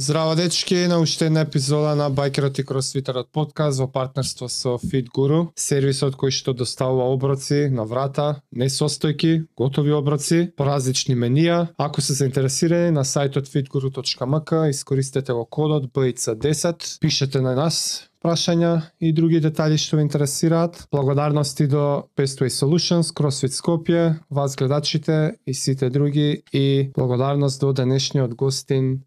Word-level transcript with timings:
Здраво 0.00 0.36
дечки, 0.36 0.74
на 0.74 1.00
уште 1.00 1.26
една 1.26 1.40
епизода 1.40 1.96
на 1.96 2.10
Байкерот 2.10 2.58
и 2.58 2.64
Кросфитерот 2.64 3.32
подкаст 3.32 3.80
во 3.80 3.88
партнерство 3.88 4.46
со 4.46 4.78
Fit 4.78 5.08
Guru, 5.10 5.48
сервисот 5.58 6.14
кој 6.14 6.30
што 6.30 6.54
доставува 6.54 7.08
оброци 7.10 7.66
на 7.66 7.82
врата, 7.82 8.38
не 8.52 8.68
состојки, 8.70 9.48
готови 9.58 9.90
оброци, 9.90 10.52
по 10.56 10.68
различни 10.70 11.16
менија. 11.18 11.74
Ако 11.76 12.00
се 12.00 12.14
заинтересирани 12.14 12.94
на 12.94 13.02
сајтот 13.02 13.50
fitguru.mk, 13.50 14.70
искористете 14.70 15.32
го 15.32 15.44
кодот 15.50 15.90
BIC10, 15.90 17.00
пишете 17.00 17.42
на 17.42 17.56
нас, 17.58 18.06
прашања 18.22 18.90
и 19.00 19.12
други 19.12 19.40
детали 19.40 19.78
што 19.78 19.98
ве 19.98 20.06
интересираат. 20.06 20.86
Благодарности 20.92 21.66
до 21.66 22.06
Bestway 22.14 22.54
Solutions, 22.54 23.10
CrossFit 23.10 23.50
Скопје, 23.50 24.20
вас 24.30 24.54
гледачите 24.54 25.34
и 25.46 25.54
сите 25.54 25.90
други 25.90 26.42
и 26.52 26.90
благодарност 26.94 27.60
до 27.60 27.72
денешниот 27.72 28.34
гостин 28.34 29.02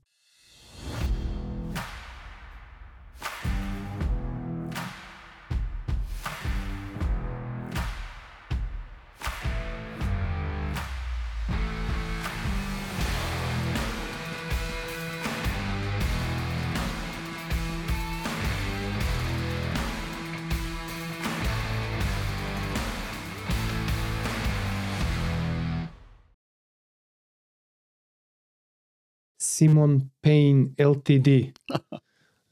Симон 29.62 30.10
Пейн 30.22 30.74
LTD. 30.78 31.54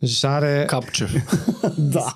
Жаре 0.04 0.68
Капчев. 0.68 1.10
Да. 1.78 2.14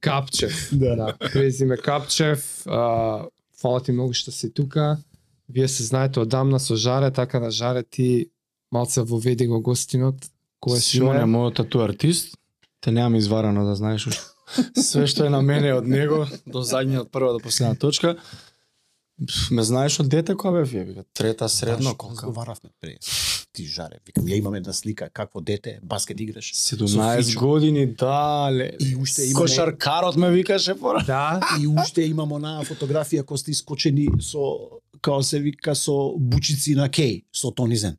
Капчев. 0.00 0.68
Да. 0.72 0.96
Да, 0.96 1.16
презиме 1.32 1.76
Капчев. 1.76 2.66
А, 2.66 3.24
фала 3.60 3.80
ти 3.80 3.92
многу 3.92 4.12
што 4.12 4.32
си 4.32 4.52
тука. 4.52 4.98
Вие 5.48 5.68
се 5.68 5.82
знаете 5.82 6.20
одамна 6.20 6.60
со 6.60 6.76
Жаре, 6.76 7.10
така 7.10 7.40
да 7.40 7.50
Жаре 7.50 7.82
ти 7.82 8.28
малце 8.72 9.00
воведи 9.00 9.46
го 9.46 9.62
гостинот. 9.64 10.20
Кој 10.60 10.76
е 10.76 10.80
Симон 10.80 11.16
е 11.16 11.24
мојот 11.24 11.64
тату 11.64 11.80
артист. 11.80 12.36
Те 12.84 12.92
немам 12.92 13.16
изварано 13.16 13.64
да 13.64 13.74
знаеш 13.80 14.06
уште. 14.12 14.28
Све 14.76 15.08
што 15.08 15.24
е 15.24 15.32
на 15.32 15.40
мене 15.40 15.72
од 15.72 15.88
него 15.88 16.28
до 16.44 16.60
задниот 16.60 17.08
прва 17.08 17.32
до 17.32 17.40
последна 17.40 17.80
точка. 17.80 18.20
Ме 19.50 19.64
знаеш 19.64 20.00
од 20.04 20.12
дете 20.12 20.36
кога 20.36 20.60
бев 20.60 20.68
ја, 20.68 20.84
вика, 20.84 21.08
трета 21.16 21.48
средно 21.48 21.96
колка. 21.96 22.28
Разговаравме 22.28 22.76
пред. 22.80 23.00
Ти 23.54 23.64
жаре. 23.64 24.00
Викам, 24.06 24.24
ја 24.24 24.34
имам 24.34 24.54
една 24.54 24.72
слика 24.72 25.08
какво 25.10 25.40
дете, 25.40 25.78
баскет 25.82 26.20
играш. 26.20 26.52
17 26.52 27.22
Фичо. 27.22 27.40
години, 27.40 27.86
дале. 27.88 28.72
И 28.80 28.96
уште 28.96 29.22
имаме- 29.22 29.34
Кошаркарот 29.34 30.16
ме 30.16 30.30
викаше 30.30 30.74
пора. 30.74 31.04
Да, 31.06 31.40
И 31.60 31.66
уште 31.68 32.02
имам 32.02 32.32
онаа 32.32 32.64
фотографија 32.64 33.22
кој 33.22 33.36
сте 33.36 33.50
искочени 33.50 34.08
со 34.20 34.42
као 35.00 35.22
се 35.22 35.38
вика 35.38 35.74
со 35.74 36.14
бучици 36.18 36.74
на 36.74 36.88
кеј, 36.88 37.22
со 37.32 37.50
тонизен. 37.52 37.96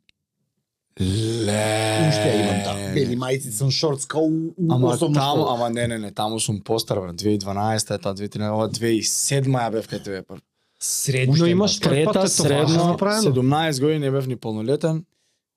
Ле. 0.99 2.03
Уште 2.03 2.27
ја 2.27 2.35
имам 2.35 2.59
да. 2.65 2.93
Бели 2.93 3.15
мајци 3.15 3.49
со 3.49 3.71
шортс 3.71 4.05
као 4.05 4.21
у, 4.21 4.53
у 4.57 4.71
Ама 4.71 4.97
таму, 4.97 5.47
ама 5.47 5.69
не, 5.69 5.87
не, 5.87 5.97
не, 5.97 6.11
таму 6.11 6.39
сум 6.39 6.61
постар, 6.61 6.99
бе, 6.99 7.13
2012 7.13 7.95
е 7.95 7.97
таа 7.97 8.13
2013, 8.13 8.51
ова 8.51 8.69
2007 8.69 9.43
ја 9.45 9.71
бев 9.71 9.87
кај 9.87 10.03
тебе 10.03 10.21
прв. 10.21 10.39
средно 10.79 11.45
имаш 11.47 11.79
Трета, 11.79 12.27
средно, 12.27 12.85
направено. 12.87 13.31
17 13.31 13.79
години 13.79 13.99
не 13.99 14.11
бев 14.11 14.27
ни 14.27 14.35
полнолетен. 14.35 15.05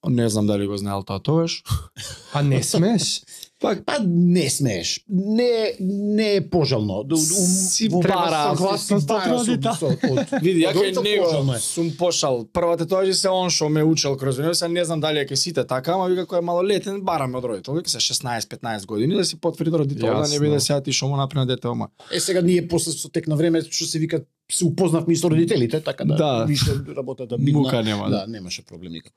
Не 0.06 0.28
знам 0.28 0.46
дали 0.46 0.66
го 0.66 0.76
знаел 0.76 1.02
тоа 1.02 1.18
тогаш. 1.18 1.62
А 2.32 2.42
не 2.42 2.62
смеш? 2.62 3.22
Пак 3.60 3.84
Па 3.86 3.98
не 4.06 4.50
смееш. 4.50 5.00
Не 5.08 5.72
не 5.80 6.34
е 6.34 6.50
пожално. 6.50 7.02
Ду- 7.02 7.14
у- 7.14 7.68
Си 7.68 7.88
во 7.88 8.00
бара 8.00 8.50
согласност 8.50 9.06
бара 9.08 9.34
од 9.34 9.48
од- 9.48 10.40
Види, 10.42 10.62
ја 10.62 10.70
кај 10.72 11.02
него 11.02 11.58
сум 11.58 11.90
пошал. 11.98 12.46
Првата 12.46 12.86
тоа 12.86 13.12
се 13.12 13.28
он 13.28 13.50
што 13.50 13.68
ме 13.68 13.82
учел 13.82 14.16
кроз 14.16 14.38
него, 14.38 14.54
се 14.54 14.68
не 14.68 14.84
знам 14.84 15.00
дали 15.00 15.18
е 15.18 15.26
кај 15.26 15.34
сите 15.34 15.64
така, 15.66 15.92
ама 15.92 16.06
вика 16.06 16.26
кој 16.26 16.38
е 16.38 16.40
малолетен, 16.42 17.02
бараме 17.02 17.38
од 17.38 17.44
родител. 17.44 17.74
Вика 17.74 17.90
се 17.90 17.98
16-15 17.98 18.86
години 18.86 19.14
да 19.14 19.24
си 19.24 19.34
потврди 19.36 19.70
родител, 19.72 20.14
да 20.14 20.28
не 20.28 20.38
биде 20.38 20.60
сега 20.60 20.80
ти 20.80 20.92
што 20.92 21.08
му 21.08 21.16
направи 21.16 21.40
на 21.40 21.46
дете 21.46 21.68
ома. 21.68 21.88
Е 22.12 22.20
сега 22.20 22.40
ние 22.40 22.68
после 22.68 22.92
со 22.92 23.08
тек 23.08 23.26
на 23.26 23.36
време 23.36 23.62
што 23.62 23.84
се 23.84 23.98
вика 23.98 24.20
се 24.52 24.64
упознавме 24.64 25.16
со 25.16 25.30
родителите, 25.30 25.80
така 25.80 26.04
да, 26.04 26.14
Да. 26.14 26.44
више 26.44 26.70
работата 26.96 27.38
бидна. 27.38 27.60
Мука 27.60 27.82
нема. 27.82 28.10
Да, 28.10 28.26
немаше 28.28 28.62
проблем 28.62 28.92
никако. 28.92 29.16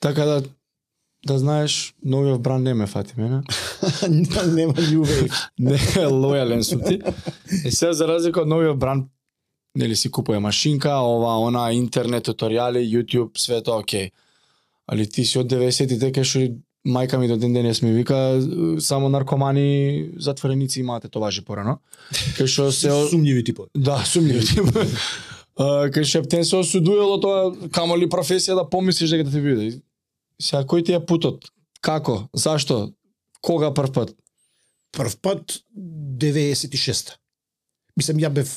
Така 0.00 0.24
да 0.24 0.42
да 1.26 1.38
знаеш, 1.38 1.94
новиот 2.04 2.42
бран 2.42 2.62
не 2.62 2.74
ме 2.74 2.86
фати 2.86 3.14
мене. 3.16 3.40
нема 4.46 4.72
wave. 4.72 5.32
Не 5.58 5.76
лојален 6.08 6.62
сум 6.62 6.80
ти. 6.80 7.00
И 7.64 7.70
сега 7.70 7.92
за 7.92 8.08
разлика 8.08 8.40
од 8.40 8.48
новиот 8.48 8.78
бран, 8.78 9.08
нели 9.76 9.96
си 9.96 10.10
купува 10.10 10.40
машинка, 10.40 10.96
ова, 10.96 11.36
она, 11.44 11.72
интернет, 11.72 12.24
туторијали, 12.24 12.80
YouTube, 12.80 13.38
све 13.38 13.60
тоа 13.62 13.84
окей. 13.84 14.10
Али 14.88 15.06
ти 15.06 15.24
си 15.24 15.38
од 15.38 15.52
90-тите 15.52 16.08
кај 16.08 16.24
што 16.24 16.40
мајка 16.88 17.20
ми 17.20 17.28
до 17.28 17.36
ден 17.36 17.52
денес 17.52 17.82
ми 17.82 17.92
вика 17.92 18.40
само 18.80 19.08
наркомани 19.08 20.10
затвореници 20.16 20.80
имаат 20.80 21.10
тоа 21.10 21.28
важи 21.28 21.44
порано. 21.44 21.78
Кај 22.40 22.48
што 22.48 22.72
се 22.72 22.88
сумњиви 23.12 23.44
типови. 23.44 23.68
Да, 23.76 24.00
сумњиви 24.08 24.40
типови. 24.54 24.88
Кај 25.92 26.04
Шептен 26.04 26.44
се 26.44 26.56
осудувало 26.56 27.20
тоа, 27.20 27.52
камо 27.68 27.96
ли 28.00 28.08
професија 28.08 28.56
да 28.56 28.64
помислиш 28.64 29.10
дека 29.12 29.28
да 29.28 29.30
ти 29.30 29.40
биде. 29.44 29.80
И 30.40 30.42
Сега 30.42 30.64
кој 30.64 30.84
ти 30.86 30.96
е 30.96 31.00
путот? 31.04 31.50
Како? 31.84 32.30
Зашто? 32.32 32.94
Кога 33.44 33.74
прв 33.76 33.92
пат? 33.92 34.14
Прв 34.96 35.16
пат 35.20 35.60
96-та. 35.76 37.18
Мислам 37.96 38.20
ја 38.22 38.30
бев 38.32 38.54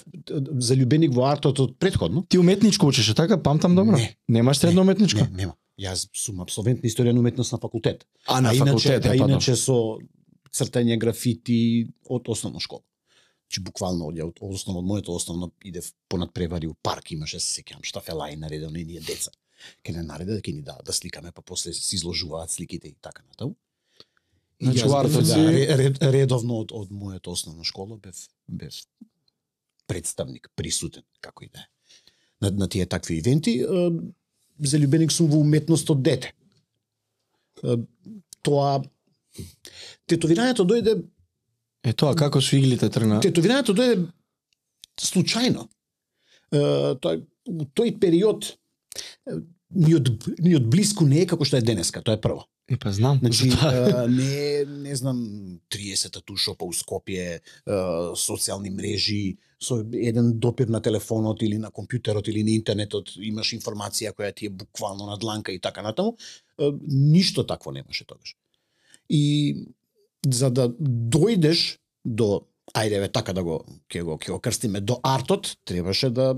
залюбеник 0.63 1.11
во 1.15 1.27
артот 1.27 1.59
од 1.59 1.75
предходно. 1.79 2.23
Ти 2.29 2.39
уметничко 2.39 2.87
учеше, 2.87 3.15
така? 3.15 3.41
Памтам 3.43 3.75
добро? 3.75 3.97
Не. 3.97 4.15
Немаш 4.29 4.57
средно 4.63 4.81
уметничко? 4.81 5.27
Не, 5.27 5.43
нема. 5.43 5.57
Јас 5.79 6.05
сум 6.13 6.39
абсолвент 6.43 6.83
на 6.83 6.87
историја 6.87 7.11
на 7.11 7.19
уметност 7.19 7.51
на 7.51 7.59
факултет. 7.59 8.05
А 8.27 8.39
на 8.41 8.51
а 8.51 8.55
иначе, 8.55 8.69
факултет, 8.69 9.05
а 9.05 9.15
е, 9.15 9.17
па 9.17 9.25
иначе 9.25 9.55
со 9.57 9.97
цртање 10.53 10.99
графити 11.01 11.89
од 12.05 12.29
основна 12.29 12.61
школа. 12.61 12.85
Чи 13.49 13.61
буквално 13.61 14.11
од, 14.13 14.37
од 14.39 14.53
основно 14.53 14.79
од 14.79 14.87
моето 14.87 15.15
основно 15.17 15.51
иде 15.65 15.81
понад 16.07 16.31
превари 16.33 16.69
у 16.69 16.75
парк 16.75 17.11
имаше 17.11 17.41
се 17.41 17.61
сеќавам 17.61 17.83
штафелај 17.83 18.37
наредил 18.37 18.69
на 18.69 18.85
ние 18.85 19.01
деца. 19.01 19.33
Ке 19.83 19.93
не 19.95 20.03
нареда 20.03 20.39
ќе 20.41 20.53
ни 20.53 20.61
да 20.61 20.77
да 20.85 20.93
сликаме 20.93 21.31
па 21.31 21.41
после 21.41 21.73
се 21.73 21.95
изложуваат 21.95 22.51
сликите 22.51 22.87
и 22.87 22.95
така 23.01 23.23
натаму. 23.29 23.55
И 24.59 24.65
Значи, 24.65 24.79
јас 24.79 25.03
бев, 25.03 25.27
да, 25.27 25.77
ред, 25.77 25.97
редовно 26.01 26.59
од, 26.63 26.71
од 26.71 26.91
моето 26.91 27.31
основна 27.31 27.63
школа 27.63 27.97
бев 27.97 28.15
бев 28.47 28.75
представник, 29.87 30.49
присутен, 30.55 31.03
како 31.21 31.43
и 31.43 31.49
да 31.51 31.59
е. 31.59 31.67
На, 32.41 32.51
на 32.51 32.67
тие 32.69 32.85
такви 32.85 33.17
ивенти, 33.17 33.57
залюбеник 34.59 35.11
сум 35.11 35.29
во 35.31 35.41
уметност 35.43 35.89
од 35.89 36.01
дете. 36.03 36.31
Тоа 38.43 38.81
тетовирањето 40.07 40.65
дојде 40.67 40.97
Е 41.83 41.91
тоа 41.93 42.15
како 42.15 42.39
со 42.41 42.55
иглите 42.55 42.87
тргна? 42.89 43.19
тетовирањето 43.19 43.75
дојде 43.75 44.07
случајно. 45.01 45.67
Е, 46.51 46.95
Тоа 47.01 47.17
у 47.49 47.65
тој 47.75 47.97
период 47.99 48.53
ни 49.73 49.95
од 49.95 50.09
ни 50.39 50.55
од 50.55 50.65
блиску 50.69 51.05
не 51.05 51.23
е 51.23 51.29
како 51.29 51.45
што 51.45 51.57
е 51.57 51.65
денеска, 51.65 52.01
тоа 52.01 52.17
е 52.17 52.21
прво. 52.21 52.45
Е, 52.69 52.77
па 52.79 52.93
знам. 52.95 53.19
Значи, 53.19 53.49
е, 53.49 54.07
не 54.07 54.65
не 54.65 54.95
знам, 54.95 55.19
30 55.69 56.13
тату 56.13 56.37
шопа 56.37 56.65
у 56.65 56.73
Скопје, 56.73 57.41
социјални 57.67 58.71
мрежи, 58.71 59.37
со 59.63 59.79
еден 59.93 60.39
допир 60.39 60.69
на 60.69 60.81
телефонот 60.81 61.41
или 61.43 61.57
на 61.57 61.71
компјутерот 61.71 62.27
или 62.29 62.43
на 62.43 62.55
интернетот 62.55 63.15
имаш 63.17 63.53
информација 63.57 64.13
која 64.13 64.33
ти 64.35 64.47
е 64.47 64.55
буквално 64.63 65.07
на 65.07 65.17
дланка 65.17 65.51
и 65.51 65.59
така 65.59 65.81
натаму. 65.81 66.15
Е, 66.59 66.71
Ништо 66.87 67.43
такво 67.47 67.71
немаше 67.71 68.05
тогаш. 68.05 68.35
И 69.09 69.65
за 70.27 70.49
да 70.49 70.69
дојдеш 70.79 71.77
до 72.05 72.47
ајде 72.75 72.99
ве 73.03 73.11
така 73.11 73.33
да 73.33 73.43
го 73.43 73.63
ќе 73.91 74.03
го 74.03 74.17
ќе 74.17 74.31
го 74.31 74.39
крстиме 74.39 74.81
до 74.81 74.99
артот, 75.03 75.57
требаше 75.65 76.09
да 76.09 76.35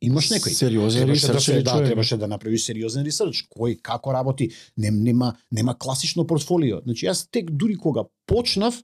имаш 0.00 0.30
некој 0.32 0.54
Сериозен 0.56 1.06
требаше 1.06 1.26
да 1.26 1.32
ресерч 1.34 1.44
се 1.44 1.54
или 1.54 1.62
да, 1.62 1.84
требаше 1.84 2.16
да 2.16 2.28
направиш 2.28 2.64
сериозен 2.64 3.04
ресерч, 3.06 3.44
кој 3.52 3.80
како 3.82 4.12
работи, 4.12 4.50
нем, 4.76 5.02
нема 5.04 5.34
нема 5.52 5.76
класично 5.78 6.26
портфолио. 6.26 6.80
Значи 6.84 7.06
јас 7.06 7.26
тек 7.30 7.50
дури 7.50 7.76
кога 7.76 8.06
почнав 8.26 8.80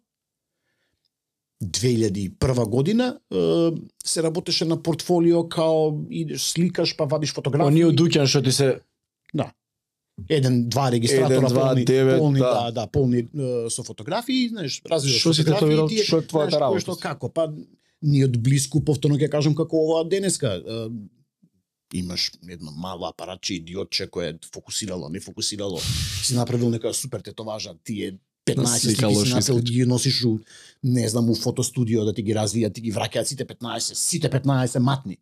2001 1.65 2.69
година 2.69 3.19
се 4.05 4.23
работеше 4.23 4.65
на 4.65 4.83
портфолио 4.83 5.49
као 5.49 5.93
идеш 6.11 6.53
сликаш 6.53 6.97
па 6.97 7.05
вадиш 7.05 7.33
фотографии. 7.33 7.67
Оние 7.67 7.97
Дуќан 7.97 8.27
што 8.27 8.43
ти 8.43 8.53
се 8.53 8.81
Да. 9.35 9.53
Еден, 10.29 10.69
два 10.69 10.91
регистратора 10.91 11.37
Еден, 11.37 11.49
два, 11.49 11.69
полни, 11.69 11.85
девет, 11.85 12.19
полни 12.19 12.39
да. 12.39 12.53
да, 12.53 12.71
да, 12.71 12.87
полни 12.87 13.29
со 13.69 13.83
фотографии, 13.83 14.49
знаеш, 14.49 14.81
различни 14.91 15.21
Што 15.21 15.35
си 15.35 15.45
тетовирал, 15.45 15.89
што 15.89 16.21
е 16.23 16.25
твојата 16.25 16.61
работа? 16.61 16.81
Што 16.81 16.97
како, 16.97 17.29
па 17.29 17.51
ни 18.03 18.25
од 18.25 18.37
блиску 18.43 18.83
повторно 18.85 19.19
ќе 19.19 19.31
кажам 19.33 19.55
како 19.55 19.81
ова 19.85 20.05
денеска. 20.09 20.57
Е, 20.59 20.89
имаш 21.95 22.31
едно 22.51 22.73
мало 22.77 23.07
апаратче 23.09 23.55
идиотче 23.55 24.09
кое 24.11 24.29
е 24.29 24.39
фокусирало, 24.53 25.09
не 25.09 25.21
фокусирало, 25.21 25.81
си 26.23 26.35
направил 26.35 26.71
нека 26.71 26.95
супер 26.95 27.21
тетоважа, 27.21 27.75
тие 27.85 28.19
15 28.47 28.79
Слика 28.79 28.79
слики 28.79 29.05
лош 29.05 29.33
си 29.33 29.39
искаш. 29.39 29.63
ги 29.63 29.87
носиш 29.87 30.25
у, 30.25 30.39
не 30.85 31.09
знам, 31.09 31.31
у 31.31 31.35
фотостудио 31.35 32.05
да 32.05 32.15
ти 32.15 32.23
ги 32.23 32.35
развијат, 32.35 32.75
ти 32.75 32.81
ги 32.81 32.93
враќаат 32.93 33.25
сите 33.25 33.47
15, 33.47 33.95
сите 33.95 34.31
15 34.31 34.79
матни. 34.79 35.19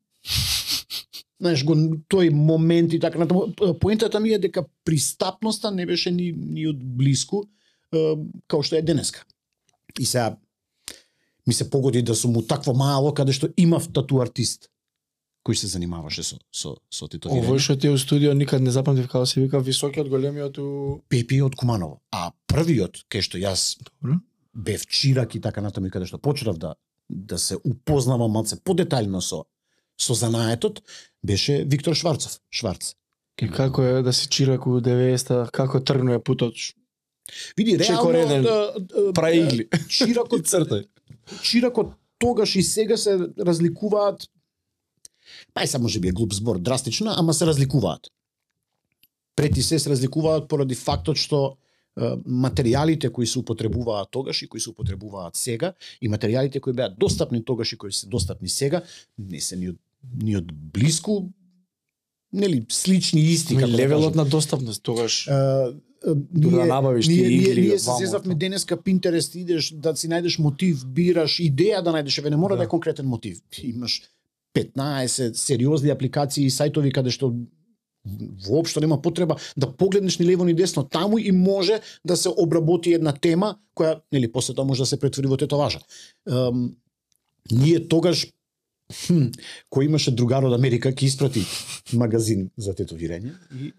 Знаеш, 1.40 1.64
го, 1.64 1.74
тој 2.08 2.30
момент 2.30 2.92
и 2.92 3.00
така 3.00 3.18
натаму. 3.18 3.52
Поентата 3.80 4.20
ми 4.20 4.30
е 4.30 4.38
дека 4.38 4.64
пристапноста 4.84 5.70
не 5.70 5.86
беше 5.86 6.10
ни, 6.10 6.32
ни 6.32 6.68
од 6.68 6.78
блиску, 6.80 7.44
е, 7.92 8.16
као 8.48 8.62
што 8.62 8.76
е 8.76 8.82
денеска. 8.82 9.24
И 10.00 10.06
сега, 10.06 10.36
ми 11.46 11.54
се 11.54 11.70
погоди 11.70 12.02
да 12.02 12.14
сум 12.14 12.36
у 12.36 12.42
такво 12.42 12.74
мало, 12.74 13.14
каде 13.14 13.32
што 13.32 13.48
имав 13.56 13.88
тату 13.92 14.20
артист, 14.20 14.70
кој 15.44 15.54
се 15.54 15.66
занимаваше 15.68 16.22
со, 16.24 16.38
со, 16.52 16.76
со 16.90 17.08
тетовирање. 17.08 17.44
Овој 17.44 17.60
што 17.60 17.76
ти 17.76 17.90
е 17.90 17.94
у 17.94 17.98
студио 18.00 18.32
никад 18.32 18.62
не 18.64 18.72
запамтив 18.72 19.08
како 19.08 19.26
се 19.26 19.42
вика 19.42 19.60
високиот 19.60 20.08
големиот 20.08 20.58
у 20.58 20.68
Пепи 21.08 21.42
од 21.44 21.54
Куманово. 21.54 22.00
А 22.12 22.30
првиот, 22.48 23.04
кај 23.12 23.20
што 23.20 23.38
јас 23.38 23.76
Добро. 23.84 24.20
бев 24.54 24.86
чирак 24.86 25.34
и 25.34 25.40
така 25.40 25.60
натаму 25.60 25.90
каде 25.90 26.06
што 26.06 26.18
почнав 26.18 26.58
да 26.58 26.74
да 27.10 27.38
се 27.38 27.56
упознавам 27.60 28.30
малце 28.32 28.56
подетаљно 28.56 29.20
со 29.20 29.44
со 30.00 30.14
занаетот, 30.14 30.82
беше 31.22 31.64
Виктор 31.64 31.94
Шварцов, 31.94 32.40
Шварц. 32.50 32.94
И 33.42 33.48
како 33.50 33.82
е 33.82 34.02
да 34.02 34.12
си 34.12 34.28
чирак 34.28 34.66
у 34.66 34.80
90-та, 34.80 35.50
како 35.52 35.80
тргнува 35.80 36.18
путот? 36.22 36.54
Види, 37.56 37.78
реално 37.78 38.12
реден, 38.12 38.42
да, 38.42 38.74
да, 38.78 39.12
Прави 39.12 39.38
игли. 39.38 39.68
чиракот 39.88 40.46
цртај 40.50 40.86
чиракот 41.42 41.94
тогаш 42.18 42.56
и 42.56 42.62
сега 42.62 42.96
се 42.96 43.18
разликуваат 43.40 44.28
па 45.54 45.62
е 45.62 45.66
само 45.66 45.82
може 45.82 46.00
би 46.00 46.08
е 46.08 46.12
глуп 46.12 46.32
збор 46.34 46.58
драстично, 46.58 47.12
ама 47.16 47.34
се 47.34 47.46
разликуваат. 47.46 48.00
Прети 49.36 49.62
се 49.62 49.78
се 49.78 49.90
разликуваат 49.90 50.48
поради 50.48 50.74
фактот 50.74 51.18
што 51.18 51.56
материјалите 51.96 53.10
кои 53.14 53.26
се 53.26 53.38
употребуваат 53.38 54.10
тогаш 54.10 54.42
и 54.42 54.48
кои 54.48 54.60
се 54.60 54.70
употребуваат 54.70 55.36
сега 55.36 55.72
и 56.02 56.10
материјалите 56.10 56.60
кои 56.60 56.72
беа 56.72 56.90
достапни 56.90 57.44
тогаш 57.44 57.72
и 57.72 57.78
кои 57.78 57.92
се 57.92 58.06
достапни 58.06 58.48
сега 58.48 58.82
не 59.18 59.40
се 59.40 59.56
ни 59.56 59.68
од, 59.70 59.78
ни 60.22 60.36
од 60.36 60.50
близку 60.52 61.30
нели 62.34 62.64
слични 62.68 63.20
исти 63.20 63.56
како 63.56 63.70
да 63.70 63.78
Левелот 63.78 64.14
на 64.14 64.24
достапност 64.24 64.82
тогаш. 64.82 65.24
Да 66.04 66.50
ние, 66.50 66.66
набавиш 66.66 67.08
ние, 67.08 67.16
тие 67.16 67.28
ние, 67.28 67.36
игли, 67.36 67.60
ние 67.60 67.78
се 67.78 67.90
сезавме 67.98 68.34
денеска 68.34 68.76
Pinterest, 68.76 69.36
идеш 69.40 69.70
да 69.72 69.94
си 69.96 70.08
најдеш 70.12 70.36
мотив, 70.36 70.82
бираш 70.84 71.38
идеја 71.40 71.80
да 71.80 71.94
најдеш, 71.96 72.18
еве 72.20 72.30
не 72.30 72.36
мора 72.36 72.58
да, 72.58 72.58
Да. 72.58 72.64
е 72.64 72.68
конкретен 72.68 73.06
мотив. 73.06 73.40
Ти 73.50 73.66
Имаш 73.72 74.02
15 74.54 75.32
сериозни 75.32 75.90
апликации 75.90 76.44
и 76.44 76.50
сајтови 76.50 76.92
каде 76.92 77.10
што 77.10 77.32
воопшто 78.46 78.80
нема 78.80 79.00
потреба 79.02 79.36
да 79.56 79.70
погледнеш 79.72 80.18
ни 80.18 80.26
лево 80.26 80.44
ни 80.44 80.54
десно 80.54 80.84
таму 80.84 81.18
и 81.18 81.32
може 81.32 81.80
да 82.04 82.16
се 82.16 82.28
обработи 82.28 82.92
една 82.92 83.12
тема 83.12 83.56
која 83.76 84.00
нели 84.12 84.32
после 84.32 84.54
тоа 84.54 84.64
може 84.64 84.82
да 84.82 84.86
се 84.86 85.00
претвори 85.00 85.26
во 85.26 85.36
тетоважа. 85.36 85.80
Ем, 86.28 86.76
ние 87.52 87.88
тогаш 87.88 88.26
хм, 88.92 89.30
кој 89.72 89.88
имаше 89.88 90.12
другар 90.12 90.44
од 90.44 90.54
Америка 90.56 90.92
ќе 90.92 91.08
испрати 91.08 91.44
магазин 91.92 92.50
за 92.56 92.74
тетовирање 92.76 93.32
и 93.60 93.72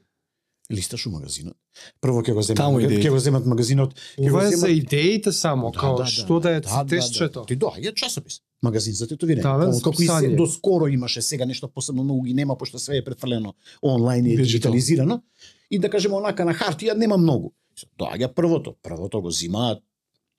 листаш 0.72 1.06
у 1.06 1.12
магазинот. 1.14 1.56
Прво 2.02 2.24
ќе 2.26 2.34
го 2.34 2.42
земат, 2.42 2.86
ќе 2.90 3.12
го 3.14 3.20
земат 3.22 3.46
магазинот, 3.46 3.94
ќе 4.18 4.32
го 4.32 4.42
земат 4.42 4.60
за 4.64 4.72
идеите 4.74 5.34
само, 5.36 5.72
као 5.76 6.06
што 6.10 6.40
да 6.42 6.56
е 6.58 6.62
тестчето. 6.90 7.46
Ти 7.46 7.58
доаѓа 7.62 7.94
часопис, 7.94 8.40
магазин 8.66 8.98
за 8.98 9.08
тетовирање. 9.12 9.44
Да, 9.46 9.72
за 9.72 9.84
како 9.86 10.02
и 10.02 10.08
се, 10.10 10.32
до 10.38 10.48
скоро 10.50 10.88
имаше, 10.90 11.22
сега 11.22 11.46
нешто 11.46 11.70
посебно 11.70 12.04
многу 12.04 12.26
ги 12.26 12.34
нема 12.34 12.58
пошто 12.58 12.80
све 12.82 13.04
е 13.04 13.06
префрлено 13.06 13.54
онлайн 13.84 14.26
и 14.26 14.38
дигитализирано. 14.38 15.22
И 15.70 15.80
да 15.80 15.90
кажеме 15.90 16.18
онака 16.18 16.46
на 16.46 16.54
хартија 16.54 16.98
нема 16.98 17.18
многу. 17.18 17.54
Доаѓа 18.00 18.34
првото, 18.34 18.76
првото 18.82 19.22
го 19.22 19.32
зимаат 19.32 19.84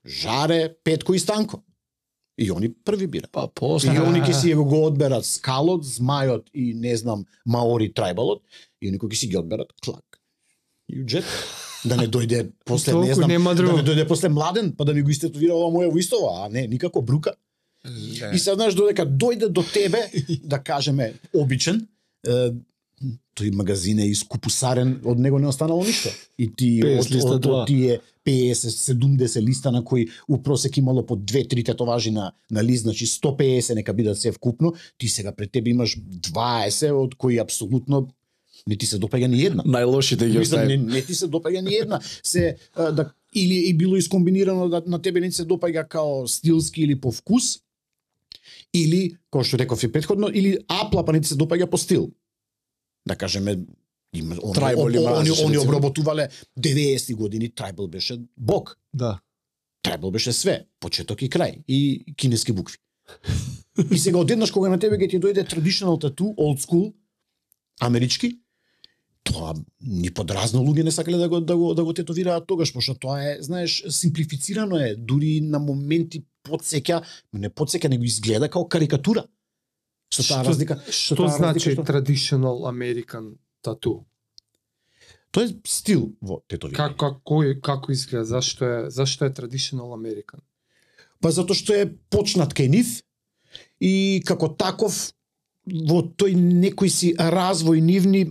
Жаре, 0.06 0.74
Петко 0.84 1.14
и 1.14 1.18
Станко. 1.18 1.62
И 2.38 2.50
они 2.52 2.68
први 2.68 3.06
бира. 3.06 3.28
Па 3.32 3.46
И 3.46 3.50
после 3.54 3.90
они 3.90 4.20
ќе 4.20 4.32
си 4.32 4.54
го 4.54 4.86
одберат 4.86 5.24
скалот, 5.24 5.84
змајот 5.84 6.50
и 6.52 6.74
не 6.74 6.96
знам 6.96 7.24
маори 7.44 7.92
трајбалот 7.92 8.42
и 8.80 8.88
они 8.88 8.98
кои 8.98 9.08
ќе 9.08 9.16
си 9.16 9.28
ги 9.32 9.38
одберат 9.38 9.72
клак. 9.84 10.20
И 10.88 11.02
джет 11.02 11.24
да 11.84 11.96
не 11.96 12.08
дојде 12.08 12.50
после 12.64 12.94
не 12.94 13.14
знам 13.14 13.30
нема 13.30 13.54
да 13.54 13.62
не 13.62 13.82
дојде 13.82 14.06
после 14.08 14.28
младен 14.28 14.72
па 14.76 14.84
да 14.84 14.94
ми 14.94 15.02
го 15.02 15.10
истетовира 15.10 15.54
ова 15.54 15.72
моја 15.72 15.92
во 15.92 15.98
истова, 15.98 16.44
а 16.44 16.48
не 16.48 16.66
никако 16.66 17.02
брука. 17.02 17.34
И 18.32 18.38
се 18.38 18.54
знаеш 18.54 18.74
додека 18.74 19.06
дојде 19.06 19.48
до 19.48 19.62
тебе, 19.62 20.10
да 20.44 20.58
кажеме 20.58 21.12
обичен, 21.34 21.86
е, 22.26 22.50
тој 23.36 23.52
магазин 23.54 24.00
е 24.00 24.08
искупусарен, 24.10 25.00
од 25.04 25.18
него 25.20 25.38
не 25.38 25.48
останало 25.48 25.84
ништо. 25.84 26.10
И 26.38 26.48
ти 26.48 26.80
50 26.82 27.16
од, 27.16 27.32
од, 27.32 27.40
два. 27.42 27.60
од 27.62 27.68
тие 27.68 28.00
50-70 28.26 29.40
листа 29.42 29.72
на 29.72 29.84
кои 29.84 30.08
у 30.28 30.42
просек 30.42 30.76
имало 30.76 31.06
по 31.06 31.16
2-3 31.16 31.64
тетоважи 31.64 32.10
на, 32.10 32.32
на 32.50 32.64
лист, 32.64 32.82
значи 32.82 33.06
150 33.06 33.74
нека 33.74 33.94
бидат 33.94 34.18
се 34.18 34.32
вкупно, 34.32 34.74
ти 34.98 35.08
сега 35.08 35.32
пред 35.32 35.52
тебе 35.52 35.70
имаш 35.70 35.98
20 35.98 36.92
од 36.92 37.14
кои 37.14 37.38
апсолутно 37.38 38.08
не 38.66 38.76
ти 38.76 38.86
се 38.86 38.98
допаѓа 38.98 39.26
ни 39.30 39.42
една. 39.46 39.62
најлошите 39.62 40.26
ги 40.26 40.38
Мислам, 40.38 40.66
не, 40.66 40.74
остави. 40.74 40.94
не 40.94 41.02
ти 41.02 41.14
се 41.14 41.28
допаѓа 41.30 41.60
ни 41.62 41.74
една. 41.74 42.00
Се 42.22 42.56
а, 42.74 42.90
да 42.92 43.12
или 43.34 43.54
и 43.68 43.74
било 43.74 43.96
искомбинирано 43.96 44.68
да 44.68 44.82
на 44.86 45.02
тебе 45.02 45.20
не 45.20 45.30
ти 45.30 45.36
се 45.36 45.44
допаѓа 45.44 45.88
као 45.88 46.28
стилски 46.28 46.82
или 46.82 47.00
по 47.00 47.12
вкус, 47.12 47.60
или 48.74 49.16
кој 49.32 49.44
што 49.44 49.60
реков 49.60 49.82
и 49.84 49.92
претходно, 49.92 50.30
или 50.32 50.58
апла 50.68 51.04
па 51.04 51.12
не 51.12 51.20
ти 51.20 51.28
се 51.28 51.38
допаѓа 51.38 51.70
по 51.70 51.78
стил. 51.78 52.10
Да 53.06 53.16
кажеме 53.16 53.58
има 54.16 54.34
они, 54.34 54.54
Tribal 54.54 55.20
они, 55.20 55.30
они 55.46 55.58
обработувале 55.58 56.28
90 56.58 57.14
години 57.14 57.48
трайбл 57.50 57.86
беше 57.88 58.18
бог. 58.36 58.78
Да. 58.94 59.20
Трайбл 59.82 60.10
беше 60.10 60.32
све, 60.32 60.66
почеток 60.80 61.22
и 61.22 61.30
крај 61.30 61.64
и 61.68 61.78
кинески 62.16 62.52
букви. 62.52 62.76
и 63.90 63.98
сега 63.98 64.18
одеднаш 64.18 64.50
кога 64.50 64.68
на 64.68 64.78
тебе 64.78 64.96
ќе 64.96 65.10
ти 65.10 65.20
дојде 65.20 65.44
traditional 65.44 65.96
tattoo, 65.96 66.34
old 66.36 66.58
school, 66.58 66.92
амерички, 67.80 68.38
тоа 69.24 69.54
ни 69.80 70.10
подразно 70.10 70.60
луѓе 70.60 70.82
не 70.82 70.90
сакале 70.90 71.16
да 71.16 71.28
го 71.28 71.40
да 71.40 71.56
го 71.56 71.74
да 71.74 71.84
го 71.84 71.92
тетовираат 71.92 72.46
тогаш, 72.46 72.72
пошто 72.72 72.94
тоа 72.94 73.22
е, 73.22 73.38
знаеш, 73.40 73.84
симплифицирано 73.88 74.76
е, 74.76 74.94
дури 74.96 75.40
на 75.40 75.58
моменти 75.58 76.24
подсеќа, 76.44 77.02
не 77.32 77.50
подсеќа, 77.50 77.88
него 77.88 78.04
изгледа 78.04 78.48
као 78.48 78.68
карикатура. 78.68 79.26
Со 80.14 80.22
таа 80.22 80.42
Што- 80.42 80.48
разлика, 80.48 80.74
Што 80.90 81.16
таа 81.16 81.28
значи 81.28 81.68
разлика 81.68 81.82
што- 81.82 81.92
traditional 81.92 82.66
American 82.70 83.34
tattoo? 83.66 84.04
Тоа 85.34 85.44
е 85.44 85.52
стил 85.68 86.08
во 86.24 86.40
тетовирање. 86.48 86.78
Како 86.78 87.10
како 87.20 87.42
како 87.62 87.92
изгледа? 87.92 88.24
Зашто 88.24 88.64
е 88.64 88.78
зашто 88.90 89.26
е 89.26 89.34
traditional 89.34 89.92
American? 89.96 90.40
Па 91.20 91.32
затоа 91.34 91.56
што 91.56 91.74
е 91.76 91.90
почнат 92.12 92.54
кај 92.56 92.70
нив 92.72 92.94
и 93.80 94.22
како 94.24 94.48
таков 94.48 94.96
во 95.66 96.00
тој 96.06 96.36
некој 96.38 96.90
си 96.92 97.12
развој 97.18 97.82
нивни 97.82 98.26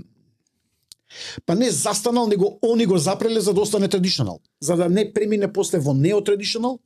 па 1.45 1.55
не 1.55 1.69
застанал, 1.71 2.27
него 2.27 2.59
они 2.62 2.86
го 2.86 2.98
запреле 2.98 3.41
за 3.41 3.53
да 3.53 3.62
остане 3.62 3.88
традиционал. 3.88 4.41
За 4.59 4.75
да 4.75 4.89
не 4.89 5.13
премине 5.13 5.51
после 5.53 5.79
во 5.79 5.93
неотрадиционал, 5.93 6.79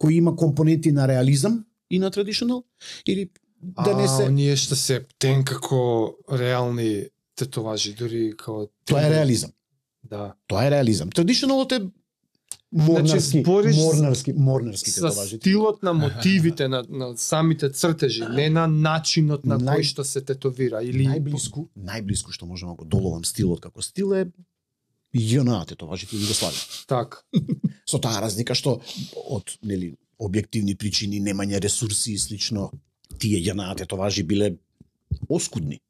кој 0.00 0.20
има 0.20 0.36
компоненти 0.36 0.92
на 0.92 1.08
реализам 1.08 1.64
и 1.90 1.98
на 1.98 2.10
традиционал, 2.10 2.64
или 3.06 3.30
да 3.60 3.96
не 3.96 4.04
а, 4.04 4.08
се... 4.08 4.22
оние 4.28 4.56
што 4.56 4.76
се 4.76 5.06
тен 5.18 5.44
како 5.44 6.16
реални 6.30 7.08
тетоважи, 7.36 7.94
дури 7.94 8.32
како 8.32 8.68
Тоа 8.84 9.02
е 9.02 9.10
реализам. 9.10 9.52
Да. 10.04 10.34
Тоа 10.46 10.64
е 10.64 10.70
реализам. 10.70 11.10
Традиционалот 11.10 11.72
е 11.72 11.80
морнарски, 12.72 13.20
Значи, 13.20 13.42
збориш 13.42 13.76
морнарски, 13.76 14.32
морнарски 14.32 14.90
Со 14.90 15.00
тетоважи. 15.00 15.36
стилот 15.36 15.82
на 15.82 15.92
мотивите 15.94 16.68
на, 16.68 16.84
на 16.88 17.16
самите 17.16 17.70
цртежи, 17.70 18.24
не 18.26 18.50
на 18.50 18.66
начинот 18.66 19.44
на 19.44 19.58
Нај- 19.58 19.76
кој 19.76 19.82
што 19.84 20.04
се 20.04 20.20
тетовира 20.20 20.82
или 20.82 21.06
најблиску, 21.06 21.68
најблиску 21.78 22.30
што 22.30 22.46
можам 22.46 22.68
да 22.68 22.74
го 22.74 22.84
доловам 22.86 23.24
стилот 23.24 23.60
како 23.60 23.82
стил 23.82 24.14
е 24.14 24.26
JNA 25.14 25.66
тетоважите 25.66 26.16
Југославија. 26.16 26.86
така. 26.86 27.18
Со 27.86 27.98
таа 27.98 28.20
разлика 28.20 28.54
што 28.54 28.80
од 29.26 29.56
нели 29.62 29.94
објективни 30.18 30.74
причини, 30.74 31.20
немање 31.20 31.60
ресурси 31.60 32.12
и 32.12 32.18
слично, 32.18 32.70
тие 33.18 33.40
JNA 33.40 33.76
тетоважи 33.76 34.22
биле 34.22 34.56
оскудни. 35.28 35.80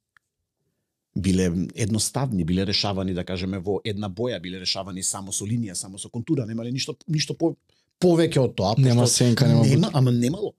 Биле 1.16 1.46
едноставни, 1.74 2.44
биле 2.44 2.66
решавани 2.66 3.14
да 3.14 3.24
кажеме 3.24 3.58
во 3.58 3.80
една 3.84 4.10
боја, 4.10 4.40
биле 4.40 4.60
решавани 4.60 5.02
само 5.02 5.32
со 5.32 5.46
линија, 5.48 5.74
само 5.74 5.98
со 5.98 6.10
контура, 6.12 6.46
немале 6.46 6.72
ништо 6.72 6.96
ништо 7.08 7.34
по 7.34 7.54
повеќе 8.00 8.42
од 8.42 8.54
тоа. 8.56 8.74
Нема 8.78 9.06
сенка, 9.06 9.48
нема 9.48 9.64
нема, 9.64 9.90
ама 9.94 10.12
немало. 10.12 10.52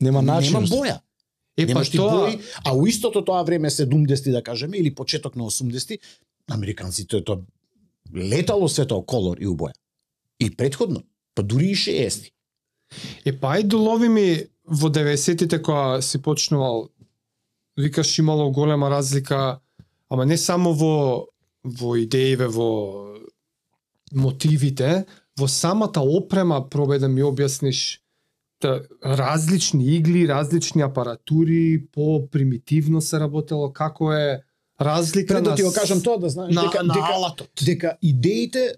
Нема 0.00 0.22
начин. 0.22 0.58
Нема 0.58 0.66
боја. 0.66 0.98
Е 1.56 1.66
па 1.66 1.68
Немаш 1.68 1.90
ти 1.90 1.96
тоа 1.96 2.18
бои, 2.18 2.38
а 2.64 2.74
у 2.74 2.86
истото 2.86 3.24
тоа 3.24 3.42
време 3.42 3.70
70 3.70 4.32
да 4.32 4.42
кажеме 4.42 4.78
или 4.78 4.94
почеток 4.94 5.36
на 5.36 5.44
80 5.44 5.98
американците 6.50 7.24
тоа 7.24 7.42
летало 8.14 8.68
се 8.68 8.86
тоа 8.86 9.04
колор 9.06 9.38
и 9.38 9.46
у 9.46 9.54
боја. 9.56 9.72
И 10.40 10.50
предходно, 10.50 11.02
па 11.34 11.42
дури 11.42 11.70
и 11.70 11.76
60. 11.76 12.32
Е 13.24 13.32
па 13.38 13.58
ај 13.58 13.68
долови 13.68 14.08
ми 14.08 14.26
во 14.64 14.88
90-тите 14.88 15.62
кога 15.62 16.02
си 16.02 16.22
почнувал 16.22 16.88
викаш 17.76 18.18
имало 18.18 18.50
голема 18.52 18.90
разлика 18.90 19.60
ама 20.12 20.26
не 20.28 20.36
само 20.36 20.74
во 20.76 20.94
во 21.64 21.96
идеиве, 22.02 22.48
во 22.50 23.16
мотивите, 24.12 25.06
во 25.38 25.48
самата 25.48 26.02
опрема 26.02 26.60
пробај 26.68 27.00
да 27.00 27.08
ми 27.08 27.22
објасниш 27.24 28.02
та, 28.60 28.80
различни 29.02 29.96
игли, 29.96 30.26
различни 30.28 30.82
апаратури, 30.82 31.86
по 31.92 32.26
примитивно 32.30 33.00
се 33.00 33.20
работело, 33.20 33.72
како 33.72 34.12
е 34.12 34.42
разлика 34.80 35.34
Пред 35.34 35.44
да 35.44 35.50
на 35.50 35.56
ти 35.56 35.62
го 35.62 35.72
кажам 35.72 36.02
тоа 36.02 36.18
да 36.18 36.28
знаеш 36.28 36.54
на, 36.54 36.62
дека 36.62 36.82
на 36.82 36.94
дека 36.94 37.14
алатот. 37.14 37.50
дека 37.64 37.96
идеите 38.02 38.74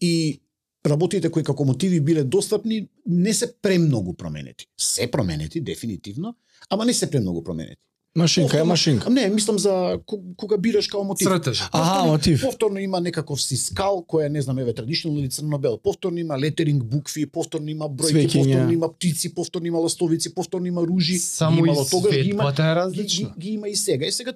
и 0.00 0.40
работите 0.86 1.30
кои 1.30 1.44
како 1.44 1.64
мотиви 1.64 2.00
биле 2.00 2.24
достапни 2.24 2.88
не 3.06 3.34
се 3.34 3.54
премногу 3.62 4.14
променети. 4.14 4.66
Се 4.80 5.10
променети 5.10 5.60
дефинитивно, 5.60 6.34
ама 6.70 6.84
не 6.84 6.94
се 6.94 7.10
премногу 7.10 7.42
променети. 7.42 7.80
Машинка 8.16 8.58
е 8.58 8.64
машинка. 8.64 9.10
Не, 9.10 9.28
мислам 9.28 9.58
за 9.58 9.98
ко- 10.06 10.20
кога 10.36 10.58
бираш 10.58 10.88
као 10.88 11.04
мотив. 11.04 11.28
Цртежа. 11.28 11.68
Аха, 11.72 11.84
Повторно- 11.84 12.06
мотив. 12.06 12.40
Повторно 12.42 12.78
има 12.78 13.00
некаков 13.00 13.42
си 13.42 13.56
скал 13.56 14.04
која 14.04 14.28
не 14.28 14.42
знам 14.42 14.58
еве 14.58 14.74
традиционално 14.74 15.20
или 15.20 15.28
црно-бел. 15.28 15.78
Повторно 15.78 16.18
има 16.18 16.38
летеринг 16.38 16.84
букви, 16.84 17.26
повторно 17.26 17.70
има 17.70 17.84
бројки, 17.86 18.32
повторно 18.34 18.72
има 18.72 18.92
птици, 18.92 19.34
повторно 19.34 19.66
има 19.66 19.78
ластовици, 19.78 20.34
повторно 20.34 20.66
има 20.66 20.82
ружи. 20.82 21.18
Само 21.18 21.56
Ги 21.56 21.58
имало 21.60 21.86
тогаш, 21.86 22.14
ги 22.14 22.28
има 22.28 22.48
е 22.48 22.52
ги, 22.52 22.62
различна. 22.62 23.28
ги, 23.30 23.40
ги 23.40 23.50
има 23.50 23.68
и 23.68 23.76
сега. 23.76 24.06
И 24.06 24.12
сега 24.12 24.32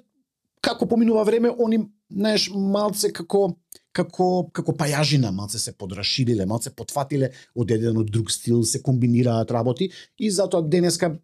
како 0.61 0.87
поминува 0.87 1.23
време, 1.23 1.49
они 1.59 1.79
знаеш 2.11 2.49
малце 2.51 3.11
како 3.11 3.55
како 3.93 4.49
како 4.53 4.71
пајажина 4.71 5.29
малце 5.31 5.59
се 5.59 5.71
подрашириле, 5.71 6.45
малце 6.45 6.69
потфатиле 6.69 7.29
од 7.55 7.71
еден 7.71 7.97
од 7.97 8.11
друг 8.11 8.31
стил, 8.31 8.63
се 8.63 8.81
комбинираат 8.81 9.51
работи 9.51 9.89
и 10.19 10.31
затоа 10.31 10.61
денеска 10.61 11.17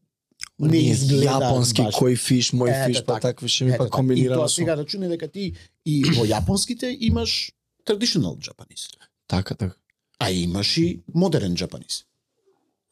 не 0.72 0.78
изгледа 0.92 1.40
јапонски 1.40 1.84
баш. 1.84 1.96
кој 1.96 2.18
фиш, 2.18 2.52
мој 2.54 2.70
Ете 2.70 2.88
фиш, 2.88 3.06
па 3.06 3.14
така. 3.14 3.20
такви 3.22 3.50
ще 3.50 3.66
ми 3.66 3.72
па 3.72 3.78
така. 3.78 3.88
И 3.88 3.92
комбинирано 3.92 4.42
тоа 4.42 4.50
со. 4.50 4.56
сега 4.56 4.78
рачуне 4.78 5.08
дека 5.08 5.28
ти 5.28 5.54
и 5.86 6.04
во 6.16 6.26
јапонските 6.26 6.98
имаш 7.02 7.52
traditional 7.86 8.38
Japanese, 8.38 8.90
Така, 9.28 9.56
така. 9.56 9.76
а 10.20 10.32
имаш 10.32 10.78
и 10.78 11.02
модерен 11.14 11.56
Japanese. 11.56 12.04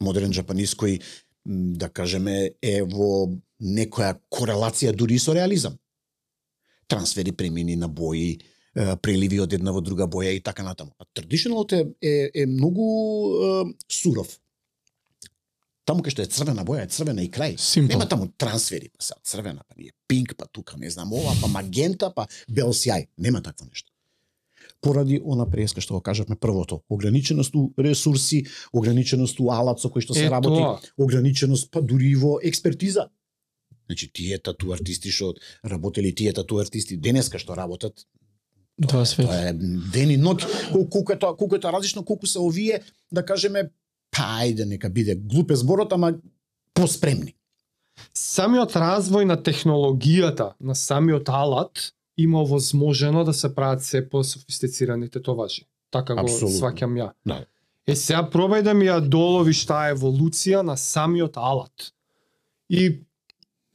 Модерен 0.01 0.31
Japanese 0.33 0.75
кој 0.75 1.01
да 1.45 1.89
кажеме 1.89 2.51
е 2.61 2.81
во 2.83 3.29
некоја 3.61 4.17
корелација 4.31 4.91
дури 4.95 5.15
и 5.15 5.19
со 5.19 5.33
реализам. 5.33 5.77
Трансфери 6.87 7.31
премини 7.31 7.75
на 7.75 7.87
бои, 7.87 8.37
преливи 9.01 9.39
од 9.39 9.53
една 9.53 9.71
во 9.71 9.81
друга 9.81 10.07
боја 10.07 10.31
и 10.35 10.39
така 10.39 10.63
натаму. 10.63 10.91
А 10.99 11.05
traditionalот 11.13 11.71
е, 11.71 11.85
е, 12.01 12.29
е 12.35 12.45
многу 12.45 12.83
е, 13.31 13.73
суров. 13.89 14.39
Таму 15.85 16.03
кај 16.05 16.13
што 16.13 16.21
е 16.21 16.29
црвена 16.29 16.63
боја, 16.63 16.83
е 16.85 16.87
црвена 16.87 17.23
и 17.23 17.29
крај. 17.29 17.55
Simple. 17.57 17.89
Нема 17.89 18.05
таму 18.07 18.27
трансфери, 18.37 18.89
па 18.89 19.03
се 19.03 19.13
црвена, 19.23 19.63
па 19.67 19.75
ние 19.77 19.91
пинк, 20.07 20.35
па 20.37 20.45
тука, 20.45 20.77
не 20.77 20.89
знам 20.89 21.13
ова, 21.13 21.33
па 21.41 21.47
магента, 21.47 22.11
па 22.13 22.27
бел 22.47 22.69
сјај. 22.69 23.07
Нема 23.17 23.41
такво 23.41 23.65
нешто. 23.65 23.89
Поради 24.81 25.19
она 25.25 25.45
преска 25.45 25.81
што 25.81 25.93
го 25.93 26.01
кажавме 26.01 26.35
првото, 26.35 26.81
ограниченост 26.89 27.55
у 27.55 27.73
ресурси, 27.77 28.45
ограниченост 28.73 29.39
у 29.39 29.49
алат 29.53 29.79
со 29.79 29.89
кој 29.89 30.01
што 30.01 30.13
се 30.13 30.25
Е, 30.25 30.29
работи, 30.29 30.57
тоа. 30.57 30.79
ограниченост 30.97 31.69
па 31.71 31.81
дури 31.81 32.11
и 32.11 32.15
во 32.15 32.39
експертиза. 32.41 33.09
Значи 33.87 34.07
тие 34.13 34.37
тату 34.39 34.71
артисти 34.73 35.09
што 35.11 35.33
работели 35.63 36.13
тие 36.15 36.33
тату 36.33 36.57
артисти 36.57 36.97
денеска 36.97 37.37
што 37.39 37.55
работат, 37.55 38.05
Тоа 38.81 39.05
све. 39.05 39.25
тоа 39.25 39.49
е 39.49 39.53
ден 39.53 40.09
и 40.09 40.17
ноќ, 40.17 40.41
колку, 40.71 40.89
колку 40.89 41.13
е 41.13 41.19
тоа, 41.19 41.35
колку 41.37 41.55
е 41.55 41.59
тоа 41.59 41.71
различно, 41.73 42.05
колку 42.05 42.25
се 42.25 42.39
овие, 42.39 42.81
да 43.11 43.25
кажеме, 43.25 43.69
па 44.11 44.43
ајде 44.43 44.65
нека 44.65 44.89
биде 44.89 45.15
глупе 45.15 45.55
зборот, 45.55 45.93
ама 45.93 46.13
поспремни. 46.73 47.35
Самиот 48.13 48.75
развој 48.75 49.25
на 49.25 49.37
технологијата 49.37 50.53
на 50.59 50.75
самиот 50.75 51.29
алат 51.29 51.91
има 52.17 52.43
возможено 52.43 53.23
да 53.23 53.33
се 53.33 53.55
прават 53.55 53.83
се 53.83 54.09
по-софистицирани 54.09 55.09
тетоважи. 55.09 55.65
Така 55.91 56.15
го 56.15 56.21
Апсолутно. 56.21 56.57
сваќам 56.57 56.93
ја. 56.97 57.11
Да. 57.25 57.45
Е 57.87 57.95
сега 57.95 58.23
пробај 58.29 58.61
да 58.63 58.73
ми 58.73 58.85
ја 58.85 58.99
доловиш 59.01 59.65
таа 59.65 59.91
еволуција 59.93 60.61
на 60.61 60.77
самиот 60.77 61.37
алат. 61.37 61.91
И 62.69 63.01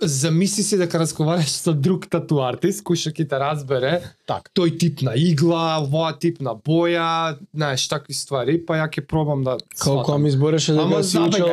замисли 0.00 0.62
си 0.62 0.76
дека 0.76 0.98
разговараш 0.98 1.48
со 1.48 1.72
друг 1.72 2.06
тату 2.10 2.42
артист 2.44 2.82
кој 2.84 2.98
што 3.00 3.10
ќе 3.16 3.28
те 3.30 3.38
разбере 3.40 3.92
Така. 4.28 4.50
тој 4.52 4.76
тип 4.78 5.02
на 5.06 5.14
игла, 5.16 5.80
овоа 5.80 6.12
тип 6.18 6.40
на 6.40 6.52
боја, 6.54 7.38
знаеш, 7.54 7.88
такви 7.88 8.14
ствари, 8.14 8.58
па 8.60 8.76
ја 8.76 8.90
ќе 8.92 9.06
пробам 9.08 9.44
да 9.44 9.56
Колку 9.80 10.18
ми 10.18 10.28
избореше 10.28 10.72
дека 10.76 10.84
Ама 10.84 11.04
си 11.04 11.18
учел 11.18 11.48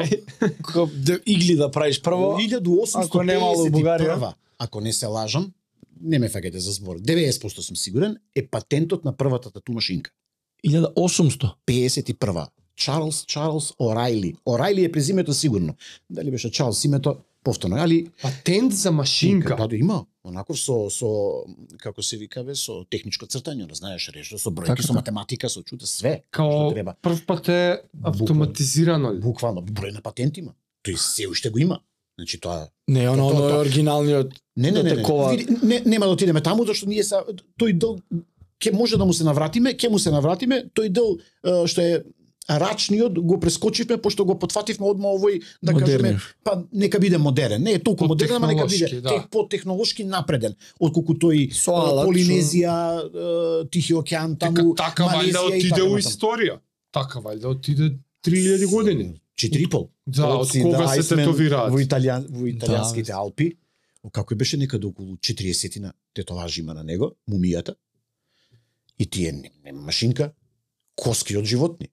да 1.08 1.20
игли 1.26 1.56
да 1.56 1.72
правиш 1.72 2.02
прво. 2.02 2.36
Во 2.36 2.86
ако 3.00 3.24
немало 3.24 3.64
во 3.64 3.70
Бугарија? 3.72 4.18
1851, 4.20 4.34
ако 4.60 4.82
не 4.82 4.94
се 4.94 5.08
лажам, 5.08 5.52
не 6.02 6.20
ме 6.20 6.30
фаќате 6.30 6.58
за 6.58 6.72
збор, 6.72 7.00
90% 7.00 7.62
сум 7.62 7.76
сигурен, 7.76 8.18
е 8.36 8.46
патентот 8.48 9.06
на 9.06 9.16
првата 9.16 9.52
тату 9.52 9.72
машинка. 9.72 10.12
1800. 10.68 11.54
51. 11.68 12.48
Чарлс 12.76 13.26
Чарлс 13.26 13.74
Орайли. 13.80 14.36
Орайли 14.46 14.84
е 14.84 14.92
презимето 14.92 15.34
сигурно. 15.34 15.76
Дали 16.10 16.32
беше 16.32 16.52
Чарлс 16.52 16.84
името 16.86 17.16
повторно, 17.44 17.76
али 17.78 18.08
Патент 18.22 18.74
за 18.74 18.92
машинка. 18.92 19.56
Да, 19.56 19.68
да 19.68 19.76
има. 19.76 20.06
Онаков 20.24 20.60
со 20.60 20.90
со 20.90 21.44
како 21.78 22.02
се 22.02 22.18
викаве 22.18 22.56
со 22.56 22.86
техничко 22.90 23.26
цртање, 23.26 23.68
да 23.68 23.76
знаеш, 23.76 24.10
решо 24.16 24.38
со 24.38 24.50
бројки, 24.50 24.68
Така, 24.68 24.82
со 24.82 24.88
така. 24.88 25.00
математика, 25.00 25.50
со 25.50 25.64
чуда 25.64 25.86
све. 25.86 26.22
Као 26.32 26.52
што 26.52 26.74
треба. 26.74 26.96
прв 27.02 27.26
пат 27.26 27.50
е 27.50 27.82
автоматизирано 28.04 29.14
ли? 29.14 29.20
Буквално 29.20 29.62
број 29.62 29.94
на 29.94 30.02
патент 30.02 30.38
има. 30.38 30.54
Тој 30.84 30.96
се 30.96 31.28
уште 31.28 31.50
го 31.50 31.60
има. 31.60 31.80
Значи 32.18 32.40
тоа 32.40 32.68
Не, 32.88 33.10
оно, 33.10 33.30
Тоа, 33.30 33.36
оно 33.36 33.48
е 33.48 33.52
тоа. 33.52 33.60
оригиналниот. 33.60 34.34
Не, 34.58 34.72
не, 34.72 34.84
да 34.84 34.96
не, 34.96 34.96
не, 34.96 35.58
не, 35.64 35.82
нема 35.86 36.06
да 36.06 36.12
отидеме 36.12 36.42
таму, 36.42 36.66
зашто 36.66 36.86
ние 36.88 37.04
са, 37.04 37.24
тој 37.60 37.74
дел, 37.74 37.98
ќе 38.60 38.72
може 38.72 38.98
да 38.98 39.06
му 39.06 39.14
се 39.14 39.24
навратиме, 39.24 39.74
ќе 39.74 39.90
му 39.90 40.00
се 40.00 40.12
навратиме, 40.12 40.70
тој 40.76 40.90
дел 40.90 41.18
што 41.68 41.82
е 41.82 42.04
рачниот 42.50 43.20
го 43.20 43.40
прескочивме 43.40 43.98
пошто 44.02 44.26
го 44.26 44.36
потфативме 44.40 44.88
одма 44.88 45.14
овој 45.16 45.42
да 45.64 45.74
кажеме 45.74 46.20
па 46.44 46.64
нека 46.74 47.00
биде 47.00 47.18
модерен. 47.18 47.64
Не 47.64 47.78
е 47.78 47.80
толку 47.80 48.06
модерен, 48.06 48.36
ама 48.36 48.48
нека 48.48 48.68
биде 48.68 49.02
да. 49.02 49.10
тех 49.10 49.30
по-технолошки 49.30 50.04
напреден 50.04 50.56
отколку 50.80 51.14
тој 51.14 51.54
Со 51.54 51.72
е, 51.72 51.90
алат, 51.90 52.08
Полинезија, 52.08 52.76
Тихи 53.72 53.96
океан, 53.96 54.36
таму 54.38 54.76
Така, 54.76 55.08
така 55.08 55.24
и 55.26 55.32
отиде 55.32 55.84
у 55.84 55.98
историја. 55.98 56.60
Така 56.92 57.20
вајда 57.20 57.56
отиде 57.56 57.96
3000 58.28 58.70
години. 58.70 59.14
Четири 59.36 59.64
и 59.64 59.70
пол. 59.70 59.90
Да, 60.06 60.28
од 60.38 60.52
кога 60.52 60.88
се 60.88 61.00
Айсмен 61.00 61.26
тетовираат. 61.26 61.72
Во 61.74 61.80
италијан 61.82 62.28
во 62.30 62.48
италијанските 62.52 63.10
Да. 63.10 63.24
Алпи. 63.24 63.54
Како 64.12 64.36
беше 64.36 64.58
некаде 64.58 64.86
околу 64.88 65.16
40 65.16 65.80
на 65.80 65.94
тетоважи 66.14 66.62
има 66.62 66.74
на 66.74 66.84
него, 66.84 67.16
мумијата. 67.30 67.76
И 69.00 69.06
тие 69.06 69.52
машинка, 69.74 70.34
коски 70.96 71.38
од 71.38 71.46
животни, 71.46 71.90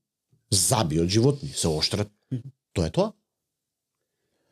заби 0.51 1.01
од 1.01 1.09
животни, 1.09 1.49
се 1.49 1.69
оштрат. 1.69 2.09
Тоа 2.73 2.87
е 2.87 2.91
тоа. 2.91 3.13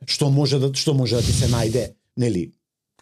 Што 0.06 0.30
може 0.30 0.58
да 0.58 0.70
што 0.72 0.94
може 0.94 1.16
да 1.16 1.22
ти 1.22 1.32
се 1.32 1.48
најде, 1.48 1.92
нели, 2.16 2.52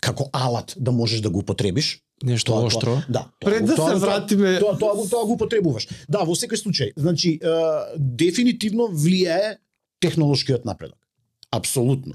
како 0.00 0.30
алат 0.32 0.74
да 0.76 0.92
можеш 0.92 1.20
да 1.20 1.30
го 1.30 1.38
употребиш? 1.40 2.00
Нешто 2.22 2.52
Тоа- 2.52 2.66
оштро. 2.66 2.94
Тоа, 2.94 3.04
да. 3.08 3.22
тоа 3.38 3.50
Пред 3.50 3.66
да 3.66 3.74
тоа- 3.74 3.86
се 3.86 3.92
тоа- 3.92 4.00
вратиме 4.00 4.58
тоа 4.58 4.78
тоа 4.78 4.94
го 4.94 5.04
тоа 5.04 5.24
го 5.26 5.32
употребуваш. 5.32 5.88
Да, 6.08 6.24
во 6.24 6.32
секој 6.32 6.56
случај, 6.56 6.92
значи 6.96 7.34
е, 7.34 7.48
дефинитивно 7.94 8.88
влијае 8.88 9.56
технолошкиот 10.00 10.64
напредок. 10.64 10.96
Апсолутно. 11.50 12.14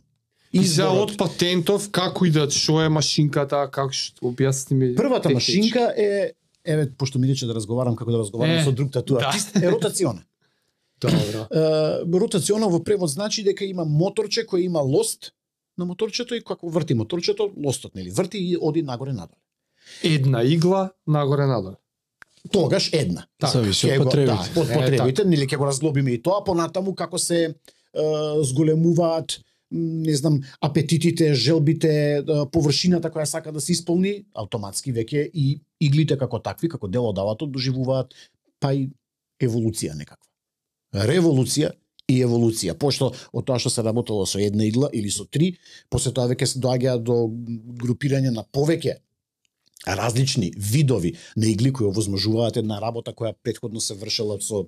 и 0.53 0.65
за 0.67 0.89
од 0.89 1.15
патентов 1.15 1.91
како 1.91 2.25
идат, 2.25 2.51
што 2.51 2.81
е 2.81 2.89
машинката, 2.89 3.69
како 3.71 3.93
што 3.93 4.19
објасни 4.21 4.73
ми. 4.73 4.95
Првата 4.95 5.29
машинка 5.29 5.93
е 5.95 6.33
еве 6.65 6.89
пошто 6.91 7.19
ми 7.19 7.27
рече 7.27 7.45
да 7.45 7.53
разговарам 7.53 7.95
како 7.95 8.11
да 8.11 8.17
разговарам 8.17 8.57
Е, 8.57 8.63
со 8.63 8.71
друг 8.71 8.91
тату 8.91 9.13
да. 9.15 9.31
е 9.55 9.71
ротациона. 9.71 10.19
Добро. 11.01 11.47
Е, 11.51 12.19
ротациона 12.19 12.69
во 12.69 12.83
превод 12.83 13.09
значи 13.09 13.43
дека 13.43 13.65
има 13.65 13.85
моторче 13.85 14.45
кој 14.45 14.67
има 14.67 14.81
лост 14.81 15.33
на 15.77 15.85
моторчето 15.85 16.35
и 16.35 16.43
како 16.43 16.69
врти 16.69 16.93
моторчето, 16.93 17.51
лостот 17.57 17.95
нели 17.95 18.11
врти 18.11 18.37
и 18.37 18.57
оди 18.57 18.83
нагоре 18.83 19.13
надоле. 19.13 19.39
Една 20.03 20.43
игла 20.43 20.91
нагоре 21.07 21.45
надоле. 21.45 21.75
Тогаш 22.51 22.89
една. 22.93 23.25
Така, 23.39 23.51
Зависи 23.51 23.91
од 23.91 24.03
потребите. 24.03 24.49
Да, 24.53 24.61
од 24.61 24.73
потребите, 24.73 25.25
нели 25.25 25.47
ќе 25.47 25.57
го 25.57 25.69
разглобиме 25.69 26.17
и 26.17 26.21
тоа, 26.21 26.43
понатаму 26.45 26.95
како 26.95 27.17
се 27.17 27.43
е, 27.45 27.53
зголемуваат 28.41 29.41
не 29.71 30.15
знам, 30.15 30.41
апетитите, 30.59 31.31
желбите, 31.33 32.23
површината 32.51 33.07
која 33.11 33.23
сака 33.25 33.53
да 33.55 33.61
се 33.63 33.71
исполни, 33.71 34.25
автоматски 34.35 34.91
веќе 34.91 35.29
и 35.31 35.61
иглите 35.79 36.17
како 36.19 36.41
такви, 36.43 36.69
како 36.69 36.89
дел 36.91 37.07
од 37.07 37.21
алатот, 37.23 37.51
доживуваат 37.51 38.11
па 38.59 38.73
и 38.75 38.89
еволуција 39.41 39.95
некаква. 39.95 40.27
Револуција 40.93 41.71
и 42.07 42.17
еволуција, 42.23 42.73
пошто 42.75 43.11
од 43.31 43.45
тоа 43.47 43.59
што 43.59 43.69
се 43.71 43.83
работело 43.85 44.25
со 44.25 44.39
една 44.39 44.65
игла 44.67 44.89
или 44.93 45.09
со 45.09 45.25
три, 45.25 45.57
после 45.89 46.11
тоа 46.11 46.27
веќе 46.27 46.45
се 46.45 46.59
доаѓа 46.59 46.97
до 46.99 47.27
групирање 47.83 48.33
на 48.35 48.43
повеќе 48.43 48.97
различни 49.87 50.51
видови 50.57 51.15
на 51.35 51.47
игли 51.47 51.71
кои 51.73 51.87
овозможуваат 51.87 52.57
една 52.57 52.81
работа 52.81 53.13
која 53.13 53.33
претходно 53.43 53.81
се 53.81 53.95
вршела 53.95 54.41
со 54.41 54.67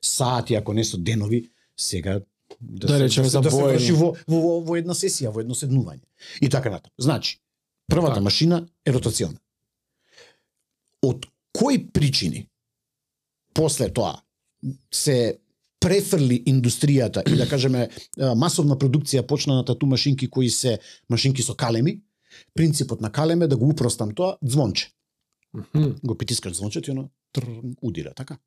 сати, 0.00 0.54
ако 0.54 0.72
не 0.72 0.84
со 0.84 0.96
денови, 0.96 1.50
сега 1.76 2.20
да, 2.60 2.86
Да 2.86 2.88
се, 2.88 3.04
речеме 3.04 3.28
да, 3.28 3.40
да 3.40 3.50
се 3.50 3.56
боење. 3.56 3.74
врши 3.74 3.92
во, 3.92 4.14
во, 4.28 4.60
во 4.60 4.76
една 4.76 4.94
сесија, 4.94 5.32
во 5.34 5.40
едно 5.40 5.54
седнување. 5.54 6.04
И 6.40 6.48
така 6.48 6.70
натаму. 6.70 6.92
Значи, 6.98 7.40
првата 7.88 8.14
Така. 8.14 8.20
машина 8.20 8.66
е 8.86 8.92
ротационна. 8.92 9.38
од 11.02 11.26
кои 11.52 11.92
причини 11.92 12.46
после 13.54 13.92
тоа 13.92 14.22
се 14.92 15.38
префрли 15.84 16.40
индустријата 16.48 17.22
и 17.28 17.36
да 17.36 17.46
кажеме 17.48 17.88
масовна 18.36 18.76
продукција 18.80 19.26
почна 19.26 19.58
на 19.60 19.64
тату 19.64 19.86
машинки 19.86 20.30
кои 20.30 20.48
се 20.50 20.78
машинки 21.10 21.42
со 21.42 21.54
калеми, 21.54 22.00
принципот 22.54 23.00
на 23.00 23.12
калем 23.12 23.42
е 23.42 23.48
да 23.48 23.56
го 23.56 23.68
упростам 23.68 24.14
тоа 24.14 24.36
звонче. 24.42 24.90
Мгм. 25.54 25.94
Го 26.04 26.18
притискаш 26.18 26.56
звончето 26.56 26.90
и 26.90 26.92
оно 26.92 27.10
тр, 27.32 27.46
удира, 27.82 28.14
така? 28.14 28.38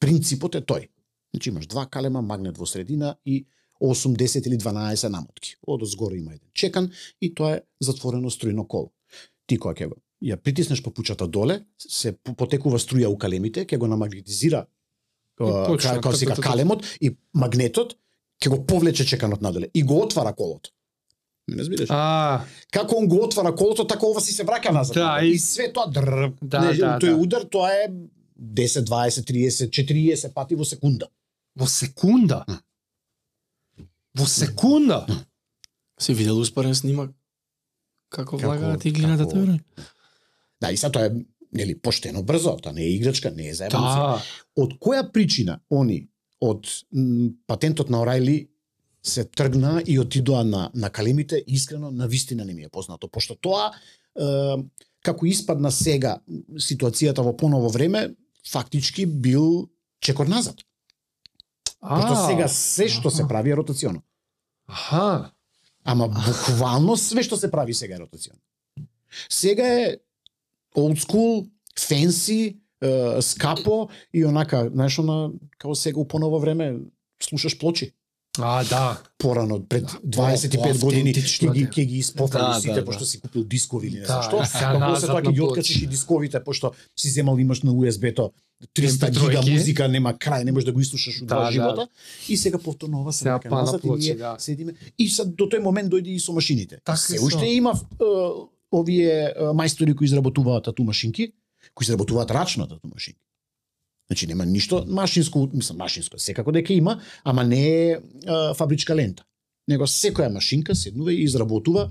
Принципот 0.00 0.54
е 0.54 0.62
тој. 0.62 0.88
Значи 1.34 1.50
имаш 1.50 1.66
два 1.66 1.86
калема, 1.86 2.22
магнет 2.22 2.58
во 2.58 2.66
средина 2.66 3.16
и 3.26 3.46
8, 3.80 4.16
10 4.16 4.46
или 4.46 4.56
12 4.56 5.08
намотки. 5.08 5.56
Од 5.66 5.84
згоре 5.84 6.16
има 6.16 6.32
еден 6.32 6.48
чекан 6.54 6.90
и 7.20 7.34
тоа 7.34 7.56
е 7.56 7.62
затворено 7.80 8.30
струјно 8.30 8.66
коло. 8.66 8.92
Ти 9.46 9.58
кога 9.58 9.74
ќе 9.74 9.90
ја 10.22 10.36
притиснеш 10.36 10.82
папучата 10.82 11.28
доле, 11.28 11.64
се 11.78 12.12
по- 12.12 12.34
потекува 12.34 12.78
струја 12.78 13.06
у 13.06 13.18
калемите, 13.18 13.66
ќе 13.66 13.78
го 13.78 13.86
намагнетизира 13.86 14.66
како 15.38 15.76
та, 15.76 15.78
се 15.78 16.00
та, 16.00 16.10
вика 16.20 16.34
та, 16.34 16.42
та. 16.42 16.42
калемот 16.42 16.84
и 17.00 17.10
магнетот 17.34 17.96
ќе 18.40 18.48
го 18.48 18.64
повлече 18.64 19.06
чеканот 19.06 19.40
надоле 19.40 19.68
и 19.74 19.82
го 19.82 20.00
отвара 20.00 20.32
колото. 20.34 20.70
Ме 21.48 21.56
разбираш? 21.56 21.88
А, 21.90 22.40
Како 22.70 22.96
он 22.96 23.08
го 23.08 23.22
отвара 23.22 23.54
колото, 23.54 23.86
така 23.86 24.06
ова 24.06 24.20
си 24.20 24.32
се 24.32 24.44
враќа 24.44 24.72
назад. 24.72 24.94
Да, 24.94 25.20
и, 25.22 25.30
и- 25.30 25.38
све 25.38 25.72
тоа 25.72 25.86
дрр, 25.86 26.32
Да, 26.42 26.60
не, 26.60 26.74
да, 26.74 26.98
тој 26.98 27.06
да. 27.06 27.16
удар 27.16 27.42
тоа 27.44 27.70
е 27.70 27.88
10, 28.36 28.82
20, 28.82 29.22
30, 29.22 29.70
40 29.70 30.32
пати 30.32 30.54
во 30.54 30.64
секунда. 30.64 31.06
во 31.56 31.66
секунда. 31.66 32.44
Во 34.14 34.26
секунда. 34.26 35.06
Си 36.00 36.14
видел 36.14 36.38
успорен 36.38 36.74
снимак? 36.74 37.10
Како 38.08 38.36
Како- 38.36 38.46
влагаат 38.46 38.84
иглината 38.84 39.24
како- 39.24 39.46
тоа? 39.46 39.58
Да, 40.60 40.70
и 40.70 40.76
са 40.76 40.90
тоа 40.90 41.06
е 41.06 41.10
нели 41.56 41.78
поштено 41.78 42.22
брзо, 42.22 42.56
тоа 42.62 42.72
не 42.72 42.84
е 42.84 42.94
играчка, 42.96 43.30
не 43.30 43.48
е 43.48 43.54
заебанци. 43.54 43.96
Да. 43.96 44.22
Од 44.56 44.76
која 44.82 45.06
причина 45.12 45.60
они 45.70 46.06
од 46.40 46.68
патентот 47.46 47.90
на 47.90 48.02
Орайли 48.04 48.48
се 49.06 49.24
тргна 49.24 49.82
и 49.86 49.98
отидоа 49.98 50.44
на 50.44 50.70
на 50.74 50.90
калемите, 50.90 51.42
искрено 51.46 51.90
на 51.90 52.08
вистина 52.08 52.44
не 52.44 52.54
ми 52.54 52.62
е 52.62 52.68
познато, 52.68 53.08
пошто 53.08 53.34
тоа 53.34 53.70
е, 54.18 54.56
како 55.02 55.26
испадна 55.26 55.70
сега 55.70 56.18
ситуацијата 56.58 57.22
во 57.22 57.36
поново 57.36 57.70
време, 57.70 58.14
фактички 58.46 59.06
бил 59.06 59.68
чекор 60.00 60.26
назад. 60.26 60.56
Пошто 61.80 62.14
А, 62.14 62.26
сега 62.26 62.48
се 62.48 62.88
што 62.88 63.10
се 63.10 63.28
прави 63.28 63.50
е 63.50 63.56
ротационо. 63.56 64.02
Аха. 64.66 65.30
Ама 65.84 66.08
буквално 66.08 66.96
све 66.96 67.22
што 67.22 67.36
се 67.38 67.50
прави 67.50 67.74
сега 67.74 67.94
е 67.96 68.02
ротационо. 68.02 68.40
Сега 69.30 69.66
е 69.66 69.96
old 70.76 70.98
school, 70.98 71.46
fancy, 71.80 72.56
е, 72.82 73.22
скапо 73.22 73.88
и 74.14 74.24
онака, 74.24 74.70
знаеш, 74.72 74.98
она, 74.98 75.30
како 75.58 75.74
сега 75.74 76.00
у 76.00 76.08
поново 76.08 76.38
време 76.40 76.74
слушаш 77.22 77.58
плочи. 77.58 77.92
А, 78.38 78.64
да. 78.64 79.00
Порано, 79.18 79.64
пред 79.68 79.84
Да, 80.04 80.20
25 80.22 80.80
години, 80.80 81.12
по-автентично, 81.12 81.48
ќе 81.48 81.52
ги, 81.54 81.64
да. 81.64 81.70
ќе 81.70 81.84
ги 81.84 81.98
испофали 81.98 82.42
Да, 82.42 82.60
сите, 82.60 82.74
да, 82.74 82.84
пошто 82.84 83.00
да. 83.00 83.06
си 83.06 83.20
купил 83.20 83.44
дискови 83.44 83.86
или 83.88 83.94
не 83.94 84.00
Да, 84.00 84.06
знам 84.06 84.22
што. 84.22 84.42
и 84.42 84.46
сега 84.46 84.72
Па 85.08 85.20
ќе 85.22 85.32
ги 85.32 85.40
откачиш 85.40 85.82
и 85.82 85.86
дисковите, 85.86 86.44
пошто 86.44 86.72
си 86.96 87.08
земал 87.10 87.38
имаш 87.38 87.62
на 87.62 87.72
USB-то 87.72 88.32
300 88.74 89.10
MP3 89.10 89.28
гига 89.28 89.42
музика, 89.52 89.88
нема 89.88 90.12
крај, 90.14 90.44
не 90.44 90.52
можеш 90.52 90.64
да 90.64 90.72
го 90.72 90.80
изслушаш 90.80 91.22
у 91.22 91.26
Да, 91.26 91.34
два 91.34 91.44
да. 91.44 91.52
живота. 91.52 91.88
И 92.28 92.36
сега 92.36 92.58
повторно 92.58 93.00
ова 93.00 93.12
се 93.12 93.18
Сега 93.18 93.40
и 93.44 93.48
плочи, 93.80 94.08
ние 94.08 94.14
да. 94.14 94.36
седиме. 94.38 94.74
И 94.98 95.08
sad 95.08 95.24
до 95.34 95.44
тој 95.44 95.60
момент 95.60 95.92
дојде 95.92 96.08
и 96.08 96.20
со 96.20 96.32
машините. 96.32 96.76
Така 96.84 96.96
се 96.96 97.20
уште 97.20 97.46
има 97.46 97.72
овие 98.72 99.34
мајстори 99.54 99.94
кои 99.94 100.04
изработуваат 100.04 100.64
тату 100.64 100.84
машинки, 100.84 101.32
кои 101.74 101.84
изработуваат 101.84 102.30
рачно 102.30 102.66
тату 102.68 102.88
машинки. 102.88 103.20
Значи 104.08 104.26
нема 104.26 104.46
ништо 104.46 104.84
машинско, 104.88 105.48
мислам 105.52 105.78
машинско, 105.78 106.18
секако 106.18 106.52
дека 106.52 106.72
има, 106.72 107.00
ама 107.24 107.44
не 107.44 107.90
е, 107.90 107.98
фабричка 108.54 108.94
лента. 108.96 109.24
Него 109.68 109.86
секоја 109.86 110.30
машинка 110.32 110.74
седнува 110.74 111.12
и 111.12 111.24
изработува 111.24 111.90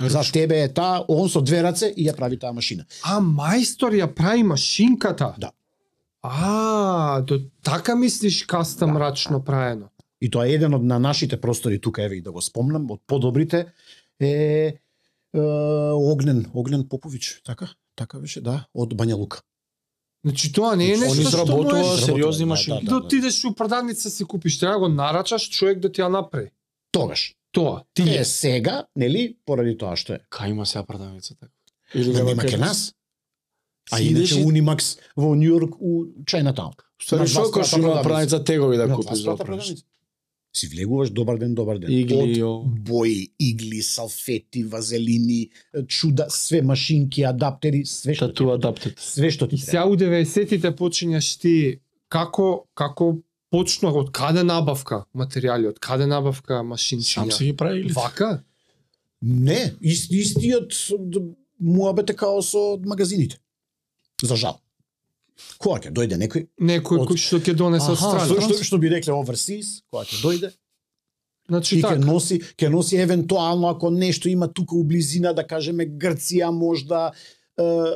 за 0.00 0.20
тебе 0.32 0.62
е 0.62 0.68
таа, 0.68 1.04
он 1.08 1.28
со 1.28 1.40
две 1.40 1.62
раце 1.62 1.88
и 1.88 2.04
ја 2.08 2.16
прави 2.16 2.36
таа 2.38 2.52
машина. 2.52 2.84
А 3.02 3.20
мајстор 3.20 3.94
ја 3.94 4.10
прави 4.12 4.42
машинката? 4.42 5.34
Да. 5.38 5.52
А, 6.22 7.20
до 7.20 7.40
така 7.62 7.96
мислиш 7.96 8.44
кастам 8.44 8.92
Да, 8.92 8.98
рачно 9.00 9.44
праено. 9.44 9.88
И 10.20 10.30
тоа 10.30 10.46
е 10.46 10.54
еден 10.54 10.74
од 10.74 10.82
на 10.82 10.98
нашите 10.98 11.40
простори 11.40 11.80
тука, 11.80 12.02
еве 12.02 12.16
и 12.16 12.22
да 12.22 12.32
го 12.32 12.40
спомнам, 12.42 12.90
од 12.90 13.00
подобрите 13.06 13.66
е 14.20 14.76
Огнен, 15.34 16.46
Огнен 16.54 16.88
Попович, 16.88 17.40
така? 17.44 17.68
Така 17.96 18.18
беше, 18.18 18.40
да, 18.40 18.66
од 18.74 18.94
Бања 18.94 19.14
Лука. 19.14 19.40
Значи 20.24 20.52
тоа 20.52 20.76
не 20.76 20.90
е 20.90 20.96
Значи, 20.96 21.18
нешто 21.18 21.30
што 21.38 21.56
можеш 21.58 22.04
сериозни 22.04 22.44
да, 22.44 22.46
машинки. 22.46 22.84
да, 22.84 22.90
да 22.90 22.96
отидеш 22.96 23.44
у 23.44 23.54
продавница 23.54 24.10
си 24.10 24.24
купиш, 24.24 24.58
треба 24.58 24.78
го 24.78 24.88
нарачаш 24.88 25.50
човек 25.50 25.78
да 25.78 25.92
ти 25.92 26.00
ја 26.00 26.08
направи. 26.08 26.50
Тогаш. 26.92 27.34
Тоа, 27.52 27.82
ти 27.94 28.02
Е, 28.02 28.14
е. 28.16 28.24
сега, 28.24 28.86
нели, 28.96 29.36
поради 29.46 29.76
тоа 29.78 29.96
што 29.96 30.12
е. 30.12 30.18
Кај 30.30 30.50
има 30.50 30.66
сега 30.66 30.82
продавница 30.84 31.34
така? 31.34 31.52
Или 31.94 32.12
Ма 32.12 32.24
нема 32.24 32.42
ке 32.42 32.56
нас. 32.56 32.94
А 33.92 34.00
иначе 34.00 34.34
Унимакс 34.36 34.96
во 35.16 35.34
Нью 35.34 35.50
Йорк 35.50 35.74
у 35.80 36.06
Чајнатаун. 36.24 36.72
Ствари 37.02 37.20
На 37.20 37.26
два 37.26 37.34
шо 37.34 37.40
кој 37.42 37.50
спрата 37.50 37.68
што 37.68 37.78
има 37.78 37.86
продавница. 37.86 38.02
продавница 38.02 38.44
тегови 38.44 38.76
да 38.76 38.88
купиш 38.88 39.22
Си 40.56 40.68
влегуваш 40.70 41.10
добар 41.10 41.38
ден, 41.38 41.54
добар 41.54 41.78
ден. 41.78 41.90
Игли, 41.90 42.42
Од 42.42 42.84
бои, 42.86 43.32
игли, 43.38 43.82
салфети, 43.82 44.62
вазелини, 44.64 45.50
чуда, 45.88 46.26
све 46.30 46.62
машинки, 46.62 47.22
адаптери, 47.26 47.84
све 47.84 48.14
што 48.14 48.28
ти 48.28 48.32
Тату 48.32 48.44
треба. 48.44 48.54
адаптет. 48.54 48.98
Све 48.98 49.30
што 49.34 49.48
ти 49.50 49.58
сега 49.58 49.86
у 49.90 49.96
90-тите 49.98 50.70
почињаш 50.78 51.40
ти 51.42 51.80
како 52.08 52.66
како 52.74 53.18
почна 53.50 53.90
од 53.90 54.10
каде 54.14 54.42
набавка 54.46 55.04
материјали, 55.14 55.68
од 55.74 55.78
каде 55.82 56.06
набавка 56.06 56.62
машинчиња. 56.62 57.26
Сам 57.26 57.30
си 57.30 57.50
ги 57.50 57.56
прави 57.56 57.80
или? 57.80 57.92
Вака? 57.92 58.44
Не, 59.22 59.74
ист, 59.80 60.12
истиот 60.12 60.70
муабет 61.58 62.10
е 62.10 62.14
као 62.14 62.42
со 62.42 62.78
магазините. 62.84 63.38
За 64.22 64.36
жал. 64.36 64.60
Кога 65.58 65.80
ќе 65.80 65.90
дојде 65.90 66.16
некој, 66.16 66.46
Некој 66.60 66.98
Од- 66.98 67.08
кој 67.08 67.16
што 67.18 67.38
ќе 67.38 67.54
донесе 67.54 67.90
од 67.90 67.98
страна. 67.98 68.26
што, 68.40 68.62
што 68.62 68.78
би 68.78 68.88
рекле 68.88 69.12
overseas, 69.12 69.82
кога 69.90 70.04
ќе 70.04 70.20
дојде, 70.22 70.52
Значи 71.48 71.76
и 71.76 71.82
ќе 71.82 71.88
така. 71.90 72.04
носи, 72.06 72.38
ќе 72.56 72.68
носи 72.68 72.96
евентуално 72.96 73.68
ако 73.68 73.90
нешто 73.90 74.28
има 74.28 74.48
тука 74.48 74.74
у 74.74 74.84
близина, 74.84 75.32
да 75.32 75.44
кажеме 75.44 75.86
Грција, 75.88 76.50
можда 76.50 77.12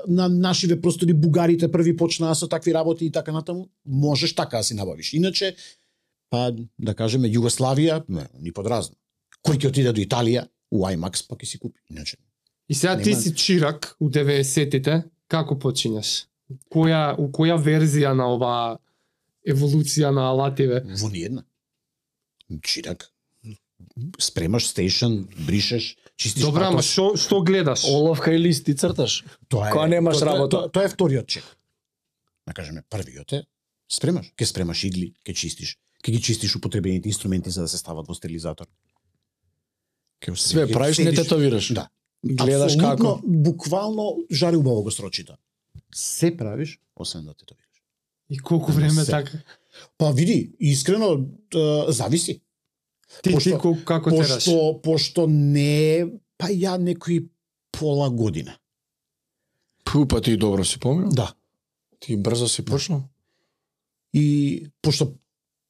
на 0.07 0.29
нашиве 0.29 0.81
простори 0.81 1.13
бугарите 1.15 1.67
први 1.69 1.97
почнаа 1.97 2.35
со 2.35 2.47
такви 2.47 2.73
работи 2.73 3.07
и 3.07 3.11
така 3.11 3.33
натаму, 3.33 3.67
можеш 3.85 4.35
така 4.35 4.57
да 4.57 4.65
си 4.65 4.75
набавиш. 4.75 5.13
Иначе 5.13 5.57
па 6.31 6.53
да 6.79 6.95
кажеме 6.95 7.29
Југославија, 7.29 8.05
не, 8.09 8.27
ни 8.39 8.53
подразно. 8.53 8.95
Кој 9.43 9.57
ќе 9.57 9.69
отиде 9.69 9.93
до 9.93 10.01
Италија, 10.01 10.47
у 10.71 10.85
IMAX 10.85 11.27
па 11.27 11.37
ќе 11.37 11.45
си 11.47 11.59
купи. 11.59 11.81
Иначе 11.91 12.17
И 12.69 12.75
сега 12.75 12.99
ти 12.99 13.11
Нема- 13.11 13.21
си 13.21 13.35
чирак 13.35 13.97
у 13.99 14.11
90-тите, 14.11 15.05
како 15.27 15.55
почињаш? 15.57 16.27
Која 16.71 17.15
у 17.19 17.29
која 17.29 17.59
верзија 17.61 18.15
на 18.17 18.27
оваа 18.27 18.79
еволуција 19.47 20.11
на 20.11 20.29
алативе? 20.31 20.81
во 20.97 21.09
ниедна. 21.09 21.45
Чирак. 22.63 23.11
Спремаш 24.19 24.67
стейшн, 24.67 25.29
бришеш, 25.47 25.97
чистиш 26.17 26.43
Добра, 26.43 26.69
ама 26.69 26.83
што 26.83 27.17
што 27.17 27.43
гледаш? 27.43 27.85
Оловка 27.85 28.33
и 28.33 28.39
лист 28.39 28.69
и 28.69 28.75
црташ. 28.75 29.25
Тоа 29.49 29.71
Кога 29.71 29.87
немаш 29.87 30.17
тоа- 30.17 30.27
работа. 30.27 30.57
Тоа, 30.59 30.69
тоа 30.71 30.85
е 30.85 30.89
вториот 30.89 31.27
чек. 31.29 31.45
Да 32.47 32.55
кажеме, 32.55 32.83
првиот 32.91 33.33
е 33.33 33.43
спремаш, 33.89 34.33
ќе 34.35 34.45
спремаш 34.45 34.85
игли, 34.85 35.13
ќе 35.23 35.35
чистиш, 35.35 35.77
ќе 36.01 36.11
ги 36.11 36.21
чистиш 36.21 36.57
употребените 36.57 37.09
инструменти 37.09 37.51
за 37.51 37.63
да 37.63 37.69
се 37.69 37.79
стават 37.79 38.09
во 38.09 38.15
стерилизатор. 38.15 38.67
Ќе 40.21 40.35
Све 40.35 40.67
правиш, 40.67 40.99
не 40.99 41.13
тетовираш. 41.13 41.73
Да. 41.75 41.89
Гледаш 42.25 42.75
Апсолутно, 42.75 42.89
како. 42.91 43.21
буквално 43.25 44.17
жари 44.31 44.57
убаво 44.57 44.83
го 44.83 44.91
строчита. 44.91 45.37
Се 45.95 46.37
правиш, 46.37 46.81
освен 46.97 47.25
да 47.25 47.35
тетовираш. 47.35 47.83
И 48.31 48.39
колку 48.39 48.73
време 48.73 49.05
Се. 49.05 49.11
така? 49.11 49.39
Па 49.99 50.13
види, 50.13 50.53
искрено, 50.61 51.19
т- 51.51 51.85
зависи. 51.89 52.43
Ти 53.23 53.31
Пошто- 53.31 53.45
ти 53.47 53.59
колку 53.59 53.85
како 53.85 54.11
тераш? 54.11 54.29
Пошто, 54.35 54.81
пошто 54.83 55.27
не 55.27 56.07
па 56.39 56.47
ја 56.47 56.77
некои 56.79 57.29
пола 57.73 58.11
година. 58.11 58.59
Пу, 59.85 60.07
па 60.07 60.21
ти 60.21 60.37
добро 60.37 60.65
си 60.65 60.79
помнил? 60.79 61.09
Да. 61.09 61.35
Ти 62.01 62.17
брзо 62.17 62.49
си 62.49 62.65
почнал? 62.65 63.03
И 64.13 64.67
пошто 64.83 65.15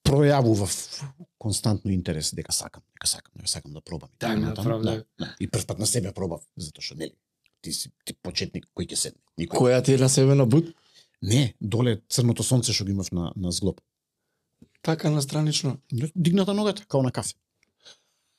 пројавував 0.04 1.02
константно 1.38 1.90
интерес 1.90 2.34
дека 2.34 2.52
сакам, 2.52 2.82
дека 2.92 3.06
сакам, 3.06 3.32
дека 3.36 3.48
сакам 3.48 3.72
да 3.72 3.80
пробам. 3.80 4.08
И 4.08 4.16
Да, 4.18 4.28
така 4.28 4.40
да, 4.40 4.62
правда. 4.62 4.90
да, 4.90 5.04
да. 5.18 5.36
И 5.40 5.50
прв 5.50 5.66
пат 5.66 5.78
на 5.78 5.86
себе 5.86 6.12
пробав, 6.12 6.40
затоа 6.56 6.82
што 6.82 6.94
нели, 6.94 7.14
ти 7.62 7.72
си 7.72 7.90
ти 8.04 8.14
почетник 8.14 8.68
кој 8.76 8.88
ќе 8.88 8.96
седне. 8.96 9.20
Никој. 9.38 9.58
Која 9.58 9.82
ти 9.84 9.94
е 9.94 9.98
на 9.98 10.08
себе 10.08 10.34
на 10.34 10.46
бут? 10.46 10.74
Не, 11.22 11.54
доле 11.60 11.98
црното 12.08 12.42
сонце 12.42 12.72
што 12.72 12.84
го 12.84 12.90
имав 12.90 13.12
на 13.12 13.32
на 13.36 13.52
зглоб. 13.52 13.80
Така 14.82 15.10
на 15.10 15.22
странично. 15.22 15.78
Дигната 16.14 16.54
ногата 16.54 16.86
као 16.86 17.02
на 17.02 17.12
кафе. 17.12 17.34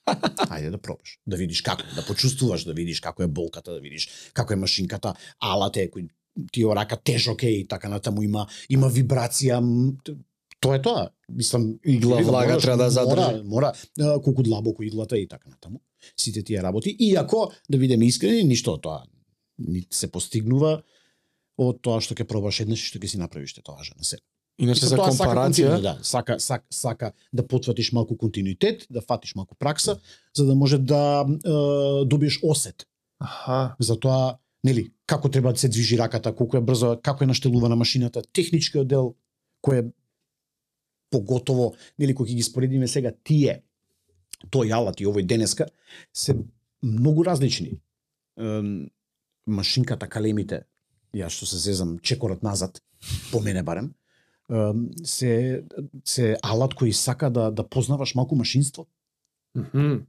Ајде 0.49 0.69
да 0.69 0.77
пробаш, 0.77 1.19
да 1.27 1.37
видиш 1.37 1.61
како, 1.61 1.83
да 1.95 2.05
почувствуваш, 2.05 2.63
да 2.65 2.73
видиш 2.73 2.99
како 2.99 3.23
е 3.23 3.27
болката, 3.27 3.73
да 3.73 3.79
видиш 3.79 4.31
како 4.33 4.53
е 4.53 4.61
машинката, 4.61 5.13
алат 5.39 5.77
е 5.77 5.89
кој 5.91 6.09
тие 6.51 6.75
рака 6.75 6.97
тежок 6.97 7.43
е 7.43 7.51
и 7.59 7.67
така 7.67 7.89
натаму 7.89 8.23
има 8.23 8.47
има 8.69 8.89
вибрација 8.89 9.59
тоа 10.59 10.75
е 10.75 10.81
тоа 10.81 11.09
мислам 11.29 11.75
Игла 11.85 12.21
влага 12.23 12.59
треба 12.59 12.83
да 12.83 12.89
задржи. 12.89 13.43
мора, 13.43 13.73
мора 13.97 14.21
колку 14.23 14.43
длабоко 14.43 14.83
иглата 14.83 15.17
и 15.17 15.27
така 15.27 15.49
натаму 15.49 15.81
сите 16.17 16.43
тие 16.43 16.63
работи 16.63 16.95
иако 16.99 17.51
да 17.69 17.77
бидеме 17.77 18.07
искрени 18.07 18.43
ништо 18.43 18.77
од 18.77 18.83
тоа 18.83 19.03
ни 19.59 19.85
се 19.91 20.11
постигнува 20.11 20.81
од 21.59 21.81
тоа 21.81 22.01
што 22.01 22.15
ќе 22.15 22.27
пробаш 22.27 22.61
еднаш 22.65 22.83
и 22.83 22.91
што 22.91 22.99
ќе 22.99 23.15
си 23.15 23.21
направиш 23.21 23.53
те 23.53 23.61
тоа 23.61 23.79
на 23.95 24.03
себе 24.03 24.23
Иначе 24.59 24.89
за 24.89 24.97
сака 24.97 25.05
компарација, 25.13 25.69
континуитет, 25.69 25.83
да, 25.85 25.93
сака, 26.03 26.35
сака, 26.43 26.65
сака 26.69 27.11
да 27.31 27.45
потватиш 27.47 27.93
малку 27.95 28.17
континуитет, 28.19 28.83
да 28.91 29.01
фатиш 29.01 29.35
малку 29.35 29.55
пракса, 29.55 29.99
за 30.35 30.45
да 30.45 30.55
може 30.55 30.77
да 30.77 31.23
е, 31.23 32.05
добиеш 32.05 32.39
осет. 32.43 32.85
Аха. 33.19 33.75
за 33.79 33.99
тоа, 33.99 34.39
нели, 34.63 34.93
како 35.05 35.29
треба 35.29 35.51
да 35.51 35.59
се 35.59 35.67
движи 35.67 35.97
раката, 35.97 36.35
колку 36.35 36.57
е 36.57 36.61
брзо, 36.61 36.97
како 37.03 37.23
е 37.23 37.27
наштелувана 37.27 37.75
машината, 37.75 38.23
техничкиот 38.33 38.87
дел 38.87 39.15
кој 39.63 39.79
е 39.79 39.87
поготово, 41.11 41.73
нели, 41.99 42.15
кој 42.15 42.35
ги 42.35 42.43
споредиме 42.43 42.87
сега 42.87 43.11
тие, 43.11 43.61
тој 44.51 44.71
алат 44.75 45.01
и 45.03 45.07
овој 45.07 45.27
денеска, 45.27 45.67
се 46.13 46.35
многу 46.83 47.25
различни. 47.25 47.79
Ем, 48.39 48.89
машинката, 49.47 50.07
калемите, 50.07 50.63
ја 51.15 51.29
што 51.29 51.45
се 51.45 51.57
зезам 51.57 51.99
чекорот 51.99 52.43
назад, 52.43 52.81
по 53.31 53.39
мене 53.41 53.63
барем, 53.63 53.93
ем, 54.51 54.89
се, 55.03 55.63
се 56.05 56.37
алат 56.43 56.73
кој 56.73 56.91
сака 56.91 57.29
да, 57.29 57.51
да 57.51 57.63
познаваш 57.67 58.15
малку 58.15 58.35
машинство. 58.35 58.87
Мгм. 59.57 60.05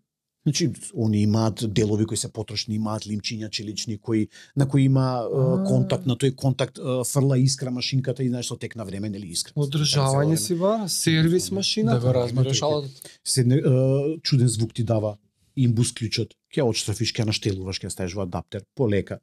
Значи, 0.46 0.72
они 0.96 1.22
имаат 1.22 1.74
делови 1.74 2.06
кои 2.06 2.16
се 2.16 2.32
потрошни, 2.32 2.74
имаат 2.74 3.04
лимчиња 3.04 3.50
челични 3.50 3.98
кои 3.98 4.28
на 4.56 4.68
кои 4.68 4.82
има 4.82 5.20
е, 5.24 5.36
А. 5.36 5.64
контакт, 5.64 6.06
на 6.06 6.16
тој 6.16 6.34
контакт 6.34 6.78
е, 6.78 6.82
фрла 7.04 7.38
искра 7.38 7.70
машинката 7.70 8.24
и 8.24 8.28
знаеш 8.28 8.46
со 8.46 8.56
тек 8.56 8.76
на 8.76 8.84
време 8.84 9.10
нели 9.10 9.26
искра. 9.26 9.52
Одржавање 9.56 10.34
си 10.36 10.54
ба, 10.56 10.88
сервис 10.88 11.50
машина. 11.50 11.92
да 11.92 12.00
го 12.00 12.14
разбереш 12.14 12.60
тој- 12.60 12.62
алатот. 12.62 12.90
Седне 13.24 13.56
е, 13.56 14.20
чуден 14.22 14.48
звук 14.48 14.74
ти 14.74 14.84
дава, 14.84 15.16
имбус 15.64 15.92
клучот, 15.96 16.34
ќе 16.52 16.64
одштрафиш, 16.66 17.12
ќе 17.14 17.26
наштелуваш, 17.28 17.80
ќе 17.82 17.90
ставиш 17.92 18.16
во 18.18 18.24
адаптер, 18.26 18.64
полека 18.74 19.20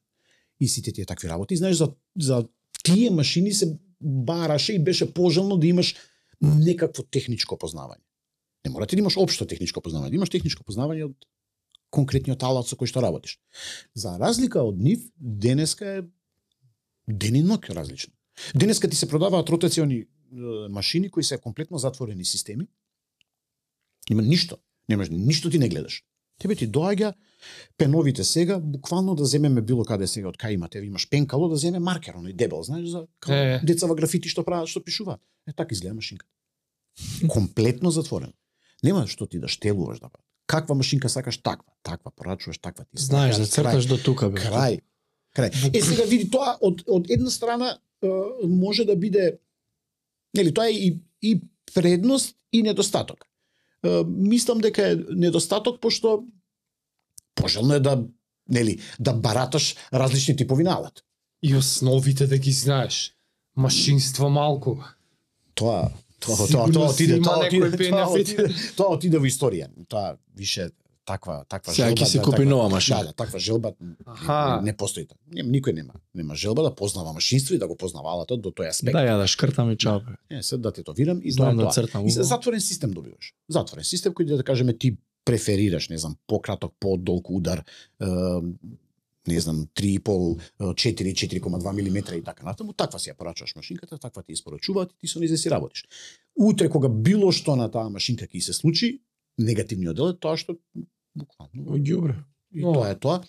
и 0.59 0.67
сите 0.67 0.91
тие 0.91 1.05
такви 1.05 1.29
работи. 1.29 1.53
И 1.53 1.61
знаеш 1.61 1.77
за 1.77 1.93
за 2.15 2.45
тие 2.83 3.09
машини 3.11 3.53
се 3.53 3.77
бараше 4.01 4.73
и 4.73 4.83
беше 4.83 5.13
пожелно 5.13 5.57
да 5.57 5.67
имаш 5.67 5.95
некакво 6.41 7.03
техничко 7.03 7.57
познавање. 7.57 8.03
Не 8.65 8.71
мора 8.71 8.85
ти 8.85 8.95
да 8.95 9.01
имаш 9.01 9.17
општо 9.17 9.45
техничко 9.45 9.81
познавање, 9.81 10.15
имаш 10.15 10.29
техничко 10.29 10.63
познавање 10.63 11.07
од 11.09 11.27
конкретниот 11.93 12.43
алат 12.43 12.67
со 12.67 12.75
кој 12.75 12.89
што 12.91 13.01
работиш. 13.01 13.37
За 13.95 14.17
разлика 14.19 14.61
од 14.61 14.77
нив, 14.77 15.07
денеска 15.17 15.97
е 15.99 16.05
ден 17.07 17.39
и 17.39 17.43
ноќ 17.43 17.73
различно. 17.73 18.13
Денеска 18.53 18.89
ти 18.89 18.95
се 18.95 19.09
продаваат 19.09 19.49
ротациони 19.49 20.05
машини 20.69 21.09
кои 21.09 21.23
се 21.23 21.37
комплетно 21.37 21.77
затворени 21.77 22.25
системи. 22.25 22.67
Нема 24.09 24.21
ништо. 24.21 24.57
Немаш 24.89 25.09
ништо 25.11 25.49
ти 25.49 25.59
не 25.59 25.69
гледаш. 25.69 26.03
Тебе 26.39 26.55
ти 26.55 26.67
доаѓа 26.69 27.13
пеновите 27.77 28.23
сега, 28.23 28.59
буквално 28.59 29.15
да 29.15 29.25
земеме 29.25 29.61
било 29.61 29.85
каде 29.85 30.07
сега 30.07 30.29
од 30.29 30.37
кај 30.37 30.53
имате, 30.57 30.79
имаш 30.85 31.09
пенкало 31.09 31.49
да 31.49 31.57
земе 31.57 31.79
маркер, 31.79 32.13
оној 32.17 32.33
дебел, 32.33 32.63
знаеш 32.63 32.89
за 32.89 33.07
Е. 33.29 33.59
деца 33.63 33.87
во 33.87 33.95
графити 33.95 34.29
што 34.29 34.43
прават, 34.43 34.67
што 34.69 34.81
пишуваат. 34.83 35.21
Е 35.47 35.53
така 35.53 35.73
изгледа 35.73 35.95
машинка. 35.95 36.25
Комплетно 37.29 37.91
затворено. 37.91 38.33
Нема 38.83 39.07
што 39.07 39.25
ти 39.27 39.39
да 39.39 39.47
штелуваш 39.47 39.99
да. 39.99 40.09
Каква 40.47 40.75
машинка 40.75 41.09
сакаш 41.09 41.37
таква, 41.37 41.73
таква 41.83 42.11
порачуваш 42.11 42.57
таква 42.57 42.85
ти. 42.85 43.01
Знаеш 43.03 43.35
да 43.35 43.45
црташ 43.45 43.85
до 43.85 43.97
тука 43.97 44.29
бе. 44.29 44.39
крај. 44.39 44.79
Крај. 45.35 45.77
Е 45.77 45.81
сега 45.81 46.03
види 46.05 46.29
тоа 46.29 46.57
од 46.61 46.83
од 46.87 47.09
една 47.11 47.29
страна 47.29 47.77
може 48.43 48.85
да 48.85 48.95
биде 48.95 49.37
нели 50.37 50.53
тоа 50.53 50.67
е 50.69 50.71
и 50.71 51.01
и 51.21 51.41
предност 51.73 52.35
и 52.53 52.63
недостаток. 52.63 53.26
Мислам 54.07 54.59
дека 54.63 54.91
е 54.91 54.95
недостаток 54.95 55.81
пошто 55.81 56.23
пожелно 57.35 57.73
е 57.73 57.79
да 57.79 58.03
нели 58.49 58.79
да 58.99 59.13
бараташ 59.13 59.75
различни 59.93 60.35
типови 60.35 60.63
на 60.63 60.73
алат. 60.73 61.03
И 61.43 61.55
основите 61.55 62.27
да 62.27 62.37
ги 62.37 62.51
знаеш. 62.51 63.13
Машинство 63.55 64.29
малку. 64.29 64.77
Тоа 65.55 65.89
тоа 66.19 66.35
Сигурно 66.35 66.65
тоа 66.65 66.73
тоа 66.73 66.89
си 66.89 67.03
отиде 67.03 67.17
има 67.17 67.23
тоа 67.23 67.43
некој 67.43 67.67
отиде 67.67 67.89
тоа 67.89 68.05
бенефит. 68.05 68.39
отиде 68.39 68.73
тоа 68.77 68.93
отиде 68.95 69.17
во 69.17 69.29
историја. 69.29 69.67
Тоа 69.89 70.17
више 70.35 70.69
таква 71.07 71.37
таква 71.49 71.73
Сега 71.73 71.89
ќе 71.95 72.05
си 72.05 72.19
да, 72.19 72.23
купи 72.27 72.45
нова 72.45 72.67
машина. 72.69 72.99
Да, 72.99 73.11
да, 73.11 73.13
таква 73.13 73.39
желба 73.39 73.73
Аха. 74.05 74.59
не, 74.61 74.71
не 74.71 74.77
постои. 74.77 75.07
тоа. 75.07 75.17
Нема 75.31 75.49
никој 75.55 75.73
нема 75.73 75.95
нема 76.13 76.35
желба 76.35 76.63
да 76.67 76.75
познава 76.75 77.13
машинство 77.13 77.55
и 77.55 77.57
да 77.57 77.67
го 77.67 77.77
познава 77.79 78.11
алатот 78.11 78.41
до 78.41 78.51
тој 78.51 78.69
аспект. 78.69 78.93
Да 78.93 79.05
ја 79.07 79.17
да 79.17 79.27
шкртам 79.27 79.71
и 79.71 79.77
чао. 79.77 80.01
Не, 80.31 80.43
се 80.43 80.57
да 80.57 80.71
тетовирам 80.71 81.21
и 81.23 81.31
тоа 81.31 81.47
Знам 81.47 81.57
да 81.57 81.63
тоа. 81.63 81.71
цртам. 81.79 82.05
И 82.05 82.11
се 82.11 82.23
затворен 82.23 82.61
систем 82.61 82.91
добиваш. 82.91 83.33
Затворен 83.49 83.83
систем 83.83 84.13
кој 84.13 84.35
да 84.35 84.43
кажеме 84.43 84.77
ти 84.77 84.97
преферираш, 85.25 85.89
не 85.89 85.97
знам, 85.97 86.15
пократок, 86.27 86.73
подолг 86.79 87.29
удар, 87.29 87.63
не 89.27 89.39
знам, 89.39 89.67
3,5, 89.75 90.39
4, 90.59 91.13
4,2 91.13 91.71
мм 91.73 92.15
и 92.15 92.23
така 92.23 92.45
натаму, 92.45 92.73
таква 92.73 92.99
си 92.99 93.11
ја 93.11 93.15
порачуваш 93.17 93.55
машинката, 93.55 93.97
таква 93.97 94.23
ти 94.23 94.31
испорачуваат 94.31 94.93
и 94.93 94.99
ти 95.03 95.07
со 95.07 95.19
нејзе 95.19 95.35
си 95.35 95.51
работиш. 95.51 95.83
Утре 96.35 96.69
кога 96.69 96.87
било 96.87 97.31
што 97.31 97.55
на 97.59 97.67
таа 97.71 97.89
машинка 97.89 98.23
ќе 98.23 98.39
се 98.39 98.53
случи, 98.53 99.01
негативниот 99.37 99.95
дел 99.95 100.15
е 100.15 100.19
тоа 100.19 100.37
што 100.39 100.55
буквално 101.17 101.77
Ѓубре. 101.77 102.17
тоа 102.61 102.89
е 102.89 102.99
тоа. 102.99 103.21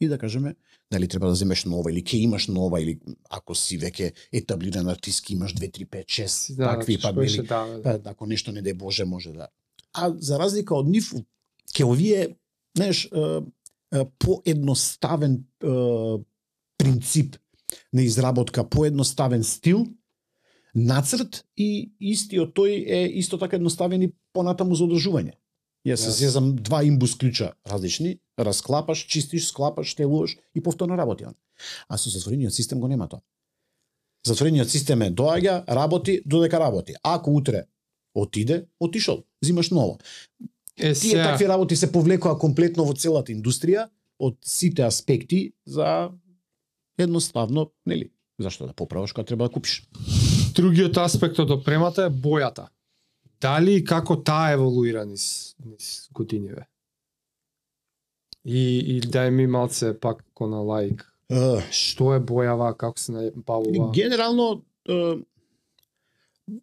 И 0.00 0.08
да 0.08 0.18
кажеме, 0.18 0.54
дали 0.92 1.08
треба 1.08 1.26
да 1.28 1.34
земеш 1.34 1.64
нова 1.64 1.90
или 1.90 2.02
ќе 2.02 2.22
имаш 2.22 2.46
нова 2.48 2.80
или 2.80 3.00
ако 3.30 3.54
си 3.54 3.78
веќе 3.78 4.12
етаблиран 4.32 4.88
артист, 4.88 5.24
ќе 5.26 5.34
имаш 5.34 5.54
2, 5.54 5.70
3, 5.74 5.88
5, 5.90 6.04
6 6.06 6.26
Си 6.26 6.56
да, 6.56 6.76
такви 6.76 6.98
па 7.02 7.28
ще 7.28 7.42
дава, 7.42 7.80
да. 7.82 8.02
па 8.02 8.10
ако 8.10 8.26
нешто 8.26 8.52
не 8.52 8.62
де 8.62 8.74
Боже 8.74 9.04
може 9.04 9.32
да. 9.32 9.48
А 9.92 10.14
за 10.18 10.38
разлика 10.38 10.76
од 10.76 10.88
нив, 10.88 11.10
ке 11.74 11.84
овие, 11.84 12.36
знаеш, 12.76 13.08
поедноставен 14.18 15.44
принцип 16.78 17.36
на 17.92 18.02
изработка, 18.02 18.68
поедноставен 18.68 19.44
стил, 19.44 19.86
нацрт 20.74 21.42
и 21.56 21.90
истиот 22.00 22.54
тој 22.54 22.86
е 22.86 23.00
исто 23.18 23.38
така 23.38 23.56
едноставен 23.56 24.02
и 24.02 24.12
понатаму 24.32 24.74
за 24.78 24.84
одржување. 24.84 25.34
Ја 25.86 25.96
се 25.96 26.10
зезам 26.10 26.56
два 26.56 26.82
имбус 26.84 27.14
клуча 27.14 27.52
различни, 27.66 28.18
расклапаш, 28.38 29.06
чистиш, 29.06 29.48
склапаш, 29.48 29.94
штелуваш 29.94 30.36
и 30.54 30.62
повторно 30.62 30.96
работи 30.96 31.24
он. 31.24 31.34
А 31.88 31.98
со 31.98 32.10
затворениот 32.10 32.54
систем 32.54 32.80
го 32.80 32.88
нема 32.88 33.08
тоа. 33.08 33.20
Затворениот 34.26 34.70
систем 34.70 35.02
е 35.02 35.10
доаѓа, 35.10 35.64
работи, 35.68 36.22
додека 36.26 36.60
работи. 36.60 36.94
Ако 37.02 37.30
утре 37.30 37.64
отиде, 38.14 38.66
отишол, 38.80 39.24
зимаш 39.44 39.70
ново. 39.70 39.98
Е, 40.76 40.82
Тие 40.82 40.94
сега, 40.94 41.24
такви 41.24 41.48
работи 41.48 41.76
се 41.76 41.92
повлекоа 41.92 42.38
комплетно 42.38 42.84
во 42.84 42.94
целата 42.94 43.32
индустрија 43.32 43.88
од 44.18 44.38
сите 44.42 44.82
аспекти 44.82 45.52
за 45.66 46.10
едноставно, 46.98 47.70
нели, 47.86 48.10
зашто 48.38 48.66
да 48.66 48.72
поправаш 48.72 49.12
кога 49.12 49.24
треба 49.24 49.48
да 49.48 49.52
купиш. 49.52 49.82
другиот 50.54 50.96
аспект 50.96 51.38
од 51.38 51.50
опремата 51.50 52.08
е 52.08 52.10
бојата. 52.10 52.68
Дали 53.40 53.78
и 53.78 53.84
како 53.84 54.16
таа 54.16 54.52
еволуира 54.56 55.04
низ, 55.06 55.54
низ 55.64 56.08
годиниве? 56.14 56.66
И, 58.44 58.96
и 58.96 59.00
дај 59.00 59.30
ми 59.30 59.46
малце 59.46 59.92
пак 59.94 60.24
на 60.40 60.62
лайк. 60.62 61.04
Uh, 61.28 61.60
Што 61.70 62.14
е 62.16 62.20
бојава, 62.24 62.72
како 62.76 62.98
се 62.98 63.12
најбавува? 63.12 63.90
генерално 63.92 64.62
е, 64.88 65.18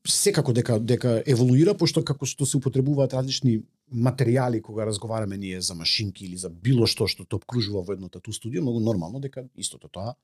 секако 0.08 0.54
дека 0.54 0.80
дека 0.80 1.20
еволуира 1.28 1.76
пошто 1.78 2.04
како 2.04 2.26
што 2.26 2.48
се 2.50 2.58
употребуваат 2.58 3.14
различни 3.14 3.60
материјали 3.94 4.62
кога 4.66 4.86
разговараме 4.86 5.38
ние 5.38 5.62
за 5.62 5.76
машинки 5.76 6.26
или 6.26 6.38
за 6.38 6.50
било 6.50 6.88
што 6.90 7.08
што 7.08 7.26
те 7.26 7.38
обкружува 7.38 7.84
во 7.86 7.94
едно 7.94 8.10
тату 8.10 8.34
студио, 8.34 8.62
многу 8.62 8.80
нормално 8.80 9.22
дека 9.22 9.46
истото 9.56 9.88
тоа 9.88 10.16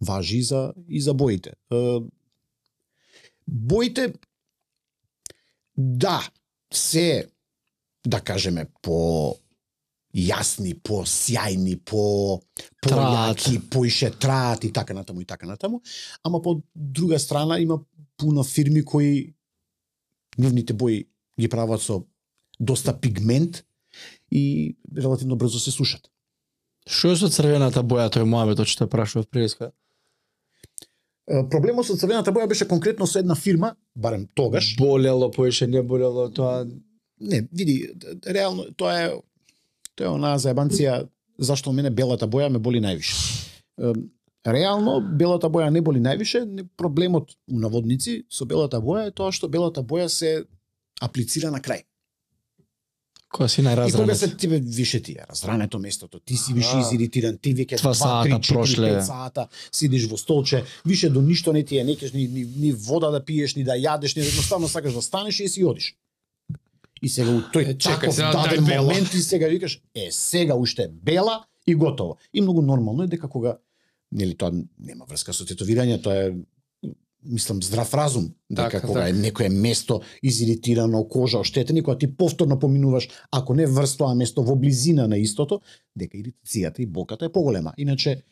важи 0.00 0.38
и 0.38 0.42
за 0.42 0.72
и 0.88 1.00
за 1.00 1.14
боите. 1.14 1.54
Боите 3.46 4.14
да 5.76 6.28
се 6.72 7.28
да 8.06 8.20
кажеме 8.20 8.66
по 8.82 9.34
јасни, 10.14 10.76
по 10.78 11.02
сјајни, 11.08 11.78
по 11.82 12.40
појаки, 12.84 13.58
поише 13.70 14.10
траат 14.10 14.64
и 14.64 14.72
така 14.72 14.94
натаму 14.94 15.20
и 15.20 15.24
така 15.24 15.46
натаму, 15.46 15.80
ама 16.22 16.42
по 16.42 16.60
друга 16.74 17.18
страна 17.18 17.58
има 17.58 17.80
пуно 18.16 18.44
фирми 18.44 18.84
кои 18.84 19.34
нивните 20.38 20.72
бои 20.72 21.08
ги 21.40 21.48
прават 21.48 21.82
со 21.82 22.04
доста 22.60 23.00
пигмент 23.00 23.64
и 24.30 24.76
релативно 24.96 25.36
брзо 25.36 25.58
се 25.58 25.70
сушат. 25.70 26.10
Што 26.86 27.14
е 27.14 27.16
со 27.16 27.30
црвената 27.32 27.82
боја, 27.82 28.10
тој 28.12 28.28
Моамед, 28.28 28.60
што 28.68 28.86
прашува 28.86 29.24
преска? 29.24 29.72
Проблемот 31.26 31.86
со 31.86 31.96
црвената 31.96 32.32
боја 32.32 32.48
беше 32.48 32.68
конкретно 32.68 33.06
со 33.06 33.18
една 33.18 33.34
фирма, 33.34 33.74
барем 33.96 34.26
тогаш. 34.34 34.76
Болело, 34.78 35.30
поише 35.30 35.66
не 35.66 35.82
болело, 35.82 36.28
тоа 36.30 36.66
Не, 37.20 37.48
види, 37.52 37.90
реално 38.26 38.64
тоа 38.76 38.94
е 39.00 39.12
тоа 39.94 40.06
е 40.06 40.10
онаа 40.10 40.38
заебанција 40.38 41.04
зашто 41.38 41.72
мене 41.72 41.90
белата 41.90 42.26
боја 42.26 42.50
ме 42.50 42.58
боли 42.58 42.82
највише. 42.82 43.14
Реално 44.46 44.98
белата 45.00 45.48
боја 45.48 45.70
не 45.70 45.80
боли 45.80 46.02
највише, 46.02 46.42
проблемот 46.76 47.30
у 47.48 47.60
наводници 47.62 48.24
со 48.28 48.44
белата 48.44 48.82
боја 48.82 49.08
е 49.08 49.14
тоа 49.14 49.32
што 49.32 49.48
белата 49.48 49.82
боја 49.82 50.08
се 50.08 50.44
аплицира 51.00 51.50
на 51.54 51.62
крај. 51.62 51.84
Кога 53.34 53.48
си 53.48 53.60
И 53.60 53.64
кога 53.64 53.74
најразранет. 53.74 54.14
се 54.14 54.36
тебе 54.36 54.60
више 54.60 55.02
ти 55.02 55.12
е 55.12 55.24
разрането 55.30 55.78
местото, 55.78 56.20
ти 56.20 56.36
си 56.36 56.52
више 56.54 56.78
изиритиран, 56.78 57.38
ти 57.38 57.54
веќе 57.54 57.80
Два 57.80 57.90
2, 57.90 57.98
сата 57.98 58.28
3, 58.28 58.38
4, 58.38 58.52
прошле. 58.52 58.90
5 58.90 59.00
сата 59.00 59.48
сидиш 59.72 60.06
во 60.06 60.16
столче, 60.16 60.62
више 60.86 61.10
до 61.10 61.22
ништо 61.22 61.52
не 61.52 61.64
ти 61.64 61.78
е, 61.78 61.84
не 61.84 61.96
ни, 62.14 62.28
ни, 62.28 62.44
ни 62.56 62.72
вода 62.72 63.10
да 63.10 63.24
пиеш, 63.24 63.56
ни 63.56 63.64
да 63.64 63.74
јадеш, 63.74 64.16
ни 64.16 64.22
едноставно 64.22 64.68
сакаш 64.68 64.94
да 64.94 65.02
станеш 65.02 65.40
и 65.40 65.48
си 65.48 65.64
одиш. 65.64 65.96
И 67.02 67.08
сега 67.08 67.30
у 67.34 67.42
тој 67.50 67.74
таков 67.74 68.14
дај 68.14 68.32
даден 68.32 68.62
момент 68.64 69.10
ти 69.10 69.18
сега 69.18 69.50
викаш, 69.50 69.80
е, 69.94 70.08
сега 70.10 70.54
уште 70.54 70.88
бела 70.88 71.44
и 71.66 71.74
готово. 71.74 72.16
И 72.32 72.40
многу 72.40 72.62
нормално 72.62 73.02
е 73.02 73.06
дека 73.06 73.28
кога 73.28 73.58
нели 74.12 74.36
тоа 74.38 74.54
нема 74.78 75.04
врска 75.10 75.34
со 75.34 75.42
тетовирање, 75.42 75.98
тоа 76.02 76.30
е 76.30 76.34
мислам 77.24 77.62
здрав 77.62 77.94
разум 77.94 78.30
дека 78.50 78.70
Така, 78.70 78.86
кога 78.86 79.00
така. 79.00 79.08
е 79.10 79.12
некое 79.12 79.48
место 79.48 80.00
изиритирано, 80.22 81.08
кожа 81.08 81.38
оштетена, 81.38 81.78
и 81.78 81.82
кога 81.82 81.98
ти 81.98 82.16
повторно 82.16 82.58
поминуваш, 82.58 83.08
ако 83.30 83.54
не 83.54 83.66
врз 83.66 83.96
тоа 83.96 84.14
место 84.14 84.42
во 84.42 84.56
близина 84.56 85.08
на 85.08 85.16
истото, 85.18 85.60
дека 85.96 86.16
иритацијата 86.18 86.80
и 86.80 86.86
болката 86.86 87.24
е 87.24 87.32
поголема. 87.32 87.72
Иначе 87.78 88.22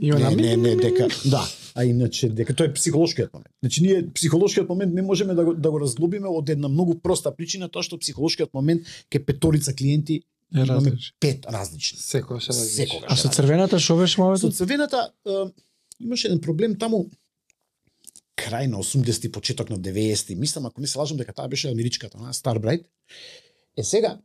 И 0.00 0.12
она 0.12 0.30
не, 0.30 0.36
не, 0.36 0.56
не, 0.56 0.76
дека 0.76 1.08
да, 1.26 1.42
а 1.74 1.84
иначе 1.84 2.28
дека 2.28 2.54
тоа 2.54 2.66
е 2.66 2.72
психолошкиот 2.72 3.32
момент. 3.34 3.50
Значи 3.62 3.82
ние 3.82 4.06
психолошкиот 4.14 4.68
момент 4.68 4.94
не 4.94 5.02
можеме 5.02 5.34
да 5.34 5.44
го, 5.44 5.54
да 5.54 5.70
го 5.70 5.80
разглобиме 5.80 6.28
од 6.28 6.48
една 6.48 6.68
многу 6.68 6.94
проста 7.02 7.34
причина 7.36 7.68
тоа 7.68 7.82
што 7.82 7.98
психолошкиот 7.98 8.54
момент 8.54 8.82
ке 9.10 9.18
петорица 9.24 9.74
клиенти 9.74 10.22
Е 10.56 10.60
имаме 10.64 10.92
пет 11.20 11.46
различни. 11.46 11.98
Секој 11.98 12.40
се 12.40 12.52
различен. 12.54 12.86
Секогаш. 12.88 13.10
А 13.12 13.16
со 13.16 13.28
црвената 13.28 13.78
што 13.78 13.96
беше 13.98 14.14
Со 14.14 14.22
моето? 14.22 14.50
црвената 14.50 15.10
е, 15.26 15.30
имаше 16.00 16.28
еден 16.28 16.40
проблем 16.40 16.78
таму 16.78 17.10
крај 18.38 18.70
на 18.70 18.78
80-ти, 18.78 19.32
почеток 19.32 19.70
на 19.70 19.78
90-ти. 19.78 20.36
Мислам, 20.36 20.66
ако 20.66 20.80
не 20.80 20.86
се 20.86 20.98
лажам, 20.98 21.16
дека 21.16 21.32
таа 21.32 21.48
беше 21.48 21.70
америчката, 21.70 22.18
на 22.18 22.32
Starbright. 22.32 22.84
Е 23.76 23.84
сега, 23.84 24.18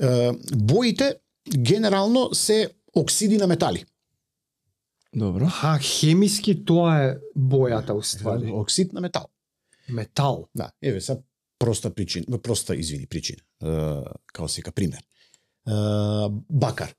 е, 0.00 0.32
боите 0.56 1.16
генерално 1.58 2.34
се 2.34 2.70
оксиди 2.94 3.36
на 3.36 3.46
метали. 3.46 3.84
Добро. 5.16 5.46
Ха, 5.46 5.78
хемиски 5.78 6.64
тоа 6.64 7.04
е 7.04 7.16
бојата 7.36 7.92
уствари. 7.92 8.52
Оксид 8.52 8.92
на 8.92 9.00
метал. 9.00 9.28
Метал. 9.88 10.48
Да, 10.54 10.70
еве 10.82 11.00
са 11.00 11.18
проста 11.58 11.94
причина, 11.94 12.38
проста 12.38 12.76
извини 12.76 13.06
причина. 13.06 13.42
Е, 13.64 13.68
као 14.32 14.48
сека 14.48 14.72
пример. 14.72 15.02
Е, 15.68 15.72
бакар. 16.50 16.94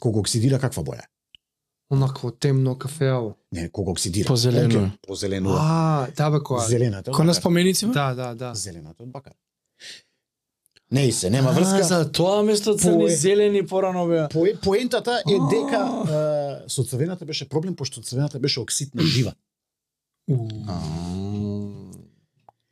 Кога 0.00 0.20
оксидира 0.20 0.60
каква 0.60 0.82
боја? 0.82 1.04
Е? 1.90 1.94
Онакво 1.94 2.30
темно 2.32 2.74
кафеаво. 2.76 3.34
Не, 3.52 3.68
кога 3.68 3.90
оксидира. 3.90 4.26
Позелено. 4.26 4.80
Оке, 4.80 4.98
Позелено. 5.02 5.50
А, 5.52 6.06
да 6.16 6.30
бе 6.30 6.36
која. 6.38 6.66
Зелената. 6.66 7.10
Кој 7.10 7.22
на 7.22 7.34
споменици? 7.34 7.86
Да, 7.86 8.14
да, 8.14 8.34
да. 8.34 8.54
Зелената 8.54 9.02
од 9.02 9.08
бакар. 9.08 9.32
Не 10.92 11.02
и 11.02 11.12
се, 11.12 11.30
нема 11.30 11.50
А, 11.50 11.52
врска. 11.52 11.82
за 11.84 12.12
тоа 12.12 12.42
место 12.42 12.74
црни 12.74 13.04
Пое- 13.04 13.16
зелени 13.16 13.66
порано 13.66 14.06
беа. 14.06 14.28
По, 14.28 14.46
поентата 14.62 15.22
е 15.28 15.36
дека 15.50 15.80
е, 16.64 16.68
со 16.68 16.84
црвената 16.84 17.24
беше 17.24 17.48
проблем 17.48 17.76
пошто 17.76 18.00
црвената 18.00 18.38
беше 18.38 18.60
оксид 18.60 18.94
на 18.94 19.02
жива. 19.04 19.32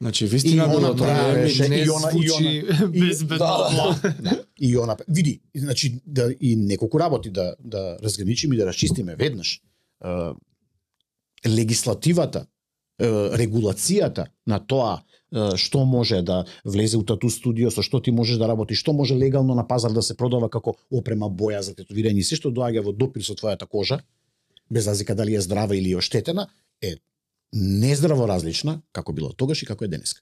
Значи 0.01 0.27
вистина 0.27 0.55
И 0.55 0.67
она 0.67 0.69
било 0.71 0.95
тоа. 0.95 1.07
правеше- 1.07 1.69
не 1.69 1.77
и 1.77 1.91
она- 1.91 2.11
и 2.13 2.57
И- 2.57 2.87
безбедно. 3.01 3.39
Да, 3.39 4.01
да, 4.03 4.15
да. 4.21 4.45
И 4.59 4.77
она 4.77 4.97
види, 5.09 5.41
значи 5.57 6.03
да 6.07 6.35
и 6.41 6.57
неколку 6.57 7.01
работи 7.01 7.31
да 7.31 7.57
да 7.61 7.99
разграничиме 8.03 8.55
и 8.55 8.59
да 8.59 8.67
расчистиме 8.67 9.17
веднаш. 9.17 9.63
Е, 10.05 10.09
легислативата, 11.47 12.47
е, 12.99 13.07
регулацијата 13.39 14.27
на 14.47 14.59
тоа 14.59 14.99
е, 14.99 15.57
што 15.57 15.85
може 15.85 16.23
да 16.23 16.45
влезе 16.65 16.97
у 16.97 17.05
тату 17.05 17.31
студио, 17.31 17.71
со 17.71 17.83
што 17.83 18.01
ти 18.03 18.11
можеш 18.11 18.39
да 18.39 18.49
работиш, 18.49 18.81
што 18.83 18.93
може 18.93 19.15
легално 19.15 19.55
на 19.55 19.67
пазар 19.67 19.93
да 19.93 20.03
се 20.03 20.17
продава 20.17 20.51
како 20.51 20.77
опрема 20.91 21.31
боја 21.31 21.61
за 21.61 21.75
тетовирање 21.75 22.25
се 22.25 22.37
што 22.37 22.51
доаѓа 22.51 22.85
во 22.85 22.93
допир 22.93 23.23
со 23.23 23.35
твојата 23.39 23.67
кожа, 23.67 24.01
без 24.71 24.89
разлика 24.89 25.15
дали 25.15 25.35
е 25.35 25.41
здрава 25.41 25.77
или 25.77 25.93
е 25.93 25.97
оштетена, 25.97 26.49
е 26.83 26.97
нездраво 27.53 28.29
различна 28.29 28.81
како 28.93 29.13
било 29.13 29.33
тогаш 29.33 29.63
и 29.63 29.67
како 29.67 29.85
е 29.85 29.89
денеска. 29.89 30.21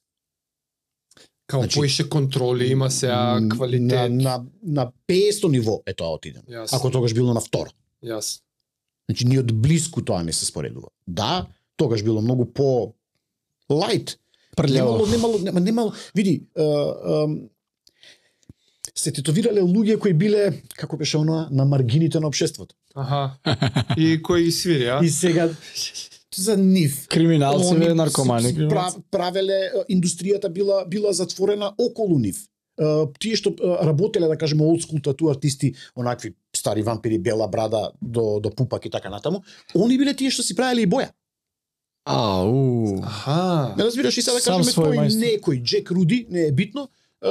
Као 1.47 1.61
Значи, 1.61 1.79
поише 1.79 2.09
контроли 2.09 2.67
има 2.67 2.91
сега 2.91 3.41
М, 3.41 3.49
квалитет. 3.49 4.13
На, 4.13 4.23
на, 4.23 4.45
на 4.63 4.93
500 5.09 5.51
ниво 5.51 5.83
е 5.87 5.95
тоа 5.95 6.15
отидено. 6.19 6.45
Јас. 6.51 6.77
Ако 6.77 6.91
тогаш 6.91 7.15
било 7.15 7.35
на 7.35 7.41
второ. 7.41 7.71
Јас. 8.05 8.41
Значи, 9.07 9.27
ни 9.27 9.39
од 9.39 9.53
близко 9.55 10.03
тоа 10.03 10.23
не 10.23 10.33
се 10.33 10.47
споредува. 10.47 10.89
Да, 11.07 11.47
тогаш 11.77 12.03
било 12.03 12.21
многу 12.23 12.47
по. 12.47 12.95
Прљаво. 14.57 14.97
Немало, 14.97 15.07
немало, 15.07 15.39
нема, 15.39 15.61
немало, 15.61 15.93
види, 16.15 16.47
е, 16.57 16.63
е, 16.63 17.27
се 18.95 19.13
тетовирале 19.13 19.61
луѓе 19.61 19.99
кои 19.99 20.15
биле, 20.15 20.63
како 20.77 20.97
беше 20.97 21.19
она, 21.19 21.49
на 21.51 21.65
маргините 21.65 22.21
на 22.21 22.31
општеството. 22.31 22.75
Аха. 22.97 23.37
И 23.97 24.17
кој 24.23 24.47
ги 24.49 24.53
свири, 24.53 24.87
а? 24.89 25.01
И 25.05 25.11
сега 25.11 25.51
за 26.37 26.57
нив 26.57 27.07
Криминалци, 27.09 27.75
Они 27.75 27.95
наркомани. 27.95 28.55
криминалци. 28.55 28.99
правеле 29.11 29.73
индустријата 29.91 30.49
била 30.49 30.85
била 30.87 31.13
затворена 31.13 31.75
околу 31.79 32.19
нив. 32.19 32.37
Тие 33.19 33.37
што 33.37 33.55
работеле 33.83 34.29
да 34.29 34.37
кажеме 34.37 34.63
old 34.63 34.85
school 34.85 35.03
тату 35.03 35.29
артисти, 35.29 35.75
онакви 35.97 36.35
стари 36.57 36.83
вампири, 36.83 37.19
бела 37.19 37.49
брада 37.49 37.91
до 38.03 38.41
до 38.41 38.51
пупак 38.51 38.85
и 38.85 38.91
така 38.91 39.11
натаму, 39.11 39.43
они 39.75 39.99
биле 39.99 40.15
тие 40.15 40.31
што 40.31 40.43
си 40.43 40.55
правеле 40.55 40.83
и 40.83 40.87
боја. 40.87 41.09
Ау. 42.05 43.03
Аха. 43.03 43.75
Не 43.77 43.85
разбираш 43.85 44.17
и 44.17 44.23
сега 44.23 44.37
да 44.37 44.43
кажеме 44.43 44.73
тој 44.73 45.09
некој 45.09 45.63
Джек 45.63 45.91
Руди, 45.91 46.27
не 46.31 46.47
е 46.47 46.53
битно, 46.53 46.89
е, 47.25 47.31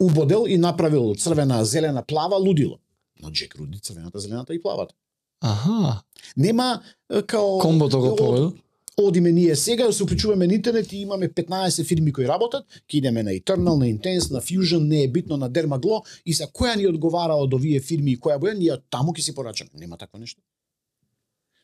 убодел 0.00 0.44
и 0.48 0.58
направил 0.58 1.14
црвена, 1.14 1.64
зелена, 1.64 2.02
плава 2.02 2.36
лудило. 2.36 2.78
Но 3.22 3.30
Джек 3.30 3.54
Руди 3.54 3.78
црвената, 3.78 4.18
зелената 4.18 4.54
и 4.54 4.62
плавата. 4.62 4.94
Аха. 5.40 6.02
Нема 6.36 6.82
као 7.26 7.58
Комбото 7.58 8.00
го 8.00 8.16
поведу. 8.16 8.52
одиме 8.96 9.32
ние 9.32 9.56
сега 9.56 9.86
да 9.86 9.92
се 9.92 10.02
уклучуваме 10.02 10.46
на 10.46 10.54
интернет 10.54 10.92
и 10.92 10.96
имаме 10.96 11.28
15 11.28 11.84
фирми 11.86 12.12
кои 12.12 12.28
работат, 12.28 12.66
ќе 12.88 12.94
идеме 12.94 13.22
на 13.22 13.30
Eternal, 13.30 13.78
на 13.78 13.86
Intense, 13.86 14.30
на 14.30 14.40
Fusion, 14.40 14.88
не 14.88 15.02
е 15.02 15.08
битно 15.08 15.36
на 15.36 15.50
Dermaglo 15.50 16.04
и 16.26 16.32
за 16.32 16.46
која 16.46 16.76
ни 16.76 16.86
одговара 16.86 17.34
од 17.34 17.54
овие 17.54 17.80
фирми 17.80 18.12
и 18.12 18.20
која 18.20 18.38
боја, 18.38 18.58
ние 18.58 18.76
таму 18.90 19.12
ќе 19.12 19.20
си 19.20 19.34
порачаме. 19.34 19.70
Нема 19.74 19.96
такво 19.96 20.18
нешто. 20.18 20.42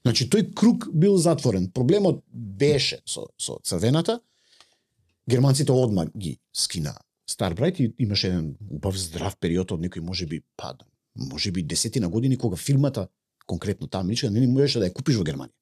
Значи 0.03 0.29
тој 0.31 0.55
круг 0.55 0.89
бил 0.95 1.17
затворен. 1.17 1.71
Проблемот 1.71 2.23
беше 2.33 3.01
со 3.07 3.27
со 3.39 3.59
црвената. 3.63 4.21
Германците 5.29 5.73
одма 5.73 6.07
ги 6.17 6.39
скина 6.55 6.95
Starbright 7.31 7.81
и 7.81 7.95
имаше 7.99 8.29
еден 8.29 8.57
убав 8.71 8.97
здрав 8.97 9.37
период 9.37 9.73
од 9.73 9.81
некој 9.81 10.01
можеби 10.01 10.43
па 10.57 10.77
можеби 11.17 11.63
десетина 11.63 12.09
години 12.09 12.39
кога 12.39 12.57
фирмата 12.57 13.09
конкретно 13.47 13.87
таа 13.87 14.03
мичка 14.03 14.31
не 14.31 14.41
ни 14.41 14.47
можеше 14.47 14.81
да 14.83 14.91
ја 14.91 14.93
купиш 14.93 15.17
во 15.17 15.25
Германија. 15.25 15.55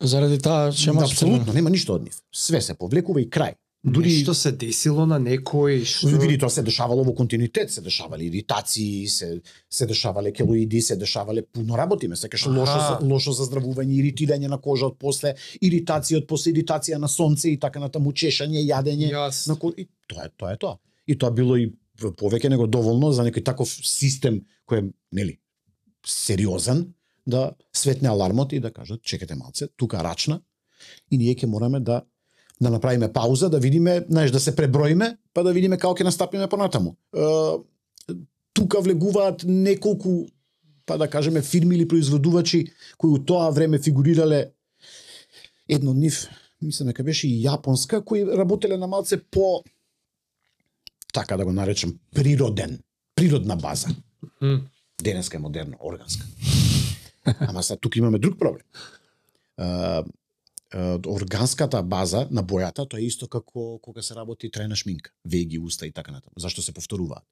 Заради 0.00 0.38
таа 0.38 0.72
шема 0.72 1.06
со 1.06 1.12
Апсолутно, 1.12 1.52
нема 1.52 1.70
ништо 1.70 1.94
од 1.98 2.04
нив. 2.04 2.22
Све 2.32 2.60
се 2.60 2.74
повлекува 2.74 3.20
и 3.20 3.28
крај. 3.28 3.56
Дури 3.84 4.10
Нешто 4.12 4.34
се 4.34 4.52
десило 4.52 5.06
на 5.08 5.16
некој 5.16 5.86
што 5.88 6.10
Види, 6.20 6.36
тоа 6.36 6.52
се 6.52 6.60
дешавало 6.62 7.00
во 7.00 7.14
континуитет, 7.16 7.70
се 7.72 7.80
дешавале 7.80 8.26
иритации, 8.26 9.08
се 9.08 9.40
се 9.72 9.86
дешавале 9.86 10.32
келоиди, 10.36 10.82
се 10.84 10.96
дешавале 11.00 11.46
пуно 11.46 11.78
работи, 11.78 12.08
ме 12.08 12.16
секаш 12.16 12.44
лошо 12.46 12.76
за- 12.76 12.98
лошо 13.00 13.32
заздравување, 13.32 13.96
иритирање 13.96 14.52
на 14.52 14.58
кожа 14.60 14.86
од 14.92 14.98
после, 14.98 15.34
иритација 15.64 16.20
од 16.20 16.26
после 16.28 16.52
иритација 16.52 16.98
на 17.00 17.08
сонце 17.08 17.48
и 17.48 17.56
така 17.56 17.80
натаму 17.80 18.12
чешање, 18.12 18.60
јадење. 18.68 19.12
Јас. 19.16 19.48
На 19.48 19.56
ко... 19.56 19.72
и 19.72 19.88
тоа 20.06 20.28
е 20.28 20.30
тоа 20.36 20.52
е 20.52 20.56
тоа. 20.56 20.76
И 21.06 21.16
тоа 21.16 21.30
било 21.30 21.56
и 21.56 21.72
повеќе 21.96 22.50
него 22.50 22.66
доволно 22.66 23.12
за 23.12 23.24
некој 23.24 23.44
таков 23.44 23.68
систем 23.68 24.44
кој 24.68 24.78
е, 24.84 24.92
нели, 25.12 25.39
сериозен 26.06 26.94
да 27.26 27.52
светне 27.72 28.08
алармот 28.08 28.52
и 28.52 28.60
да 28.60 28.72
кажат 28.72 29.02
чекате 29.02 29.34
малце, 29.34 29.68
тука 29.76 30.02
рачна 30.04 30.40
и 31.10 31.18
ние 31.18 31.34
ќе 31.34 31.46
мораме 31.46 31.80
да 31.80 32.02
да 32.60 32.70
направиме 32.70 33.12
пауза, 33.12 33.48
да 33.48 33.58
видиме, 33.58 34.04
знаеш, 34.10 34.30
да 34.30 34.40
се 34.40 34.56
преброиме, 34.56 35.16
па 35.34 35.42
да 35.42 35.52
видиме 35.52 35.78
како 35.78 35.94
ќе 35.96 36.04
настапиме 36.04 36.48
понатаму. 36.48 36.96
Е, 37.16 37.24
тука 38.52 38.80
влегуваат 38.84 39.44
неколку 39.48 40.26
па 40.86 40.98
да 40.98 41.08
кажеме 41.08 41.42
фирми 41.42 41.76
или 41.76 41.88
производувачи 41.88 42.66
кои 42.98 43.10
у 43.10 43.18
тоа 43.24 43.50
време 43.50 43.78
фигурирале 43.78 44.50
едно 45.68 45.90
од 45.90 45.96
нив, 45.96 46.26
мислам 46.62 46.90
дека 46.90 47.04
беше 47.06 47.28
и 47.28 47.44
јапонска, 47.44 48.02
кои 48.04 48.24
работеле 48.26 48.76
на 48.76 48.86
малце 48.86 49.20
по 49.30 49.62
така 51.14 51.36
да 51.36 51.44
го 51.44 51.52
наречам 51.52 51.94
природен, 52.14 52.80
природна 53.14 53.56
база. 53.56 53.88
Mm. 54.42 54.60
Денеска 55.02 55.36
е 55.36 55.40
модерна, 55.40 55.76
органска. 55.80 56.26
Ама 57.40 57.62
сега 57.62 57.76
тука 57.78 57.98
имаме 57.98 58.18
друг 58.18 58.38
проблем. 58.38 58.64
А, 59.56 60.04
а, 60.70 60.98
органската 61.06 61.82
база 61.82 62.28
на 62.30 62.44
бојата, 62.44 62.88
тоа 62.88 63.00
е 63.00 63.04
исто 63.04 63.28
како 63.28 63.78
кога 63.78 64.02
се 64.02 64.14
работи 64.14 64.50
трајна 64.50 64.74
шминка, 64.74 65.10
веги, 65.24 65.58
уста 65.58 65.86
и 65.86 65.92
така 65.92 66.12
натаму. 66.12 66.32
Зашто 66.36 66.62
се 66.62 66.72
повторуваат? 66.72 67.24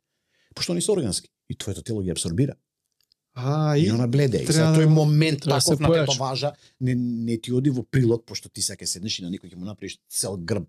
Пошто 0.55 0.73
они 0.73 0.83
се 0.83 0.93
органски 0.93 1.29
и 1.51 1.55
твоето 1.55 1.83
тело 1.83 2.03
ги 2.03 2.11
абсорбира. 2.11 2.55
А, 3.35 3.77
И 3.77 3.87
и 3.87 3.91
она 3.91 4.07
бледе. 4.07 4.39
И 4.39 4.47
за 4.47 4.65
да- 4.65 4.75
тој 4.75 4.87
момент 4.87 5.41
да 5.41 5.59
таков 5.59 5.81
на 5.81 5.89
појачи. 5.89 6.07
тетоважа 6.07 6.53
не, 6.81 6.95
не 6.95 7.39
ти 7.39 7.53
оди 7.53 7.71
во 7.71 7.83
прилог, 7.83 8.25
пошто 8.27 8.49
ти 8.49 8.63
сега 8.63 8.87
седнеш 8.87 9.19
и 9.19 9.23
на 9.23 9.31
некој 9.31 9.47
ќе 9.47 9.57
му 9.57 9.65
направиш 9.65 9.99
цел 10.09 10.37
грб, 10.37 10.67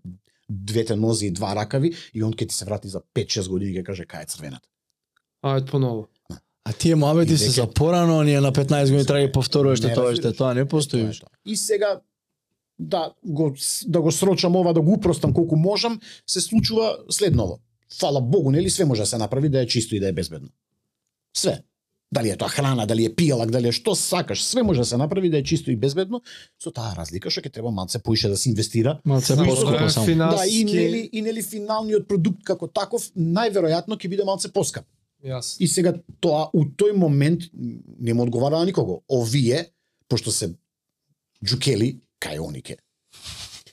двете 0.48 0.96
нози 0.96 1.26
и 1.26 1.30
два 1.30 1.54
ракави 1.54 1.92
и 2.14 2.22
он 2.22 2.32
ќе 2.32 2.48
ти 2.48 2.54
се 2.54 2.64
врати 2.64 2.88
за 2.88 3.00
5-6 3.14 3.48
години 3.48 3.72
и 3.72 3.76
ќе 3.76 3.84
каже 3.84 4.02
кај 4.04 4.22
е 4.22 4.26
црвената. 4.26 4.68
ајде 5.42 5.66
поново. 5.66 6.08
А 6.64 6.72
тие 6.72 6.94
муабети 6.94 7.38
се 7.38 7.50
за 7.50 7.66
порано, 7.66 8.22
ние 8.22 8.40
на 8.40 8.52
15 8.52 8.82
години 8.84 9.06
треба 9.06 9.26
да 9.26 9.32
повторуваш 9.32 9.80
Не 9.80 9.94
тоа 9.94 10.12
што 10.16 10.32
тоа 10.32 10.54
не 10.54 10.66
постои. 10.68 11.08
И 11.46 11.56
сега 11.56 12.00
да 12.78 13.12
го 13.24 13.54
да 13.86 14.00
го 14.00 14.12
срочам 14.12 14.56
ова, 14.56 14.72
да 14.72 14.80
го 14.80 14.92
упростам 14.92 15.32
колку 15.32 15.56
можам, 15.56 16.00
се 16.26 16.40
случува 16.40 16.98
следново. 17.10 17.60
Фала 18.00 18.20
Богу, 18.20 18.50
нели 18.50 18.70
све 18.70 18.84
може 18.84 19.02
да 19.02 19.06
се 19.06 19.18
направи 19.18 19.48
да 19.48 19.60
е 19.60 19.66
чисто 19.66 19.96
и 19.96 20.00
да 20.00 20.08
е 20.08 20.12
безбедно. 20.12 20.48
Све. 21.36 21.62
Дали 22.12 22.30
е 22.30 22.36
тоа 22.36 22.48
храна, 22.48 22.86
дали 22.86 23.04
е 23.06 23.10
пијалак, 23.14 23.50
дали 23.54 23.70
е 23.70 23.72
што 23.72 23.94
сакаш, 23.94 24.42
све 24.42 24.62
може 24.66 24.82
да 24.82 24.86
се 24.86 24.96
направи 24.96 25.30
да 25.30 25.38
е 25.38 25.44
чисто 25.46 25.70
и 25.70 25.76
безбедно, 25.76 26.22
со 26.58 26.72
таа 26.74 26.90
разлика 26.98 27.30
што 27.30 27.40
ќе 27.40 27.52
треба 27.54 27.70
малце 27.70 28.02
поише 28.02 28.28
да 28.28 28.36
се 28.36 28.50
инвестира. 28.50 28.98
Малце 29.04 29.36
поскапо 29.36 29.88
само. 29.88 30.16
Да, 30.34 30.42
и 30.46 30.64
нели 30.64 31.08
и 31.12 31.22
нели 31.22 31.42
финалниот 31.42 32.08
продукт 32.08 32.42
како 32.44 32.66
таков 32.66 33.06
најверојатно 33.14 33.94
ќе 33.94 34.10
биде 34.10 34.26
малце 34.26 34.50
поскап. 34.52 34.84
Јас. 35.24 35.56
И 35.60 35.68
сега 35.68 35.92
тоа 36.20 36.48
у 36.52 36.64
тој 36.64 36.94
момент 36.96 37.50
не 37.52 38.14
му 38.14 38.22
одговара 38.24 38.58
на 38.58 38.64
никого. 38.64 39.02
Овие, 39.08 39.66
пошто 40.08 40.32
се 40.32 40.54
джукели, 41.44 42.00
кај 42.20 42.40
они 42.46 42.62
ке 42.62 42.76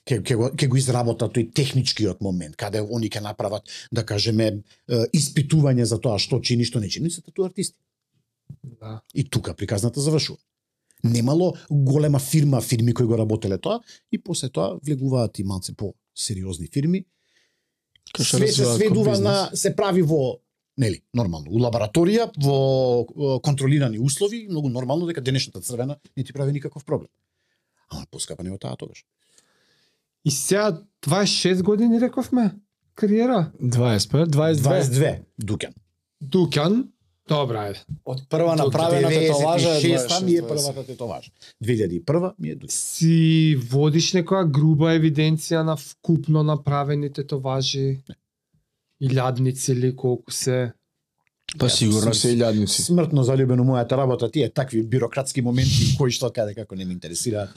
ќе 0.07 0.35
го 0.39 0.49
ќе 0.55 0.67
го 0.71 0.77
изработат 0.79 1.33
тој 1.35 1.49
техничкиот 1.53 2.21
момент 2.23 2.55
каде 2.55 2.79
они 2.79 3.09
ќе 3.11 3.21
направат 3.23 3.67
да 3.91 4.05
кажеме 4.07 4.63
испитување 5.15 5.83
за 5.83 5.99
тоа 5.99 6.19
што 6.19 6.39
чини 6.39 6.67
што 6.67 6.79
не 6.79 6.89
чини 6.89 7.11
се 7.11 7.21
тату 7.21 7.43
артисти. 7.43 7.77
Да. 8.63 9.01
И 9.13 9.23
тука 9.23 9.53
приказната 9.53 10.01
завршува. 10.01 10.39
Немало 11.03 11.53
голема 11.69 12.19
фирма, 12.19 12.61
фирми 12.61 12.93
кои 12.93 13.05
го 13.05 13.17
работеле 13.17 13.57
тоа 13.57 13.81
и 14.11 14.17
после 14.17 14.49
тоа 14.49 14.79
влегуваат 14.83 15.39
и 15.39 15.43
малце 15.43 15.75
по 15.75 15.93
сериозни 16.15 16.67
фирми. 16.67 17.05
Кај 18.15 18.23
Све 18.23 18.47
се 18.47 18.65
сведува 18.65 19.19
на 19.19 19.49
се 19.53 19.75
прави 19.75 20.01
во 20.01 20.39
нели, 20.77 21.01
нормално, 21.13 21.51
у 21.51 21.59
лабораторија, 21.59 22.29
во 22.43 23.39
контролирани 23.43 23.99
услови, 23.99 24.47
многу 24.49 24.69
нормално 24.69 25.07
дека 25.09 25.21
денешната 25.21 25.61
црвена 25.61 25.97
не 26.17 26.23
ти 26.23 26.33
прави 26.33 26.51
никаков 26.51 26.85
проблем. 26.85 27.09
Ама 27.89 28.05
поскапа 28.11 28.43
не 28.43 28.51
од 28.51 28.61
таа 28.61 28.75
тогаш. 28.75 29.05
И 30.25 30.31
сега 30.31 30.81
26 31.07 31.63
години 31.63 32.01
рековме 32.01 32.51
кариера. 32.95 33.51
25, 33.61 34.25
22. 34.25 34.53
22 34.53 35.19
Дуќан. 35.39 35.73
Дуќан. 36.21 36.83
Добра 37.27 37.67
е. 37.67 37.73
Од 38.05 38.21
прва 38.29 38.55
направена 38.55 39.09
тетоважа 39.09 39.69
е 39.69 39.81
96 39.81 40.23
ми 40.23 40.35
е 40.35 40.41
26. 40.41 40.47
првата 40.47 40.85
тетоважа. 40.85 41.31
2001 41.63 42.33
ми 42.39 42.49
е 42.49 42.55
Дуќан. 42.55 42.71
Си 42.71 43.55
водиш 43.71 44.13
некоја 44.15 44.45
груба 44.51 44.93
евиденција 44.95 45.63
на 45.63 45.75
вкупно 45.77 46.43
направени 46.43 47.11
тетоважи? 47.13 48.01
Илјадници 49.01 49.71
или 49.71 49.95
колку 49.95 50.31
се? 50.31 50.73
Па 51.59 51.69
сигурно 51.69 52.13
се 52.13 52.33
илјадници. 52.35 52.81
Смртно 52.81 53.23
залюбено 53.23 53.63
мојата 53.63 53.97
работа, 53.97 54.31
тие 54.31 54.49
такви 54.49 54.83
бирократски 54.83 55.41
моменти 55.41 55.93
кои 55.97 56.11
што 56.11 56.31
каде 56.31 56.53
како 56.55 56.75
не 56.75 56.85
ме 56.85 56.93
интересира. 56.93 57.47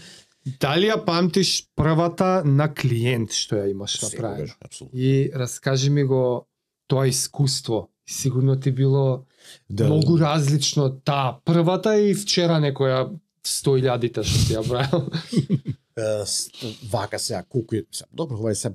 Дали 0.60 0.88
ја 0.88 1.04
памтиш 1.04 1.66
првата 1.76 2.42
на 2.44 2.68
клиент 2.74 3.32
што 3.32 3.56
ја 3.56 3.70
имаш 3.70 3.98
апсолутно. 3.98 4.90
И 4.92 5.30
раскажи 5.34 5.90
ми 5.90 6.04
го 6.04 6.46
тоа 6.86 7.08
искуство. 7.08 7.88
Сигурно 8.06 8.60
ти 8.60 8.70
било 8.72 9.24
Да, 9.70 9.84
многу 9.86 10.18
различно 10.18 10.90
таа 11.04 11.38
првата 11.44 11.94
и 12.00 12.14
вчера 12.14 12.60
некоја 12.60 13.10
100.000 13.44 14.22
што 14.22 14.38
ти 14.46 14.54
ја 14.54 16.24
с- 16.26 16.50
вака 16.90 17.18
сега 17.18 17.42
колку 17.42 17.74
е 17.74 17.84
добро 18.12 18.36
ова 18.36 18.50
е 18.50 18.54
сега 18.54 18.74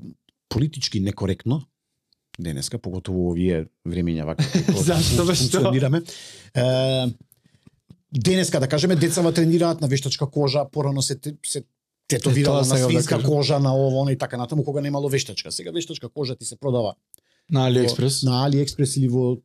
политички 0.50 1.00
некоректно 1.00 1.62
денеска 2.40 2.78
поготово 2.78 3.30
овие 3.30 3.66
времења 3.86 4.26
вака 4.26 4.44
Зашто, 4.80 5.26
бе, 5.26 5.36
што? 5.36 5.62
функционираме. 5.62 6.02
Е, 6.54 6.64
денеска 8.14 8.60
да 8.60 8.68
кажеме 8.68 8.96
децава 8.96 9.34
тренираат 9.34 9.82
на 9.82 9.88
вештачка 9.88 10.28
кожа, 10.28 10.66
порано 10.72 11.02
се 11.02 11.20
се 11.46 11.64
тетовирала 12.08 12.56
на 12.58 12.68
да 12.68 12.78
свинска 12.80 13.16
кажам. 13.16 13.30
кожа, 13.30 13.60
на 13.60 13.76
ово, 13.76 14.00
оно 14.00 14.10
и 14.10 14.18
така 14.18 14.38
натаму, 14.38 14.64
кога 14.64 14.82
немало 14.82 15.10
вештачка. 15.10 15.52
Сега 15.52 15.72
вештачка 15.72 16.10
кожа 16.10 16.36
ти 16.36 16.46
се 16.46 16.56
продава 16.56 16.94
На 17.52 17.60
во- 17.62 17.66
Алиекспрес. 17.68 18.24
на 18.24 18.46
Алиекспрес 18.46 18.98
или 18.98 19.08
во 19.08 19.36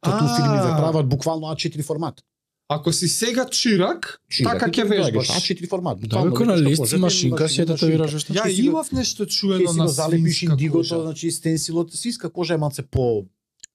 тату 0.00 0.24
фирми 0.26 0.56
ве 0.58 0.72
прават 0.72 1.08
буквално 1.08 1.46
А4 1.46 1.82
формат. 1.82 2.22
Ако 2.68 2.92
си 2.92 3.08
сега 3.08 3.46
чирак, 3.46 4.20
Чирак 4.28 4.58
така 4.58 4.70
ќе 4.70 4.74
ти 4.74 4.88
вежбаш. 4.88 5.28
А4 5.28 5.68
формат. 5.68 6.00
Да, 6.00 6.22
како 6.22 6.44
на 6.44 6.56
лист 6.58 6.82
ти 6.90 6.96
машинка 6.96 7.48
си 7.48 7.62
ја 7.62 7.66
тетовираш 7.66 8.12
машинка. 8.12 8.32
вештачка. 8.32 8.48
Ја 8.48 8.54
Ти 8.56 8.66
имав 8.66 8.92
нешто 8.92 9.26
чуено 9.26 9.72
на 9.72 9.88
залепиш 9.88 10.42
индигото, 10.42 11.02
значи 11.02 11.30
стенсилот, 11.30 11.94
свинска 11.94 12.30
кожа 12.30 12.54
е 12.54 12.56
малце 12.56 12.82
по 12.82 13.24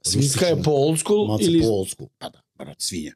Свинска 0.04 0.49
е 0.49 0.62
по 0.62 0.71
олдскул 0.71 1.27
малце 1.27 1.43
или 1.45 1.62
по 1.62 1.67
олдскул. 1.67 2.10
Па 2.19 2.30
да, 2.30 2.39
брат, 2.58 2.77
свиња. 2.82 3.13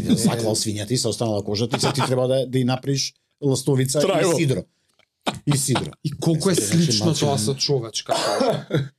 Ја 0.00 0.14
заклал 0.24 0.56
свињата 0.56 0.92
и 0.92 0.96
се 0.96 1.08
останала 1.08 1.44
кожата 1.44 1.76
и 1.76 1.80
сега 1.80 1.92
ти 1.92 2.00
треба 2.06 2.28
да 2.28 2.46
да 2.46 2.58
и 2.58 2.64
направиш 2.64 3.14
ластовица 3.42 4.00
Трајво. 4.00 4.32
и 4.32 4.36
сидро. 4.36 4.64
И 5.46 5.56
сидро. 5.58 5.90
И 6.04 6.10
колку 6.10 6.50
е 6.50 6.54
Значи, 6.54 6.84
слично 6.84 7.14
тоа 7.14 7.38
со 7.38 7.54
човечка. 7.54 8.14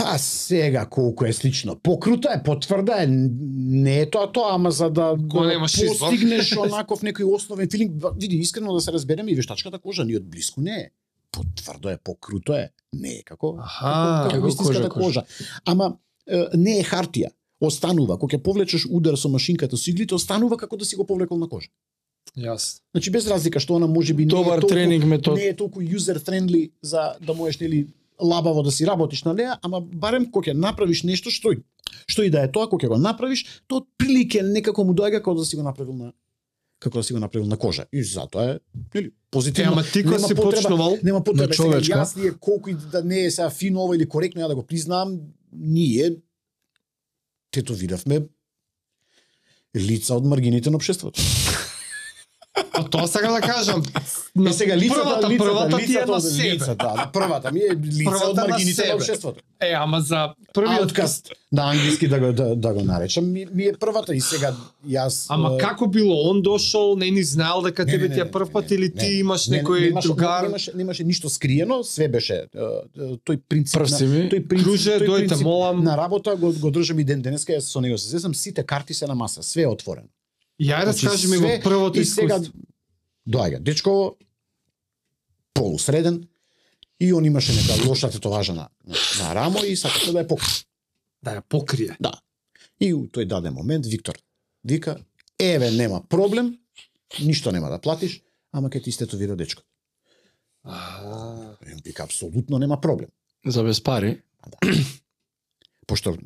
Па 0.00 0.18
сега 0.18 0.86
колку 0.86 1.24
е 1.24 1.32
слично. 1.32 1.76
Покрута 1.76 2.32
е, 2.36 2.42
потврда 2.42 3.02
е, 3.02 3.06
не 3.06 4.00
е 4.00 4.10
тоа 4.10 4.32
тоа, 4.32 4.54
ама 4.54 4.70
за 4.70 4.90
да 4.90 5.12
избор. 5.12 5.98
постигнеш 5.98 6.56
онаков 6.64 7.02
некој 7.04 7.28
основен 7.28 7.68
филинг, 7.70 8.00
види 8.16 8.36
искрено 8.40 8.72
да 8.72 8.80
се 8.80 8.92
разбереме 8.92 9.32
и 9.32 9.36
вештачката 9.36 9.78
кожа 9.78 10.04
ни 10.04 10.16
од 10.16 10.24
блиску 10.24 10.64
не 10.64 10.76
е. 10.76 10.86
Потврдо 11.32 11.90
е, 11.90 11.98
покруто 12.04 12.56
е, 12.56 12.70
не 12.92 13.20
е 13.20 13.22
како 13.22 13.58
Аха, 13.60 14.30
како, 14.30 14.48
како 14.48 14.64
кожа, 14.64 14.88
кожа. 14.88 15.24
Ама 15.64 15.92
е, 16.26 16.46
не 16.56 16.80
е 16.80 16.84
хартија. 16.84 17.34
Останува, 17.60 18.16
кога 18.16 18.38
ќе 18.38 18.42
повлечеш 18.42 18.88
удар 18.88 19.20
со 19.20 19.28
машинката 19.28 19.76
со 19.76 19.90
иглите, 19.92 20.16
останува 20.16 20.56
како 20.56 20.80
да 20.80 20.84
си 20.88 20.96
го 20.96 21.04
повлекол 21.04 21.36
на 21.36 21.48
кожа. 21.48 21.68
Јас. 22.38 22.80
Значи 22.94 23.10
без 23.10 23.26
разлика 23.28 23.60
што 23.60 23.76
она 23.76 23.86
може 23.86 24.14
би 24.14 24.24
не 24.24 24.32
е 24.32 24.36
толку, 24.36 24.68
тренинг 24.68 25.04
метод. 25.04 25.36
не 25.36 25.52
е 25.52 25.56
толку 25.56 25.82
user 25.82 26.16
friendly 26.18 26.70
за 26.82 27.16
да 27.20 27.34
можеш 27.34 27.58
нели 27.60 27.86
лабаво 28.22 28.62
да 28.62 28.70
си 28.70 28.86
работиш 28.86 29.22
на 29.22 29.34
неа, 29.34 29.58
ама 29.62 29.80
барем 29.82 30.30
кога 30.30 30.50
ќе 30.50 30.54
направиш 30.54 31.02
нешто 31.02 31.30
што 31.30 31.52
и- 31.52 31.62
што 32.06 32.22
и 32.22 32.30
да 32.30 32.42
е 32.42 32.48
тоа, 32.48 32.68
кога 32.68 32.80
ќе 32.80 32.88
го 32.88 32.98
направиш, 32.98 33.44
од 33.70 33.86
прилике 33.98 34.42
некако 34.44 34.84
му 34.84 34.94
доаѓа 34.94 35.12
како 35.12 35.34
да 35.34 35.44
си 35.44 35.56
го 35.56 35.62
направил 35.62 35.92
на 35.94 36.12
како 36.80 36.98
да 36.98 37.04
си 37.04 37.12
го 37.12 37.18
направил 37.18 37.46
на 37.46 37.56
кожа. 37.56 37.84
И 37.92 38.02
затоа 38.04 38.44
е 38.46 38.58
нели 38.94 39.10
позитивно. 39.30 39.72
ама 39.72 39.82
ти 39.84 40.02
кога 40.04 40.18
си 40.18 40.34
потреба- 40.34 40.50
почнувал, 40.52 40.98
Нема 41.02 41.20
потреба 41.20 41.48
на 41.48 41.54
сега 41.54 41.64
човечка. 41.64 41.94
јас 41.94 42.16
ли 42.16 42.28
е 42.28 42.32
колку 42.32 42.70
и 42.70 42.74
да 42.74 43.04
не 43.04 43.20
е 43.20 43.30
сега 43.30 43.50
фино 43.50 43.80
ова 43.80 43.96
или 43.96 44.06
коректно 44.06 44.40
ја 44.40 44.48
да 44.48 44.54
го 44.54 44.62
признаам, 44.62 45.18
ние 45.52 46.16
тетовиравме 47.50 48.22
лица 49.76 50.14
од 50.14 50.24
маргините 50.24 50.70
на 50.70 50.76
општеството. 50.76 51.20
Па 52.82 52.90
тоа 52.90 53.06
сега 53.06 53.32
да 53.32 53.40
кажам. 53.40 53.82
И 54.48 54.52
сега 54.52 54.76
лицата, 54.76 55.02
првата, 55.02 55.28
лицата, 55.28 55.44
првата 55.44 55.76
ти 55.76 55.84
е 55.84 55.88
лицата 55.88 56.12
на 56.12 56.20
себе. 56.20 56.50
лицата, 56.50 56.76
да, 56.96 57.10
првата 57.12 57.52
ми 57.52 57.60
е 57.60 57.76
лица 57.76 58.04
Првата 58.04 58.30
од 58.30 58.36
на 58.36 58.48
маргините 58.48 58.80
на 58.80 58.84
себе. 58.84 58.94
општеството. 58.94 59.42
Е, 59.60 59.72
ама 59.72 60.00
за 60.00 60.28
првиот 60.54 60.80
Ауткаст 60.80 61.28
на 61.52 61.70
англиски 61.70 62.08
да 62.08 62.18
го 62.20 62.32
да, 62.32 62.56
да 62.56 62.74
го 62.74 62.80
наречам 62.80 63.32
ми, 63.32 63.46
ми 63.54 63.64
е 63.64 63.72
првата 63.72 64.14
и 64.14 64.20
сега 64.20 64.54
јас 64.88 65.26
Ама 65.28 65.54
е, 65.54 65.58
како 65.58 65.86
било? 65.86 66.30
Он 66.30 66.42
дошол, 66.42 66.96
не 66.96 67.10
ни 67.10 67.22
знаел 67.22 67.62
дека 67.62 67.86
тебе 67.86 68.08
ти 68.08 68.20
е 68.20 68.30
прв 68.30 68.50
пат 68.52 68.70
или 68.70 68.88
не, 68.94 69.00
ти 69.00 69.06
имаш 69.06 69.46
не, 69.48 69.62
некој 69.62 70.02
другар? 70.02 70.42
Немаше, 70.42 70.72
немаше 70.74 71.04
ништо 71.04 71.28
скриено, 71.28 71.84
све 71.84 72.08
беше 72.08 72.46
тој 73.26 73.40
принцип 73.48 73.80
на, 73.80 73.86
тој 73.86 74.48
принцип, 74.48 74.64
Друже, 74.64 74.98
дојте, 75.00 75.42
молам. 75.42 75.84
на 75.84 75.96
работа 75.96 76.36
го, 76.36 76.52
го 76.52 76.70
држам 76.70 76.98
и 76.98 77.04
ден 77.04 77.22
денеска, 77.22 77.52
јас 77.52 77.68
со 77.68 77.80
него 77.80 77.98
се 77.98 78.08
сесам, 78.08 78.34
сите 78.34 78.62
карти 78.62 78.94
се 78.94 79.06
на 79.06 79.14
маса, 79.14 79.42
све 79.42 79.62
е 79.62 79.68
отворено. 79.68 80.08
Ја 80.60 80.82
Значи, 80.84 81.06
раскажи 81.06 81.28
ми 81.28 81.36
го 81.36 81.48
првото 81.64 82.00
и 82.00 82.04
сега 82.04 82.34
искуство. 82.34 82.52
Доаѓа 83.30 83.60
дечко 83.60 84.16
полусреден 85.54 86.28
и 87.00 87.12
он 87.12 87.24
имаше 87.24 87.52
нека 87.52 87.88
лоша 87.88 88.10
тетоважа 88.10 88.52
на, 88.52 88.68
на 89.18 89.34
рамо 89.34 89.64
и 89.64 89.76
сакаше 89.76 90.12
да 90.12 90.24
ја 90.24 90.28
покрие. 90.28 90.64
Да 91.22 91.36
ја 91.38 91.42
покрие. 91.48 91.96
Да. 92.00 92.12
И 92.80 92.92
у 92.92 93.06
тој 93.06 93.24
даде 93.24 93.50
момент 93.50 93.86
Виктор 93.86 94.18
вика, 94.64 94.98
еве 95.38 95.70
нема 95.70 96.02
проблем, 96.08 96.58
ништо 97.20 97.52
нема 97.52 97.70
да 97.70 97.80
платиш, 97.80 98.20
ама 98.52 98.68
ќе 98.68 98.84
ти 98.84 98.90
истетовира 98.90 99.36
дечко. 99.36 99.62
А, 100.64 101.56
Вика 101.84 102.04
апсолутно 102.04 102.58
нема 102.58 102.80
проблем. 102.80 103.08
За 103.46 103.64
без 103.64 103.80
пари. 103.80 104.20
Пошто 105.86 106.16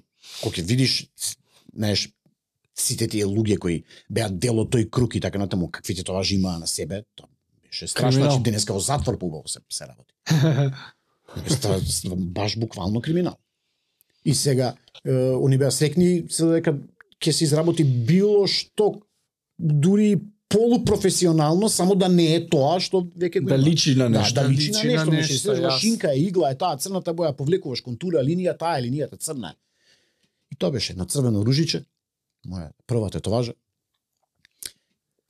кога 0.42 0.56
ќе 0.56 0.62
видиш, 0.62 1.06
знаеш, 1.74 2.10
сите 2.76 3.08
тие 3.08 3.24
луѓе 3.24 3.58
кои 3.58 3.84
беа 4.10 4.28
дел 4.28 4.60
од 4.60 4.70
тој 4.70 4.90
круг 4.90 5.14
и 5.14 5.20
така 5.20 5.38
натаму, 5.38 5.70
какви 5.70 5.94
тетоважи 5.94 6.34
имаа 6.34 6.58
на 6.58 6.66
себе, 6.66 7.02
тоа 7.14 7.28
беше 7.62 7.86
страшно, 7.86 8.10
Криминал. 8.12 8.30
значи 8.30 8.42
денеска 8.42 8.72
во 8.72 8.80
затвор 8.80 9.18
поубаво 9.18 9.48
се, 9.48 9.58
се 9.70 9.84
работи. 9.84 10.14
Ста- 11.48 11.80
баш 12.16 12.58
буквално 12.58 13.00
криминал. 13.00 13.36
И 14.24 14.34
сега 14.34 14.74
е, 15.04 15.12
они 15.34 15.58
беа 15.58 15.70
срекни 15.70 16.24
се 16.28 16.46
дека 16.46 16.74
ќе 17.20 17.30
се 17.30 17.44
изработи 17.44 17.84
било 17.84 18.46
што 18.46 19.00
дури 19.58 20.20
полупрофесионално, 20.48 21.68
само 21.68 21.94
да 21.94 22.08
не 22.08 22.34
е 22.34 22.40
тоа 22.42 22.78
што 22.80 23.02
веќе 23.10 23.40
го 23.40 23.48
Да 23.48 23.58
личи 23.58 23.94
на 23.94 24.04
Да, 24.04 24.20
нешто. 24.20 24.34
да 24.34 24.48
личи 24.48 24.70
на 24.70 24.78
личи 24.78 24.86
на 24.86 24.92
нешто, 24.92 25.10
нешто, 25.10 25.32
нешто, 25.32 25.50
нешто 25.50 25.66
јас. 25.66 25.78
шинка 25.78 26.12
е 26.12 26.18
игла 26.20 26.50
е 26.50 26.56
таа 26.56 26.76
црната 26.76 27.14
боја, 27.14 27.32
повлекуваш 27.32 27.80
контура, 27.80 28.18
линија 28.20 28.56
таа 28.56 28.78
е 28.78 28.82
линијата 28.82 29.18
црна. 29.18 29.54
И 30.52 30.56
тоа 30.56 30.70
беше 30.70 30.94
на 30.94 31.06
црвено 31.06 31.44
ружиче, 31.44 31.84
моја 32.46 32.70
прва 32.86 33.10
тетоважа. 33.10 33.52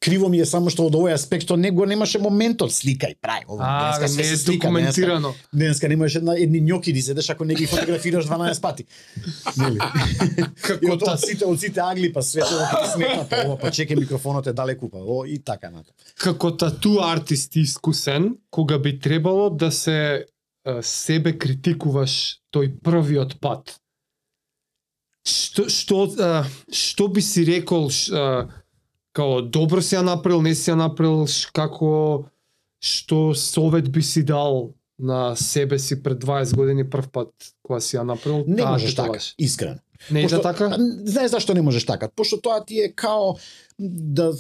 Криво 0.05 0.29
ми 0.29 0.37
е 0.37 0.45
само 0.45 0.69
што 0.69 0.85
од 0.85 0.97
овој 0.99 1.15
аспект 1.17 1.49
не 1.57 1.71
го 1.73 1.87
немаше 1.89 2.19
моментот 2.21 2.75
сликај, 2.77 3.15
прај, 3.25 3.47
ова 3.49 3.65
А, 3.65 3.77
денеска 3.81 4.03
не 4.03 4.09
се 4.09 4.21
е 4.21 4.37
слика, 4.37 4.37
денеска, 4.37 4.53
документирано. 4.53 5.35
денеска 5.55 5.89
немаш 5.89 6.15
една 6.15 6.35
едни 6.37 6.61
њоки 6.61 6.93
да 6.93 7.03
седеш 7.03 7.31
ако 7.31 7.45
не 7.45 7.55
ги 7.55 7.67
фотографираш 7.67 8.27
12 8.27 8.61
пати. 8.61 8.85
Нели? 9.57 9.79
Како 10.67 10.93
од, 10.93 11.03
од 11.09 11.21
сите 11.21 11.47
од 11.49 11.61
сите 11.61 11.81
агли 11.81 12.13
па 12.13 12.21
свето 12.23 12.53
ќе 12.53 12.85
ти 12.85 12.91
сметна, 12.93 13.25
па 13.31 13.37
ова 13.47 13.57
па 13.57 13.71
чеке 13.71 13.97
микрофонот 13.97 14.47
е 14.47 14.53
далеку 14.53 14.91
па 14.93 14.99
о 15.01 15.25
и 15.25 15.39
така 15.39 15.71
на. 15.71 15.85
како 16.21 16.51
тату 16.51 16.99
артист 17.01 17.57
искусен, 17.57 18.37
кога 18.51 18.79
би 18.79 18.99
требало 19.01 19.51
да 19.51 19.73
се 19.73 20.27
себе 20.83 21.33
критикуваш 21.39 22.41
тој 22.53 22.77
првиот 22.85 23.41
пат. 23.41 23.81
Што 25.25 25.69
што 25.69 25.97
е, 26.11 26.31
што 26.71 27.09
би 27.09 27.21
си 27.21 27.45
рекол 27.45 27.89
ш- 27.89 28.13
е, 28.13 28.47
као 29.13 29.41
добро 29.43 29.81
си 29.81 29.97
ја 29.97 30.03
направил, 30.05 30.43
не 30.43 30.55
си 30.55 30.71
ја 30.71 30.77
направил, 30.77 31.27
ш- 31.27 31.49
како 31.51 32.27
што 32.79 33.33
совет 33.35 33.89
би 33.89 34.03
си 34.03 34.23
дал 34.23 34.75
на 34.99 35.35
себе 35.35 35.79
си 35.79 36.03
пред 36.03 36.21
20 36.21 36.55
години 36.55 36.85
прв 36.85 37.09
пат 37.09 37.33
кога 37.63 37.81
си 37.81 37.97
ја 37.97 38.03
направил? 38.05 38.45
Не 38.47 38.65
можеш 38.65 38.95
така, 38.95 39.19
искрено. 39.39 39.81
Не 40.11 40.21
иде 40.21 40.29
Пошто- 40.29 40.43
така? 40.43 40.65
А, 40.67 40.79
Знаеш 41.05 41.31
зашто 41.31 41.55
не 41.55 41.63
можеш 41.63 41.87
така? 41.87 42.09
Пошто 42.09 42.37
тоа 42.39 42.65
ти 42.65 42.81
е 42.81 42.93
као 42.93 43.35
да 43.79 44.33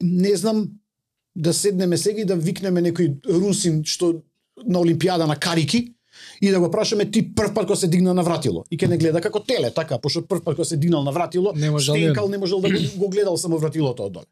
не 0.00 0.36
знам 0.36 0.68
да 1.36 1.54
седнеме 1.54 1.96
сега 1.96 2.20
и 2.20 2.24
да 2.24 2.36
викнеме 2.36 2.82
некој 2.82 3.18
русин 3.26 3.82
што 3.84 4.22
на 4.58 4.78
олимпијада 4.78 5.26
на 5.26 5.36
карики 5.36 5.94
и 6.40 6.50
да 6.50 6.60
го 6.60 6.70
прашаме 6.70 7.10
ти 7.10 7.34
прв 7.34 7.54
пат 7.54 7.66
кога 7.66 7.76
се 7.76 7.88
дигна 7.88 8.14
на 8.14 8.22
вратило 8.22 8.64
и 8.70 8.76
ке 8.76 8.88
не 8.88 8.96
гледа 8.96 9.20
како 9.20 9.40
теле, 9.40 9.70
така, 9.72 9.98
пошто 9.98 10.22
прв 10.22 10.42
пат 10.42 10.54
кога 10.54 10.64
се 10.64 10.76
дигнал 10.76 11.02
на 11.02 11.12
вратило, 11.12 11.52
Не 11.54 11.70
можел 11.70 11.94
стенкал 11.94 12.24
да- 12.24 12.30
не 12.30 12.38
можел 12.38 12.60
да 12.60 12.68
го, 12.70 12.76
го 12.96 13.08
гледал 13.08 13.36
само 13.36 13.58
вратилото 13.58 14.02
од 14.02 14.12
доле. 14.12 14.24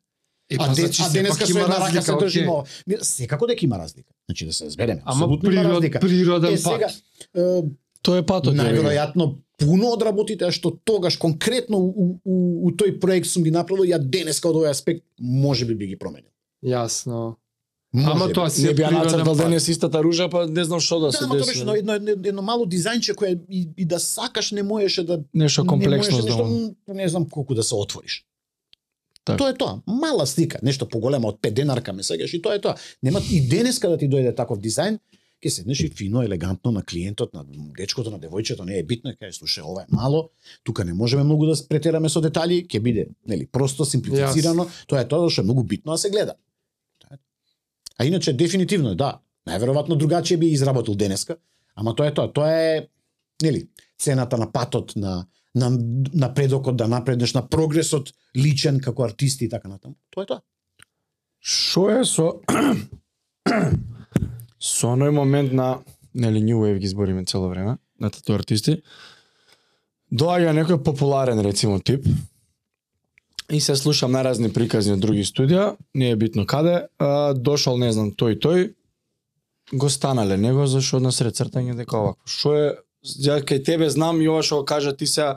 Е, 0.50 0.56
а, 0.56 0.58
па, 0.58 0.68
де, 0.68 0.80
значи, 0.80 1.02
а 1.02 1.10
денеска 1.10 1.46
со 1.46 1.50
има 1.50 1.60
една 1.60 1.78
рака 1.78 2.02
се 2.02 2.12
држи 2.14 2.42
нова. 2.42 2.64
Секако 3.02 3.46
дека 3.46 3.64
има 3.64 3.78
разлика. 3.78 4.12
Значи 4.26 4.46
да 4.46 4.52
се 4.52 4.64
разбереме. 4.64 5.02
Ама 5.04 5.38
природ, 5.40 6.00
природен 6.00 6.52
Е, 6.52 6.58
сега, 6.58 6.88
е, 7.36 7.62
Тоа 8.02 8.18
е 8.18 8.22
патот. 8.22 8.54
види. 8.54 8.62
најверојатно 8.62 9.26
пуно 9.58 9.86
од 9.88 10.02
работите 10.02 10.44
а 10.44 10.50
што 10.50 10.70
тогаш 10.84 11.16
конкретно 11.16 11.76
у, 11.78 12.20
у, 12.24 12.34
у 12.64 12.70
тој 12.70 12.98
проект 12.98 13.26
сум 13.26 13.42
ги 13.42 13.50
направил, 13.50 13.84
ја 13.84 13.98
денеска 14.00 14.48
од 14.48 14.56
овој 14.56 14.70
аспект 14.70 15.04
може 15.18 15.66
би 15.66 15.74
би 15.74 15.86
ги 15.86 15.96
променил. 15.96 16.30
Јасно. 16.64 17.34
Може 17.92 18.10
Ама 18.10 18.32
тоа 18.32 18.50
си 18.50 18.62
Не 18.62 18.70
е 18.70 18.74
би 18.74 18.82
нацртал 18.82 19.34
денес 19.34 19.68
истата 19.68 20.02
ружа, 20.04 20.28
па 20.28 20.46
не 20.46 20.64
знам 20.64 20.80
што 20.80 21.00
да 21.00 21.12
се 21.12 21.18
Да, 21.18 21.24
ама 21.24 21.34
тоа 21.34 21.38
деси. 21.38 21.50
беше 21.50 21.60
едно, 21.60 21.74
едно, 21.74 21.92
едно, 21.94 22.28
едно 22.28 22.42
мало 22.42 22.66
дизајнче 22.66 23.14
кое 23.14 23.38
и, 23.48 23.68
и 23.76 23.84
да 23.84 24.00
сакаш 24.00 24.52
не 24.52 24.62
можеше 24.62 25.04
да 25.04 25.22
Нешто 25.34 25.62
не 25.62 25.68
комплексно 25.68 26.16
можеше 26.16 26.36
да 26.36 26.44
нешто, 26.44 26.74
не 26.88 27.08
знам 27.08 27.28
колку 27.28 27.54
да 27.54 27.62
се 27.62 27.74
отвориш. 27.74 28.24
Така. 29.24 29.38
Тоа 29.38 29.50
е 29.50 29.54
тоа. 29.54 29.80
Мала 29.86 30.26
слика, 30.26 30.58
нешто 30.62 30.88
поголема 30.88 31.28
од 31.28 31.40
5 31.40 31.50
денарка 31.50 31.92
ме 31.92 32.02
сегаш 32.02 32.34
и 32.34 32.42
тоа 32.42 32.54
е 32.54 32.60
тоа. 32.60 32.76
Нема 33.02 33.20
и 33.30 33.40
денеска 33.48 33.88
да 33.88 33.96
ти 33.96 34.08
дојде 34.08 34.36
таков 34.36 34.60
дизајн, 34.60 34.98
ќе 35.44 35.48
седнеш 35.48 35.80
и 35.80 35.88
фино, 35.88 36.22
елегантно 36.22 36.70
на 36.72 36.82
клиентот, 36.82 37.32
на 37.34 37.44
дечкото, 37.78 38.10
на 38.10 38.18
девојчето, 38.20 38.64
не 38.64 38.78
е 38.78 38.82
битно, 38.82 39.12
кај 39.16 39.32
слушај, 39.32 39.64
ова 39.64 39.82
е 39.82 39.86
мало, 39.88 40.30
тука 40.62 40.84
не 40.84 40.92
можеме 40.92 41.24
многу 41.24 41.46
да 41.46 41.56
претераме 41.68 42.08
со 42.08 42.20
детали, 42.20 42.64
ќе 42.66 42.80
биде, 42.80 43.08
нели, 43.26 43.46
просто 43.46 43.84
симплифицирано, 43.84 44.66
тоа 44.86 45.04
е 45.04 45.08
тоа 45.08 45.30
што 45.30 45.44
е 45.44 45.48
многу 45.48 45.62
битно 45.62 45.92
да 45.92 45.98
се 45.98 46.10
гледа. 46.10 46.34
А 47.98 48.04
иначе 48.04 48.32
дефинитивно 48.32 48.94
да, 48.94 49.20
најверојатно 49.48 49.96
другачие 49.96 50.38
би 50.38 50.52
изработил 50.52 50.94
денеска, 50.94 51.36
ама 51.74 51.94
тоа 51.94 52.08
е 52.08 52.14
тоа, 52.14 52.32
тоа 52.32 52.52
е 52.52 52.88
нели, 53.42 53.68
цената 53.98 54.38
на 54.38 54.52
патот 54.52 54.96
на 54.96 55.26
на 55.54 55.70
напредокот 56.14 56.76
да 56.76 56.88
напреднеш 56.88 57.34
на 57.34 57.48
прогресот 57.48 58.12
личен 58.36 58.80
како 58.80 59.02
артист 59.04 59.42
и 59.42 59.48
така 59.48 59.68
натаму. 59.68 59.96
Тоа 60.10 60.22
е 60.22 60.26
тоа. 60.26 60.40
Шо 61.40 61.88
е 61.90 62.04
со 62.04 62.40
со 64.60 64.92
оној 64.94 65.10
момент 65.10 65.52
на 65.52 65.78
нели 66.14 66.42
New 66.42 66.60
Wave 66.62 66.78
ги 66.78 66.88
збориме 66.88 67.24
цело 67.24 67.48
време 67.48 67.78
на 68.00 68.10
тату 68.10 68.34
артисти. 68.34 68.82
Доаѓа 70.12 70.54
некој 70.56 70.82
популарен 70.84 71.40
рецимо 71.40 71.80
тип 71.80 72.06
и 73.52 73.60
се 73.60 73.76
слушам 73.76 74.12
наразни 74.12 74.52
приказни 74.52 74.92
од 74.92 75.00
други 75.00 75.24
студија, 75.24 75.76
не 75.94 76.10
е 76.10 76.16
битно 76.16 76.44
каде, 76.46 76.88
а, 76.98 77.32
дошол 77.34 77.78
не 77.80 77.92
знам 77.92 78.12
тој 78.12 78.36
тој 78.42 78.66
го 79.72 79.88
станале 79.88 80.36
него 80.36 80.66
зашо 80.66 81.00
на 81.00 81.12
сред 81.12 81.36
цртање 81.36 81.76
дека 81.76 81.96
овако. 81.96 82.20
Шо 82.28 82.54
е 82.56 82.68
ја 83.04 83.40
кај 83.44 83.64
тебе 83.64 83.90
знам 83.90 84.20
и 84.20 84.28
ова 84.28 84.42
што 84.42 84.60
го 84.60 84.64
кажа 84.64 84.96
ти 84.96 85.06
се 85.06 85.34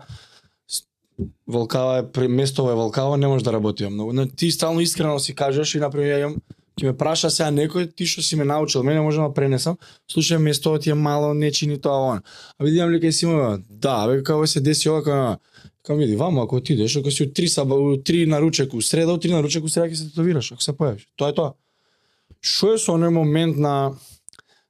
Волкава 1.48 2.00
е 2.00 2.08
при 2.12 2.28
местово 2.28 2.72
е 2.72 2.76
Волкава, 2.76 3.18
не 3.18 3.28
може 3.28 3.44
да 3.44 3.54
работи 3.54 3.88
многу. 3.88 4.14
Но 4.14 4.26
ти 4.26 4.52
стално 4.52 4.82
искрено 4.82 5.20
си 5.20 5.36
кажеш 5.36 5.76
и 5.76 5.80
например 5.80 6.08
ја 6.08 6.20
имам 6.22 6.38
ќе 6.80 6.86
ме 6.88 6.98
праша 6.98 7.30
сега 7.30 7.52
некој 7.52 7.92
ти 7.96 8.08
што 8.08 8.24
си 8.24 8.36
ме 8.36 8.46
научил, 8.48 8.84
мене 8.84 9.02
може 9.02 9.22
да 9.22 9.34
пренесам. 9.34 9.78
Слушај 10.10 10.38
местото 10.38 10.80
ти 10.80 10.90
е 10.90 10.94
мало, 10.94 11.34
не 11.34 11.52
чини 11.52 11.78
тоа 11.82 12.16
он. 12.16 12.22
А 12.58 12.64
видам 12.64 12.90
ли 12.90 13.00
кај 13.00 13.12
си 13.12 13.26
има, 13.26 13.60
да, 13.70 14.08
бе 14.08 14.24
како 14.24 14.48
се 14.48 14.62
деси 14.62 14.90
ова 14.90 15.04
како 15.04 15.38
Кам 15.84 15.98
види, 15.98 16.16
вама 16.16 16.44
ако 16.44 16.62
ти 16.62 16.74
идеш, 16.74 16.96
ако 16.96 17.12
си 17.12 17.24
у 17.24 17.34
три 17.34 17.48
саба, 17.48 17.76
у 17.76 17.98
три 17.98 18.26
наручек 18.26 18.74
у 18.74 18.82
среда, 18.82 19.14
у 19.14 19.18
три 19.18 19.34
наручек 19.34 19.64
у 19.64 19.70
среда 19.70 19.90
ќе 19.90 19.98
се 19.98 20.10
тетовираш, 20.10 20.52
ако 20.52 20.62
се 20.62 20.74
појавиш. 20.78 21.08
Тоа 21.18 21.30
е 21.30 21.38
тоа. 21.38 21.54
Што 22.42 22.76
е 22.76 22.82
со 22.82 22.94
оној 22.94 23.10
момент 23.10 23.58
на 23.58 23.98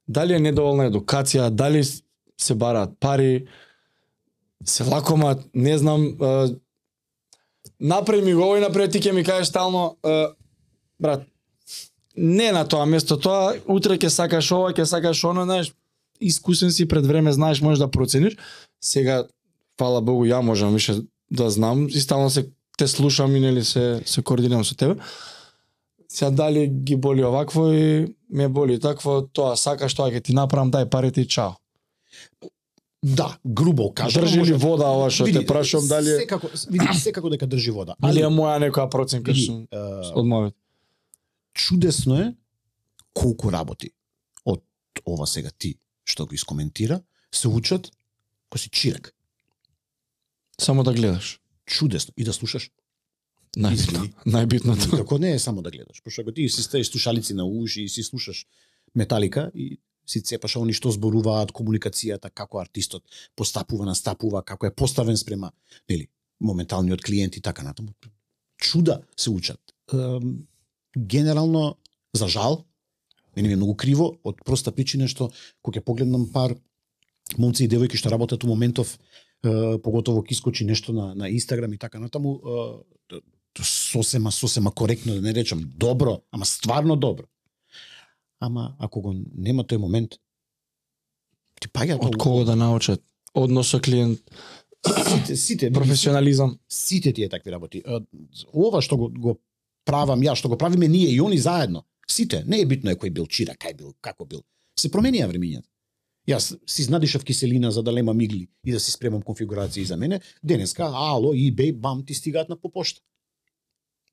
дали 0.08 0.36
е 0.36 0.44
недоволна 0.44 0.88
едукација, 0.88 1.50
дали 1.50 1.84
се 1.84 2.56
бараат 2.56 2.96
пари, 3.00 3.48
се 4.66 4.84
лакомат, 4.84 5.44
не 5.54 5.78
знам, 5.78 6.06
е, 6.06 6.56
напред 7.80 8.24
ми 8.24 8.34
го 8.34 8.48
овој, 8.48 8.64
напред 8.64 8.92
ти 8.92 9.04
ќе 9.04 9.12
ми 9.12 9.24
кажеш 9.24 9.52
стално, 9.52 9.98
е, 10.06 10.32
брат, 11.00 11.28
не 12.16 12.52
на 12.52 12.64
тоа 12.68 12.86
место 12.86 13.18
тоа, 13.20 13.56
утре 13.68 13.98
ќе 14.00 14.08
сакаш 14.08 14.52
ова, 14.52 14.72
ќе 14.72 14.88
сакаш 14.88 15.24
оно, 15.24 15.44
знаеш, 15.44 15.74
искусен 16.22 16.72
си 16.72 16.88
пред 16.88 17.06
време, 17.06 17.32
знаеш, 17.32 17.62
можеш 17.62 17.80
да 17.80 17.92
процениш. 17.92 18.38
Сега, 18.82 19.26
фала 19.80 20.02
Богу, 20.02 20.26
ја 20.26 20.42
можам 20.42 20.74
више 20.74 21.02
да 21.32 21.50
знам 21.50 21.88
и 21.88 22.00
стално 22.00 22.30
се 22.30 22.50
те 22.78 22.88
слушам 22.88 23.36
и 23.36 23.40
нели 23.40 23.64
се 23.66 24.02
се 24.06 24.22
координирам 24.22 24.66
со 24.66 24.76
тебе. 24.76 24.96
Сега 26.10 26.32
дали 26.32 26.68
ги 26.68 26.96
боли 26.96 27.24
овакво 27.24 27.72
и 27.74 28.16
ме 28.30 28.48
боли 28.48 28.80
такво, 28.80 29.22
тоа 29.22 29.56
сакаш, 29.56 29.94
тоа 29.94 30.12
ќе 30.12 30.24
ти 30.24 30.34
направам, 30.34 30.72
дај 30.72 30.90
парите 30.90 31.22
и 31.22 31.28
чао. 31.28 31.52
Да, 33.04 33.38
грубо 33.46 33.94
кажано. 33.94 34.26
Држи 34.26 34.36
ли 34.36 34.40
може- 34.40 34.54
вода 34.54 34.86
ова 34.92 35.10
што 35.10 35.26
те 35.26 35.32
Види, 35.32 35.46
прашувам 35.46 35.88
дали 35.88 36.06
секако 36.06 36.48
види 36.70 37.00
секако 37.00 37.30
дека 37.30 37.48
држи 37.48 37.72
вода. 37.72 37.96
Али 38.02 38.22
е 38.22 38.30
моја 38.30 38.60
некоја 38.62 38.90
проценка 38.90 39.34
што 39.34 39.66
од 40.16 40.26
мојот. 40.26 40.54
чудесно 41.54 42.20
е 42.22 42.34
колку 43.14 43.52
работи 43.52 43.90
од 44.46 44.62
ова 45.06 45.26
сега 45.28 45.50
ти 45.58 45.78
што 46.06 46.26
го 46.26 46.36
искоментира 46.36 47.02
се 47.32 47.48
учат 47.48 47.90
кој 48.52 48.58
си 48.58 48.70
чирак. 48.70 49.14
Само 50.62 50.84
да 50.84 50.94
гледаш. 50.94 51.40
Чудесно 51.66 52.14
и 52.18 52.24
да 52.24 52.34
слушаш. 52.34 52.70
Најбитно. 53.58 54.06
Најбитното. 54.30 54.92
Како 55.02 55.18
не 55.20 55.34
е 55.34 55.40
само 55.40 55.62
да 55.62 55.72
гледаш, 55.72 56.04
пошто 56.04 56.22
ако 56.22 56.32
ти 56.32 56.48
си 56.50 56.64
ставиш 56.64 56.92
слушалици 56.92 57.34
на 57.34 57.46
уши 57.46 57.82
и 57.84 57.90
си 57.90 58.04
слушаш 58.04 58.46
металика 58.96 59.52
и 59.56 59.80
си 60.06 60.22
цепаш 60.22 60.56
они 60.62 60.74
што 60.74 60.92
зборуваат 60.94 61.52
комуникацијата, 61.52 62.30
како 62.30 62.62
артистот 62.62 63.04
постапува, 63.36 63.86
настапува, 63.86 64.44
како 64.44 64.68
е 64.68 64.76
поставен 64.76 65.18
спрема, 65.18 65.52
нели, 65.90 66.08
моменталниот 66.40 67.02
клиент 67.02 67.36
и 67.36 67.42
така 67.42 67.64
натаму. 67.64 67.94
Чуда 68.58 69.02
се 69.18 69.30
учат. 69.30 69.60
Ем, 69.94 70.46
генерално, 70.98 71.78
за 72.14 72.28
жал, 72.28 72.66
мене 73.36 73.48
ми 73.48 73.54
е 73.54 73.58
многу 73.58 73.76
криво, 73.76 74.14
од 74.24 74.46
проста 74.46 74.72
причина 74.72 75.08
што 75.08 75.32
кога 75.62 75.80
ќе 75.80 75.86
погледнам 75.86 76.30
пар 76.32 76.56
момци 77.38 77.66
и 77.66 77.70
девојки 77.70 77.98
што 77.98 78.12
работат 78.12 78.44
у 78.44 78.48
моментов, 78.48 79.00
поготово 79.42 80.22
ќе 80.22 80.38
искочи 80.38 80.66
нешто 80.66 80.94
на, 80.94 81.16
на 81.16 81.30
Инстаграм 81.30 81.74
и 81.74 81.78
така 81.78 82.00
натаму, 82.00 82.40
сосема, 83.64 84.32
сосема 84.32 84.72
коректно 84.72 85.14
да 85.14 85.22
не 85.22 85.34
речам 85.34 85.64
добро, 85.76 86.22
ама 86.32 86.46
стварно 86.46 86.96
добро. 86.96 87.26
Ама 88.40 88.76
ако 88.80 89.02
го 89.02 89.16
нема 89.38 89.64
тој 89.64 89.78
момент, 89.78 90.18
ти 91.62 91.70
паѓа 91.70 92.00
Од 92.02 92.18
кого 92.18 92.44
да 92.44 92.56
научат? 92.56 93.04
Однос 93.34 93.70
со 93.70 93.80
клиент, 93.80 94.20
сите, 94.84 95.36
сите, 95.36 95.72
професионализам. 95.72 96.60
сите 96.70 97.14
тие 97.14 97.30
такви 97.30 97.52
работи. 97.52 97.84
Ова 98.54 98.82
што 98.82 98.98
го, 98.98 99.10
го 99.10 99.38
правам 99.86 100.22
ја, 100.22 100.36
што 100.36 100.50
го 100.50 100.58
правиме 100.58 100.88
ние 100.88 101.10
и 101.10 101.22
они 101.22 101.38
заедно, 101.38 101.86
сите, 102.10 102.44
не 102.48 102.62
е 102.62 102.66
битно 102.66 102.92
е 102.92 102.96
кој 102.96 103.10
бил 103.10 103.28
чира, 103.28 103.54
кај 103.54 103.78
бил, 103.78 103.94
како 104.02 104.26
бил. 104.26 104.42
Се 104.80 104.90
променија 104.90 105.30
времињата. 105.30 105.68
Јас 106.30 106.54
си 106.70 106.84
знадишав 106.84 107.24
киселина 107.26 107.72
за 107.72 107.84
да 107.84 107.94
лема 107.94 108.14
мигли 108.14 108.48
и 108.66 108.72
да 108.72 108.80
си 108.80 108.92
спремам 108.92 109.22
конфигурации 109.22 109.86
за 109.86 109.98
мене. 109.98 110.22
Денеска, 110.44 110.84
ало, 110.84 111.34
eBay, 111.34 111.74
бам, 111.74 112.06
ти 112.06 112.14
стигаат 112.14 112.50
на 112.50 112.56
по 112.56 112.70
пошта. 112.72 113.02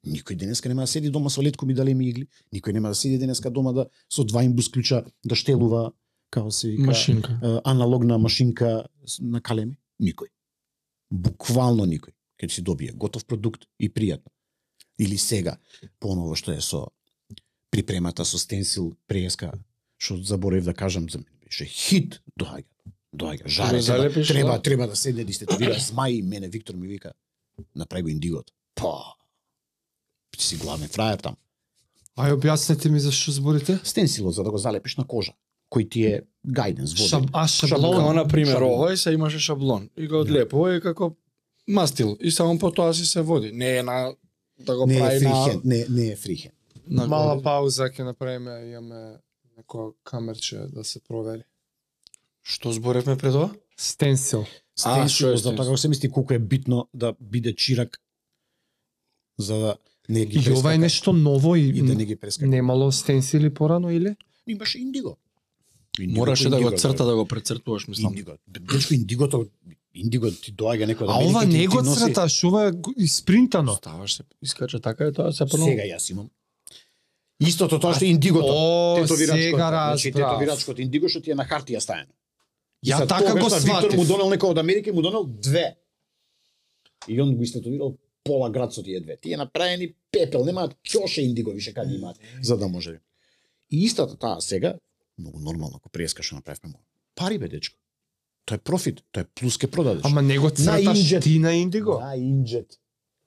Никој 0.06 0.36
денеска 0.36 0.68
нема 0.68 0.82
да 0.82 0.86
седи 0.86 1.10
дома 1.10 1.28
со 1.28 1.42
летко 1.42 1.66
ми 1.66 1.74
да 1.74 1.84
леми 1.84 2.08
игли. 2.08 2.26
Никој 2.54 2.72
нема 2.72 2.88
да 2.88 2.94
седи 2.94 3.18
денеска 3.18 3.50
дома 3.50 3.72
да 3.72 3.88
со 4.08 4.24
два 4.24 4.44
имбус 4.44 4.68
клуча 4.68 5.04
да 5.24 5.34
штелува 5.34 5.92
како 6.30 6.50
се 6.50 6.70
вика 6.70 6.82
Машинка. 6.82 7.60
аналогна 7.64 8.18
машинка 8.18 8.86
на 9.20 9.40
калеми. 9.40 9.76
Никој. 10.00 10.32
Буквално 11.10 11.84
никој. 11.84 12.14
Ќе 12.40 12.48
си 12.48 12.62
добие 12.62 12.92
готов 12.92 13.26
продукт 13.26 13.66
и 13.78 13.90
пријатно. 13.90 14.30
Или 14.98 15.18
сега, 15.18 15.58
поново 16.00 16.34
што 16.34 16.52
е 16.52 16.60
со 16.60 16.88
припремата 17.70 18.24
со 18.24 18.38
стенсил 18.38 18.96
преска, 19.06 19.52
што 19.98 20.16
заборев 20.22 20.64
да 20.64 20.74
кажам 20.74 21.10
за 21.10 21.18
мене 21.18 21.37
беше 21.48 21.64
хит 21.64 22.20
доаѓа. 22.38 22.66
Доаѓа, 23.18 23.48
жаре, 23.48 23.68
треба, 23.68 23.82
залепиш, 23.82 24.28
треба, 24.28 24.52
да? 24.52 24.62
треба 24.62 24.86
да 24.86 24.96
седне 24.96 25.24
да 25.24 25.30
истетовира 25.32 25.74
змај 25.80 26.18
и 26.18 26.22
мене 26.22 26.48
Виктор 26.48 26.74
ми 26.74 26.86
вика 26.88 27.12
направи 27.74 28.02
го 28.02 28.08
индигот. 28.08 28.52
Па, 28.74 29.16
ти 30.36 30.44
си 30.44 30.56
главен 30.56 30.88
фраер 30.88 31.18
там. 31.18 31.36
Ај 32.18 32.34
објаснете 32.36 32.90
ми 32.90 33.00
зашто 33.00 33.32
зборите. 33.32 33.78
Стенсилот 33.84 34.34
за 34.34 34.44
да 34.44 34.50
го 34.50 34.58
залепиш 34.58 34.96
на 34.98 35.06
кожа, 35.06 35.32
кој 35.72 35.88
ти 35.90 36.04
е 36.06 36.22
гајденс 36.46 36.94
води. 36.98 37.08
Шаб, 37.08 37.30
а 37.32 37.46
шаблон. 37.48 37.96
Како 37.96 38.12
на 38.12 38.26
пример 38.28 38.58
Шаблон. 38.58 38.76
овој 38.76 38.94
се 38.94 39.12
имаше 39.12 39.38
шаблон 39.38 39.88
и 39.96 40.06
го 40.06 40.20
одлепува 40.20 40.76
и 40.76 40.80
како 40.80 41.16
мастил 41.68 42.16
и 42.20 42.30
само 42.30 42.58
по 42.58 42.70
тоа 42.70 42.94
си 42.94 43.06
се 43.06 43.22
води. 43.22 43.52
Не 43.52 43.76
е 43.78 43.82
на 43.82 44.14
да 44.58 44.76
го 44.76 44.86
не 44.86 44.96
е 44.96 45.00
прави 45.00 45.24
на, 45.24 45.44
фрихен, 45.44 45.60
не, 45.64 45.86
не 45.88 46.08
е 46.12 46.16
фрихен. 46.16 46.52
на 46.86 47.06
Мала 47.06 47.42
пауза 47.42 47.88
ќе 47.88 48.04
направиме, 48.04 48.60
имаме 48.70 49.18
некоја 49.58 49.92
камерче 50.04 50.66
да 50.72 50.84
се 50.84 51.00
провери. 51.00 51.44
Што 52.42 52.72
зборевме 52.72 53.16
пред 53.18 53.32
тоа? 53.32 53.50
Стенсил. 53.76 54.46
А, 54.84 55.08
што 55.10 55.34
е 55.34 55.36
за 55.36 55.50
тоа 55.50 55.66
како 55.66 55.76
се 55.76 55.90
мисли 55.90 56.10
колку 56.10 56.34
е 56.34 56.38
битно 56.38 56.88
да 56.94 57.14
биде 57.20 57.54
чирак 57.54 57.98
за 59.38 59.58
да 59.58 59.76
не 60.08 60.24
ги 60.26 60.38
И 60.38 60.52
ова 60.52 60.74
е 60.74 60.78
нешто 60.78 61.12
ново 61.12 61.56
и, 61.56 61.68
и 61.68 61.82
да 61.82 61.94
не 61.94 62.04
ги 62.04 62.16
прескака. 62.16 62.48
немало 62.48 62.92
стенсили 62.92 63.54
порано 63.54 63.90
или? 63.90 64.16
Имаше 64.46 64.78
индиго. 64.78 65.16
Индиго 66.00 66.20
Мораше 66.20 66.48
да 66.48 66.62
го 66.62 66.70
црта 66.70 67.04
да 67.04 67.16
го 67.16 67.26
прецртуваш, 67.26 67.88
мислам. 67.88 68.12
Индиго. 68.12 68.32
Дечко 68.46 68.94
индигото 68.94 69.46
индиго 69.94 70.30
ти 70.30 70.54
доаѓа 70.54 70.86
некој 70.92 71.06
од 71.06 71.10
А 71.10 71.18
ова 71.26 71.44
не 71.44 71.66
го 71.66 71.82
црташ, 71.82 72.44
ова 72.44 72.68
е 72.68 72.72
испринтано. 72.96 73.74
Ставаш 73.74 74.14
се, 74.14 74.22
искача 74.42 74.80
така 74.80 75.10
е 75.10 75.12
тоа 75.12 75.32
се 75.32 75.46
прво. 75.46 75.66
Сега 75.66 75.82
јас 75.82 76.10
имам. 76.10 76.30
Истото 77.40 77.78
тоа 77.78 77.94
што 77.94 78.04
индигото. 78.04 78.50
О, 78.50 78.96
тетовирачкото. 79.02 79.42
сега 79.42 79.68
Значи 79.70 80.12
тетовирачкото 80.12 80.82
индиго 80.82 81.08
што 81.08 81.20
ти 81.22 81.30
е 81.30 81.34
на 81.38 81.46
хартија 81.46 81.78
стаено. 81.78 82.10
Ја 82.86 82.98
сад 82.98 83.08
така 83.08 83.34
го 83.34 83.46
беше 83.46 83.60
Виктор 83.62 83.94
му 83.94 84.04
сватив. 84.04 84.08
донел 84.08 84.30
некој 84.30 84.50
од 84.50 84.58
Америка 84.58 84.90
и 84.90 84.92
му 84.92 85.02
донел 85.02 85.24
две. 85.24 85.76
И 87.08 87.20
он 87.22 87.36
го 87.36 87.42
истетовирал 87.42 87.96
пола 88.24 88.50
град 88.50 88.74
со 88.74 88.82
тие 88.82 89.00
две. 89.00 89.16
Тие 89.16 89.36
направени 89.36 89.94
пепел, 90.10 90.44
немаат 90.44 90.74
ќоше 90.82 91.22
индиго 91.22 91.52
више 91.52 91.74
каде 91.74 91.94
имаат, 91.94 92.18
за 92.42 92.56
да 92.56 92.68
може. 92.68 93.00
И 93.70 93.84
истата 93.84 94.16
таа 94.16 94.40
сега, 94.40 94.74
многу 95.18 95.40
нормално 95.40 95.76
ако 95.76 95.88
преска 95.88 96.22
што 96.22 96.34
направивме 96.34 96.74
му. 96.74 96.80
Пари 97.14 97.38
бе 97.38 97.48
дечко. 97.48 97.78
Тоа 98.46 98.56
е 98.56 98.58
профит, 98.58 99.02
тоа 99.12 99.22
е 99.22 99.26
плюс 99.34 99.58
ке 99.58 99.70
продадеш. 99.70 100.02
Ама 100.04 100.22
не 100.22 100.38
го 100.38 100.50
црташ 100.50 100.98
инџет. 100.98 101.22
ти 101.22 101.38
на 101.38 101.54
индиго. 101.54 101.98
Да, 101.98 102.16
инџет. 102.16 102.78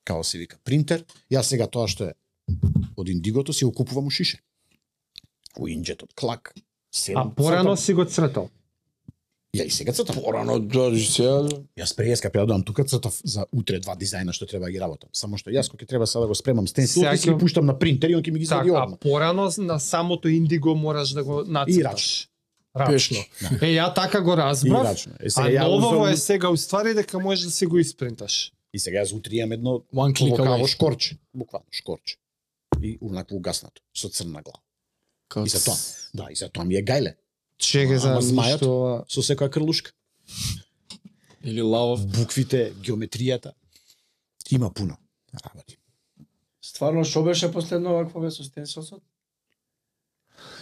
Као 0.03 0.24
се 0.24 0.38
вика 0.38 0.57
принтер. 0.64 1.05
Јас 1.32 1.41
сега 1.41 1.68
тоа 1.68 1.88
што 1.88 2.09
е 2.09 2.14
од 2.97 3.10
индигото 3.10 3.54
си 3.54 3.66
го 3.66 3.72
купувам 3.74 4.06
у 4.06 4.10
шише. 4.10 4.39
У 5.60 5.68
инџетот, 5.68 6.14
клак. 6.16 6.54
Седам, 6.91 7.28
А 7.28 7.36
порано 7.36 7.76
си 7.78 7.93
го 7.93 8.06
цртал. 8.06 8.49
Ја 9.52 9.66
и 9.66 9.70
сега 9.70 9.91
цртам. 9.91 10.16
Порано 10.16 10.54
дојди 10.60 11.04
сега. 11.06 11.43
Јас 11.78 11.95
преска 11.95 12.30
пред 12.30 12.41
да 12.41 12.47
доам 12.47 12.64
тука 12.64 12.84
цртав 12.86 13.22
за 13.24 13.45
утре 13.52 13.80
два 13.80 13.95
дизајна 13.95 14.32
што 14.32 14.45
треба 14.45 14.66
да 14.66 14.72
ги 14.72 14.80
работам. 14.80 15.10
Само 15.14 15.38
што 15.38 15.49
јас 15.49 15.68
кога 15.68 15.84
ќе 15.84 15.88
треба 15.89 16.08
сега 16.08 16.22
да 16.22 16.28
го 16.28 16.36
спремам 16.36 16.68
стенсил, 16.68 17.02
Сега 17.02 17.12
ќе 17.12 17.18
си 17.18 17.28
ги 17.28 17.36
ќе- 17.36 17.39
пуштам 17.39 17.66
на 17.66 17.76
принтер 17.76 18.10
и 18.10 18.16
он 18.16 18.24
ќе 18.24 18.32
ми 18.32 18.39
ги 18.39 18.43
извади 18.43 18.70
Така, 18.70 18.80
а 18.80 18.84
одма. 18.86 18.97
порано 18.97 19.52
на 19.60 19.80
самото 19.80 20.28
индиго 20.30 20.76
мораш 20.76 21.10
да 21.10 21.24
го 21.24 21.43
нацрташ. 21.43 22.28
Пешно. 22.88 23.20
Е, 23.62 23.76
ја 23.76 23.93
така 23.93 24.22
го 24.22 24.32
разбрав. 24.34 24.84
рачно. 24.86 25.12
Е, 25.14 25.26
А 25.26 25.30
сега 25.32 25.64
новово 25.64 25.88
узмам- 25.97 26.08
е 26.08 26.18
сега 26.18 26.49
уствари 26.49 26.93
дека 26.93 27.20
можеш 27.20 27.45
да 27.45 27.52
си 27.52 27.66
го 27.66 27.78
испринташ. 27.78 28.54
И 28.74 28.80
сега 28.80 28.99
јас 28.99 29.12
утре 29.14 29.36
имам 29.36 29.52
едно 29.52 29.70
One 29.93 30.14
click 30.14 30.32
локаво 30.32 30.68
шкорче, 30.68 31.18
буквално 31.34 31.68
шкорче. 31.72 32.16
И 32.82 32.97
унакво 33.01 33.36
угаснато, 33.38 33.82
со 33.93 34.09
црна 34.09 34.41
глава. 34.41 34.59
Као 35.27 35.45
И 35.45 35.49
за 35.49 35.63
тоа, 35.63 35.75
да, 36.13 36.27
и 36.32 36.36
за 36.36 36.49
тоа 36.49 36.63
ми 36.65 36.75
е 36.75 36.84
гајле, 36.84 37.15
Чеге 37.57 37.97
за 37.97 38.17
змајот? 38.17 38.57
ништо... 38.57 39.05
со 39.07 39.21
секоја 39.21 39.49
крлушка. 39.49 39.91
Или 41.43 41.61
лавов. 41.61 42.05
буквите, 42.07 42.73
геометријата. 42.82 43.53
Има 44.51 44.73
пуно 44.73 44.97
работи. 45.34 45.77
Стварно 46.61 47.03
што 47.03 47.23
беше 47.23 47.51
последно 47.51 47.93
вакво 47.93 48.21
бе 48.21 48.32
со 48.32 48.43
стенсилсот? 48.43 49.01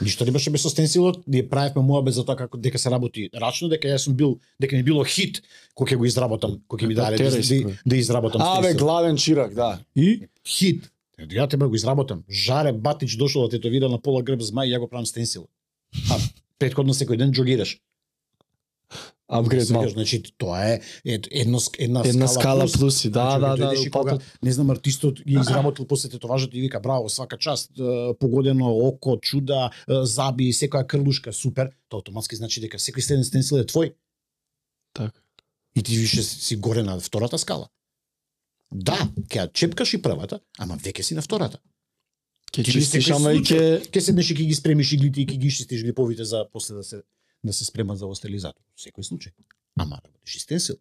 Ништо 0.01 0.25
не 0.25 0.31
беше 0.31 0.51
без 0.51 0.61
со 0.61 0.69
стенсилот, 0.69 1.27
ние 1.27 1.49
правевме 1.49 1.81
муабет 1.81 2.13
за 2.13 2.25
тоа 2.25 2.35
како 2.35 2.57
дека 2.57 2.79
се 2.79 2.89
работи 2.91 3.29
рачно, 3.33 3.69
дека 3.69 3.87
јас 3.87 4.07
сум 4.07 4.15
бил, 4.15 4.39
дека 4.59 4.75
ми 4.75 4.83
било 4.83 5.03
хит 5.03 5.41
кога 5.73 5.91
ќе 5.91 5.97
го 5.97 6.05
изработам, 6.05 6.59
кога 6.67 6.83
ќе 6.83 6.87
ми 6.87 6.95
даде 6.95 7.17
да, 7.17 7.23
Тереј 7.23 7.41
се, 7.41 7.63
да, 7.63 7.75
да 7.85 7.95
изработам 7.95 8.41
А 8.41 8.59
бе 8.61 8.69
стенсил. 8.69 8.85
главен 8.85 9.17
чирак, 9.17 9.53
да. 9.53 9.79
И 9.95 10.27
Хит. 10.45 10.91
Ја 11.19 11.49
треба 11.49 11.65
да 11.65 11.69
го 11.69 11.75
изработам. 11.75 12.23
Жаре 12.29 12.73
Батич 12.73 13.17
дошол 13.17 13.47
да 13.47 13.57
тетовира 13.57 13.89
на 13.89 13.99
пола 14.01 14.23
грб 14.23 14.41
змај, 14.41 14.71
ја 14.75 14.79
го 14.79 14.87
правам 14.87 15.05
стенсил. 15.05 15.47
А 16.11 16.17
предходно 16.59 16.93
секој 16.93 17.17
ден 17.17 17.31
джогираш. 17.31 17.79
апгрейд 19.29 19.69
мал. 19.69 19.89
Значи 19.89 20.23
тоа 20.37 20.57
е 20.73 20.81
ед, 21.05 21.27
едно, 21.31 21.59
една, 21.77 22.01
Една 22.05 22.27
скала, 22.27 22.41
скала 22.41 22.61
плюс. 22.63 22.79
плюси, 22.79 23.09
да, 23.09 23.37
Значи, 23.39 23.61
да, 23.61 23.67
да, 23.67 23.73
и 23.75 23.89
кога, 23.89 24.11
патот. 24.11 24.23
не 24.43 24.51
знам, 24.51 24.69
артистот 24.69 25.21
ги 25.21 25.33
изработил 25.33 25.85
после 25.85 26.09
тетоважот 26.09 26.53
и 26.53 26.61
вика, 26.61 26.79
браво, 26.79 27.09
свака 27.09 27.37
част, 27.37 27.71
погодено 28.19 28.65
око, 28.69 29.17
чуда, 29.21 29.69
заби, 29.87 30.49
секоја 30.53 30.87
крлушка, 30.87 31.33
супер, 31.33 31.69
тоа 31.89 31.99
автоматски 32.01 32.35
значи 32.35 32.61
дека 32.61 32.77
секој 32.77 33.01
следен 33.01 33.23
стенсил 33.23 33.57
е 33.57 33.65
твој 33.65 33.93
Така. 34.93 35.11
и 35.75 35.83
ти 35.83 35.97
више 35.97 36.23
си 36.23 36.55
горе 36.55 36.83
на 36.83 36.99
втората 36.99 37.37
скала. 37.37 37.69
Да, 38.71 38.97
ќе 39.29 39.41
ја 39.41 39.51
чепкаш 39.53 39.93
и 39.97 40.01
првата, 40.01 40.39
ама 40.59 40.77
веќе 40.77 41.01
си 41.01 41.15
на 41.17 41.21
втората. 41.25 41.59
Ке 42.51 42.63
Ти 42.63 42.71
чистиш, 42.71 43.09
ама 43.13 43.33
и 43.33 43.41
ке... 43.43 43.79
Ќе 43.81 44.01
седнеш 44.01 44.29
и 44.31 44.35
ќе 44.35 44.45
ги 44.49 44.57
спремиш 44.57 44.93
иглите 44.93 45.21
и 45.21 45.25
ќе 45.25 45.37
ги 45.37 45.49
чистиш 45.49 45.83
глиповите 45.85 46.25
за 46.25 46.45
после 46.53 46.75
да 46.75 46.83
се 46.83 47.01
да 47.43 47.53
се 47.53 47.65
спремат 47.65 47.97
за 47.97 48.05
остелизатор. 48.05 48.61
Секој 48.77 49.05
случај. 49.05 49.31
Ама 49.79 50.01
работиш 50.03 50.35
и 50.35 50.39
стенсил. 50.39 50.75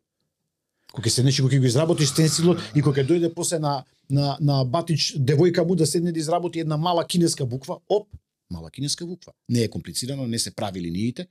Кога 0.92 1.08
ќе 1.08 1.20
седнеш 1.20 1.38
и 1.38 1.42
кога 1.44 1.56
ќе 1.56 1.60
го 1.60 1.68
изработиш 1.70 2.12
стенсилот 2.12 2.60
и 2.74 2.82
кога 2.82 3.02
ќе 3.02 3.08
дојде 3.08 3.32
после 3.34 3.58
на 3.58 3.84
на 4.10 4.36
на 4.40 4.64
Батич 4.64 5.14
девојка 5.16 5.64
му 5.64 5.76
да 5.76 5.86
седне 5.86 6.12
да 6.12 6.18
изработи 6.18 6.60
една 6.60 6.76
мала 6.76 7.06
кинеска 7.06 7.46
буква, 7.46 7.78
оп, 7.88 8.08
мала 8.50 8.70
кинеска 8.70 9.06
буква. 9.06 9.32
Не 9.48 9.62
е 9.62 9.70
комплицирано, 9.70 10.26
не 10.26 10.38
се 10.38 10.54
прави 10.54 10.80
линиите. 10.80 11.28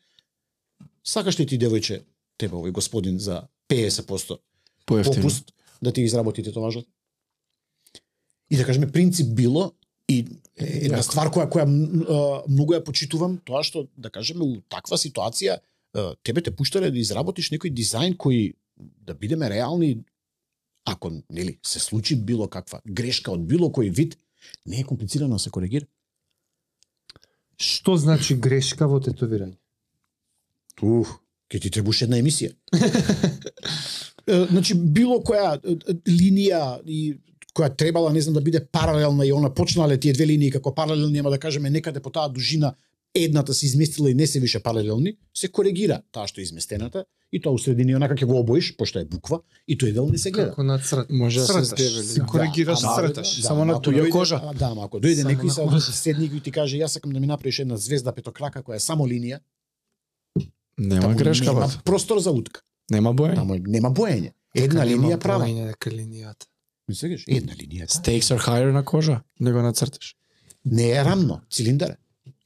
Сакаш 1.03 1.39
ли 1.39 1.45
ти 1.45 1.59
девојче, 1.59 2.03
тебе 2.37 2.55
овој 2.55 2.71
господин 2.71 3.19
за 3.19 3.47
50% 3.69 4.37
Поевтино. 4.85 5.15
попуст 5.15 5.51
да 5.81 5.93
ти 5.93 6.01
изработи 6.01 6.43
тетоважот. 6.43 6.85
И 8.49 8.57
да 8.57 8.65
кажеме 8.65 8.91
принцип 8.91 9.35
било 9.35 9.71
и 10.09 10.25
една 10.55 11.01
ствар 11.03 11.27
која 11.27 11.49
која 11.51 11.65
многу 12.47 12.73
ја 12.73 12.83
почитувам, 12.83 13.37
тоа 13.43 13.63
што 13.63 13.87
да 13.97 14.09
кажеме 14.09 14.45
у 14.45 14.61
таква 14.71 14.97
ситуација 14.97 15.59
тебе 16.23 16.41
те 16.41 16.51
пуштале 16.55 16.91
да 16.91 16.99
изработиш 16.99 17.51
некој 17.51 17.73
дизајн 17.73 18.15
кој 18.15 18.53
да 18.77 19.13
бидеме 19.13 19.49
реални 19.49 20.03
ако 20.87 21.11
нели 21.29 21.59
се 21.65 21.79
случи 21.79 22.15
било 22.15 22.47
каква 22.47 22.79
грешка 22.85 23.31
од 23.31 23.43
било 23.43 23.67
кој 23.67 23.91
вид, 23.91 24.17
не 24.65 24.79
е 24.79 24.83
комплицирано 24.87 25.35
да 25.35 25.39
се 25.39 25.49
коригира. 25.49 25.85
Што 27.59 27.97
значи 27.97 28.37
грешка 28.39 28.87
во 28.87 29.01
тетовирање? 29.03 29.57
Ух, 30.81 31.11
ќе 31.51 31.59
ти 31.59 31.71
требуше 31.73 32.05
една 32.05 32.21
емисија. 32.21 32.53
Значи 34.27 34.75
било 34.75 35.19
која 35.19 35.55
линија 36.05 36.81
и 36.85 37.17
која 37.55 37.75
требала 37.75 38.13
не 38.13 38.21
знам 38.21 38.33
да 38.33 38.41
биде 38.41 38.65
паралелна 38.65 39.25
и 39.25 39.33
она 39.33 39.49
почнале 39.49 39.97
тие 39.97 40.13
две 40.13 40.27
линии 40.27 40.51
како 40.51 40.73
паралелни, 40.73 41.19
ама 41.19 41.29
да 41.29 41.39
кажеме 41.39 41.69
некаде 41.69 41.99
по 41.99 42.09
таа 42.09 42.29
дужина 42.29 42.73
едната 43.15 43.53
се 43.53 43.65
изместила 43.65 44.11
и 44.11 44.13
не 44.13 44.27
се 44.27 44.39
више 44.39 44.59
паралелни, 44.59 45.17
се 45.33 45.47
коригира 45.47 46.01
таа 46.11 46.27
што 46.27 46.39
е 46.39 46.43
изместената 46.43 47.05
и 47.33 47.41
тоа 47.41 47.53
усредини 47.53 47.95
онака 47.95 48.15
ќе 48.15 48.25
го 48.25 48.39
обоиш, 48.39 48.75
пошто 48.77 48.99
е 48.99 49.05
буква, 49.05 49.39
и 49.67 49.77
тој 49.77 49.93
дел 49.93 50.07
не 50.07 50.17
се 50.17 50.31
гледа. 50.31 50.49
Како 50.49 50.63
на 50.63 50.77
црт? 50.79 51.09
Може 51.09 51.39
да 51.39 51.45
се 51.47 51.63
здевели. 51.65 52.03
си 52.05 52.19
Да, 52.19 52.25
коригираш, 52.25 52.79
ама- 52.83 52.95
црташ. 52.97 53.41
Само 53.41 53.65
на 53.65 53.73
дојде- 53.75 54.09
кожа. 54.11 54.39
а, 54.43 54.53
Да, 54.53 54.65
ама 54.67 54.85
ако 54.85 54.99
дојде 54.99 55.23
некој 55.25 55.49
кожа. 55.65 55.91
седник 55.93 56.33
и 56.33 56.39
ти 56.39 56.51
каже 56.51 56.77
јас 56.77 56.87
сакам 56.89 57.11
да 57.11 57.19
ми 57.19 57.27
направиш 57.27 57.59
една 57.59 57.77
звезда 57.77 58.11
петокрака 58.11 58.61
која 58.61 58.75
е 58.75 58.79
само 58.81 59.05
линија, 59.05 59.39
Нема 60.77 61.15
грешка, 61.15 61.45
нема 61.45 61.71
простор 61.83 62.19
за 62.19 62.31
утка. 62.31 62.61
Нема 62.91 63.13
бој. 63.13 63.35
Таму 63.35 63.57
нема 63.67 63.91
боење. 63.91 64.33
Една 64.55 64.83
Дека 64.83 64.85
нема 64.85 65.07
линија 65.07 65.19
права. 65.19 65.45
боење, 65.45 65.67
дека 65.73 65.91
линијата. 65.91 66.47
Мислиш, 66.87 67.23
една 67.27 67.53
линија. 67.53 67.87
Stakes 67.91 68.31
are 68.31 68.39
higher 68.39 68.71
на 68.71 68.83
кожа, 68.83 69.21
него 69.39 69.61
нацрташ. 69.61 70.15
Не 70.65 70.91
е 70.91 71.03
рамно, 71.03 71.41
цилиндар. 71.51 71.97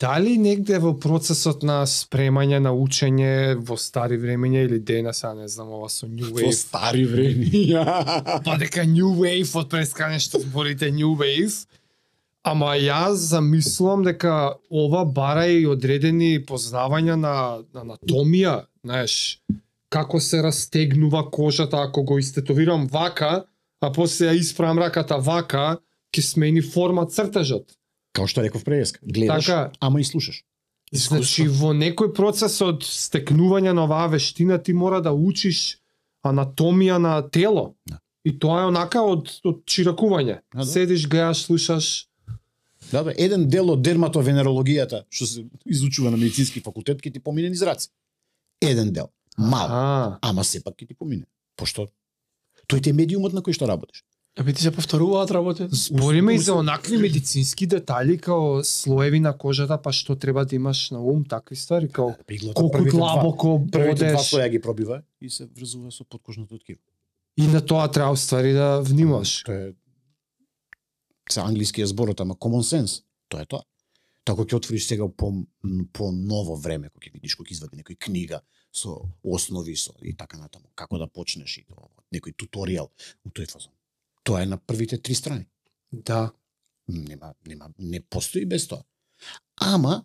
Дали 0.02 0.38
негде 0.38 0.80
во 0.82 0.96
процесот 0.98 1.62
на 1.62 1.84
спремање 1.86 2.58
на 2.60 2.72
учење 2.74 3.58
во 3.62 3.78
стари 3.78 4.18
времења 4.18 4.64
или 4.66 4.80
денес, 4.80 5.24
а 5.24 5.36
не 5.38 5.48
знам 5.48 5.70
ова 5.78 5.90
со 5.90 6.08
New 6.08 6.26
Во 6.26 6.40
Wave, 6.42 6.54
стари 6.58 7.06
времења. 7.06 7.84
па 8.46 8.58
дека 8.58 8.86
New 8.86 9.14
Wave 9.22 9.54
од 9.62 9.70
прескане 9.70 10.18
што 10.20 10.42
зборите 10.42 10.90
New 10.92 11.14
Wave, 11.22 11.68
ама 12.42 12.74
јас 12.82 13.30
замислувам 13.30 14.06
дека 14.10 14.56
ова 14.70 15.06
бара 15.06 15.46
и 15.46 15.68
одредени 15.70 16.40
познавања 16.46 17.16
на, 17.16 17.36
на 17.74 17.86
анатомија, 17.86 18.64
знаеш, 18.82 19.38
како 19.92 20.20
се 20.24 20.40
растегнува 20.44 21.26
кожата 21.32 21.82
ако 21.84 22.04
го 22.04 22.18
истетовирам 22.20 22.88
вака, 22.88 23.44
а 23.82 23.92
после 23.92 24.30
ја 24.30 24.40
исправам 24.40 24.80
раката 24.80 25.18
вака, 25.20 25.82
ќе 26.16 26.24
смени 26.24 26.62
форма 26.62 27.06
цртежот. 27.06 27.76
Као 28.16 28.28
што 28.28 28.44
реков 28.44 28.64
преска, 28.64 29.00
гледаш, 29.04 29.46
Така. 29.46 29.72
ама 29.80 30.02
и 30.02 30.08
слушаш. 30.08 30.44
Значи 30.92 31.48
во 31.48 31.72
некој 31.72 32.12
процес 32.16 32.58
од 32.62 32.84
стекнување 32.84 33.72
на 33.72 33.86
оваа 33.88 34.10
вештина 34.12 34.60
ти 34.60 34.74
мора 34.76 35.00
да 35.02 35.14
учиш 35.16 35.80
анатомија 36.24 36.98
на 37.00 37.22
тело. 37.30 37.76
Да. 37.88 38.00
И 38.28 38.36
тоа 38.40 38.64
е 38.64 38.70
онака 38.70 39.02
од, 39.02 39.32
од 39.48 39.64
чиракување. 39.66 40.42
Да, 40.54 40.60
да. 40.60 40.66
Седиш, 40.68 41.08
гледаш, 41.08 41.46
слушаш. 41.48 42.08
Да, 42.92 43.04
да, 43.04 43.14
еден 43.16 43.48
дел 43.50 43.72
од 43.72 43.82
дерматовенерологијата 43.86 45.06
што 45.10 45.26
се 45.26 45.46
изучува 45.66 46.12
на 46.12 46.20
медицински 46.20 46.60
факултет 46.60 47.00
ќе 47.00 47.14
ти 47.14 47.24
помине 47.24 47.50
низ 47.50 47.64
раце. 47.64 47.90
Еден 48.62 48.92
дел, 48.92 49.08
мал, 49.38 49.68
А, 49.70 50.20
ама 50.22 50.44
сепак 50.44 50.76
ќе 50.76 50.88
ти 50.88 50.94
помине. 50.94 51.26
Пошто 51.56 51.88
тој 52.72 52.84
ти 52.84 52.90
е 52.90 52.94
медиумот 52.94 53.34
на 53.36 53.42
кој 53.44 53.56
што 53.58 53.68
работиш. 53.68 54.04
Абе 54.40 54.54
ти 54.54 54.64
се 54.64 54.72
повторуваат 54.72 55.32
работите. 55.32 55.76
збориме 55.76 56.36
и 56.36 56.40
за 56.40 56.56
онакви 56.56 56.98
медицински 56.98 57.68
детали 57.68 58.18
као 58.18 58.64
слоеви 58.64 59.20
на 59.20 59.38
кожата, 59.38 59.78
па 59.82 59.92
што 59.92 60.16
треба 60.16 60.46
да 60.46 60.56
имаш 60.56 60.92
на 60.92 61.02
ум, 61.04 61.26
такви 61.26 61.56
ствари, 61.56 61.90
као 61.90 62.16
колку 62.56 62.86
длабоко 62.86 63.60
Првите 63.72 63.96
два 63.96 64.16
бодеш. 64.16 64.32
слоја 64.32 64.50
ги 64.50 64.62
пробива 64.62 65.02
и 65.22 65.30
се 65.30 65.46
врзува 65.46 65.92
со 65.92 66.04
подкожното 66.04 66.60
ткиво. 66.60 66.80
И 67.38 67.48
на 67.48 67.60
тоа 67.66 67.92
треба 67.92 68.16
ствари 68.18 68.54
да 68.54 68.80
внимаваш. 68.82 69.44
Тоа 69.44 69.56
е 69.56 69.74
се 71.30 71.40
англискиот 71.40 71.88
зборот, 71.88 72.20
ама 72.20 72.36
common 72.36 72.64
sense. 72.64 73.04
Тоа 73.30 73.42
е 73.42 73.46
тоа. 73.46 73.64
Тако 74.24 74.46
ќе 74.46 74.56
отвориш 74.56 74.88
сега 74.88 75.10
по, 75.12 75.44
по 75.94 76.12
ново 76.12 76.56
време, 76.56 76.90
кога 76.90 77.04
ќе 77.04 77.14
видиш, 77.14 77.36
кога 77.36 77.50
ќе 77.50 77.52
извади 77.52 77.84
некој 77.84 78.00
книга 78.00 78.40
со 78.72 78.96
основи 79.24 79.76
со 79.76 79.94
и 80.02 80.14
така 80.14 80.38
натаму, 80.38 80.70
како 80.76 80.98
да 80.98 81.08
почнеш 81.08 81.58
и 81.58 81.66
тоа, 81.68 81.90
некој 82.14 82.36
туторијал 82.36 82.90
у 83.26 83.30
тој 83.30 83.50
фазон. 83.52 83.74
Тоа 84.24 84.44
е 84.44 84.46
на 84.46 84.58
првите 84.58 84.98
три 84.98 85.16
страни. 85.16 85.48
Да. 85.92 86.32
Нема, 86.88 87.34
нема, 87.46 87.70
не 87.78 88.02
постои 88.02 88.46
без 88.46 88.68
тоа. 88.68 88.84
Ама, 89.56 90.04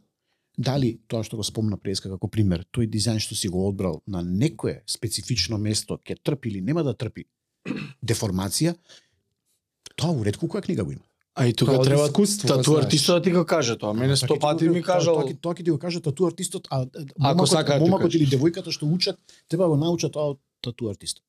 дали 0.57 0.97
тоа 1.07 1.25
што 1.25 1.37
го 1.37 1.45
спомна 1.45 1.79
преска 1.79 2.11
како 2.11 2.29
пример, 2.29 2.65
тој 2.73 2.89
дизајн 2.91 3.21
што 3.23 3.37
си 3.37 3.49
го 3.53 3.67
одбрал 3.69 4.03
на 4.07 4.23
некое 4.23 4.83
специфично 4.87 5.59
место 5.59 5.99
ќе 5.99 6.19
трпи 6.23 6.51
или 6.51 6.61
нема 6.61 6.85
да 6.85 6.95
трпи 6.95 7.27
деформација, 8.03 8.75
тоа 9.97 10.15
уредку 10.17 10.49
која 10.49 10.65
книга 10.65 10.85
го 10.85 10.97
има. 10.97 11.05
А 11.37 11.47
и 11.47 11.53
тука 11.53 11.73
Тоа 11.73 11.85
треба 11.85 12.07
искуство, 12.07 12.49
тату 12.49 12.77
артистот 12.77 13.17
да 13.17 13.23
ти 13.23 13.31
го 13.31 13.45
каже 13.45 13.77
тоа. 13.77 13.93
Мене 13.93 14.17
Тоа 14.17 14.17
сто 14.17 14.39
пати 14.39 14.69
ми 14.69 14.83
кажал. 14.83 15.21
Тоа, 15.21 15.37
тоа 15.37 15.55
ќе 15.55 15.65
ти 15.65 15.71
го 15.71 15.79
каже 15.79 16.01
тату 16.01 16.27
артистот, 16.27 16.69
а 16.71 16.87
Ако 17.21 17.45
ти 17.47 17.79
момакот 17.81 18.15
или 18.15 18.27
девојката 18.27 18.73
што 18.73 18.87
учат, 18.87 19.21
треба 19.49 19.65
да 19.65 19.69
го 19.69 19.77
научат 19.77 20.13
тоа 20.13 20.33
од 20.33 20.41
тату 20.65 20.89
артистот. 20.89 21.23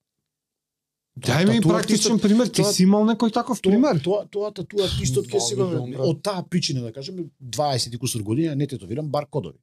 Дај 1.19 1.49
ми 1.49 1.61
практичен 1.61 2.19
пример, 2.19 2.47
ти 2.47 2.63
си 2.63 2.83
имал 2.83 3.03
некој 3.03 3.33
таков 3.33 3.61
пример? 3.61 3.99
тоа, 3.99 4.23
тоа 4.31 4.51
тату 4.51 4.79
артистот 4.79 5.27
ќе 5.27 5.39
си 5.43 5.59
од 5.99 6.23
таа 6.23 6.43
причина 6.49 6.87
да 6.87 6.93
кажеме 6.93 7.27
20 7.43 7.95
и 7.95 7.97
кусур 7.99 8.23
години 8.23 8.55
не 8.55 8.67
тетовирам 8.67 9.11
бар 9.11 9.27
кодови. 9.29 9.59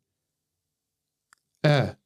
Е, 1.64 1.96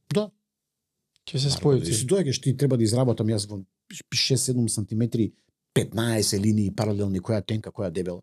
Ќе 1.28 1.42
се 1.42 1.50
спои. 1.52 1.82
Си 1.84 2.06
доаѓаш 2.08 2.40
ти 2.40 2.54
треба 2.56 2.78
да 2.80 2.86
изработам 2.86 3.28
јас 3.28 3.44
во 3.50 3.60
6-7 3.92 4.68
сантиметри 4.72 5.32
15 5.76 6.40
линии 6.40 6.72
паралелни 6.74 7.20
која 7.20 7.42
тенка, 7.44 7.70
која 7.70 7.90
дебела. 7.92 8.22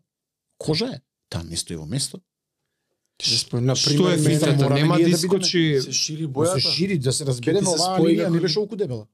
Кожа 0.58 0.86
е. 0.86 1.00
Таа 1.28 1.42
не 1.44 1.56
стои 1.56 1.76
во 1.76 1.86
место. 1.86 2.20
Се 3.22 3.60
на 3.60 3.74
што 3.74 4.10
е 4.10 4.18
фитата? 4.18 4.70
Нема 4.70 4.98
да 4.98 5.04
да 5.04 5.10
искочи... 5.10 5.80
се 5.80 5.92
шири 5.92 6.22
Да 6.22 6.28
се 6.28 6.32
бојата. 6.56 6.70
шири, 6.70 6.98
да 6.98 7.12
се 7.12 7.24
разбереме 7.26 7.66
се 7.66 7.74
оваа 7.74 8.00
линија 8.00 8.28
не 8.28 8.40
беше 8.40 8.54
толку 8.54 8.76
дебела. 8.76 9.06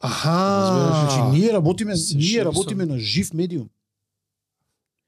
Аха. 0.00 1.08
Значи 1.10 1.38
ние 1.38 1.52
работиме, 1.52 1.96
се 1.96 2.16
ние 2.16 2.44
работиме 2.44 2.86
на 2.86 2.98
жив 2.98 3.34
медиум. 3.34 3.68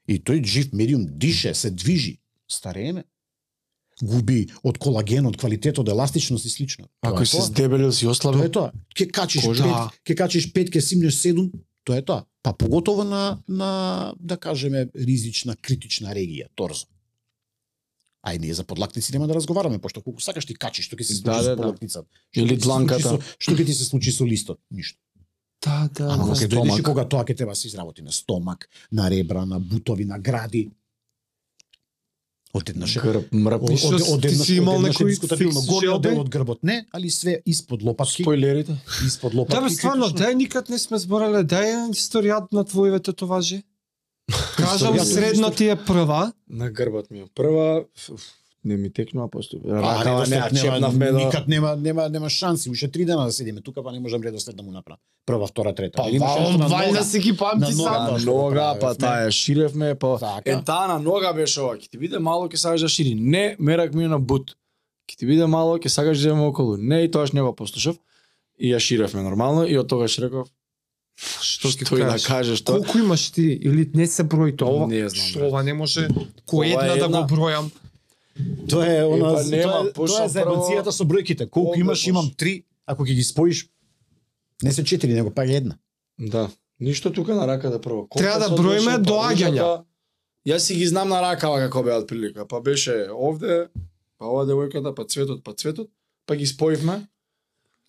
И 0.08 0.18
тој 0.18 0.42
жив 0.44 0.72
медиум 0.72 1.06
дише, 1.08 1.54
се 1.54 1.70
движи, 1.70 2.18
старееме. 2.48 3.04
Губи 4.02 4.48
од 4.64 4.78
колаген, 4.78 5.26
од 5.26 5.36
квалитет, 5.36 5.78
од 5.78 5.88
еластичност 5.88 6.44
и 6.44 6.50
слично. 6.50 6.88
Тоа 7.00 7.12
Ако 7.12 7.22
е 7.22 7.26
си 7.26 7.36
тоа. 7.36 7.46
здебелил 7.46 7.92
си 7.92 8.04
Тоа 8.04 8.10
ослабил. 8.10 8.42
е 8.42 8.50
тоа. 8.50 8.72
Ке 8.96 9.06
качиш 9.08 9.42
Кожа. 9.44 9.62
пет, 9.64 10.00
ке 10.04 10.14
качиш 10.14 10.52
пет, 10.52 10.70
ке 10.70 10.80
симнеш 10.80 11.14
седум, 11.14 11.52
тоа 11.84 11.96
е 11.96 12.02
тоа. 12.02 12.24
Па 12.42 12.52
поготово 12.52 13.04
на 13.04 13.38
на 13.48 14.14
да 14.20 14.36
кажеме 14.36 14.88
ризична 14.94 15.56
критична 15.56 16.14
регија, 16.16 16.48
торзо. 16.54 16.86
Ај 18.26 18.38
ние 18.40 18.54
за 18.54 18.64
подлакници 18.64 19.12
нема 19.12 19.26
да 19.26 19.34
разговараме, 19.34 19.78
пошто 19.78 20.02
колку 20.02 20.20
сакаш 20.20 20.44
ти 20.44 20.54
качиш, 20.54 20.88
што 20.88 20.96
ќе 20.96 21.04
се 21.04 21.14
Да, 21.22 21.34
случи 21.34 21.36
да, 21.36 21.42
со 21.44 21.50
да. 21.50 21.56
подлакницата. 21.56 22.08
Или 22.36 22.56
дланката. 22.56 23.18
Што 23.38 23.56
ќе 23.56 23.66
ти 23.66 23.74
се 23.74 23.84
случи 23.84 24.12
со 24.12 24.24
листот? 24.24 24.60
Ништо. 24.70 24.98
Да, 25.64 25.88
да, 25.92 26.04
Ама 26.12 26.24
да. 26.24 26.32
кога 26.32 26.48
дојдеш 26.48 26.82
кога 26.82 27.04
тоа 27.04 27.24
ќе 27.24 27.36
треба 27.36 27.52
да 27.52 27.56
се 27.56 27.68
изработи 27.68 28.02
на 28.02 28.12
стомак, 28.12 28.68
на 28.92 29.10
ребра, 29.10 29.44
на 29.46 29.60
бутови, 29.60 30.04
на 30.04 30.18
гради. 30.18 30.70
Одеднаш 32.52 32.96
е 32.96 33.00
Грб. 33.00 33.70
И 33.70 33.76
што, 33.76 34.18
ти 34.20 34.34
си 34.34 34.56
имал 34.58 34.80
некој 34.82 35.14
фикс 35.38 35.66
горниот 35.68 36.02
дел 36.02 36.20
од 36.20 36.28
грбот, 36.28 36.62
не, 36.62 36.84
али 36.92 37.10
све 37.10 37.42
испод 37.46 37.82
лопатки, 37.82 38.22
Спойлерите. 38.22 38.74
испод 39.06 39.34
лопатки. 39.34 39.54
Да, 39.54 39.68
бе, 39.68 39.70
стварно, 39.70 40.08
дај 40.10 40.34
никад 40.34 40.68
не 40.68 40.78
сме 40.78 40.98
зборале, 40.98 41.44
дај 41.44 41.66
ја 41.70 41.80
историјат 41.94 42.50
на 42.52 42.64
твоите 42.64 42.98
татуажи. 42.98 43.62
Кажал 44.56 44.94
Историјата. 44.94 45.04
средно 45.04 45.50
ти 45.50 45.68
е 45.68 45.76
прва, 45.76 46.32
На 46.48 46.70
грбот 46.70 47.10
ми 47.10 47.20
е. 47.20 47.26
Прва 47.34 47.84
не 48.64 48.76
ми 48.76 48.92
текнува 48.92 49.28
после. 49.28 49.58
А, 49.66 49.68
Ракава 49.72 50.26
не, 50.26 50.50
чепнавме 50.54 51.12
до... 51.12 51.18
никад 51.18 51.48
нема 51.48 51.76
нема 51.76 52.08
нема 52.08 52.30
шанси, 52.30 52.70
уште 52.70 52.88
три 52.88 53.04
дена 53.04 53.24
да 53.24 53.32
седиме 53.32 53.60
тука, 53.60 53.82
па 53.82 53.92
не 53.92 54.00
можам 54.00 54.22
редослед 54.22 54.56
да 54.56 54.62
му 54.62 54.70
направам. 54.70 54.98
Прва, 55.26 55.46
втора, 55.46 55.74
трета. 55.74 55.96
па 55.96 56.02
на 56.04 56.18
вајда 56.68 56.86
нога. 56.86 57.02
си 57.02 57.18
ги 57.18 57.36
памти 57.36 57.72
сам. 57.72 57.92
На 58.06 58.18
нога, 58.20 58.76
па 58.80 58.94
таа 58.94 59.30
ширевме, 59.30 59.94
па 59.94 60.18
Така. 60.18 60.50
е 60.50 60.64
таа 60.64 60.86
на 60.88 60.98
нога 60.98 61.32
беше 61.32 61.60
ова, 61.60 61.76
ќе 61.76 61.90
ти 61.90 61.98
биде 61.98 62.18
мало, 62.18 62.48
ќе 62.48 62.56
сакаш 62.56 62.80
да 62.80 62.88
шири. 62.88 63.14
Не, 63.14 63.56
мерак 63.58 63.94
ми 63.94 64.04
на 64.06 64.18
бут. 64.18 64.56
Ќе 65.06 65.16
ти 65.16 65.26
биде 65.26 65.46
мало, 65.46 65.78
ќе 65.78 65.88
сакаш 65.88 66.18
да 66.18 66.28
идеме 66.28 66.42
околу. 66.42 66.76
Не, 66.76 67.00
и 67.00 67.10
тоаш 67.10 67.32
не 67.32 67.42
го 67.42 67.52
послушав. 67.52 67.96
И 68.58 68.68
ја 68.68 68.78
ширевме 68.78 69.22
нормално 69.22 69.64
и 69.64 69.78
од 69.78 69.88
тогаш 69.88 70.18
реков, 70.18 70.48
Што 71.40 71.68
ќе 71.68 71.84
што 71.84 71.96
и 71.96 72.00
да 72.02 72.16
кажеш? 72.18 72.60
тоа. 72.60 72.76
Колку 72.76 72.98
имаш 72.98 73.30
ти 73.30 73.42
или 73.62 73.90
не 73.94 74.06
се 74.06 74.22
брои 74.24 74.56
тоа? 74.56 74.68
Ова, 74.70 74.86
Не 74.86 75.08
знам, 75.08 75.26
Што 75.26 75.48
ова 75.48 75.62
не 75.62 75.72
може 75.74 76.08
кој 76.48 76.72
Ова 76.72 76.84
е 76.84 76.88
една 76.88 76.96
да 76.96 77.04
една. 77.04 77.22
го 77.22 77.28
бројам. 77.28 77.70
Тоа 78.68 78.86
е 78.86 79.04
она, 79.04 79.34
па 79.34 79.44
нема, 79.44 79.72
тоа, 79.72 79.88
е, 79.88 79.92
тоа 79.92 80.24
е 80.24 80.28
заебацијата 80.28 80.84
прво- 80.84 80.92
со 80.92 81.04
бројките. 81.04 81.50
Колку 81.50 81.78
имаш, 81.78 82.06
имам 82.06 82.30
три, 82.36 82.64
ако 82.86 83.04
ќе 83.04 83.14
ги 83.14 83.22
споиш, 83.22 83.68
не 84.62 84.72
се 84.72 84.84
четири, 84.84 85.12
него 85.12 85.30
па 85.30 85.44
една. 85.44 85.78
Да. 86.18 86.50
Ништо 86.80 87.12
тука 87.12 87.34
на 87.34 87.46
раката 87.46 87.80
прво. 87.80 88.08
Треба 88.16 88.38
да 88.38 88.56
броиме 88.56 88.92
доаѓања. 88.92 89.84
Јас 90.46 90.58
си 90.58 90.74
ги 90.74 90.86
знам 90.86 91.08
на 91.08 91.20
ракава 91.20 91.58
како 91.58 91.82
беа 91.82 92.06
прилика. 92.06 92.46
Па 92.46 92.60
беше 92.60 93.08
овде, 93.12 93.68
па 94.18 94.24
ова 94.26 94.46
девојката, 94.46 94.94
па 94.94 95.04
цветот, 95.04 95.44
па 95.44 95.52
цветот, 95.52 95.90
па 96.26 96.36
ги 96.36 96.46
споивме. 96.46 97.06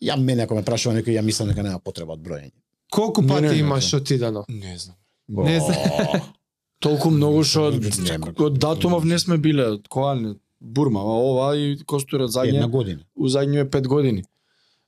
Ја 0.02 0.18
мене 0.18 0.44
ако 0.44 0.56
ме 0.56 0.64
прашува 0.64 0.96
некој, 0.96 1.16
ја 1.16 1.22
мислам 1.22 1.48
дека 1.48 1.64
нема 1.64 1.80
потреба 1.80 2.14
од 2.14 2.20
броење. 2.20 2.52
Колку 2.90 3.22
пати 3.22 3.42
не, 3.42 3.52
не, 3.52 3.60
имаш 3.60 3.94
отидено? 3.94 4.46
Не 4.50 4.78
знам. 4.78 4.98
Не 5.30 5.60
знам. 5.60 6.34
Толку 6.82 7.12
многу 7.14 7.44
што 7.46 7.70
од 7.70 8.58
датумов 8.58 9.06
не 9.06 9.20
сме 9.22 9.38
биле, 9.38 9.68
од 9.78 9.88
која 9.92 10.16
не 10.20 10.36
Бурма, 10.62 11.00
а 11.02 11.14
ова 11.18 11.46
и 11.58 11.78
Костурот 11.86 12.30
Една 12.30 12.34
задње 12.38 12.70
година. 12.70 13.02
у 13.16 13.28
задње 13.28 13.66
5 13.66 13.88
години. 13.88 14.24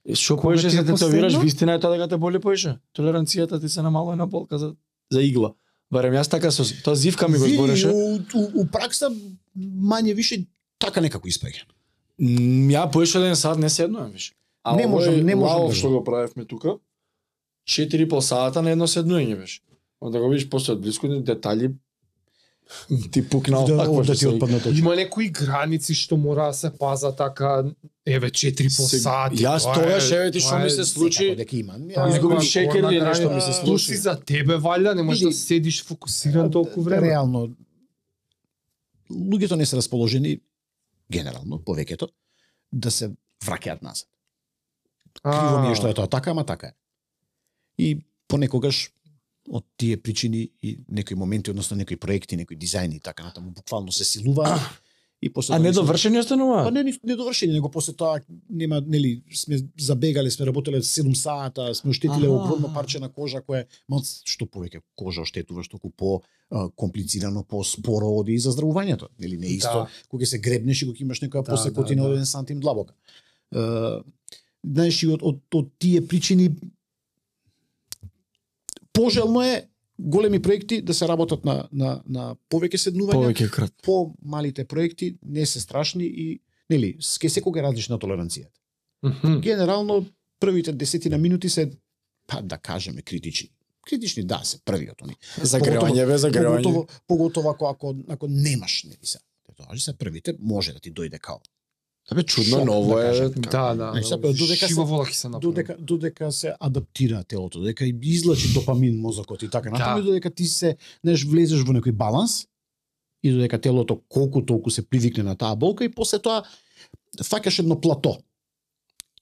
И 0.06 0.16
Што 0.16 0.38
поише 0.38 0.68
е 0.68 0.70
се 0.70 0.84
тетовираш, 0.84 1.38
вистина 1.42 1.74
е 1.74 1.80
тоа 1.80 1.96
дека 1.96 2.08
те 2.08 2.18
боли 2.18 2.40
поише. 2.40 2.78
Толеранцијата 2.94 3.60
ти 3.62 3.70
се 3.70 3.82
намалува 3.82 4.16
на 4.16 4.28
болка 4.28 4.58
за 4.58 4.76
за 5.12 5.22
игла. 5.22 5.54
Барем 5.92 6.14
јас 6.14 6.30
така 6.30 6.52
со 6.52 6.64
тоа 6.84 6.96
зивка 6.96 7.28
ми 7.28 7.38
го 7.38 7.48
збореше. 7.48 7.90
У, 7.90 8.20
у, 8.36 8.62
у 8.62 8.66
пракса 8.66 9.10
мање 9.58 10.14
више 10.14 10.46
така 10.80 11.02
некако 11.02 11.28
испаѓа. 11.28 11.66
М, 12.22 12.70
Ја 12.70 12.92
поише 12.92 13.20
ден 13.20 13.36
сад 13.36 13.58
не 13.58 13.70
седнувам 13.70 14.12
више. 14.12 14.34
А 14.64 14.76
Не 14.76 14.88
можам, 14.88 15.16
не 15.16 15.36
можам 15.36 15.58
лаов 15.58 15.70
да 15.70 15.76
што 15.76 15.90
го 15.90 16.04
правевме 16.04 16.46
тука. 16.46 16.78
4 17.70 18.10
пол 18.10 18.22
сата 18.22 18.62
на 18.62 18.72
едно 18.72 18.88
седнување 18.88 19.40
беше. 19.40 19.62
Onda 20.02 20.20
го 20.20 20.30
видиш 20.30 20.50
после 20.50 20.74
од 20.74 20.82
близко 20.82 21.08
детали 21.08 21.72
ти 23.12 23.30
пукнал 23.30 23.66
Да, 23.66 23.78
такво 23.78 24.04
да 24.04 24.16
ти 24.16 24.28
отпадна 24.28 24.62
точка. 24.62 24.80
Има 24.80 24.96
некои 24.96 25.30
граници 25.30 25.94
што 25.94 26.18
мора 26.18 26.48
да 26.48 26.54
се 26.54 26.72
паза 26.78 27.16
така, 27.16 27.64
еве 28.06 28.30
4 28.30 28.78
по 28.78 28.88
сат. 28.88 29.34
Јас 29.34 29.64
тоа 29.64 29.74
тогаш, 29.74 30.12
еве 30.12 30.32
ти 30.32 30.40
што 30.40 30.60
ми 30.60 30.70
се 30.70 30.86
случи, 30.86 31.36
дека 31.36 31.58
има. 31.58 31.78
Изгубив 32.10 32.42
шекер 32.42 32.84
или 32.84 33.02
нешто 33.02 33.30
ми 33.30 33.42
се 33.42 33.54
случи. 33.54 33.86
си 33.86 33.98
за 33.98 34.20
тебе 34.20 34.58
валја, 34.58 34.96
не 34.96 35.04
можеш 35.04 35.22
да 35.22 35.34
седиш 35.34 35.84
фокусиран 35.84 36.52
толку 36.52 36.82
време. 36.82 37.08
Реално 37.08 37.50
луѓето 39.12 39.56
не 39.56 39.66
се 39.66 39.78
расположени 39.78 40.40
генерално 41.12 41.60
повеќето 41.60 42.10
да 42.72 42.92
се 42.92 43.12
враќаат 43.46 43.82
назад. 43.84 44.08
Криво 45.22 45.62
ми 45.62 45.72
е 45.72 45.76
што 45.76 45.92
е 45.92 45.94
тоа 45.94 46.08
така, 46.08 46.32
ама 46.32 46.46
така 46.46 46.68
е. 46.68 46.74
И 47.78 48.06
понекогаш 48.28 48.90
од 49.54 49.64
тие 49.78 49.98
причини 49.98 50.48
и 50.62 50.80
некои 50.90 51.16
моменти, 51.16 51.52
односно 51.52 51.78
некои 51.78 51.98
проекти, 51.98 52.36
некои 52.36 52.58
дизајни 52.58 52.96
и 52.96 53.00
така 53.00 53.24
натаму 53.24 53.52
буквално 53.52 53.92
се 53.92 54.04
силуваат 54.04 54.62
и 55.22 55.30
после 55.30 55.54
А 55.56 55.60
недовршени 55.60 56.16
Па 56.16 56.20
остануваат? 56.20 56.74
не, 56.74 56.84
не 57.04 57.16
довршени, 57.16 57.54
него 57.54 57.70
после 57.70 57.94
тоа 57.94 58.20
нема, 58.50 58.82
нели, 58.82 59.22
сме 59.34 59.60
забегали, 59.80 60.32
сме 60.32 60.46
работеле 60.46 60.82
7 60.82 61.14
сата, 61.14 61.76
сме 61.76 61.90
оштетиле 61.90 62.26
Аха. 62.26 62.34
огромно 62.34 62.74
парче 62.74 63.00
на 63.00 63.10
кожа 63.10 63.42
кое 63.42 63.68
малце 63.88 64.22
што 64.26 64.46
повеќе 64.46 64.82
кожа 64.96 65.22
оштетува, 65.22 65.64
што 65.64 65.78
по 65.98 66.22
комплицирано, 66.76 67.44
по 67.44 67.64
споро 67.64 68.10
оди 68.10 68.34
и 68.34 68.40
за 68.40 68.52
здравувањето. 68.52 69.08
Нели 69.20 69.38
не 69.38 69.48
е 69.48 69.52
исто 69.52 69.86
Да. 69.86 69.88
кога 70.10 70.26
се 70.26 70.40
гребнеш 70.40 70.82
и 70.82 70.86
кога 70.86 70.98
имаш 71.02 71.22
некоја 71.22 71.46
Да, 71.46 71.52
посекотина 71.52 72.02
да, 72.02 72.08
од 72.08 72.10
да. 72.10 72.16
еден 72.16 72.26
сантим 72.26 72.60
длабока. 72.60 72.94
Е, 73.56 74.02
знаеш 74.66 75.04
и 75.04 75.08
од, 75.08 75.20
од, 75.22 75.40
од 75.54 75.70
тие 75.80 76.02
причини 76.02 76.50
пожелно 78.94 79.42
е 79.42 79.68
големи 80.00 80.42
проекти 80.42 80.82
да 80.82 80.94
се 80.94 81.08
работат 81.08 81.46
на 81.46 81.68
на 81.72 82.02
на 82.06 82.36
повеќе 82.50 82.78
седнувања 82.78 83.14
Повеќе 83.14 83.50
крат. 83.50 83.74
по 83.84 84.14
малите 84.22 84.66
проекти 84.66 85.18
не 85.26 85.46
се 85.46 85.60
страшни 85.60 86.06
и 86.06 86.40
нели 86.70 86.98
ке 87.20 87.30
секога 87.30 87.60
е 87.60 87.64
различна 87.64 88.00
толеранцијата. 88.00 88.58
Мгм. 89.04 89.40
Генерално 89.40 90.06
првите 90.40 90.72
десетина 90.72 91.18
минути 91.18 91.50
се 91.50 91.72
па 92.28 92.42
да 92.42 92.58
кажеме 92.58 93.02
критични. 93.02 93.50
Критични 93.88 94.24
да 94.24 94.42
се 94.44 94.60
првиот 94.66 95.02
они. 95.04 95.16
Загревање 95.42 96.06
бе, 96.08 96.18
загревање. 96.18 96.64
Поготово 96.64 96.88
поготово 97.08 97.50
ако 97.50 97.66
ако 97.66 97.96
ако 98.08 98.28
немаш 98.28 98.84
нели 98.84 99.06
се. 99.06 99.20
Тоа 99.58 99.78
се 99.78 99.98
првите 99.98 100.36
може 100.40 100.74
да 100.74 100.80
ти 100.80 100.92
дојде 100.92 101.20
као. 101.20 101.40
Абе 102.12 102.24
чудно 102.24 102.58
Шок, 102.58 102.66
ново 102.66 102.96
да 102.96 103.00
е. 103.00 103.10
кажем. 103.10 103.32
Да, 103.32 103.74
да. 103.74 103.92
Значи, 103.92 104.08
сега, 104.08 104.18
додека 104.18 104.68
се- 104.68 104.74
ќе 104.74 105.12
се. 105.12 105.30
Додека 105.32 105.78
додека 105.78 106.32
се 106.32 106.54
адаптира 106.60 107.24
телото, 107.24 107.60
додека 107.60 107.86
и 107.86 107.96
излачи 108.04 108.54
допамин 108.54 108.98
мозокот 108.98 109.44
и 109.44 109.50
така 109.50 109.70
натаму, 109.70 109.96
Да. 109.96 110.00
и 110.00 110.06
додека 110.06 110.30
ти 110.30 110.46
се, 110.46 110.76
знаеш, 111.04 111.24
влезеш 111.24 111.62
во 111.62 111.74
некој 111.74 111.92
баланс 111.94 112.48
и 113.24 113.32
додека 113.32 113.62
телото 113.62 114.02
колку 114.10 114.42
толку 114.42 114.70
се 114.70 114.84
привикне 114.84 115.24
на 115.24 115.36
таа 115.36 115.56
болка 115.56 115.86
и 115.86 115.90
после 115.90 116.20
тоа 116.20 116.44
фаќаш 117.18 117.60
едно 117.60 117.82
плато. 117.82 118.18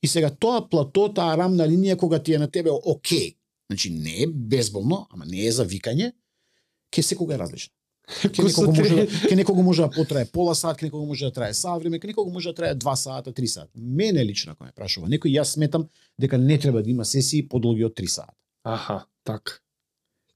И 0.04 0.08
сега 0.08 0.30
тоа 0.32 0.70
плато, 0.70 1.10
таа 1.10 1.38
рамна 1.38 1.68
линија 1.68 1.98
кога 1.98 2.20
ти 2.20 2.34
е 2.34 2.40
на 2.40 2.48
тебе 2.48 2.70
окей, 2.74 3.36
значи 3.70 3.90
не 3.92 4.24
е 4.24 4.28
безболно, 4.28 5.08
ама 5.12 5.26
не 5.26 5.46
е 5.46 5.52
за 5.52 5.66
викање, 5.66 6.12
ке 6.92 7.04
секога 7.04 7.36
е 7.36 7.38
различно. 7.38 7.74
Ке 8.34 8.44
некого 8.44 8.72
може 8.74 8.96
да, 8.96 9.08
ке 9.30 9.36
некого 9.36 9.64
може 9.64 9.82
да 9.82 9.90
потрае 9.90 10.26
пола 10.26 10.56
сат, 10.56 10.78
ке 10.78 10.86
некого 10.86 11.06
може 11.06 11.26
да 11.26 11.32
трае 11.32 11.54
сат 11.54 11.82
време, 11.82 12.00
ке 12.00 12.08
некого 12.08 12.32
може 12.32 12.50
да 12.50 12.56
трае 12.56 12.76
2 12.76 12.96
сата, 12.96 13.32
3 13.34 13.46
сата. 13.46 13.70
Мене 13.76 14.26
лично 14.26 14.52
ако 14.52 14.64
ме 14.64 14.72
прашува 14.76 15.08
некој, 15.08 15.32
јас 15.40 15.44
сметам 15.44 15.88
дека 16.20 16.38
не 16.38 16.60
треба 16.60 16.84
да 16.84 16.90
има 16.90 17.06
сесии 17.06 17.48
подолги 17.48 17.86
од 17.86 17.94
3 17.96 18.06
сата. 18.08 18.34
Аха, 18.64 19.06
така. 19.24 19.54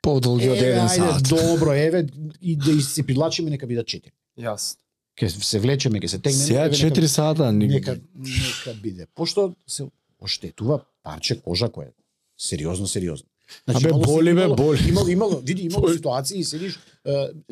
Подолги 0.02 0.50
од 0.50 0.58
еден 0.58 0.86
ајде, 0.88 1.20
сат. 1.20 1.30
добро, 1.30 1.74
еве, 1.74 2.08
и 2.42 2.56
да 2.56 2.82
се 2.82 3.04
придлачиме, 3.04 3.50
нека 3.50 3.68
бидат 3.68 3.88
4. 3.88 4.12
Јасно. 4.40 4.78
Ке 5.16 5.30
се 5.30 5.60
влечеме, 5.60 6.00
ке 6.00 6.08
се 6.08 6.20
тегнеме. 6.20 6.46
Сега 6.46 6.70
4 6.70 7.06
сата, 7.06 7.52
Нека, 7.52 7.74
нека 7.74 8.00
нека 8.16 8.80
биде. 8.82 9.08
Пошто 9.16 9.56
се 9.68 9.84
оштетува 10.22 10.82
парче 11.04 11.42
кожа 11.42 11.68
која 11.70 11.88
е 11.88 11.94
сериозно, 12.38 12.88
сериозно. 12.88 13.28
Значи, 13.66 13.88
Абе, 13.88 13.94
боли, 14.06 14.34
бе, 14.34 14.48
боли. 14.48 14.90
Имало, 14.90 15.08
имало, 15.08 15.40
види, 15.40 15.62
имало 15.64 15.82
Боли. 15.82 15.96
ситуации 15.96 16.40
и 16.40 16.44
седиш, 16.44 16.80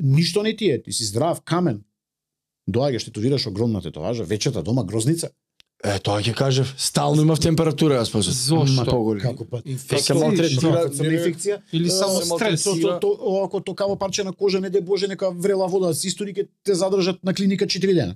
ништо 0.01 0.43
не 0.43 0.55
ти 0.55 0.69
е, 0.71 0.81
ти 0.83 0.91
си 0.91 1.05
здрав, 1.05 1.41
камен. 1.41 1.83
Доаѓаш, 2.69 3.05
тетовираш 3.05 3.47
огромна 3.47 3.81
тетоважа, 3.81 4.23
вечерта 4.23 4.61
дома 4.61 4.83
грозница. 4.83 5.29
Е, 5.83 5.97
тоа 5.99 6.21
ќе 6.23 6.31
кажев, 6.31 6.69
стално 6.79 7.25
имав 7.25 7.41
температура, 7.43 7.97
јас 7.99 8.11
после. 8.11 8.31
Зошто? 8.31 8.99
Како 9.19 9.43
па? 9.43 9.59
Инфекција 9.67 10.15
малтретира, 10.15 10.83
инфекција? 10.87 11.57
Или 11.75 11.89
само 11.91 12.21
стрес. 12.23 12.63
То, 12.63 12.93
то, 13.03 13.09
ако 13.43 13.59
токаво 13.59 13.97
парче 13.99 14.23
на 14.23 14.31
кожа, 14.31 14.61
не 14.63 14.69
де 14.69 14.81
Боже, 14.81 15.07
нека 15.11 15.31
врела 15.31 15.67
вода 15.67 15.91
да 15.91 15.97
се 15.99 16.07
истори, 16.07 16.31
ќе 16.31 16.47
те 16.63 16.75
задржат 16.79 17.19
на 17.23 17.33
клиника 17.33 17.67
4 17.67 17.93
дена. 17.93 18.15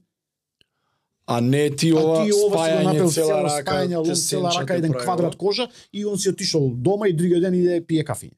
А 1.28 1.42
не 1.42 1.70
ти 1.76 1.92
ова 1.92 2.22
а 2.22 2.24
ти 2.24 2.32
ова 2.32 2.56
спајање 2.56 3.08
цела 3.12 3.42
рака, 3.44 3.60
спајање, 3.60 3.98
лом, 4.00 4.16
цела 4.16 4.52
рака, 4.56 4.78
еден 4.80 4.94
квадрат 4.96 5.36
кожа 5.36 5.68
и 5.92 6.06
он 6.06 6.16
си 6.18 6.30
отишол 6.32 6.70
дома 6.72 7.10
и 7.12 7.14
другиот 7.14 7.44
ден 7.44 7.54
иде 7.54 7.82
пие 7.84 8.06
кафе. 8.08 8.32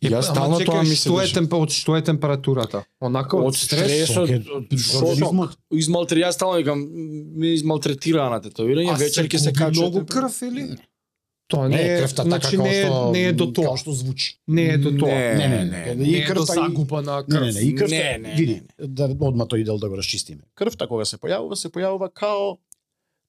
Јас 0.00 0.30
стално 0.30 0.58
тоа 0.60 0.82
ми 0.82 0.88
се 0.88 0.96
што 1.00 1.18
е 1.18 1.22
дешава. 1.22 1.34
темп 1.34 1.52
од 1.54 1.70
што 1.70 1.96
е 1.96 2.02
температурата? 2.02 2.84
Онака 3.00 3.36
Од 3.36 3.46
од 3.46 3.54
стрес. 3.56 4.06
стресот, 4.06 4.30
од 4.48 4.70
шок. 4.78 5.56
Измалтри, 5.72 6.22
јас 6.22 6.30
стално 6.32 6.56
викам, 6.56 6.78
ме 7.34 7.46
измалтретира 7.48 8.30
на 8.30 8.38
тетовирање, 8.38 8.94
вечер 8.96 9.26
ќе 9.26 9.38
се 9.38 9.52
качи. 9.52 9.80
многу 9.80 10.06
крв 10.06 10.42
или? 10.42 10.78
Тоа 11.48 11.64
Не 11.64 11.76
не 11.76 11.82
е 11.84 11.98
крвта 11.98 12.16
така 12.16 12.28
значи 12.28 12.50
како 12.50 12.62
не 12.62 12.70
е, 12.70 12.84
што 12.84 13.10
не 13.10 13.20
е 13.20 13.32
до 13.32 13.46
тоа. 13.48 13.64
Како 13.64 13.76
што 13.78 13.92
звучи. 13.92 14.36
Не 14.46 14.62
е 14.64 14.78
до 14.78 14.90
тоа. 14.92 15.08
Не, 15.08 15.34
Не, 15.34 15.48
не, 15.48 15.64
не, 15.64 15.80
не. 15.86 15.94
Не 15.96 16.04
И 16.04 16.14
е 16.14 16.20
до 16.20 16.34
крвта 16.34 16.52
и 16.52 16.56
загуба 16.56 17.02
на 17.02 17.24
крв. 17.24 17.40
не, 17.40 17.52
не, 17.52 17.60
и 17.60 17.74
крвта, 17.74 17.90
Не, 17.90 18.18
не, 18.18 18.34
види, 18.34 18.62
не, 18.78 18.86
да 18.86 19.04
одма 19.20 19.46
тој 19.46 19.64
дел 19.64 19.78
да 19.78 19.88
го 19.88 19.96
расчистиме. 19.96 20.42
Крвта 20.54 20.86
кога 20.86 21.04
се 21.04 21.16
појавува, 21.16 21.54
се 21.54 21.68
појавува 21.68 22.12
као 22.12 22.58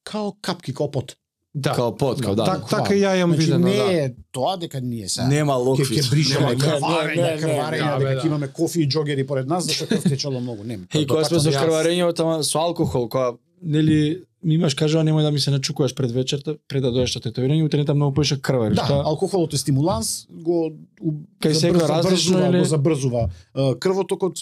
као 0.04 0.36
капки, 0.36 0.74
као 0.74 0.90
пот. 0.90 1.16
Да. 1.54 1.74
Као 1.74 1.90
пот, 1.92 2.20
као 2.20 2.34
да. 2.34 2.44
Так, 2.44 2.68
така 2.68 2.94
ја 2.94 3.10
јам 3.16 3.26
Значи 3.26 3.40
видено, 3.40 3.66
не 3.66 3.74
да. 3.74 3.92
е 3.94 4.04
тоа 4.30 4.56
дека 4.56 4.80
ние 4.80 5.08
се 5.08 5.24
Нема 5.24 5.52
ќе 5.52 5.64
локвит. 5.66 5.88
ќе 5.88 6.10
бришеме 6.10 6.46
Нема- 6.46 6.54
крварење, 6.56 7.38
крварење, 7.38 7.90
не, 7.90 7.98
дека 7.98 8.14
да. 8.14 8.20
ќе 8.20 8.26
имаме 8.26 8.48
кофи 8.48 8.80
и 8.80 8.86
джогери 8.86 9.26
поред 9.26 9.46
нас, 9.48 9.66
зашто 9.66 9.86
крв 9.86 10.02
течело 10.04 10.40
многу. 10.40 10.62
Не. 10.64 10.78
И 10.94 11.06
кога 11.06 11.24
сме 11.24 11.40
со 11.40 11.50
Јас- 11.50 11.58
крварење 11.60 12.14
тама 12.14 12.44
со 12.44 12.58
алкохол, 12.60 13.08
кога 13.08 13.32
нели 13.60 14.22
ми 14.42 14.54
имаш 14.54 14.74
кажува 14.74 15.02
немој 15.04 15.22
да 15.22 15.30
ми 15.30 15.38
се 15.38 15.50
начукуваш 15.50 15.92
пред 15.92 16.12
вечерта, 16.12 16.54
пред 16.68 16.82
да 16.82 16.88
дојдеш 16.88 17.16
на 17.16 17.20
тетовирање, 17.22 17.64
утре 17.64 17.84
многу 17.94 18.14
поише 18.14 18.38
крвари. 18.38 18.74
Да, 18.74 18.84
Што? 18.84 19.02
алкохолот 19.04 19.52
е 19.52 19.58
стимуланс, 19.58 20.26
го 20.30 20.70
Кај 21.42 21.50
секој 21.52 21.82
различно 21.82 22.38
забрзува, 22.38 22.48
или- 22.48 22.58
го 22.58 22.64
забрзува 22.64 23.30
крвотокот, 23.76 24.36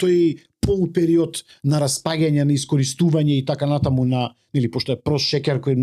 тој 0.00 0.38
полупериод 0.66 1.42
на 1.64 1.80
распаѓање, 1.80 2.42
на 2.42 2.52
искористување 2.52 3.38
и 3.38 3.44
така 3.44 3.66
натаму 3.66 4.04
на 4.04 4.26
или 4.52 4.68
пошто 4.68 4.92
е 4.92 4.96
прост 4.98 5.26
шекер 5.26 5.60
кој 5.60 5.76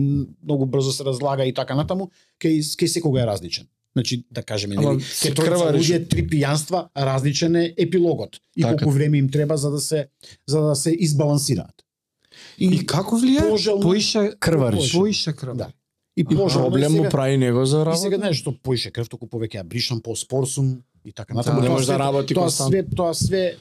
многу 0.44 0.66
брзо 0.66 0.92
се 0.92 1.04
разлага 1.04 1.46
и 1.46 1.54
така 1.54 1.76
натаму, 1.76 2.10
кај 2.38 2.60
кај 2.60 2.88
секога 2.90 3.22
е 3.22 3.26
различен. 3.26 3.68
Значи, 3.94 4.24
да 4.32 4.42
кажеме, 4.42 4.76
нели, 4.76 4.98
кај 5.00 5.34
тројца 5.34 5.46
крвариш. 5.46 5.82
луѓе 5.84 6.10
три 6.10 6.24
пијанства, 6.24 6.88
различен 6.98 7.56
е 7.56 7.74
епилогот 7.78 8.40
и 8.58 8.62
Така. 8.62 8.76
колку 8.76 8.92
време 8.92 9.18
им 9.18 9.30
треба 9.30 9.58
за 9.58 9.70
да 9.70 9.80
се 9.80 10.08
за 10.48 10.62
да 10.62 10.76
се 10.76 10.92
избалансираат. 10.92 11.76
И 12.58 12.86
како 12.86 13.16
влијае? 13.16 13.46
Пожелно- 13.48 13.82
Поише 13.82 14.32
Крвариш. 14.40 14.92
Поише 14.92 15.34
крв. 15.34 15.56
Да. 15.56 15.68
И 16.18 16.26
пожелно 16.26 16.68
Проблем 16.68 16.92
му 16.94 17.10
прави 17.10 17.38
него 17.38 17.66
за 17.66 17.78
И 17.78 17.80
работа. 17.80 17.98
сега 18.00 18.18
знаеш 18.18 18.38
што 18.38 18.54
поише 18.54 18.92
крв, 18.92 19.08
толку 19.08 19.28
повеќе 19.28 19.56
ја 19.56 19.64
бришам 19.64 20.02
по 20.02 20.16
спорсум 20.16 20.82
и 21.06 21.12
така 21.12 21.34
натаму. 21.34 21.62
не 21.62 21.68
Тоа 21.68 21.74
може 21.74 21.86
да 21.86 21.94
све- 21.94 22.00
работи 22.00 22.34
тоа 22.34 22.50
све, 22.50 22.84
тоа 22.86 23.14
све 23.14 23.56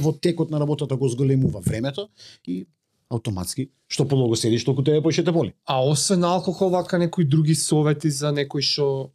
во 0.00 0.12
текот 0.12 0.50
на 0.50 0.60
работата 0.60 0.96
го 0.96 1.08
зголемува 1.08 1.60
времето 1.60 2.08
и 2.46 2.66
автоматски 3.10 3.68
што 3.88 4.04
полого 4.04 4.36
седиш, 4.36 4.64
толку 4.64 4.82
тебе 4.82 5.02
поише 5.02 5.24
те 5.24 5.32
боли. 5.32 5.52
А 5.64 5.80
освен 5.82 6.24
алкохол, 6.24 6.70
вака 6.70 6.98
некои 6.98 7.24
други 7.24 7.54
совети 7.54 8.10
за 8.10 8.26
некој 8.28 8.60
што 8.60 9.10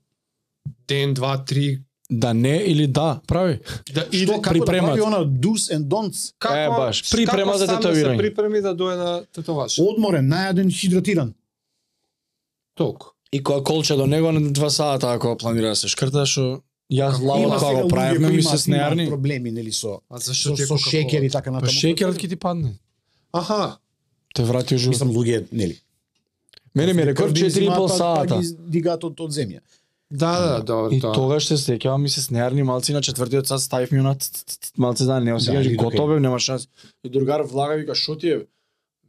ден, 0.87 1.13
два, 1.13 1.37
три, 1.37 1.79
Да 2.09 2.33
не 2.33 2.57
или 2.57 2.87
да, 2.87 3.21
прави. 3.27 3.59
да 3.93 4.01
Што 4.01 4.15
иде 4.15 4.25
како 4.33 4.41
да 4.43 4.49
припремат. 4.51 4.89
прави 4.89 5.01
она 5.01 5.17
do's 5.25 5.71
and 5.71 5.87
don'ts? 5.87 6.33
како, 6.39 6.55
Е, 6.55 6.67
баш, 6.69 7.11
припрема 7.11 7.45
како 7.45 7.57
за 7.57 7.67
да 7.67 7.77
тетовирање. 7.77 8.11
се 8.11 8.17
припреми 8.17 8.61
да 8.61 8.75
дојде 8.75 8.97
на 8.97 9.25
тетоваш. 9.27 9.79
Одморен, 9.79 10.27
најаден, 10.27 10.71
хидратиран. 10.71 11.33
Толку. 12.75 13.07
И 13.31 13.39
кога 13.39 13.63
колче 13.63 13.95
до 13.95 14.07
него 14.07 14.31
на 14.31 14.51
два 14.51 14.69
сата 14.69 15.07
ако 15.09 15.37
планира 15.37 15.67
да 15.67 15.75
се 15.75 15.87
шкрта, 15.87 16.25
што 16.25 16.61
јас 16.91 17.19
има 17.37 17.57
кога 17.57 17.81
го 17.81 17.87
правевме 17.89 18.29
ми 18.29 18.43
се 18.43 18.57
снеарни. 18.59 19.07
проблеми 19.07 19.51
нели 19.51 19.71
со 19.71 20.01
А 20.09 20.19
со, 20.19 20.25
зашто 20.25 20.55
со 20.57 20.63
Coca-Cola? 20.65 20.89
шекер 20.89 21.21
и 21.21 21.29
така 21.29 21.45
Па 21.45 21.51
натаму. 21.53 21.71
шекерот 21.71 22.15
ќе 22.15 22.29
ти 22.29 22.35
падне. 22.37 22.73
Аха. 23.33 23.77
Те 24.35 24.43
врати 24.43 24.75
у 24.75 24.77
живот. 24.77 24.89
Мислам 24.89 25.09
луѓе, 25.09 25.47
нели. 25.51 25.79
Мене 26.75 26.93
ми 26.93 27.05
рекорд 27.05 27.33
4,5 27.33 27.75
Па 27.77 27.87
сата. 27.89 28.39
ги 28.39 28.47
дигаат 28.67 29.03
од, 29.03 29.19
од 29.19 29.31
земја. 29.31 29.59
Да, 30.11 30.31
да, 30.49 30.63
добро, 30.63 30.91
И 30.91 30.99
тогаш 31.01 31.45
се 31.45 31.55
сеќавам 31.55 31.97
ми 31.97 32.09
се 32.09 32.21
снеарни 32.21 32.63
малци 32.63 32.93
на 32.93 33.01
четвртиот 33.01 33.47
сат 33.47 33.61
ставив 33.61 33.91
ми 33.91 34.15
ц- 34.15 34.71
малце 34.77 35.05
да 35.05 35.19
не 35.19 35.31
осеќаш 35.31 35.67
и 35.67 35.75
готов 35.75 35.93
окей. 35.99 36.07
бев, 36.07 36.21
нема 36.21 36.39
шанс. 36.39 36.67
И 37.03 37.09
другар 37.09 37.41
влага 37.41 37.75
вика 37.75 37.95
шо 37.95 38.17
ти 38.17 38.29
е? 38.29 38.39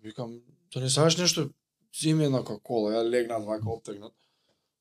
Викам, 0.05 0.39
да 0.75 0.81
не 0.81 0.91
сакаш 0.91 1.17
нешто? 1.17 1.51
Земи 1.95 2.25
една 2.25 2.43
кола, 2.63 2.93
ја 2.93 3.11
легнат 3.11 3.45
вака 3.45 3.69
оптегнат. 3.69 4.13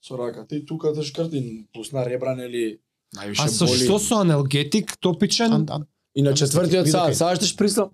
Со 0.01 0.17
раката 0.17 0.55
и 0.55 0.65
тука 0.65 0.93
да 0.93 1.03
шкрти, 1.03 1.41
пусна 1.73 2.05
ребра 2.05 2.35
нели 2.35 2.77
највише 3.13 3.39
А 3.39 3.47
со 3.49 3.65
боли. 3.65 3.77
што 3.79 3.99
со 3.99 4.15
анелгетик 4.17 4.97
топичен? 4.97 5.51
Ан- 5.53 5.67
ан- 5.69 5.85
И 6.15 6.21
на 6.21 6.33
четвртиот 6.33 6.81
окей. 6.81 7.13
сакаш 7.13 7.39
да 7.39 7.45
шприслам? 7.45 7.89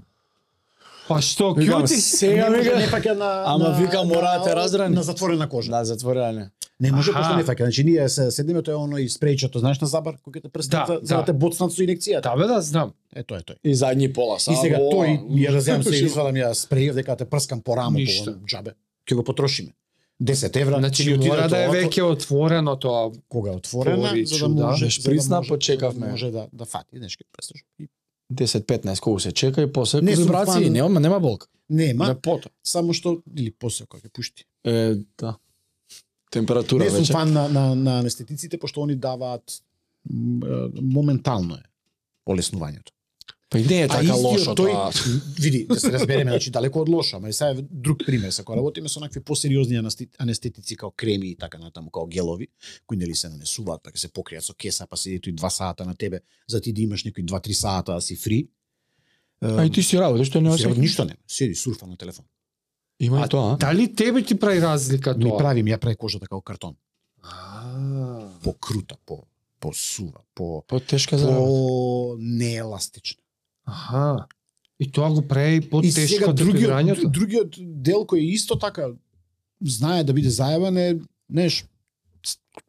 Па 1.07 1.21
што, 1.21 1.53
кјути? 1.53 1.87
сега 1.95 2.49
не 2.49 2.57
може 2.57 2.63
вика, 2.63 2.77
не 2.77 2.87
паќа 2.87 3.13
на 3.13 3.43
Ама 3.45 3.69
на- 3.69 3.77
вика, 3.77 4.03
мора 4.03 4.33
да 4.33 4.43
те 4.43 4.49
на- 4.49 4.55
разрани. 4.57 4.95
На 4.95 5.03
затворена 5.03 5.47
кожа. 5.47 5.71
Да, 5.71 5.85
затворена 5.85 6.31
не. 6.33 6.49
Не 6.79 6.91
може 6.91 7.11
Аха. 7.11 7.19
пошто 7.19 7.35
не 7.35 7.43
фаќа. 7.43 7.63
Значи 7.63 7.83
ние 7.83 8.09
се 8.09 8.31
седиме 8.31 8.61
тоа 8.61 8.73
е 8.73 8.77
оно 8.77 8.97
и 8.97 9.07
спрејчето, 9.07 9.57
знаеш 9.57 9.79
на 9.79 9.87
забар 9.87 10.13
кој 10.17 10.31
ќе 10.31 10.41
те 10.41 10.49
прстат 10.49 10.71
Да, 10.79 10.93
за, 10.93 10.99
за 11.01 11.15
да. 11.15 11.17
да 11.17 11.25
те 11.25 11.33
боцнат 11.33 11.71
со 11.71 11.81
инекцијата. 11.81 12.21
Да, 12.23 12.35
бе, 12.35 12.45
да, 12.45 12.61
знам. 12.61 12.93
Е 13.15 13.23
тоа 13.23 13.37
е 13.37 13.41
тој. 13.41 13.55
И 13.63 13.75
задни 13.75 14.13
пола 14.13 14.39
са. 14.39 14.51
И 14.51 14.55
сега 14.55 14.77
тој 14.77 15.21
ја 15.31 15.49
разјам 15.55 15.81
се 15.81 15.95
извадам 15.97 16.35
ја 16.35 16.51
спреј 16.51 16.93
дека 16.93 17.15
те 17.15 17.25
прскам 17.25 17.61
по 17.61 17.75
рамо 17.75 17.97
Ништо. 17.97 18.33
по 18.33 18.45
џабе. 18.45 18.73
Ќе 19.07 19.15
го 19.15 19.23
потрошиме. 19.23 19.71
10 20.19 20.55
евра. 20.55 20.77
Значи 20.77 21.03
ќе 21.03 21.27
мора 21.27 21.47
да 21.47 21.57
е 21.59 21.67
веќе 21.69 22.01
отворено 22.03 22.75
тоа. 22.75 23.11
кога 23.29 23.51
Повричу, 23.63 24.35
за 24.35 24.47
да 24.47 24.55
да. 24.55 24.63
може 24.63 24.85
Беше 24.85 25.01
за 25.01 25.03
да 25.03 25.11
присна, 25.11 25.37
може- 25.37 25.49
почекавме. 25.49 25.99
да 25.99 26.07
може 26.07 26.31
да 26.31 26.47
да 26.53 26.65
фати 26.65 26.99
нешто 26.99 27.23
престаш. 27.31 27.63
И 27.79 27.87
10-15 28.29 28.99
колку 28.99 29.19
се 29.19 29.31
чека 29.31 29.61
и 29.61 29.71
после 29.73 30.01
Не 30.01 30.15
сум 30.15 30.23
вибрации, 30.23 30.65
фан- 30.65 30.71
нема 30.71 30.99
нема 30.99 31.19
болка. 31.19 31.47
Нема, 31.69 32.07
Лепото. 32.07 32.49
само 32.63 32.93
што 32.93 33.21
или 33.37 33.51
после 33.51 33.85
кога 33.85 34.01
ќе 34.01 34.11
пушти. 34.11 34.43
Е, 34.65 34.95
да. 35.17 35.37
Температура 36.31 36.83
Не 36.83 36.89
сум 36.89 36.99
веќе. 36.99 37.11
фан 37.11 37.33
на 37.33 37.47
на 37.49 37.75
на 37.75 37.99
анестетиците 37.99 38.57
пошто 38.57 38.81
они 38.81 38.95
даваат 38.95 39.61
моментално 40.83 41.55
е 41.55 41.63
олеснувањето. 42.27 42.91
Па 43.49 43.59
не 43.59 43.81
е 43.81 43.87
така 43.87 44.03
истиот 44.03 44.23
лошо 44.23 44.51
тој, 44.51 44.71
тоа. 44.73 44.91
види, 45.39 45.65
да 45.65 45.79
се 45.79 45.91
разбереме, 45.91 46.31
значи 46.31 46.51
далеко 46.51 46.81
од 46.81 46.89
лошо, 46.89 47.15
ама 47.15 47.29
и 47.29 47.33
сега 47.33 47.49
е 47.49 47.61
друг 47.63 48.03
пример, 48.05 48.29
се 48.29 48.43
кога 48.43 48.57
работиме 48.57 48.89
со 48.89 48.99
накви 48.99 49.21
посериозни 49.21 49.79
анестетици 50.19 50.75
као 50.75 50.91
креми 50.91 51.27
и 51.27 51.35
така 51.35 51.57
натаму, 51.57 51.89
као 51.89 52.07
гелови, 52.07 52.47
кои 52.85 52.97
нели 52.97 53.15
се 53.15 53.29
нанесуваат, 53.29 53.81
па 53.83 53.91
се 53.95 54.09
покријат 54.09 54.39
со 54.41 54.53
кеса, 54.53 54.83
па 54.85 54.97
седи 54.97 55.19
тој 55.21 55.33
2 55.33 55.49
сата 55.49 55.85
на 55.85 55.95
тебе, 55.95 56.19
за 56.47 56.61
ти 56.61 56.73
да 56.73 56.81
имаш 56.81 57.03
некои 57.03 57.23
2-3 57.23 57.51
сата 57.53 57.93
да 57.93 58.01
си 58.01 58.15
фри. 58.17 58.49
А 59.41 59.63
и 59.63 59.71
ти 59.71 59.83
си 59.83 59.97
работи, 59.97 60.25
што 60.25 60.41
не 60.41 60.51
Сега 60.51 60.69
осеќаш? 60.69 60.77
ништо 60.77 61.05
нема, 61.05 61.17
седи 61.27 61.55
сурфа 61.55 61.87
на 61.87 61.95
телефон. 61.95 62.25
Има 62.99 63.17
А 63.17 63.25
и 63.25 63.29
тоа. 63.29 63.53
а? 63.53 63.57
Дали 63.57 63.95
тебе 63.95 64.23
ти 64.23 64.35
прави 64.35 64.61
разлика 64.61 65.15
Ми 65.15 65.23
тоа? 65.23 65.37
прави, 65.37 65.63
ми 65.63 65.71
ја 65.71 65.77
прави 65.77 65.95
кожата 65.95 66.27
као 66.27 66.41
картон. 66.41 66.75
А, 67.23 68.27
По 68.43 68.53
крута, 68.53 68.95
по 69.05 69.23
по 69.59 69.73
сува, 69.73 70.19
по 70.35 70.63
Потешка 70.67 71.17
за 71.17 71.27
работа. 71.27 71.39
по 71.39 72.15
нееластична. 72.19 73.21
Аха. 73.67 74.27
И 74.79 74.91
тоа 74.91 75.09
го 75.11 75.21
прави 75.27 75.61
потешко 75.61 76.33
другиот, 76.33 77.11
другиот 77.11 77.55
дел 77.57 78.05
кој 78.05 78.21
е 78.21 78.33
исто 78.37 78.55
така 78.59 78.93
знае 79.61 80.03
да 80.03 80.13
биде 80.13 80.29
заебан 80.29 80.77
е, 80.77 80.99
знаеш, 81.31 81.65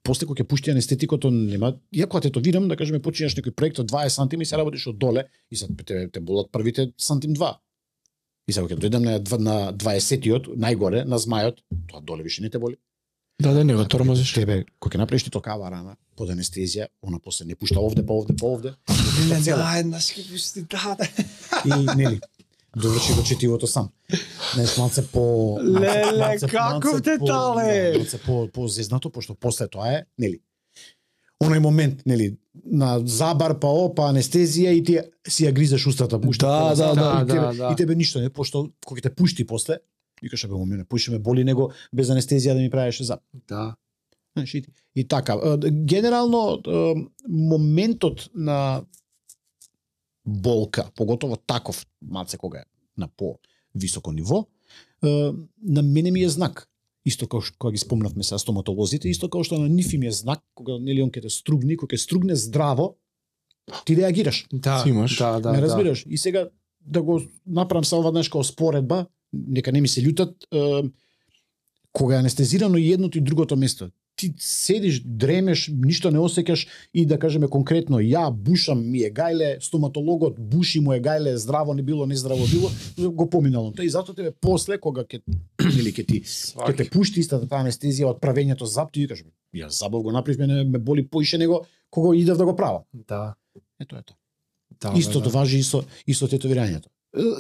после 0.02 0.26
кога 0.26 0.42
ќе 0.42 0.48
пушти 0.48 0.72
анестетикото 0.72 1.30
нема, 1.30 1.74
иако 1.92 2.20
те 2.20 2.32
видам 2.40 2.68
да 2.68 2.76
кажеме 2.76 3.02
починеш 3.02 3.36
некој 3.36 3.54
проект 3.54 3.78
од 3.78 3.90
20 3.90 4.08
сантими 4.08 4.42
и 4.42 4.48
се 4.48 4.56
работиш 4.56 4.86
од 4.88 4.98
доле 4.98 5.28
и 5.50 5.56
се 5.56 5.68
те, 5.84 6.08
те 6.08 6.20
болат 6.20 6.52
првите 6.52 6.92
сантим 6.96 7.34
2. 7.34 7.54
И 8.48 8.52
сега 8.52 8.66
ќе 8.66 8.80
дојдам 8.80 9.04
на, 9.04 9.18
на 9.38 9.56
20-тиот, 9.76 10.54
најгоре, 10.56 11.04
на 11.04 11.18
змајот, 11.20 11.60
тоа 11.90 12.00
доле 12.00 12.24
више 12.24 12.42
не 12.42 12.50
те 12.50 12.58
боли. 12.58 12.78
Да, 13.42 13.52
да, 13.54 13.64
не 13.64 13.74
го 13.74 13.84
тормозиш. 13.84 14.32
Тебе, 14.34 14.64
кога 14.82 14.96
ќе 14.96 15.04
направиш 15.04 15.24
ти 15.28 15.30
токава 15.30 15.70
рана 15.70 15.94
под 16.18 16.32
анестезија, 16.34 16.88
она 17.06 17.20
после 17.22 17.46
не 17.46 17.54
пушта 17.54 17.78
овде, 17.78 18.02
па 18.02 18.16
овде, 18.18 18.34
па 18.34 18.46
овде. 18.50 18.72
Не, 19.28 19.38
цела. 19.38 19.62
да, 19.62 19.76
еднаш 19.78 20.10
ќе 20.10 20.24
пусти, 20.26 20.64
да, 20.66 20.96
да. 20.98 21.06
И 21.62 21.70
нели, 21.94 22.18
доврши 22.74 23.14
го 23.14 23.22
четивото 23.22 23.66
сам. 23.66 23.92
Знаеш, 24.54 24.76
малце 24.78 25.06
по... 25.06 25.58
Леле, 25.62 26.38
каков 26.50 27.00
детал 27.00 27.58
е! 27.62 27.92
да, 27.92 27.98
Малце 27.98 28.18
по, 28.18 28.48
по 28.52 28.68
зезнато, 28.68 29.10
пошто 29.10 29.34
после 29.34 29.68
тоа 29.68 29.92
е, 29.92 30.04
нели, 30.18 30.40
оној 31.38 31.62
момент, 31.62 32.02
нели, 32.06 32.34
на 32.64 32.98
забар, 33.06 33.54
па 33.62 33.70
о, 33.70 33.86
па 33.94 34.10
анестезија 34.10 34.74
и 34.74 34.82
ти 34.82 34.98
си 35.28 35.46
ја 35.46 35.52
гризеш 35.54 35.86
устата, 35.86 36.18
пушта. 36.20 36.74
Да, 36.74 36.74
да, 36.74 36.94
да, 36.94 37.22
и 37.22 37.26
тебе, 37.26 37.40
да, 37.40 37.52
да. 37.54 37.70
И 37.72 37.76
тебе 37.76 37.94
ништо 37.94 38.18
не, 38.18 38.30
пошто 38.30 38.66
кога 38.84 38.98
ќе 38.98 39.06
те 39.06 39.14
пушти 39.14 39.46
после, 39.46 39.78
викаш 40.22 40.46
бе, 40.46 40.54
мене 40.54 40.84
пуши 40.84 41.10
ме 41.10 41.18
боли 41.18 41.44
него 41.44 41.72
без 41.92 42.08
анестезија 42.08 42.54
да 42.54 42.60
ми 42.60 42.70
правиш 42.70 43.02
зап. 43.02 43.20
Да. 43.48 43.76
Знаеш, 44.36 44.54
и, 44.54 44.64
и 44.94 45.08
така, 45.08 45.38
генерално 45.70 46.62
моментот 47.28 48.30
на 48.34 48.82
болка, 50.26 50.90
поготово 50.94 51.36
таков, 51.36 51.86
малце 52.02 52.36
кога 52.36 52.58
е 52.58 52.64
на 52.96 53.08
по 53.08 53.38
високо 53.74 54.12
ниво, 54.12 54.46
на 55.62 55.82
мене 55.82 56.10
ми 56.10 56.22
е 56.22 56.28
знак. 56.28 56.68
Исто 57.06 57.24
како 57.24 57.40
што 57.40 57.56
кога 57.56 57.72
ги 57.72 57.80
спомнавме 57.80 58.24
со 58.26 58.36
стоматолозите, 58.36 59.08
исто 59.08 59.30
како 59.30 59.46
што 59.46 59.56
на 59.56 59.68
нив 59.70 59.92
им 59.96 60.02
е 60.04 60.12
знак 60.12 60.42
кога 60.54 60.76
нели 60.76 61.00
он 61.00 61.08
ќе 61.14 61.24
те 61.24 61.30
стругни, 61.32 61.78
кога 61.78 61.96
ќе 61.96 62.04
стругне 62.04 62.36
здраво, 62.36 62.98
ти 63.86 63.96
реагираш. 63.96 64.46
Да, 64.52 64.82
имаш. 64.86 65.16
да, 65.16 65.40
да. 65.40 65.52
да. 65.52 65.62
разбираш? 65.62 66.04
И 66.08 66.18
сега 66.18 66.48
да 66.80 67.02
го 67.02 67.22
направам 67.46 67.84
само 67.84 68.02
веднаш 68.02 68.28
како 68.28 68.44
споредба, 68.44 69.06
нека 69.32 69.72
не 69.72 69.80
ми 69.80 69.88
се 69.88 70.02
љутат, 70.02 70.34
е, 70.52 70.90
кога 71.92 72.16
е 72.16 72.18
анестезирано 72.18 72.78
и 72.78 72.92
едното 72.92 73.18
и 73.18 73.20
другото 73.20 73.56
место, 73.56 73.90
ти 74.18 74.34
седиш, 74.38 75.00
дремеш, 75.04 75.68
ништо 75.70 76.10
не 76.10 76.18
осеќаш 76.18 76.66
и 76.94 77.04
да 77.06 77.18
кажеме 77.22 77.46
конкретно, 77.46 78.00
ја 78.02 78.26
бушам, 78.34 78.82
ми 78.90 79.04
е 79.06 79.12
гајле, 79.14 79.60
стоматологот 79.62 80.40
буши 80.40 80.80
му 80.82 80.92
е 80.92 81.00
гајле, 81.00 81.36
здраво 81.38 81.74
не 81.74 81.82
било, 81.82 82.06
не 82.06 82.16
здраво 82.18 82.46
било, 82.50 82.70
го 83.12 83.28
поминало. 83.30 83.70
Тоа 83.72 83.86
и 83.86 83.92
затоа 83.94 84.18
тебе 84.18 84.34
после 84.34 84.80
кога 84.82 85.06
ќе 85.06 85.22
или 85.78 85.94
ќе 85.94 86.06
ти 86.06 86.20
ќе 86.26 86.76
те 86.76 86.88
пушти 86.90 87.22
истата 87.22 87.46
таа 87.46 87.62
анестезија 87.62 88.10
од 88.10 88.18
правењето 88.18 88.66
зап, 88.66 88.90
ти 88.92 89.06
викаш, 89.06 89.22
ја 89.54 89.70
забав 89.70 90.02
го 90.02 90.12
направив, 90.12 90.42
мене 90.42 90.64
ме 90.64 90.78
боли 90.78 91.06
поише 91.06 91.38
него 91.38 91.64
кога 91.90 92.16
идев 92.16 92.36
да 92.36 92.44
го 92.44 92.56
правам. 92.56 92.82
Да. 92.92 93.34
Ето 93.80 93.96
ето. 93.96 94.14
Да, 94.80 94.92
Истото 94.96 95.30
да. 95.30 95.38
важи 95.38 95.58
и 95.58 95.62
со 95.62 95.84
и 96.06 96.14
со 96.14 96.26
тетовирањето. 96.26 96.90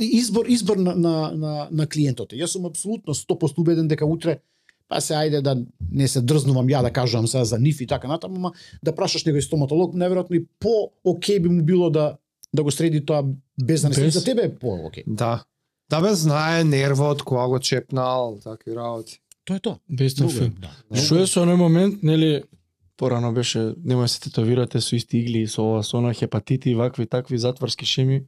Избор 0.00 0.46
избор 0.46 0.76
на 0.76 0.94
на 0.94 1.32
на, 1.36 1.68
на 1.70 1.86
клиентот. 1.86 2.32
Јас 2.32 2.56
сум 2.56 2.66
апсолутно 2.66 3.14
100% 3.14 3.58
убеден 3.58 3.88
дека 3.88 4.06
утре 4.06 4.40
па 4.88 5.00
се 5.04 5.14
ајде 5.14 5.42
да 5.44 5.56
не 5.92 6.08
се 6.08 6.22
дрзнувам 6.24 6.68
ја 6.68 6.82
да 6.82 6.92
кажувам 6.92 7.26
сега 7.28 7.44
за 7.44 7.58
нив 7.58 7.80
и 7.80 7.86
така 7.86 8.08
натаму, 8.08 8.36
ама 8.36 8.52
да 8.82 8.94
прашаш 8.96 9.26
некој 9.28 9.44
стоматолог, 9.44 9.94
најверојатно 9.94 10.40
и 10.40 10.46
по 10.60 10.90
окей 11.04 11.38
би 11.38 11.48
му 11.48 11.62
било 11.62 11.90
да 11.90 12.16
да 12.52 12.62
го 12.64 12.70
среди 12.72 13.04
тоа 13.04 13.22
без 13.60 13.84
анестезија. 13.84 14.04
Без? 14.04 14.14
За 14.14 14.24
тебе 14.24 14.48
е 14.48 14.54
по 14.54 14.72
окей. 14.86 15.04
Да. 15.06 15.44
Да 15.90 16.00
бе 16.00 16.14
знае 16.14 16.64
нервот 16.64 17.22
кога 17.22 17.46
го 17.48 17.58
чепнал, 17.58 18.38
такви 18.44 18.76
работи. 18.76 19.20
Тоа 19.44 19.56
е 19.56 19.60
тоа. 19.60 19.78
Без 19.88 20.14
тофи. 20.14 20.50
да. 20.60 20.72
Што 20.96 21.20
е 21.20 21.26
со 21.26 21.44
оној 21.44 21.56
момент, 21.56 22.02
нели, 22.02 22.44
порано 22.96 23.32
беше, 23.32 23.74
немој 23.84 24.08
да 24.08 24.12
се 24.12 24.20
тетовирате 24.20 24.80
со 24.80 24.96
исти 24.96 25.20
игли, 25.20 25.46
со 25.46 25.62
ова, 25.62 25.82
со 25.82 26.00
она 26.00 26.12
хепатити, 26.12 26.74
вакви, 26.74 27.06
такви 27.06 27.38
затворски 27.38 27.86
шеми. 27.86 28.24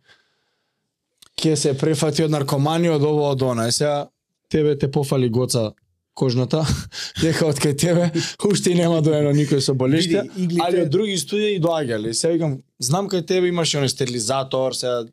Ке 1.41 1.57
се 1.57 1.73
префати 1.79 2.25
од 2.27 2.31
наркоманија, 2.35 2.97
од 2.99 3.05
ово, 3.05 3.31
од 3.33 3.43
она. 3.43 3.67
Е 3.69 3.73
сега, 3.73 4.09
тебе 4.53 4.77
те 4.79 4.91
пофали 4.91 5.29
гоца 5.29 5.71
кожната, 6.15 6.65
дека 7.23 7.47
од 7.49 7.61
кај 7.63 7.77
тебе 7.81 8.11
уште 8.45 8.75
нема 8.75 9.01
доено 9.01 9.33
никој 9.33 9.61
со 9.65 9.73
иглите- 9.73 10.61
али 10.61 10.83
од 10.83 10.91
други 10.91 11.17
студии 11.19 11.57
и 11.57 11.61
доаѓале. 11.61 12.13
Сега 12.13 12.35
викам, 12.35 12.63
знам 12.79 13.09
кај 13.09 13.25
тебе 13.27 13.49
имаш 13.49 13.73
оној 13.75 13.89
стерилизатор, 13.89 14.75
сега 14.75 15.07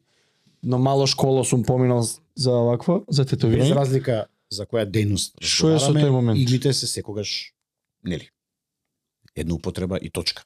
но 0.63 0.77
мало 0.77 1.07
школа 1.07 1.45
сум 1.45 1.63
поминал 1.63 2.03
за 2.35 2.51
ваква, 2.51 3.01
за 3.07 3.23
Без 3.23 3.31
тетовирање. 3.31 3.75
разлика 3.75 4.25
за 4.49 4.65
која 4.65 4.85
дејност 4.85 5.37
Што 5.39 5.75
е 5.75 5.79
со 5.79 5.93
тој 5.93 6.09
момент? 6.11 6.39
Иглите 6.39 6.73
се 6.73 6.87
секогаш 6.87 7.53
нели. 8.03 8.29
Една 9.35 9.53
употреба 9.53 9.99
и 10.01 10.09
точка. 10.09 10.43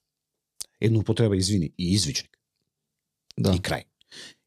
Една 0.81 0.99
употреба, 0.99 1.37
извини, 1.37 1.71
и 1.77 1.93
извичник. 1.93 2.37
Да. 3.37 3.53
И 3.55 3.59
крај. 3.59 3.83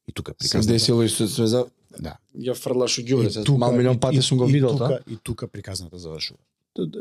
И 0.08 0.12
тука 0.12 0.32
Се 0.32 0.36
приказната. 0.38 0.72
десило 0.72 1.02
и 1.02 1.08
со 1.08 1.28
свеза, 1.28 1.64
Да. 1.98 2.16
ја 2.36 2.54
фрлаш 2.54 2.98
од 2.98 3.04
ѓубре, 3.04 3.26
И 3.26 3.30
се 3.30 3.44
тука- 3.44 3.58
мал 3.58 3.72
милион 3.72 3.96
и- 3.96 4.00
пати 4.00 4.16
и- 4.16 4.22
сум 4.22 4.38
го 4.38 4.48
и 4.48 4.52
видел 4.52 4.68
тука, 4.70 4.88
тоа. 4.88 4.98
И 5.06 5.16
тука 5.16 5.48
приказната 5.48 5.98
завршува. 5.98 6.38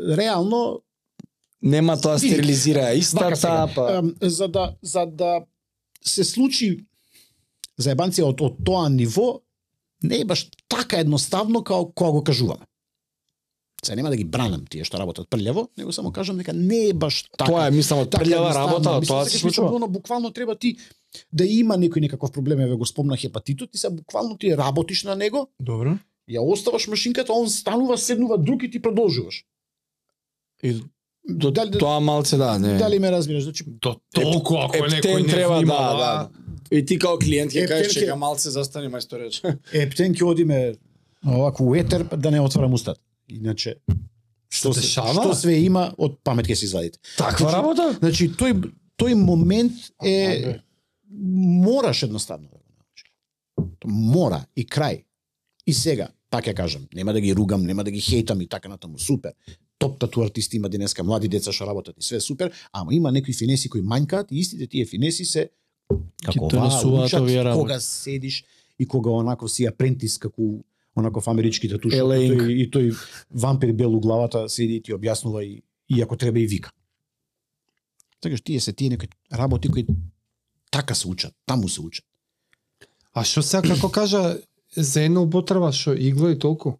Реално 0.09 0.81
Нема 1.61 1.95
тоа 1.95 2.19
стерилизира 2.19 2.91
сега, 3.35 3.67
па 3.75 4.03
за 4.21 4.47
да 4.47 4.75
за 4.81 5.05
да 5.05 5.41
се 6.01 6.23
случи 6.23 6.85
заебанција 7.79 8.23
од, 8.23 8.41
од 8.41 8.55
тоа 8.63 8.89
ниво 8.89 9.41
не 10.03 10.17
е 10.17 10.25
баш 10.25 10.49
така 10.69 10.97
едноставно 10.97 11.63
како 11.63 11.91
кога 11.91 12.11
го 12.11 12.23
кажуваме. 12.23 12.65
Се 13.85 13.95
нема 13.95 14.09
да 14.09 14.15
ги 14.15 14.23
бранам 14.23 14.65
тие 14.69 14.85
што 14.87 14.97
работат 14.97 15.27
прљаво, 15.29 15.67
него 15.77 15.91
само 15.91 16.11
кажам 16.11 16.37
дека 16.37 16.53
не 16.53 16.89
е 16.89 16.93
баш 16.93 17.23
така. 17.23 17.45
тоа 17.51 17.67
е 17.67 17.71
мислам 17.71 17.99
од 17.99 18.09
така 18.09 18.25
прљава 18.25 18.53
работа, 18.55 18.99
Мислам, 18.99 19.03
тоа 19.03 19.29
се 19.29 19.37
случува. 19.39 19.75
Оно 19.75 19.87
буквално 19.87 20.31
треба 20.31 20.55
ти 20.55 20.77
да 21.33 21.45
има 21.45 21.75
некој 21.77 22.01
некаков 22.01 22.31
проблем, 22.31 22.59
еве 22.59 22.75
го 22.75 22.85
спомна 22.85 23.17
хепатитот, 23.17 23.75
и 23.75 23.77
се 23.77 23.89
буквално 23.89 24.37
ти 24.37 24.57
работиш 24.57 25.03
на 25.03 25.15
него, 25.15 25.47
Добро. 25.59 25.97
ја 26.29 26.39
оставаш 26.39 26.87
машинката, 26.87 27.33
он 27.33 27.49
станува, 27.49 27.97
седнува 27.97 28.37
друг 28.37 28.63
и 28.63 28.71
ти 28.71 28.81
продолжуваш. 28.81 29.43
И 30.63 30.81
до 31.29 31.51
Дали, 31.51 31.77
тоа 31.79 31.99
малце 31.99 32.37
да, 32.37 32.59
не. 32.59 32.77
дали 32.77 32.99
ме 32.99 33.11
разбираш? 33.11 33.43
Значи, 33.43 33.63
До 33.67 33.95
толку 34.15 34.57
ако 34.57 34.75
Ептен 34.77 34.99
некој 34.99 35.21
не 35.21 35.27
треба, 35.27 35.59
да, 35.65 35.95
да. 35.97 36.29
И 36.71 36.85
ти 36.85 36.99
као 36.99 37.19
клиент 37.19 37.51
ќе 37.51 37.67
кажеш 37.67 37.93
чека 37.93 38.15
малце 38.15 38.49
застани 38.49 38.87
мајстор 38.87 39.19
рече. 39.23 39.57
ептен 39.73 40.15
ќе 40.15 40.23
одиме 40.23 40.75
овако 41.27 41.63
у 41.63 41.75
етер 41.75 42.03
да 42.03 42.31
не 42.31 42.39
отварам 42.41 42.73
устата. 42.73 42.99
Иначе 43.27 43.77
што 44.53 44.73
Се 44.73 44.81
се, 44.81 45.01
што 45.13 45.33
све 45.33 45.57
има 45.65 45.87
од 45.97 46.19
памет 46.23 46.47
ќе 46.47 46.55
се 46.55 46.65
извадите. 46.65 46.99
Таква 47.17 47.49
Значи, 47.49 47.55
работа? 47.55 47.85
Значи 47.99 48.29
тој 48.37 48.53
тој 49.01 49.15
момент 49.17 49.73
е 50.03 50.59
мораш 51.09 52.03
едноставно 52.03 52.49
да 52.49 52.57
го 52.57 52.69
научиш. 52.77 53.09
Мора 53.85 54.45
и 54.55 54.65
крај. 54.65 55.03
И 55.65 55.73
сега, 55.73 56.09
пак 56.29 56.45
ја 56.45 56.53
кажам, 56.53 56.87
нема 56.93 57.13
да 57.13 57.21
ги 57.21 57.33
ругам, 57.33 57.65
нема 57.65 57.83
да 57.83 57.91
ги 57.91 58.01
хейтам 58.01 58.41
и 58.41 58.47
така 58.47 58.69
натаму, 58.69 58.99
супер. 58.99 59.33
топ 59.83 59.99
тату 59.99 60.21
артисти 60.21 60.57
има 60.57 60.69
денеска, 60.69 61.03
млади 61.03 61.27
деца 61.27 61.51
што 61.51 61.67
работат 61.67 61.97
и 61.99 62.03
све 62.03 62.19
супер, 62.21 62.51
ама 62.71 62.93
има 62.95 63.11
некои 63.11 63.33
финеси 63.33 63.69
кои 63.69 63.81
мањкаат 63.81 64.31
и 64.31 64.39
истите 64.39 64.67
тие 64.67 64.85
финеси 64.85 65.25
се 65.25 65.49
како 66.23 66.49
работи. 66.51 67.59
кога 67.59 67.79
седиш 67.79 68.43
и 68.79 68.87
кога 68.87 69.11
онако 69.11 69.47
си 69.47 69.65
апрентис 69.65 70.17
како 70.17 70.63
онаков 70.95 71.27
амерички 71.27 71.69
татушоп 71.69 71.93
и 71.93 71.97
Елеинг. 71.97 72.41
тој, 72.41 72.51
и 72.51 72.69
тој 72.69 72.93
вампир 73.31 73.73
бел 73.73 73.95
у 73.95 73.99
главата 73.99 74.49
седи 74.49 74.75
и 74.75 74.81
ти 74.81 74.93
објаснува 74.93 75.43
и, 75.43 75.63
и 75.89 76.01
ако 76.01 76.17
треба 76.17 76.39
и 76.39 76.47
вика. 76.47 76.71
Така 78.21 78.37
што 78.37 78.45
тие 78.45 78.59
се 78.59 78.73
тие 78.73 78.89
некои 78.89 79.09
работи 79.33 79.69
кои 79.69 79.85
така 80.71 80.95
се 80.95 81.07
учат, 81.07 81.33
таму 81.45 81.69
се 81.69 81.81
учат. 81.81 82.05
А 83.13 83.23
што 83.23 83.41
сега 83.41 83.73
како 83.73 83.89
кажа 83.89 84.37
за 84.75 85.01
една 85.01 85.21
употреба 85.21 85.71
што 85.71 85.93
игла 85.97 86.31
и 86.31 86.39
толку? 86.39 86.79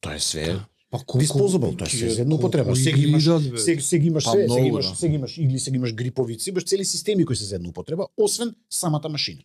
Тоа 0.00 0.16
е 0.16 0.20
све 0.20 0.60
Па 0.90 1.00
disposable, 1.18 1.74
тоа 1.74 1.88
е 1.88 1.90
све 1.90 2.10
за 2.10 2.22
една 2.22 2.34
употреба. 2.34 2.76
Сега 2.76 3.00
имаш 3.00 3.24
Сега 3.58 3.82
сега 3.82 4.06
имаш 4.06 4.24
Па, 4.24 4.30
све, 4.30 4.48
сега 4.48 4.66
имаш 4.66 4.88
да. 4.88 4.96
сега 4.96 5.14
имаш 5.14 5.38
игли, 5.38 5.58
сега 5.58 5.76
имаш 5.76 5.94
гриповици, 5.94 6.50
имаш 6.50 6.64
цели 6.64 6.84
системи 6.84 7.24
кои 7.24 7.36
се 7.36 7.44
за 7.44 7.56
една 7.56 7.68
употреба, 7.68 8.06
освен 8.16 8.54
самата 8.70 9.08
машина. 9.08 9.42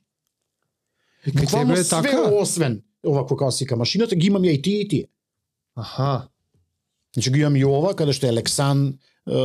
Буквално 1.28 1.74
тебе 1.74 1.80
е 1.80 1.84
све 1.84 2.02
така? 2.02 2.30
освен 2.34 2.82
ова 3.06 3.26
која 3.26 3.50
сика 3.50 3.76
машината, 3.76 4.16
ги 4.16 4.28
имам 4.28 4.44
ја 4.44 4.58
и 4.58 4.62
тие 4.62 4.82
и 4.82 4.88
тие. 4.88 5.06
Аха. 5.76 6.28
Значи 7.16 7.32
ги 7.32 7.40
имам 7.40 7.56
и 7.56 7.66
ова 7.66 7.96
каде 7.96 8.14
што 8.14 8.28
е 8.28 8.34
Лексан, 8.34 8.98
е, 9.28 9.38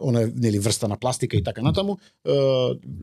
она 0.00 0.22
е 0.22 0.32
нели 0.34 0.58
врста 0.58 0.88
на 0.88 0.96
пластика 0.96 1.36
и 1.36 1.42
така 1.42 1.62
натаму, 1.62 1.98
е, 2.24 2.32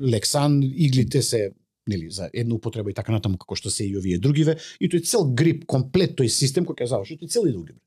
Лексан 0.02 0.62
иглите 0.64 1.22
се 1.22 1.52
нели 1.88 2.10
за 2.12 2.30
една 2.34 2.56
употреба 2.56 2.92
и 2.92 2.94
така 2.94 3.12
натаму 3.12 3.38
како 3.38 3.56
што 3.56 3.70
се 3.70 3.88
и 3.88 3.98
овие 3.98 4.20
другиве 4.20 4.58
и 4.80 4.90
тој 4.90 5.04
цел 5.04 5.28
грип, 5.34 5.66
комплет 5.66 6.18
тој 6.20 6.28
систем 6.28 6.66
кој 6.66 6.84
ќе 6.84 6.92
заврши, 6.94 7.20
тој 7.22 7.32
цел 7.32 7.48
и 7.48 7.54
други. 7.56 7.78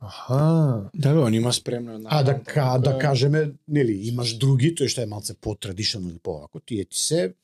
Аха. 0.00 0.90
Да, 0.94 1.14
бе, 1.14 1.18
он 1.18 1.34
има 1.34 1.52
спремно 1.52 1.94
една. 1.94 2.08
А 2.12 2.22
да 2.22 2.38
ка, 2.38 2.78
да 2.78 2.98
кажеме, 2.98 3.50
нели, 3.68 3.92
имаш 4.08 4.36
други, 4.38 4.70
тој 4.74 4.86
што 4.86 5.02
е 5.02 5.10
малце 5.10 5.34
по-традиционално 5.34 6.14
или 6.14 6.22
повако, 6.22 6.60
тие 6.60 6.84
ти 6.84 6.98
се 6.98 7.34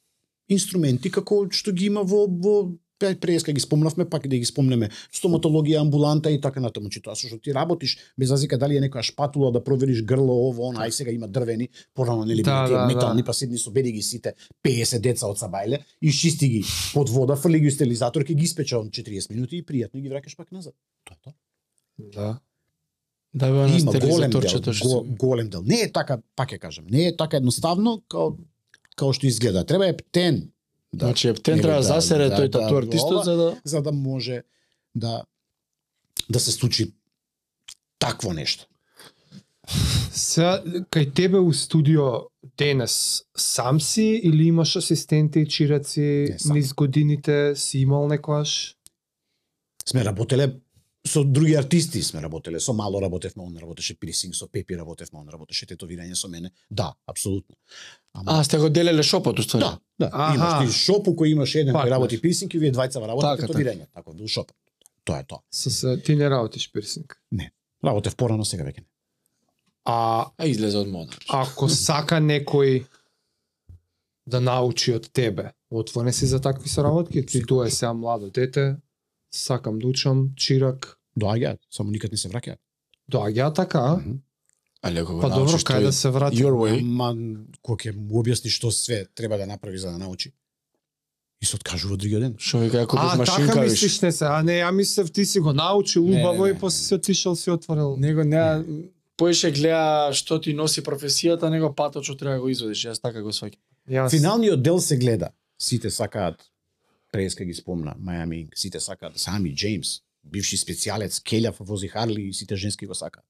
инструменти 0.48 1.10
како 1.10 1.44
што 1.50 1.72
ги 1.72 1.86
има 1.92 2.02
во 2.02 2.26
во 2.28 2.56
преска 2.98 3.52
ги 3.52 3.60
спомнавме, 3.60 4.04
пак 4.08 4.28
да 4.28 4.38
ги 4.38 4.46
спомнеме, 4.46 4.88
стоматологија, 5.12 5.80
амбуланта 5.82 6.30
и 6.30 6.40
така 6.40 6.60
натаму, 6.60 6.88
че 6.90 7.02
тоа 7.02 7.16
со 7.18 7.28
што 7.28 7.38
ти 7.42 7.52
работиш, 7.52 7.96
без 8.18 8.30
разлика 8.30 8.58
дали 8.58 8.78
е 8.78 8.84
некоја 8.86 9.02
шпатула 9.02 9.50
да 9.52 9.62
провериш 9.64 10.02
грло, 10.04 10.36
ово, 10.48 10.70
она, 10.70 10.86
ај 10.86 10.94
сега 10.94 11.10
има 11.10 11.28
дрвени, 11.28 11.68
порано 11.94 12.24
нели 12.24 12.42
Да, 12.42 12.62
да, 12.62 12.68
тие 12.68 12.76
да, 12.76 12.86
метални, 12.86 13.22
да. 13.22 13.26
па 13.26 13.34
седни 13.34 13.58
собери 13.58 13.92
ги 13.92 14.02
сите 14.02 14.34
50 14.64 15.00
деца 15.00 15.26
од 15.26 15.38
Сабајле, 15.38 15.82
и 16.00 16.12
чисти 16.12 16.48
ги 16.48 16.64
под 16.94 17.10
вода, 17.10 17.36
фрли 17.36 17.60
ги 17.60 17.70
стерилизатор, 17.70 18.22
ќе 18.22 18.34
ги 18.34 18.44
испече 18.44 18.76
он 18.76 18.90
40 18.90 19.34
минути 19.34 19.58
и 19.58 19.66
пријатно 19.66 20.00
ги 20.00 20.08
враќаш 20.08 20.36
пак 20.36 20.52
назад. 20.52 20.74
Тоа 21.04 21.16
тоа. 21.22 21.34
Да. 21.98 22.38
Да, 23.34 23.50
бе, 23.50 23.78
Има 23.78 23.92
голем 23.98 24.30
дел, 24.30 24.40
го, 24.82 25.06
голем 25.18 25.48
дел. 25.50 25.62
Не 25.66 25.82
е 25.82 25.92
така, 25.92 26.20
пак 26.36 26.52
ќе 26.54 26.58
кажам, 26.58 26.86
не 26.90 27.08
е 27.08 27.16
така 27.16 27.36
едноставно 27.36 28.02
као 28.08 28.36
као 28.96 29.12
што 29.12 29.26
изгледа. 29.26 29.64
Треба 29.66 29.88
е 29.88 29.96
птен. 29.96 30.50
Да, 30.92 31.06
Значи, 31.06 31.28
ептен 31.28 31.60
треба 31.60 31.76
да 31.76 31.82
засере 31.82 32.28
да, 32.28 32.36
тој 32.38 32.48
да, 32.48 32.60
тату 32.60 32.76
артистот 32.76 33.24
за 33.24 33.36
да 33.36 33.48
за 33.64 33.82
да 33.82 33.92
може 33.92 34.42
да 34.94 35.24
да 36.30 36.40
се 36.40 36.52
случи 36.52 36.94
такво 37.98 38.32
нешто. 38.32 38.66
Сега, 40.12 40.60
кај 40.92 41.08
тебе 41.14 41.40
у 41.40 41.52
студио 41.52 42.28
денес 42.58 43.24
сам 43.36 43.80
си 43.80 44.20
или 44.22 44.46
имаш 44.52 44.76
асистенти 44.76 45.40
и 45.40 45.48
чираци 45.48 46.36
низ 46.44 46.72
годините 46.72 47.56
си 47.56 47.78
имал 47.78 48.06
некојаш? 48.08 48.74
Сме 49.88 50.04
работеле 50.04 50.60
со 51.06 51.24
други 51.24 51.54
артисти 51.54 52.02
сме 52.02 52.22
работеле, 52.22 52.60
со 52.60 52.72
Мало 52.72 53.00
работевме, 53.00 53.42
он 53.42 53.56
работеше 53.56 53.94
пирсинг, 53.94 54.34
со 54.34 54.46
Пепи 54.48 54.74
работевме, 54.74 55.18
он 55.18 55.28
работеше 55.28 55.66
тетовирање 55.66 56.14
со 56.14 56.28
мене. 56.28 56.50
Да, 56.70 56.94
апсолутно. 57.06 57.54
Ама, 58.14 58.40
А, 58.40 58.44
сте 58.44 58.58
го 58.58 58.68
делеле 58.68 59.02
шопот 59.02 59.38
уствари. 59.38 59.60
да, 59.60 59.78
да. 59.98 60.10
Аха. 60.12 60.34
Имаш 60.34 60.66
ти 60.66 60.78
шопу 60.78 61.10
кој 61.10 61.26
имаш 61.26 61.54
еден 61.54 61.74
кој 61.74 61.90
работи 61.90 62.20
пирсинг 62.20 62.54
и 62.54 62.58
вие 62.58 62.72
двајца 62.72 63.00
работите 63.00 63.36
Така, 63.36 63.52
тетовирање. 63.52 63.86
Така, 63.94 64.12
бил 64.12 64.28
шоп. 64.28 64.52
Тоа 65.04 65.18
е 65.18 65.24
тоа. 65.24 65.38
Со 65.50 65.70
се, 65.70 65.96
ти 65.98 66.16
не 66.16 66.30
работиш 66.30 66.72
пирсинг. 66.72 67.20
Работев 67.84 68.16
порано, 68.16 68.44
сега 68.44 68.64
веќе 68.64 68.80
не. 68.80 68.86
А 69.84 70.30
А 70.38 70.46
излезе 70.46 70.78
од 70.78 70.88
мода. 70.88 71.12
ако 71.28 71.68
сака 71.68 72.16
некој 72.16 72.86
да 74.26 74.40
научи 74.40 74.94
од 74.94 75.10
тебе, 75.12 75.52
отворен 75.70 76.12
си 76.12 76.26
за 76.26 76.40
такви 76.40 76.68
соработки, 76.68 77.26
ти 77.26 77.44
тоа 77.44 77.66
е 77.66 77.70
сега 77.70 77.92
младо 77.92 78.30
дете, 78.30 78.76
сакам 79.34 79.78
да 79.78 79.86
учам, 79.86 80.30
чирак, 80.36 80.98
Доаѓаат, 81.14 81.58
само 81.70 81.90
никад 81.90 82.10
не 82.10 82.18
се 82.18 82.28
враќаат. 82.28 82.56
доаѓа 83.12 83.54
така, 83.54 83.78
а? 83.78 84.00
Али 84.82 84.98
ако 84.98 85.14
го 85.14 85.20
Па 85.20 85.28
добро, 85.28 85.58
кај 85.58 85.78
тој 85.78 85.82
да 85.82 85.92
се 85.92 86.10
врати? 86.10 86.36
Your 86.36 86.52
way. 86.52 86.80
Ма, 86.82 87.12
кој 87.62 87.76
ќе 87.76 87.96
му 87.96 88.22
објасни 88.22 88.48
што 88.48 88.70
све 88.70 89.06
треба 89.14 89.38
да 89.38 89.46
направи 89.46 89.78
за 89.78 89.90
да 89.90 89.98
научи. 89.98 90.32
И 91.42 91.46
се 91.46 91.56
откажува 91.56 91.96
другиот 91.96 92.20
ден. 92.20 92.34
Што 92.38 92.58
вика 92.58 92.82
ако 92.82 92.96
А, 92.98 93.10
без 93.10 93.18
машинка 93.18 93.46
така 93.46 93.60
виш. 93.60 93.72
мислиш 93.72 94.00
не 94.00 94.12
се, 94.12 94.24
а 94.24 94.42
не, 94.42 94.52
ја 94.52 94.70
мислев 94.70 95.12
ти 95.12 95.24
си 95.24 95.40
го 95.40 95.52
научил 95.52 96.04
Не, 96.04 96.20
убаво 96.20 96.44
не, 96.44 96.50
и 96.50 96.52
не, 96.52 96.58
после 96.58 96.76
не. 96.76 96.84
си 96.84 96.94
отишол 96.94 97.36
си 97.36 97.50
отворил. 97.50 97.96
Него 97.96 98.24
не 98.24 98.64
поише 99.16 99.50
гледа 99.52 100.10
што 100.12 100.40
ти 100.40 100.54
носи 100.54 100.82
професијата, 100.82 101.50
него 101.50 101.72
патот 101.72 102.04
што 102.04 102.16
треба 102.16 102.34
да 102.34 102.40
го 102.40 102.48
изводиш. 102.48 102.84
Јас 102.84 103.00
така 103.00 103.22
го 103.22 103.30
сваќам. 103.30 104.10
Финалниот 104.10 104.62
дел 104.62 104.80
се 104.80 104.96
гледа. 104.96 105.28
Сите 105.58 105.90
сакаат 105.90 106.42
преска 107.14 107.46
ги 107.46 107.54
спомна, 107.54 107.94
Мајами, 108.02 108.48
сите 108.58 108.80
сакаат 108.82 109.18
сами 109.22 109.54
Джеймс, 109.54 110.00
бивши 110.26 110.58
специјалец, 110.58 111.20
Келјав 111.22 111.60
вози 111.60 111.88
Харли 111.92 112.28
и 112.28 112.34
сите 112.34 112.56
женски 112.58 112.88
го 112.90 112.94
сакаат. 112.98 113.24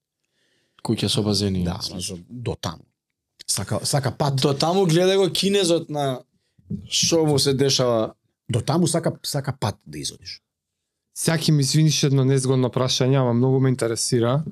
Куќа 0.84 1.08
со 1.08 1.22
базени. 1.24 1.64
Да, 1.64 1.78
значи 1.84 2.16
до 2.28 2.56
таму. 2.56 2.84
Сака 3.46 3.80
сака 3.84 4.12
пат. 4.12 4.40
До 4.40 4.54
таму 4.54 4.86
гледа 4.86 5.16
го 5.16 5.28
кинезот 5.32 5.90
на 5.90 6.24
што 6.88 7.24
му 7.26 7.38
се 7.38 7.54
дешава. 7.54 8.14
До 8.48 8.60
таму 8.60 8.88
сака 8.88 9.12
сака 9.22 9.56
пат 9.60 9.80
да 9.86 9.98
изодиш. 9.98 10.40
Сјаки 11.16 11.52
ми 11.52 11.62
извиниш 11.62 12.02
едно 12.04 12.24
незгодно 12.24 12.72
прашање, 12.72 13.20
ама 13.20 13.32
многу 13.32 13.60
ме 13.60 13.70
интересира. 13.70 14.42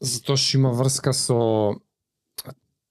Затоа 0.00 0.36
што 0.36 0.60
има 0.60 0.72
врска 0.72 1.12
со 1.12 1.38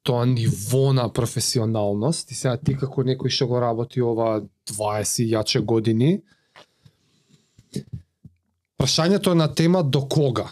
тоа 0.08 0.26
ниво 0.26 0.93
на 0.93 1.10
професионалност. 1.14 2.32
И 2.32 2.36
сега 2.36 2.55
ти 2.58 2.78
како 2.80 3.03
некој 3.03 3.34
што 3.34 3.49
го 3.51 3.60
работи 3.60 4.01
ова 4.01 4.39
20 4.72 5.28
јаче 5.36 5.62
години, 5.68 6.22
прашањето 8.80 9.36
е 9.36 9.41
на 9.43 9.49
тема 9.51 9.84
до 9.84 10.05
кога. 10.08 10.47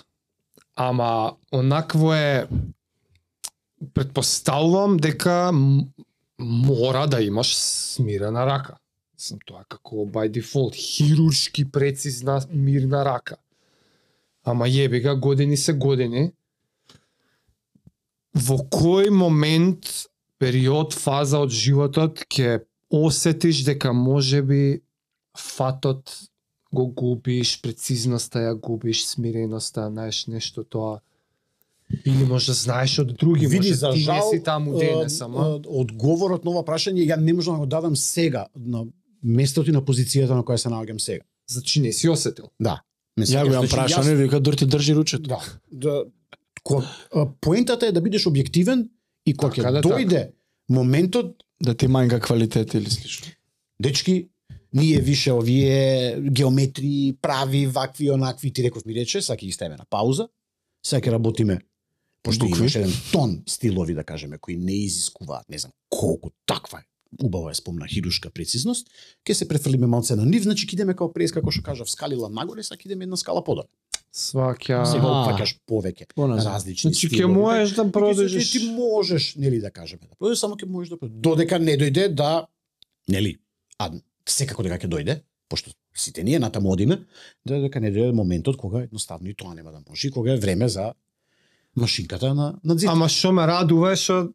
Ама 0.76 1.38
онакво 1.56 2.14
е 2.14 2.48
предпоставувам 3.94 4.98
дека 4.98 5.52
мора 6.40 7.08
да 7.08 7.22
имаш 7.22 7.56
смирена 7.56 8.46
рака. 8.46 8.76
Сам 9.18 9.40
тоа 9.48 9.64
како 9.70 10.04
by 10.04 10.28
default 10.28 10.76
хируршки 10.76 11.64
прецизна 11.72 12.42
мирна 12.52 13.06
рака. 13.06 13.38
Ама 14.44 14.68
јеби 14.68 15.00
га 15.02 15.16
години 15.16 15.58
се 15.58 15.74
години. 15.74 16.32
Во 18.36 18.58
кој 18.68 19.10
момент, 19.16 20.10
период, 20.38 20.94
фаза 20.94 21.40
од 21.40 21.54
животот 21.56 22.26
ќе 22.28 22.66
осетиш 22.92 23.64
дека 23.64 23.94
можеби 23.96 24.82
фатот 25.38 26.12
го 26.76 26.88
губиш, 26.92 27.56
прецизноста 27.64 28.44
ја 28.44 28.56
губиш, 28.60 29.06
смиреноста, 29.08 29.88
знаеш 29.90 30.26
нешто 30.28 30.64
тоа. 30.64 31.00
Или 32.06 32.26
може 32.26 32.52
да 32.52 32.54
знаеш 32.58 32.98
од 33.00 33.14
други, 33.14 33.48
Види 33.48 33.70
може 33.70 33.74
за 33.74 33.92
ти 33.94 34.00
жал, 34.00 34.16
не 34.16 34.38
си 34.38 34.44
таму 34.44 34.78
денес, 34.78 35.22
ама. 35.22 35.40
а, 35.40 35.62
одговорот 35.68 36.46
на 36.46 36.52
ова 36.52 36.64
прашање 36.66 37.06
ја 37.06 37.16
не 37.22 37.34
можам 37.34 37.56
да 37.56 37.60
го 37.60 37.66
дадам 37.66 37.96
сега 37.96 38.48
на 38.56 38.86
местото 39.24 39.70
и 39.70 39.74
на 39.74 39.82
позицијата 39.86 40.34
на 40.34 40.44
која 40.44 40.58
се 40.58 40.70
наоѓам 40.70 40.98
сега. 40.98 41.24
Значи 41.48 41.82
не 41.82 41.94
си 41.94 42.10
осетил. 42.10 42.50
Да. 42.60 42.82
Ме 43.18 43.26
Ја 43.26 43.46
го 43.46 43.54
имам 43.54 43.68
значи, 43.68 43.76
прашање, 43.76 44.16
вика 44.16 44.40
дур 44.40 44.54
ти 44.54 44.66
држи 44.66 44.96
ручето. 44.96 45.30
Да. 45.30 45.40
да 45.72 46.04
ко, 46.66 46.82
поентата 47.42 47.88
е 47.88 47.96
да 47.96 48.02
бидеш 48.02 48.26
објективен 48.26 48.88
и 49.26 49.34
кога 49.38 49.54
Така 49.54 49.70
ќе 49.70 49.74
да, 49.78 49.82
дојде 49.86 50.24
моментот 50.70 51.38
Да 51.64 51.74
ти 51.74 51.88
манјка 51.88 52.20
квалитет 52.20 52.74
или 52.74 52.90
слично. 52.90 53.32
дечки 53.80 54.30
ние 54.74 55.00
више 55.00 55.32
овие 55.32 56.20
геометри, 56.22 57.16
прави, 57.22 57.68
вакви, 57.68 58.12
онакви, 58.12 58.52
ти 58.52 58.64
реков 58.64 58.86
ми 58.86 58.94
рече, 58.94 59.22
ќе 59.22 59.38
ги 59.40 59.52
ставиме 59.52 59.78
на 59.80 59.86
пауза, 59.90 60.28
ќе 60.84 61.12
работиме. 61.12 61.62
Пошто 62.24 62.50
имаш 62.50 62.76
еден 62.76 62.92
тон 63.12 63.44
стилови 63.48 63.94
да 63.94 64.04
кажеме 64.04 64.38
кои 64.38 64.58
не 64.58 64.74
изискуваат, 64.74 65.50
не 65.50 65.58
знам 65.58 65.72
колку 65.90 66.30
таква 66.46 66.80
е. 66.80 66.84
Убаво 67.24 67.50
е 67.50 67.56
спомна 67.56 67.88
хирушка 67.88 68.30
прецизност, 68.30 68.90
ќе 69.24 69.34
се 69.34 69.48
префрлиме 69.48 69.88
малце 69.88 70.16
на 70.20 70.26
нив, 70.26 70.44
значи 70.44 70.68
ќе 70.68 70.74
идеме 70.74 70.98
како 70.98 71.14
прес 71.14 71.32
како 71.32 71.52
што 71.52 71.64
кажав 71.64 71.88
скалила 71.88 72.28
нагоре, 72.28 72.66
ќе 72.66 72.86
идеме 72.86 73.08
една 73.08 73.16
скала 73.16 73.44
подоле. 73.44 73.70
Сваќа. 74.16 74.80
Сега 74.88 75.10
опфаќаш 75.12 75.52
повеќе 75.68 76.08
различни 76.16 76.94
Значи 76.94 77.10
ќе 77.12 77.28
можеш 77.28 77.74
да 77.76 77.84
продолжиш. 77.92 78.52
ти 78.52 78.62
можеш, 78.72 79.36
нели 79.36 79.60
да 79.60 79.72
кажеме, 79.72 80.08
да 80.08 80.16
продолжиш, 80.16 80.40
само 80.40 80.56
ќе 80.56 80.70
можеш 80.72 80.94
да 80.94 81.00
продолжиш. 81.00 81.22
Додека 81.22 81.60
не 81.60 81.76
дојде 81.78 82.08
да, 82.16 82.48
нели, 83.12 83.36
а 83.78 83.92
секако 84.26 84.64
дека 84.64 84.80
ќе 84.80 84.88
дојде, 84.88 85.18
пошто 85.52 85.76
сите 85.96 86.24
ние 86.24 86.40
натаму 86.40 86.72
одиме, 86.72 87.02
да 87.46 87.60
дека 87.60 87.84
не 87.84 87.92
дојде 87.92 88.16
моментот 88.16 88.56
кога 88.58 88.86
едноставно 88.88 89.28
и 89.30 89.36
тоа 89.36 89.54
нема 89.54 89.76
да 89.76 89.84
може, 89.84 90.08
и 90.08 90.12
кога 90.12 90.34
е 90.34 90.40
време 90.40 90.70
за 90.70 90.94
машинката 91.76 92.34
на 92.34 92.56
на 92.64 92.76
дзид. 92.76 92.90
Ама 92.90 93.10
што 93.12 93.36
ме 93.36 93.44
радува 93.48 93.92
е 93.92 94.00
што 94.00 94.32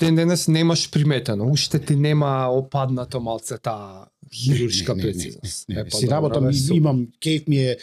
ден 0.00 0.14
денес 0.16 0.48
немаш 0.48 0.90
приметено, 0.90 1.50
уште 1.50 1.78
ти 1.78 1.96
нема 1.96 2.48
опаднато 2.50 3.20
малце 3.20 3.58
таа 3.58 4.06
хируршка 4.34 4.94
Не, 4.94 5.02
не, 5.02 5.06
не, 5.06 5.12
прецизност. 5.12 5.68
Не, 5.68 5.74
не, 5.74 5.80
Е, 5.80 5.84
не. 5.84 5.90
па 5.90 5.96
Си 5.96 6.08
работам, 6.10 6.54
супер. 6.54 6.76
имам 6.76 7.06
кејф 7.20 7.48
ми 7.48 7.58
е, 7.58 7.76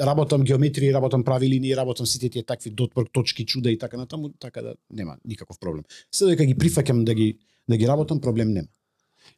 работам 0.00 0.42
геометрија, 0.42 0.94
работам 0.94 1.24
прави 1.24 1.48
линии, 1.48 1.76
работам 1.76 2.06
сите 2.06 2.28
тие 2.28 2.42
такви 2.42 2.70
дотпрк 2.70 3.12
точки, 3.12 3.46
чуда 3.46 3.70
и 3.70 3.78
така 3.78 3.96
натаму, 3.96 4.28
така 4.38 4.62
да 4.62 4.74
нема 4.90 5.16
никаков 5.24 5.58
проблем. 5.58 5.84
Се 6.12 6.26
дека 6.26 6.44
ги 6.44 6.54
прифаќам 6.54 7.04
да 7.04 7.14
ги 7.14 7.38
да 7.68 7.76
ги 7.76 7.86
работам, 7.88 8.20
проблем 8.20 8.48
нема. 8.48 8.68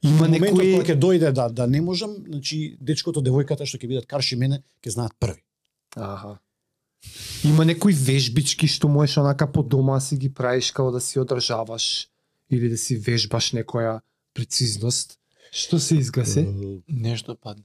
Има 0.02 0.28
некои 0.28 0.72
кога 0.72 0.84
ќе 0.84 0.98
дојде 0.98 1.32
да 1.32 1.48
да 1.48 1.66
не 1.66 1.80
можам, 1.80 2.14
значи 2.28 2.76
дечкото, 2.80 3.20
девојката 3.20 3.66
што 3.66 3.78
ќе 3.78 3.88
бидат 3.88 4.06
карши 4.06 4.36
мене, 4.36 4.62
ќе 4.82 4.90
знаат 4.90 5.12
први. 5.20 5.42
Аха. 5.96 6.38
Има 7.44 7.64
некои 7.64 7.92
вежбички 7.92 8.66
што 8.66 8.88
можеш 8.88 9.18
онака 9.18 9.52
по 9.52 9.62
дома 9.62 10.00
си 10.00 10.16
ги 10.16 10.30
правиш 10.34 10.70
како 10.70 10.90
да 10.90 11.00
си 11.00 11.18
одржаваш 11.18 12.08
или 12.52 12.68
да 12.68 12.78
си 12.78 12.96
вежбаш 12.96 13.52
некоја 13.52 14.00
прецизност. 14.34 15.18
Што 15.52 15.78
се 15.78 15.96
изгаси? 16.00 16.40
Е, 16.40 16.78
Нешто 16.88 17.36
падна. 17.36 17.64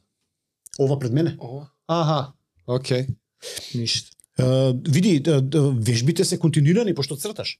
Ова 0.80 1.00
пред 1.00 1.14
мене. 1.14 1.38
Ова? 1.40 1.70
Аха. 1.88 2.34
Океј. 2.68 3.08
Ништо. 3.76 4.12
Е, 4.40 4.74
види, 4.90 5.24
вежбите 5.76 6.26
се 6.26 6.40
континуирани 6.40 6.96
пошто 6.96 7.16
црташ. 7.16 7.60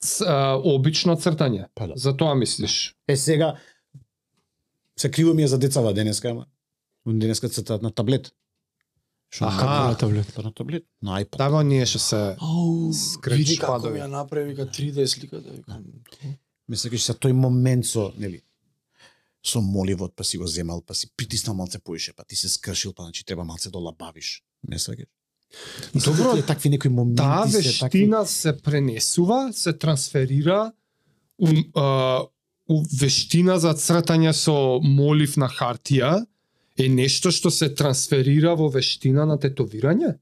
Ц, 0.00 0.24
а, 0.24 0.56
обично 0.56 1.16
цртање. 1.16 1.68
Па 1.74 1.88
да. 1.88 1.96
За 1.96 2.16
тоа 2.16 2.34
мислиш? 2.34 2.94
Е 3.08 3.16
сега 3.16 3.56
се 5.00 5.10
криво 5.10 5.34
ми 5.34 5.42
е 5.42 5.48
за 5.48 5.58
децава 5.58 5.94
денеска, 5.94 6.28
ама 6.28 6.46
денеска 7.06 7.48
цртаат 7.48 7.82
на 7.82 7.90
таблет. 7.90 8.32
Што 9.30 9.46
Аха. 9.46 9.64
на 9.64 9.94
таблет. 9.94 10.32
Па 10.34 10.42
на 10.42 10.52
таблет, 10.52 10.84
на 11.02 11.22
iPad. 11.22 11.50
Да, 11.50 11.62
ние 11.62 11.86
што 11.86 11.98
се 11.98 12.36
како 13.56 13.78
падови. 13.78 13.94
ми 13.94 14.00
ја 14.00 14.08
направи 14.10 14.50
вика 14.50 14.66
3D 14.66 15.06
сликата, 15.06 15.50
викам. 15.50 15.84
Ме 16.68 16.76
сакаш 16.76 17.02
се 17.02 17.14
тој 17.14 17.32
момент 17.32 17.86
со, 17.86 18.12
нели, 18.18 18.42
со 19.46 19.60
моливот, 19.60 20.14
па 20.16 20.24
си 20.24 20.38
го 20.38 20.46
земал, 20.46 20.82
па 20.82 20.94
си 20.94 21.08
притиснал 21.16 21.54
малце 21.54 21.78
поише, 21.78 22.12
па 22.16 22.24
ти 22.24 22.36
се 22.36 22.48
скршил, 22.48 22.92
па 22.92 23.02
значи 23.02 23.24
треба 23.24 23.44
малце 23.44 23.70
да 23.70 23.78
лабавиш. 23.78 24.42
Не 24.68 24.78
сакаш? 24.78 25.06
И 25.94 25.98
Добро, 25.98 26.34
тие 26.34 26.46
такви 26.46 26.70
некои 26.70 26.90
моменти 26.90 27.16
таа 27.22 27.48
се 27.48 27.78
такви. 27.78 28.06
вештина 28.06 28.26
се 28.26 28.56
пренесува, 28.62 29.52
се 29.52 29.72
трансферира 29.72 30.72
у, 31.38 31.48
а, 31.74 32.26
у 32.68 32.82
вештина 33.00 33.58
за 33.58 33.74
цртање 33.74 34.30
со 34.32 34.78
молив 34.82 35.36
на 35.36 35.48
хартија 35.48 36.26
е 36.78 36.88
нешто 36.88 37.30
што 37.30 37.50
се 37.50 37.70
трансферира 37.74 38.54
во 38.56 38.68
вештина 38.70 39.26
на 39.26 39.38
тетовирање? 39.38 40.16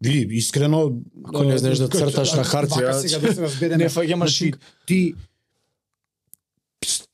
Види, 0.00 0.36
искрено... 0.36 1.00
Ако 1.24 1.44
не 1.44 1.58
знаеш 1.58 1.78
да 1.78 1.88
црташ 1.88 2.34
на 2.38 2.42
а, 2.42 2.48
хартија, 2.48 2.92
да. 3.68 3.76
Не 3.76 3.88
фаќаш 3.90 4.16
Значи, 4.16 4.52
ти 4.86 5.14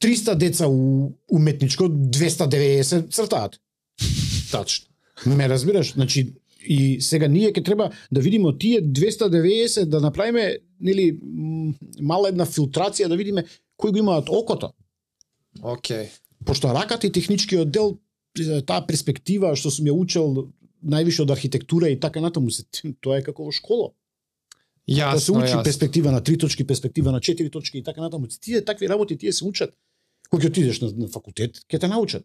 300 0.01 0.35
деца 0.35 0.69
у 0.69 1.13
уметничко, 1.33 1.89
290 1.89 3.11
цртаат. 3.13 3.61
Тачно. 4.51 4.87
Ме 5.27 5.49
разбираш? 5.49 5.93
Значи, 5.93 6.35
и 6.61 7.01
сега 7.01 7.29
ние 7.29 7.53
ќе 7.53 7.65
треба 7.65 7.91
да 8.13 8.21
видиме 8.21 8.53
тие 8.59 8.83
290 8.83 9.85
да 9.85 10.01
направиме 10.01 10.59
нели 10.81 11.19
мала 12.01 12.29
една 12.29 12.47
филтрација 12.47 13.09
да 13.09 13.17
видиме 13.17 13.45
кои 13.77 13.91
го 13.91 13.99
имаат 13.99 14.29
окото. 14.29 14.73
Океј. 15.63 16.09
Пошто 16.45 16.75
раката 16.75 17.07
и 17.07 17.13
техничкиот 17.13 17.71
дел 17.71 17.99
таа 18.67 18.87
перспектива 18.87 19.55
што 19.57 19.71
сум 19.71 19.87
ја 19.87 19.93
учел 19.97 20.49
највише 20.85 21.23
од 21.23 21.31
архитектура 21.31 21.89
и 21.91 22.01
така 22.01 22.21
натаму 22.21 22.51
се 22.51 22.65
тоа 23.01 23.19
е 23.19 23.23
како 23.23 23.45
во 23.45 23.53
школа. 23.53 23.91
да 24.87 24.95
се 25.21 25.33
Јасно, 25.33 25.39
учи 25.43 25.53
јасно. 25.55 25.65
перспектива 25.65 26.13
на 26.13 26.21
три 26.21 26.39
точки, 26.39 26.67
перспектива 26.67 27.13
на 27.13 27.21
четири 27.21 27.51
точки 27.51 27.79
и 27.79 27.83
така 27.83 28.01
натаму. 28.01 28.27
Тие 28.41 28.65
такви 28.65 28.89
работи 28.89 29.19
тие 29.19 29.33
се 29.33 29.45
учат. 29.45 29.75
Кога 30.31 30.45
ќе 30.45 30.49
отидеш 30.49 30.81
на, 30.81 30.93
на 30.97 31.09
факултет, 31.09 31.61
ќе 31.69 31.81
те 31.81 31.89
научат. 31.89 32.25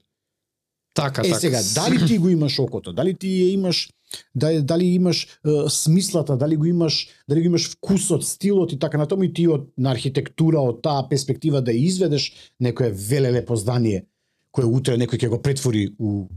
Така, 0.94 1.22
Е 1.22 1.30
така. 1.30 1.40
сега, 1.40 1.62
дали 1.76 2.08
ти 2.08 2.18
го 2.18 2.30
имаш 2.30 2.60
окото, 2.60 2.94
дали 2.94 3.14
ти 3.18 3.28
ја 3.28 3.54
имаш 3.54 3.90
дали, 4.36 4.62
дали 4.62 4.86
имаш 4.86 5.24
е, 5.24 5.70
смислата, 5.70 6.38
дали 6.38 6.56
го 6.56 6.66
имаш, 6.66 7.08
дали 7.30 7.40
го 7.42 7.46
имаш 7.46 7.70
вкусот, 7.72 8.26
стилот 8.26 8.72
и 8.72 8.80
така 8.80 8.98
натаму 8.98 9.24
и 9.24 9.34
ти 9.34 9.48
од 9.48 9.68
на 9.78 9.92
архитектура 9.92 10.62
од 10.62 10.84
таа 10.84 11.10
перспектива 11.10 11.62
да 11.62 11.74
изведеш 11.74 12.34
некое 12.60 12.92
велелепо 12.92 13.56
здание 13.56 14.06
кое 14.54 14.66
утре 14.70 14.98
некој 15.02 15.18
ќе 15.18 15.30
го 15.34 15.40
претвори 15.42 15.88
у 15.98 16.28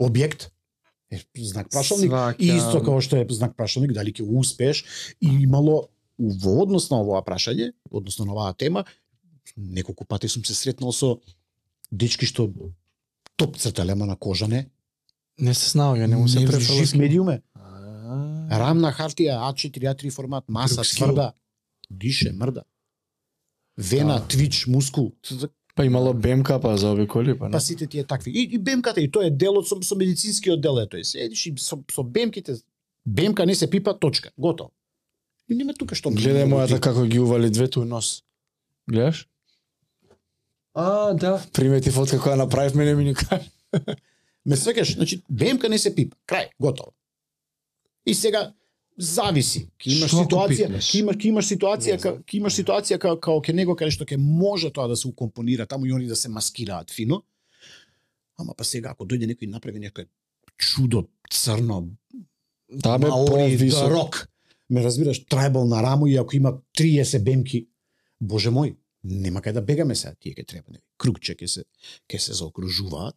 објект. 0.00 0.48
Е, 1.12 1.20
знак 1.38 1.68
прашалник. 1.70 2.10
Сваќам. 2.10 2.40
И 2.42 2.48
исто 2.56 2.80
како 2.80 3.00
што 3.04 3.20
е 3.20 3.26
знак 3.30 3.54
прашалник, 3.56 3.92
дали 3.94 4.10
ќе 4.16 4.24
успееш 4.26 4.80
и 5.20 5.28
имало 5.44 5.86
во 6.18 6.62
однос 6.64 6.88
на 6.90 6.98
овоа 7.04 7.20
прашање, 7.22 7.72
односно 7.90 8.24
на 8.24 8.32
оваа 8.32 8.54
тема, 8.56 8.84
неколку 9.56 10.04
пати 10.08 10.28
сум 10.28 10.44
се 10.44 10.54
сретнал 10.56 10.92
со 10.92 11.20
дечки 11.92 12.26
што 12.26 12.48
топ 13.36 13.56
цртале, 13.60 13.92
ама 13.92 14.06
на 14.06 14.16
кожа 14.16 14.48
не. 14.48 14.66
Не 15.38 15.52
се 15.54 15.76
снаоѓа, 15.76 16.06
не 16.08 16.16
му 16.16 16.28
се 16.28 16.46
префала. 16.46 16.78
жив 16.80 16.94
медиуме. 16.96 17.42
Рамна 18.50 18.92
хартија, 18.94 19.36
А4, 19.52 19.92
А3 19.92 20.10
формат, 20.10 20.48
маса, 20.48 20.82
тврда, 20.82 21.34
дише, 21.90 22.32
мрда. 22.32 22.64
Вена, 23.76 24.18
Да. 24.18 24.26
твич, 24.28 24.66
мускул. 24.66 25.12
Па 25.76 25.84
имало 25.84 26.14
БМК 26.14 26.56
па 26.62 26.76
за 26.80 26.94
овие 26.94 27.06
коли, 27.06 27.34
па 27.36 27.50
не. 27.50 27.52
Па 27.52 27.60
сите 27.60 27.86
тие 27.86 28.04
такви. 28.04 28.30
И, 28.30 28.48
и 28.54 28.58
бемката, 28.58 29.00
и 29.00 29.10
тоа 29.12 29.26
е 29.28 29.30
делот 29.30 29.68
со, 29.68 29.76
со 29.84 29.96
медицинскиот 29.96 30.60
дел, 30.60 30.80
е 30.80 30.86
тој. 30.88 31.04
Седиш 31.04 31.46
и 31.46 31.52
со, 31.60 31.76
со 31.92 32.02
бемките, 32.02 32.56
бемка 33.04 33.44
не 33.46 33.54
се 33.54 33.68
пипа, 33.70 33.92
точка, 33.92 34.32
готово. 34.38 34.72
И 35.48 35.54
нема 35.54 35.74
тука 35.76 35.94
што... 35.94 36.10
Гледај 36.10 36.48
мојата 36.48 36.80
како 36.80 37.04
ги 37.04 37.20
ували 37.20 37.50
двете 37.52 37.80
у 37.80 37.84
нос. 37.84 38.24
Гледаш? 38.88 39.26
А, 40.72 41.12
да. 41.12 41.36
Примети 41.52 41.92
фотка 41.92 42.18
која 42.24 42.40
направивме 42.40 42.84
не 42.84 42.94
ми 42.94 43.04
ни 43.04 43.14
кажа. 43.14 43.44
Ме 44.46 44.56
свекаш, 44.56 44.94
значи 44.96 45.22
бемка 45.28 45.68
не 45.68 45.78
се 45.78 45.94
пипа, 45.94 46.16
крај, 46.26 46.48
готово. 46.60 46.96
И 48.06 48.14
сега 48.14 48.54
зависи. 48.96 49.68
Ке 49.78 49.90
имаш 49.92 50.10
Што 50.10 50.24
ситуација, 50.24 50.68
ке 50.80 50.98
имаш, 51.00 51.16
ке 51.20 51.28
имаш 51.28 51.48
ситуација, 51.52 51.96
ка, 52.00 52.12
ке 52.24 52.38
имаш 52.38 52.56
ситуација 52.56 52.98
као, 52.98 53.18
као 53.20 53.40
ке 53.44 53.52
него 53.52 53.76
каде 53.76 53.90
што 53.92 54.04
ќе 54.08 54.16
може 54.16 54.70
тоа 54.72 54.88
да 54.88 54.96
се 54.96 55.08
укомпонира 55.08 55.66
таму 55.66 55.86
и 55.86 55.92
они 55.92 56.06
да 56.06 56.16
се 56.16 56.28
маскираат 56.28 56.90
фино. 56.90 57.22
Ама 58.38 58.54
па 58.56 58.64
сега 58.64 58.90
ако 58.90 59.04
дојде 59.04 59.28
некој 59.28 59.44
и 59.44 59.52
направи 59.52 59.80
некој 59.80 60.08
чудо 60.56 61.06
црно, 61.30 61.90
Да 62.68 62.98
бе, 62.98 63.06
по-висок. 63.06 63.90
рок. 63.90 64.28
Ме 64.70 64.82
разбираш, 64.82 65.20
трајбал 65.30 65.68
на 65.68 65.82
рамо 65.82 66.06
и 66.06 66.16
ако 66.16 66.36
има 66.36 66.58
30 66.78 67.22
бемки, 67.22 67.68
боже 68.20 68.50
мој, 68.50 68.74
нема 69.04 69.40
кај 69.40 69.52
да 69.52 69.62
бегаме 69.62 69.94
сега, 69.94 70.14
тие 70.18 70.34
ќе 70.34 70.46
треба 70.46 70.72
нели. 70.72 70.82
Кругче 70.98 71.36
ќе 71.36 71.46
се 71.46 71.62
ќе 72.10 72.18
се 72.18 72.32
заокружуваат. 72.32 73.14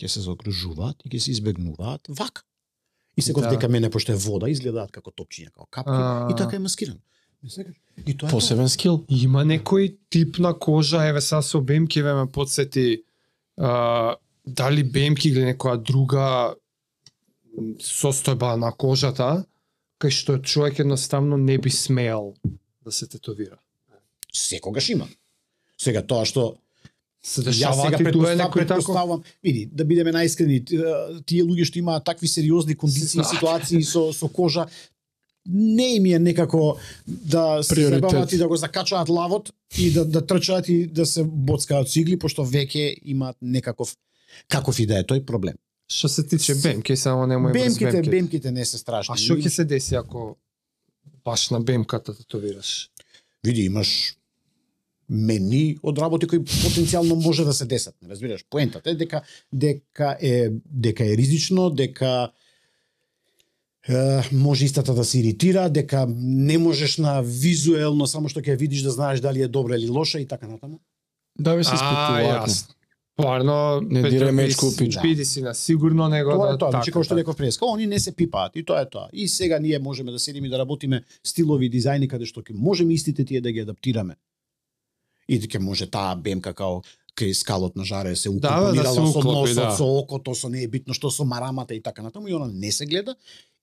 Ќе 0.00 0.08
се 0.08 0.20
заокружуваат 0.24 1.04
и 1.04 1.10
ќе 1.10 1.20
се 1.20 1.30
избегнуваат 1.36 2.08
вака. 2.08 2.42
И 3.16 3.22
сега 3.22 3.40
Да. 3.40 3.48
дека 3.48 3.68
мене 3.68 3.90
пошто 3.90 4.12
е 4.12 4.16
вода 4.16 4.48
изгледаат 4.48 4.90
како 4.90 5.10
топчиња, 5.10 5.50
како 5.52 5.66
капки 5.70 5.90
А. 5.92 6.28
и 6.30 6.36
така 6.36 6.56
е 6.56 6.60
секаш? 7.48 7.74
И 8.06 8.16
тоа. 8.16 8.30
Посебен 8.30 8.68
скил. 8.68 9.04
Има 9.08 9.44
некој 9.44 9.96
тип 10.10 10.38
на 10.38 10.54
кожа, 10.54 11.04
еве 11.08 11.20
сега 11.20 11.42
со 11.42 11.60
бемки 11.60 12.02
ве 12.02 12.14
ме 12.14 12.26
подсети 12.26 13.02
а, 13.58 14.14
дали 14.46 14.84
бемки 14.84 15.28
или 15.28 15.52
некоја 15.52 15.76
друга 15.82 16.54
состојба 17.78 18.56
на 18.56 18.72
кожата, 18.72 19.44
кај 20.00 20.10
што 20.10 20.38
човек 20.38 20.78
едноставно 20.78 21.36
не 21.36 21.58
би 21.58 21.70
смеел 21.70 22.34
да 22.84 22.92
се 22.92 23.06
тетовира. 23.06 23.58
секогаш 24.32 24.88
има. 24.88 25.08
Сега 25.78 26.02
тоа 26.02 26.24
што 26.24 26.56
Се 27.24 27.42
дешава 27.42 27.84
сега 27.84 27.98
дуе 27.98 28.04
предпостав, 28.04 28.38
некој 28.40 28.66
тако? 28.66 29.22
види, 29.44 29.66
да 29.70 29.84
бидеме 29.84 30.10
најискрени, 30.12 30.58
тие 31.26 31.44
луѓе 31.46 31.64
што 31.64 31.78
имаат 31.78 32.04
такви 32.04 32.26
сериозни 32.28 32.74
кондиции 32.74 33.22
ситуации 33.22 33.82
со 33.86 34.12
со 34.12 34.28
кожа, 34.28 34.66
не 35.46 35.96
им 35.96 36.06
е 36.06 36.18
некако 36.18 36.78
да 37.06 37.62
се 37.62 37.86
забават 37.88 38.32
и 38.32 38.38
да 38.38 38.48
го 38.48 38.56
закачаат 38.56 39.08
лавот 39.08 39.52
и 39.78 39.90
да 39.90 40.04
да 40.04 40.26
трчаат 40.26 40.68
и 40.68 40.86
да 40.86 41.06
се 41.06 41.24
боцкаат 41.24 41.88
со 41.88 42.00
игли, 42.00 42.18
пошто 42.18 42.42
веќе 42.42 42.98
имаат 43.02 43.36
некаков 43.40 43.94
каков 44.48 44.80
и 44.80 44.86
да 44.86 44.98
е 44.98 45.04
тој 45.04 45.24
проблем. 45.24 45.54
Што 45.92 46.08
се 46.08 46.22
тиче 46.26 46.54
бемки, 46.54 46.96
само 46.96 47.26
немој 47.26 47.52
Бемките, 47.52 47.92
бемки. 47.92 48.10
бемките 48.10 48.50
не 48.50 48.64
се 48.64 48.78
страшни. 48.78 49.14
А 49.14 49.16
што 49.16 49.36
ќе 49.36 49.48
се 49.48 49.64
деси 49.64 49.94
ако 49.94 50.36
баш 51.24 51.50
на 51.50 51.60
бемката 51.60 52.14
тетовираш? 52.14 52.90
Види, 53.44 53.66
имаш 53.70 54.14
мени 55.08 55.78
од 55.82 55.98
работи 55.98 56.26
кои 56.26 56.38
потенцијално 56.38 57.14
може 57.14 57.44
да 57.44 57.52
се 57.52 57.64
десат, 57.64 57.94
не 58.02 58.08
разбираш? 58.08 58.44
Поентата 58.50 58.90
е 58.90 58.94
дека 58.94 59.22
дека 59.52 60.16
е 60.20 60.50
дека 60.66 61.04
е 61.04 61.16
ризично, 61.16 61.70
дека 61.70 62.30
е, 63.88 63.94
може 64.32 64.64
истата 64.64 64.94
да 64.94 65.04
се 65.04 65.18
иритира, 65.18 65.70
дека 65.70 66.06
не 66.16 66.58
можеш 66.58 66.98
на 66.98 67.20
визуелно 67.20 68.06
само 68.06 68.28
што 68.28 68.40
ќе 68.40 68.56
видиш 68.56 68.82
да 68.82 68.90
знаеш 68.90 69.20
дали 69.20 69.42
е 69.42 69.48
добра 69.48 69.76
или 69.76 69.88
лоша 69.88 70.20
и 70.20 70.26
така 70.26 70.46
натаму. 70.46 70.80
Да 71.38 71.54
ви 71.54 71.64
се 71.64 71.70
А, 71.70 71.74
испитуваат. 71.74 72.48
јасно. 72.48 72.74
Стварно, 73.12 73.80
Не 73.80 74.02
дире 74.02 74.32
мечку 74.32 74.76
пич. 74.78 74.96
Биди 75.02 75.24
си 75.24 75.42
на 75.42 75.54
сигурно 75.54 76.08
него 76.08 76.30
Тоа 76.30 76.46
да 76.48 76.54
е 76.54 76.58
тоа, 76.58 76.70
значи 76.70 76.86
така, 76.86 76.92
како 76.92 77.04
што 77.04 77.14
така. 77.14 77.20
реков 77.20 77.36
преска, 77.36 77.66
они 77.66 77.86
не 77.86 78.00
се 78.00 78.16
пипаат 78.16 78.56
и 78.56 78.64
тоа 78.64 78.80
е 78.80 78.88
тоа. 78.88 79.08
И 79.12 79.28
сега 79.28 79.58
ние 79.58 79.78
можеме 79.78 80.12
да 80.12 80.18
седиме 80.18 80.46
и 80.46 80.50
да 80.50 80.58
работиме 80.58 81.02
стилови 81.24 81.70
дизајни 81.70 82.08
каде 82.08 82.26
што 82.26 82.40
ќе 82.40 82.54
можеме 82.54 82.94
истите 82.94 83.24
тие 83.24 83.40
да 83.40 83.52
ги 83.52 83.60
адаптираме. 83.60 84.16
И 85.32 85.38
ќе 85.40 85.60
може 85.64 85.88
таа 85.88 86.12
бемка 86.16 86.52
као 86.52 86.82
кај 87.16 87.32
скалот 87.36 87.76
на 87.76 87.84
жаре 87.84 88.16
се 88.16 88.30
Да, 88.30 88.72
да, 88.72 88.72
да 88.72 88.92
укомпонирала 88.92 88.94
се 88.94 89.12
со 89.12 89.18
уклопи, 89.18 89.50
носот, 89.50 89.64
да. 89.64 89.76
со 89.76 89.84
окото, 89.84 90.34
со 90.34 90.48
не 90.48 90.62
е 90.64 90.68
битно 90.68 90.94
што 90.94 91.10
со 91.10 91.24
марамата 91.24 91.74
и 91.74 91.80
така 91.80 92.02
натаму 92.02 92.28
и 92.28 92.34
она 92.34 92.46
не 92.46 92.72
се 92.72 92.86
гледа. 92.86 93.16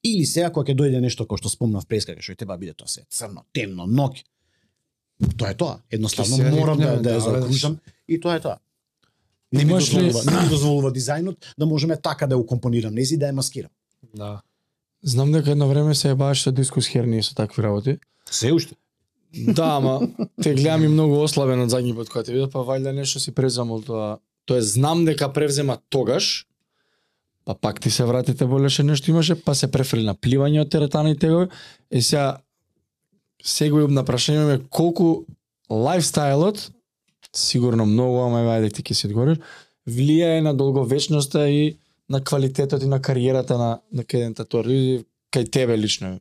Или 0.04 0.26
сега 0.26 0.50
кога 0.50 0.72
ќе 0.72 0.78
дојде 0.78 1.02
нешто 1.02 1.26
кој 1.26 1.42
што 1.42 1.50
спомнав 1.50 1.88
преска, 1.88 2.16
што 2.22 2.36
треба 2.36 2.56
да 2.56 2.60
биде 2.60 2.74
тоа 2.74 2.88
се 2.88 3.06
црно, 3.10 3.46
темно, 3.54 3.86
ноќ. 3.86 4.24
Тоа 5.38 5.52
е 5.52 5.58
тоа. 5.58 5.80
Едноставно 5.92 6.36
се 6.36 6.52
морам 6.52 6.78
да, 6.78 6.96
да 6.98 7.18
ја 7.18 7.20
да, 7.20 7.20
заокружам 7.20 7.80
и 8.08 8.20
тоа 8.20 8.38
е 8.38 8.40
тоа. 8.40 8.60
Не 9.52 9.66
ми 9.66 9.74
дозволува, 9.74 10.24
не 10.26 10.42
ми 10.42 10.50
дозволува 10.56 10.92
дизајнот 10.94 11.54
да 11.58 11.66
можеме 11.66 11.98
така 11.98 12.28
да 12.28 12.38
ја 12.38 12.46
укомпонирам, 12.46 12.94
нези 12.94 13.18
да 13.18 13.34
ја 13.34 13.36
маскирам. 13.42 13.72
Да. 14.16 14.42
Знам 15.04 15.32
дека 15.32 15.52
едно 15.52 15.68
време 15.68 15.96
се 15.96 16.14
баш 16.16 16.44
со 16.44 16.52
дискус 16.52 16.88
херни 16.88 17.24
со 17.24 17.36
такви 17.36 17.64
работи. 17.64 17.98
Се 18.32 18.54
уште. 18.54 18.76
Да, 19.34 19.76
ама 19.78 20.02
те 20.42 20.54
гледам 20.54 20.84
и 20.84 20.88
многу 20.88 21.20
ослабен 21.22 21.62
од 21.62 21.70
задњи 21.70 21.94
пат 21.98 22.10
кога 22.10 22.24
те 22.26 22.34
видов, 22.34 22.52
па 22.54 22.66
вајде 22.66 22.94
нешто 22.96 23.22
си 23.22 23.32
преземал 23.36 23.84
тоа. 23.86 24.18
Тоа 24.50 24.62
знам 24.66 25.06
дека 25.06 25.30
превзема 25.30 25.78
тогаш, 25.90 26.48
па 27.46 27.54
пак 27.54 27.80
ти 27.80 27.92
се 27.92 28.06
вратите 28.06 28.46
болеше 28.46 28.84
нешто 28.84 29.12
имаше, 29.12 29.36
па 29.36 29.56
се 29.56 29.70
префрли 29.72 30.04
на 30.06 30.16
пливање 30.16 30.64
од 30.66 30.72
теретана 30.74 31.14
и 31.14 31.18
тегови. 31.18 31.50
Е 31.92 32.02
сега 32.02 32.40
сега 33.44 33.86
на 33.88 34.04
прашање 34.06 34.46
ме 34.48 34.60
колку 34.70 35.26
лайфстайлот 35.70 36.72
сигурно 37.36 37.86
многу, 37.86 38.24
ама 38.26 38.42
вајде 38.48 38.74
ти 38.74 38.84
ќе 38.84 38.98
си 38.98 39.08
одговориш, 39.08 39.38
влијае 39.86 40.42
на 40.42 40.56
долговечноста 40.58 41.46
и 41.50 41.78
на 42.10 42.24
квалитетот 42.24 42.84
и 42.84 42.90
на 42.90 43.02
кариерата 43.02 43.58
на 43.58 43.80
на 43.92 44.04
кеден 44.04 44.34
татуар 44.34 44.66
кај 45.30 45.52
тебе 45.52 45.78
лично. 45.78 46.18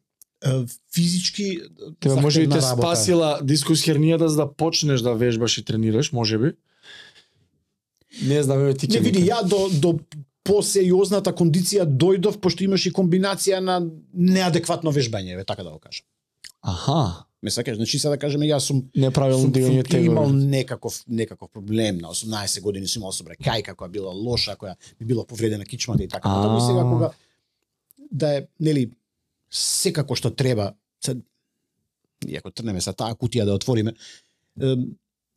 Физички 0.94 1.60
Тебе 2.01 2.15
може 2.15 2.43
и 2.43 2.44
заhtевна 2.44 2.60
те 2.60 2.70
работа. 2.70 2.86
спасила 2.86 3.40
дискус 3.43 3.82
хернијата 3.82 4.27
за 4.27 4.36
да 4.36 4.52
почнеш 4.52 5.01
да 5.01 5.15
вежбаш 5.15 5.59
и 5.59 5.65
тренираш, 5.65 6.12
може 6.12 6.39
би. 6.39 6.52
Не 8.23 8.43
знам, 8.43 8.60
еве 8.60 8.74
ти 8.74 8.89
Не 8.89 9.01
види, 9.01 9.27
ја 9.27 9.43
до 9.43 9.69
до 9.69 9.98
посериозната 10.44 11.32
кондиција 11.32 11.85
дојдов 11.85 12.39
пошто 12.40 12.65
имаш 12.65 12.86
и 12.86 12.93
комбинација 12.93 13.59
на 13.60 13.82
неадекватно 14.15 14.93
вежбање, 14.93 15.36
ве 15.36 15.44
така 15.44 15.62
да 15.62 15.70
го 15.70 15.78
кажам. 15.78 16.06
Аха, 16.62 17.24
Ме 17.43 17.51
сакаш, 17.51 17.77
значи 17.77 17.98
сега 17.98 18.10
да 18.10 18.19
кажеме 18.19 18.48
јас 18.48 18.66
сум 18.66 18.81
неправилно 18.97 19.51
дигање 19.55 19.85
сум 19.90 20.05
имал 20.05 20.24
тегови. 20.24 20.47
некаков 20.47 21.05
некаков 21.09 21.51
проблем 21.51 21.98
на 21.98 22.09
18 22.09 22.62
години 22.62 22.89
сум 22.89 23.02
имал 23.02 23.12
собрекајка 23.12 23.77
која 23.77 23.89
била 23.90 24.10
лоша, 24.10 24.56
која 24.56 24.74
ми 25.01 25.06
била 25.06 25.24
повредена 25.27 25.65
кичмата 25.65 26.02
и 26.02 26.09
така 26.09 26.28
натаму. 26.28 26.60
Сега 26.60 26.82
кога 26.82 27.10
да 28.12 28.36
е, 28.39 28.47
нели, 28.60 28.90
секако 29.50 30.16
што 30.16 30.30
треба, 30.30 30.72
се, 31.04 31.16
иако 32.26 32.50
трнеме 32.50 32.80
са 32.80 32.92
таа 32.92 33.16
кутија 33.16 33.46
да 33.48 33.56
отвориме, 33.58 33.94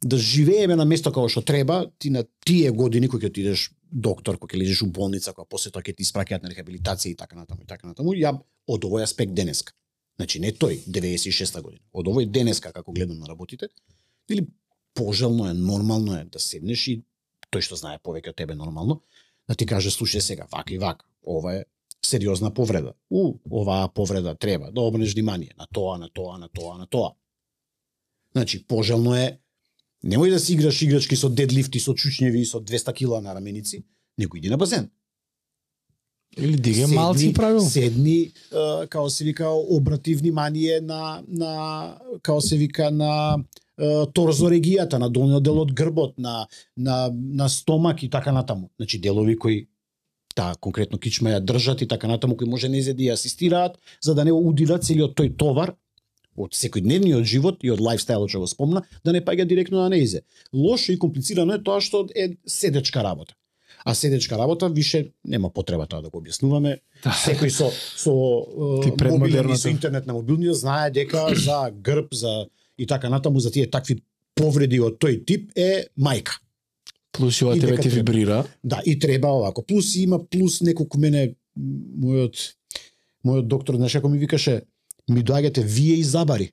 да 0.01 0.17
живееме 0.17 0.75
на 0.75 0.85
место 0.85 1.11
како 1.11 1.29
што 1.29 1.43
треба, 1.45 1.85
ти 1.99 2.09
на 2.09 2.23
тие 2.45 2.71
години 2.71 3.09
кои 3.09 3.21
ќе 3.21 3.29
отидеш 3.29 3.67
доктор, 3.91 4.39
кој 4.41 4.55
ќе 4.55 4.61
лежиш 4.63 4.81
у 4.81 4.89
болница, 4.89 5.33
која 5.35 5.45
после 5.49 5.71
тоа 5.71 5.83
ќе 5.85 5.95
ти 5.95 6.07
испраќаат 6.07 6.43
на 6.43 6.49
рехабилитација 6.49 7.13
и 7.13 7.19
така 7.19 7.35
натаму 7.35 7.61
и 7.61 7.69
така 7.69 7.87
натаму, 7.87 8.15
ја 8.17 8.33
од 8.67 8.87
овој 8.87 9.05
аспект 9.05 9.35
денеска. 9.37 9.75
Значи 10.17 10.39
не 10.39 10.51
тој 10.51 10.81
96 10.87 11.61
година. 11.61 11.83
Од 11.93 12.07
овој 12.07 12.29
денеска 12.31 12.71
како 12.71 12.93
гледам 12.93 13.19
на 13.19 13.29
работите, 13.29 13.69
или 14.29 14.47
пожелно 14.93 15.49
е, 15.49 15.53
нормално 15.53 16.17
е 16.17 16.25
да 16.25 16.39
седнеш 16.39 16.87
и 16.87 17.01
тој 17.51 17.65
што 17.65 17.77
знае 17.79 17.99
повеќе 18.03 18.33
од 18.33 18.37
тебе 18.37 18.55
нормално, 18.55 19.01
да 19.47 19.55
ти 19.55 19.65
каже 19.65 19.91
слушај 19.91 20.19
сега, 20.23 20.47
вака 20.51 20.73
и 20.73 20.79
вака, 20.79 21.05
ова 21.21 21.55
е 21.61 21.65
сериозна 22.01 22.53
повреда. 22.53 22.93
У, 23.09 23.37
оваа 23.49 23.87
повреда 23.87 24.35
треба 24.35 24.71
да 24.71 24.81
обрнеш 24.81 25.13
внимание 25.13 25.53
на 25.57 25.67
тоа, 25.73 25.97
на 25.97 26.09
тоа, 26.09 26.37
на 26.37 26.49
тоа, 26.49 26.77
на 26.77 26.87
тоа. 26.87 27.13
Значи, 28.31 28.65
пожелно 28.67 29.15
е 29.15 29.39
немој 30.03 30.31
да 30.31 30.39
си 30.39 30.53
играш 30.53 30.81
играчки 30.81 31.15
со 31.15 31.29
дедлифти, 31.29 31.79
со 31.79 31.93
чучњеви 31.93 32.41
и 32.41 32.45
со 32.45 32.59
200 32.59 32.93
кила 32.93 33.21
на 33.21 33.35
раменици, 33.35 33.85
него 34.17 34.37
иди 34.37 34.49
на 34.49 34.57
базен. 34.57 34.89
Или 36.37 36.57
диге 36.57 36.87
малци 36.87 37.33
правил. 37.33 37.59
Седни, 37.59 38.31
као 38.89 39.09
се 39.09 39.23
вика, 39.23 39.49
обрати 39.49 40.15
внимание 40.15 40.81
на, 40.81 41.23
на 41.27 41.97
као 42.21 42.41
се 42.41 42.57
вика, 42.57 42.91
на 42.91 43.35
е, 43.77 44.05
торзорегијата, 44.15 44.99
на 44.99 45.09
долниот 45.09 45.43
дел 45.43 45.59
од 45.59 45.73
грбот, 45.73 46.17
на, 46.17 46.47
на, 46.77 47.11
на 47.11 47.49
стомак 47.49 48.03
и 48.03 48.09
така 48.09 48.31
натаму. 48.31 48.69
Значи, 48.79 48.99
делови 48.99 49.37
кои 49.37 49.67
таа 50.33 50.55
конкретно 50.59 50.99
кичма 50.99 51.35
ја 51.35 51.41
држат 51.43 51.81
и 51.81 51.87
така 51.87 52.07
натаму, 52.07 52.37
кои 52.37 52.47
може 52.47 52.69
незе 52.69 52.93
да 52.93 53.03
ја 53.03 53.13
асистираат, 53.13 53.77
за 54.01 54.15
да 54.15 54.25
не 54.25 54.31
удират 54.31 54.83
целиот 54.83 55.15
тој 55.17 55.35
товар 55.37 55.75
од 56.35 56.55
секојдневниот 56.55 57.27
живот 57.27 57.63
и 57.63 57.71
од 57.71 57.81
лайфстайлот 57.83 58.31
што 58.31 58.43
го 58.43 58.47
спомна, 58.47 58.83
да 59.03 59.11
не 59.11 59.21
паѓа 59.21 59.45
директно 59.45 59.81
на 59.81 59.89
неизе. 59.89 60.23
Лошо 60.53 60.91
и 60.93 60.99
комплицирано 60.99 61.55
е 61.55 61.63
тоа 61.63 61.81
што 61.81 62.07
е 62.15 62.37
седечка 62.45 63.03
работа. 63.03 63.35
А 63.83 63.95
седечка 63.95 64.37
работа 64.37 64.69
више 64.69 65.11
нема 65.25 65.49
потреба 65.49 65.87
тоа 65.87 66.01
да 66.01 66.09
го 66.09 66.21
објаснуваме. 66.21 66.77
Да. 67.03 67.11
Секој 67.11 67.49
со 67.49 67.71
со 67.73 68.13
мобилен 69.09 69.57
со 69.57 69.71
интернет 69.71 70.05
на 70.05 70.13
мобилниот 70.13 70.57
знае 70.57 70.91
дека 70.91 71.29
за 71.35 71.71
грб, 71.71 72.13
за 72.13 72.47
и 72.77 72.87
така 72.87 73.09
натаму 73.09 73.39
за 73.39 73.51
тие 73.51 73.69
такви 73.69 74.01
повреди 74.35 74.79
од 74.79 74.97
тој 75.01 75.25
тип 75.25 75.51
е 75.55 75.87
мајка. 75.97 76.39
Плюс 77.11 77.41
и 77.41 77.45
ова 77.45 77.59
тебе 77.59 77.77
ти 77.77 77.89
вибрира. 77.89 78.45
Да, 78.63 78.81
и 78.85 78.99
треба 78.99 79.27
овако. 79.27 79.65
Плюс 79.65 79.95
има 79.95 80.19
плюс 80.29 80.61
неколку 80.61 80.97
мене 80.97 81.35
мојот 81.57 82.53
мојот 83.25 83.47
доктор 83.47 83.75
знаеш 83.75 83.93
како 83.93 84.09
ми 84.09 84.17
викаше 84.17 84.61
ми 85.09 85.23
доаѓате 85.23 85.63
вие 85.65 85.95
и 85.99 86.03
забари. 86.03 86.51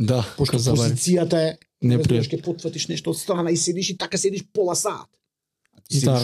Да, 0.00 0.24
Пошто 0.36 0.58
позицијата 0.58 1.36
е 1.36 1.58
Не 1.82 1.98
при. 1.98 2.22
ќе 2.22 2.40
потфатиш 2.42 2.88
нешто 2.88 3.10
од 3.10 3.18
страна 3.18 3.50
и 3.50 3.56
седиш 3.56 3.90
и 3.90 3.96
така 3.98 4.18
седиш 4.18 4.44
пола 4.52 4.74
сат. 4.74 5.08
И 5.90 6.00
Седиш, 6.00 6.22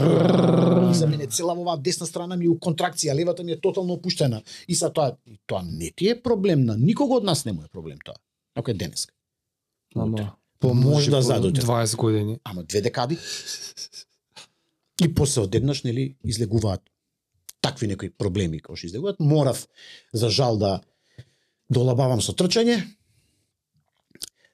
и 0.90 0.94
за 0.94 1.06
мене 1.06 1.26
цела 1.26 1.52
оваа 1.52 1.76
десна 1.76 2.06
страна 2.06 2.36
ми 2.36 2.46
е 2.46 2.48
у 2.48 2.56
контракција, 2.56 3.14
левата 3.14 3.44
ми 3.44 3.52
е 3.52 3.60
тотално 3.60 3.98
опуштена. 3.98 4.42
И 4.68 4.74
са 4.74 4.92
тоа, 4.92 5.16
тоа 5.46 5.62
не 5.62 5.90
ти 5.90 6.08
е 6.08 6.22
проблем 6.22 6.64
на 6.64 6.76
никого 6.76 7.16
од 7.16 7.24
нас 7.24 7.44
не 7.44 7.52
му 7.52 7.62
е 7.62 7.68
проблем 7.68 7.98
тоа. 8.04 8.14
Ако 8.54 8.70
е 8.70 8.74
денеска. 8.74 9.14
Ама, 9.94 10.32
По 10.60 10.74
може 10.74 11.10
да 11.10 11.16
по 11.16 11.22
задоте. 11.22 11.60
20 11.60 11.97
години. 11.97 12.40
Ама 12.44 12.62
две 12.62 12.80
декади. 12.80 13.18
И 15.02 15.14
после 15.14 15.40
одеднаш, 15.40 15.82
нели, 15.82 16.16
излегуваат 16.24 16.80
такви 17.60 17.86
некои 17.86 18.10
проблеми 18.10 18.60
кои 18.60 18.76
што 18.76 18.86
излегуваат. 18.86 19.20
Морав, 19.20 19.68
за 20.12 20.30
жал, 20.30 20.59
да 20.59 20.80
долабавам 21.70 22.22
со 22.22 22.32
трчање. 22.32 22.82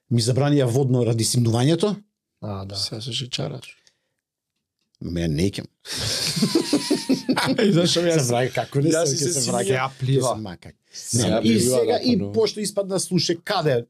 Ми 0.09 0.21
забранија 0.21 0.69
водно 0.69 1.05
ради 1.05 1.25
симнувањето. 1.25 1.95
А, 2.41 2.65
да. 2.65 2.75
Сега 2.75 3.01
се 3.01 3.13
шичараш. 3.13 3.77
Ме 5.01 5.27
не. 5.27 5.51
И 7.63 7.71
зашо 7.71 8.01
Се 8.01 8.21
враќа 8.29 8.53
како 8.53 8.81
не 8.81 8.89
Јас 8.93 9.11
се 9.11 9.15
и 9.15 9.17
се 9.17 9.41
се 9.41 9.51
враќа. 9.51 9.73
Ја 9.75 9.89
плива. 9.99 10.31
Се 10.91 11.17
Не, 11.17 11.39
и 11.43 11.59
сега 11.59 11.99
и 11.99 12.15
пошто 12.33 12.59
испадна 12.59 12.99
слуше 12.99 13.35
каде 13.35 13.85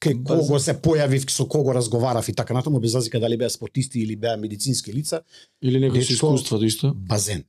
кај 0.00 0.14
База. 0.14 0.40
кого 0.40 0.58
се 0.58 0.74
појавив, 0.74 1.30
со 1.30 1.46
кого 1.46 1.72
разговарав 1.72 2.28
и 2.28 2.34
така 2.34 2.54
натаму 2.54 2.80
без 2.80 2.94
разлика 2.94 3.20
дали 3.20 3.36
беа 3.36 3.50
спортисти 3.50 4.00
или 4.00 4.16
беа 4.16 4.36
медицински 4.36 4.92
лица, 4.92 5.22
Или 5.62 5.78
некој 5.78 5.92
со 5.94 6.00
Дечко- 6.02 6.12
искуството 6.14 6.64
исто. 6.64 6.92
базен. 6.94 7.44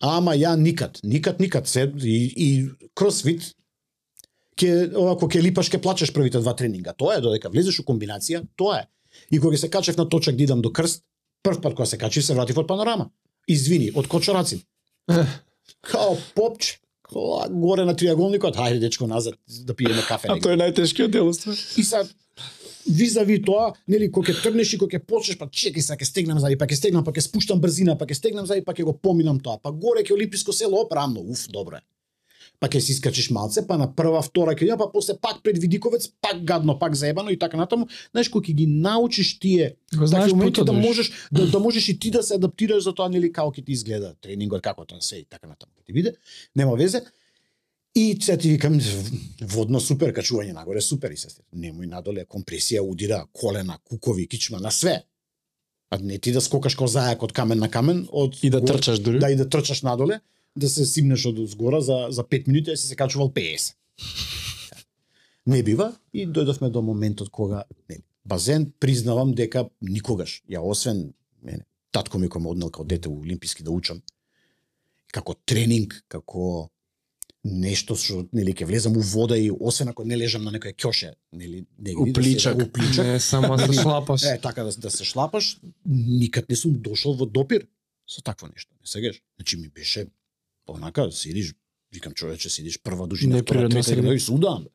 Ама 0.00 0.32
ја 0.32 0.56
никад, 0.56 1.00
никад, 1.02 1.40
никад 1.40 1.68
се 1.68 1.92
и, 1.98 2.16
и 2.36 2.48
кросфит 2.94 3.54
ќе 4.56 4.92
овако 4.94 5.26
ќе 5.26 5.42
липаш 5.42 5.68
ќе 5.68 5.80
плачеш 5.80 6.12
првите 6.12 6.40
два 6.40 6.54
тренинга. 6.54 6.92
Тоа 6.92 7.16
е 7.16 7.20
додека 7.20 7.48
влезеш 7.48 7.80
у 7.80 7.84
комбинација, 7.84 8.44
тоа 8.56 8.78
е. 8.78 8.86
И 9.30 9.40
кога 9.40 9.56
се 9.56 9.70
качев 9.70 9.96
на 9.96 10.04
точак 10.06 10.36
да 10.36 10.42
идам 10.42 10.62
до 10.62 10.70
крст, 10.70 11.02
прв 11.42 11.60
пат 11.60 11.74
кога 11.74 11.86
се 11.86 11.98
качив 11.98 12.24
се 12.24 12.34
вратив 12.34 12.58
од 12.58 12.68
панорама. 12.68 13.10
Извини, 13.48 13.90
од 13.94 14.06
кочорацин. 14.06 14.60
Као 15.82 16.16
попче, 16.34 16.78
горе 17.12 17.84
на 17.84 17.94
триаголникот, 17.96 18.56
хајде 18.56 18.80
дечко 18.80 19.06
назад 19.06 19.34
да 19.46 19.74
пиеме 19.74 20.02
кафе. 20.06 20.28
А 20.30 20.38
тоа 20.40 20.54
е 20.54 20.60
најтешкиот 20.60 21.10
дел. 21.10 21.30
И 21.76 21.84
сад 21.84 22.10
визави 22.86 23.40
тоа, 23.42 23.72
нели 23.88 24.10
кога 24.10 24.32
ќе 24.32 24.42
тргнеш 24.42 24.74
и 24.74 24.78
кога 24.78 24.98
ќе 24.98 25.06
почнеш, 25.06 25.38
па 25.38 25.46
чекај 25.46 25.82
сега 25.82 25.98
ќе 25.98 26.08
стегнам 26.10 26.40
зади, 26.42 26.58
па 26.58 26.66
ќе 26.66 26.78
стегнам, 26.78 27.04
па 27.04 27.14
ќе 27.14 27.26
спуштам 27.26 27.60
брзина, 27.62 27.96
па 27.98 28.06
ќе 28.06 28.18
стегнам 28.18 28.46
зади, 28.46 28.64
па 28.66 28.74
ќе 28.74 28.86
го 28.86 28.94
поминам 28.94 29.40
тоа. 29.42 29.58
Па 29.62 29.70
горе 29.70 30.04
ќе 30.06 30.14
олимписко 30.14 30.54
село, 30.54 30.82
оп, 30.82 30.94
рамно, 30.94 31.22
уф, 31.22 31.46
добро 31.52 31.80
е. 31.80 31.84
Па 32.60 32.68
ќе 32.72 32.80
си 32.80 32.94
искачиш 32.96 33.28
малце, 33.34 33.66
па 33.66 33.76
на 33.76 33.88
прва, 33.92 34.22
втора 34.24 34.54
ќе 34.56 34.76
па 34.78 34.88
после 34.92 35.16
пак 35.20 35.42
пред 35.44 35.58
Видиковец, 35.58 36.08
пак 36.20 36.44
гадно, 36.44 36.78
пак 36.78 36.94
заебано 36.94 37.30
и 37.30 37.38
така 37.38 37.56
натаму. 37.56 37.88
Знаеш 38.12 38.28
кога 38.28 38.46
ќе 38.46 38.54
ги 38.54 38.66
научиш 38.66 39.38
тие 39.38 39.76
Го 39.94 40.06
знаеш 40.06 40.32
моменти 40.32 40.64
да 40.64 40.72
можеш 40.72 41.12
да, 41.32 41.46
да 41.50 41.58
можеш 41.58 41.88
и 41.88 41.98
ти 41.98 42.10
да 42.10 42.22
се 42.22 42.34
адаптираш 42.34 42.84
за 42.84 42.94
тоа 42.94 43.08
нели 43.08 43.32
како 43.32 43.52
ќе 43.52 43.64
ти 43.64 43.72
изгледа 43.72 44.14
тренингот, 44.20 44.62
како 44.62 44.84
тоа 44.84 45.00
се 45.00 45.20
и 45.20 45.24
така 45.24 45.46
натаму. 45.46 45.72
Ќе 45.80 45.86
Ти 45.86 45.92
биде, 45.92 46.16
нема 46.56 46.74
везе. 46.74 47.04
И 47.96 48.18
се 48.20 48.36
ти 48.36 48.50
викам 48.52 48.76
водно 49.40 49.80
супер, 49.80 50.12
качување 50.12 50.52
нагоре 50.52 50.82
супер 50.84 51.14
и 51.14 51.16
се. 51.16 51.30
Немој 51.56 51.88
надоле 51.88 52.26
компресија 52.28 52.82
удира 52.84 53.22
колена, 53.32 53.78
кукови, 53.84 54.26
кичма 54.28 54.60
на 54.60 54.70
све. 54.70 54.98
А 55.90 55.98
не 55.98 56.18
ти 56.18 56.32
да 56.32 56.42
скокаш 56.44 56.74
како 56.74 56.90
зајак 56.92 57.24
од 57.24 57.32
камен 57.32 57.62
на 57.62 57.70
камен, 57.72 58.04
од 58.12 58.36
И 58.44 58.50
да 58.50 58.60
трчаш 58.60 59.00
дури. 59.00 59.18
Да 59.22 59.30
и 59.32 59.36
да 59.36 59.48
трчаш 59.48 59.80
надоле, 59.86 60.20
да 60.56 60.68
се 60.68 60.86
симнеш 60.86 61.26
од 61.26 61.36
згора 61.46 61.80
за 61.80 62.06
за 62.10 62.24
5 62.24 62.48
минути 62.48 62.70
и 62.70 62.76
си 62.76 62.86
се 62.86 62.96
качувал 62.96 63.28
50. 63.30 63.74
Не 65.46 65.62
бива 65.62 65.92
и 66.12 66.26
дојдовме 66.26 66.70
до 66.70 66.82
моментот 66.82 67.30
кога 67.30 67.64
нели 67.88 68.02
базен 68.24 68.72
признавам 68.80 69.32
дека 69.32 69.68
никогаш 69.80 70.42
ја 70.50 70.58
освен 70.60 71.12
мене 71.42 71.62
татко 71.92 72.18
ми 72.18 72.28
кој 72.28 72.38
ме 72.38 72.48
однел 72.48 72.70
како 72.70 72.84
дете 72.84 73.08
у 73.08 73.20
олимписки 73.20 73.62
да 73.62 73.70
учам 73.70 74.02
како 75.08 75.34
тренинг, 75.36 75.94
како 76.08 76.70
нешто 77.44 77.94
што 77.94 78.24
нели 78.32 78.52
ќе 78.52 78.66
влезам 78.66 78.96
у 78.96 79.00
вода 79.02 79.38
и 79.38 79.50
освен 79.52 79.88
ако 79.88 80.04
не 80.04 80.16
лежам 80.16 80.42
на 80.42 80.50
некоја 80.50 80.74
ќоше, 80.74 81.12
нели 81.32 81.64
негде 81.78 81.94
У 81.96 82.04
да 82.04 82.10
се- 82.10 82.12
пличак. 82.14 82.56
у 82.58 82.68
пличак 82.68 83.06
Не, 83.06 83.20
само 83.20 83.56
да 83.56 83.66
се 83.66 83.80
шлапаш. 83.82 84.22
Е, 84.24 84.40
така 84.40 84.64
да, 84.64 84.72
да 84.72 84.90
се 84.90 85.04
шлапаш, 85.04 85.60
никад 85.86 86.50
не 86.50 86.56
сум 86.56 86.74
дошол 86.74 87.14
во 87.14 87.26
допир 87.26 87.66
со 88.06 88.20
такво 88.20 88.48
нешто. 88.48 88.74
Не 88.74 88.86
сегаш. 88.86 89.22
Значи 89.38 89.56
ми 89.56 89.68
беше 89.68 90.06
онака, 90.66 91.12
седиш, 91.12 91.54
викам 91.94 92.12
човече, 92.12 92.50
седиш 92.50 92.82
прва 92.82 93.06
дужина, 93.06 93.38
втора, 93.38 93.42
Неприродна 93.42 93.68
трета, 93.70 93.88
среда. 93.88 94.14
и 94.14 94.20
судам. 94.20 94.66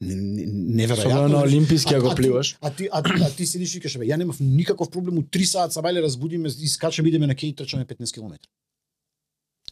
Не- 0.00 0.14
не- 0.14 0.86
Неверојатно. 0.86 1.28
На 1.28 1.42
олимписки 1.42 1.94
а- 1.94 1.98
ако 1.98 2.06
а 2.06 2.14
ти- 2.14 2.22
пливаш. 2.22 2.58
А 2.60 2.70
ти, 2.70 2.88
а, 2.92 3.02
а 3.20 3.30
ти 3.30 3.46
седиш 3.46 3.74
и 3.74 3.80
бе, 3.80 4.06
ја 4.06 4.16
немав 4.16 4.36
никаков 4.40 4.90
проблем, 4.90 5.18
у 5.18 5.22
3 5.22 5.44
саат 5.44 5.72
сабајле 5.72 6.02
разбудиме 6.02 6.48
и 6.50 6.68
скачаме 6.68 7.08
идеме 7.08 7.26
на 7.26 7.34
кеј 7.34 7.44
и 7.44 7.54
трчаме 7.54 7.84
15 7.84 8.14
км. 8.14 8.38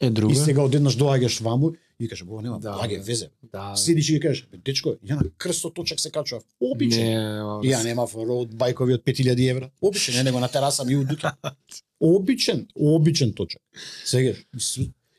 Е 0.01 0.11
друго. 0.11 0.33
И 0.33 0.37
сега 0.37 0.63
одеднаш 0.63 0.97
доаѓаш 0.97 1.43
ваму 1.43 1.71
и 1.71 1.77
викаш, 2.01 2.25
бога 2.25 2.43
нема, 2.43 2.61
Да, 2.61 2.73
благе, 2.73 2.99
везе. 2.99 3.31
Да. 3.53 3.77
Седиш 3.77 4.11
и 4.11 4.21
кажеш, 4.21 4.49
дечко, 4.65 4.97
ја 5.05 5.15
на 5.15 5.31
крсто 5.39 5.71
точак 5.71 6.01
се 6.01 6.11
качував. 6.11 6.43
Обичен. 6.61 7.01
Не, 7.01 7.69
Ја 7.69 7.85
немав 7.85 8.15
роуд 8.15 8.55
бајкови 8.55 8.95
од 8.95 9.05
5000 9.05 9.51
евра. 9.51 9.71
Обичен, 9.81 10.15
ја 10.15 10.25
него 10.25 10.41
на 10.41 10.49
тераса 10.49 10.85
ми 10.85 10.97
удука. 10.97 11.37
Обичен, 12.01 12.67
обичен 12.75 13.33
точак. 13.33 13.63
Сега 14.05 14.35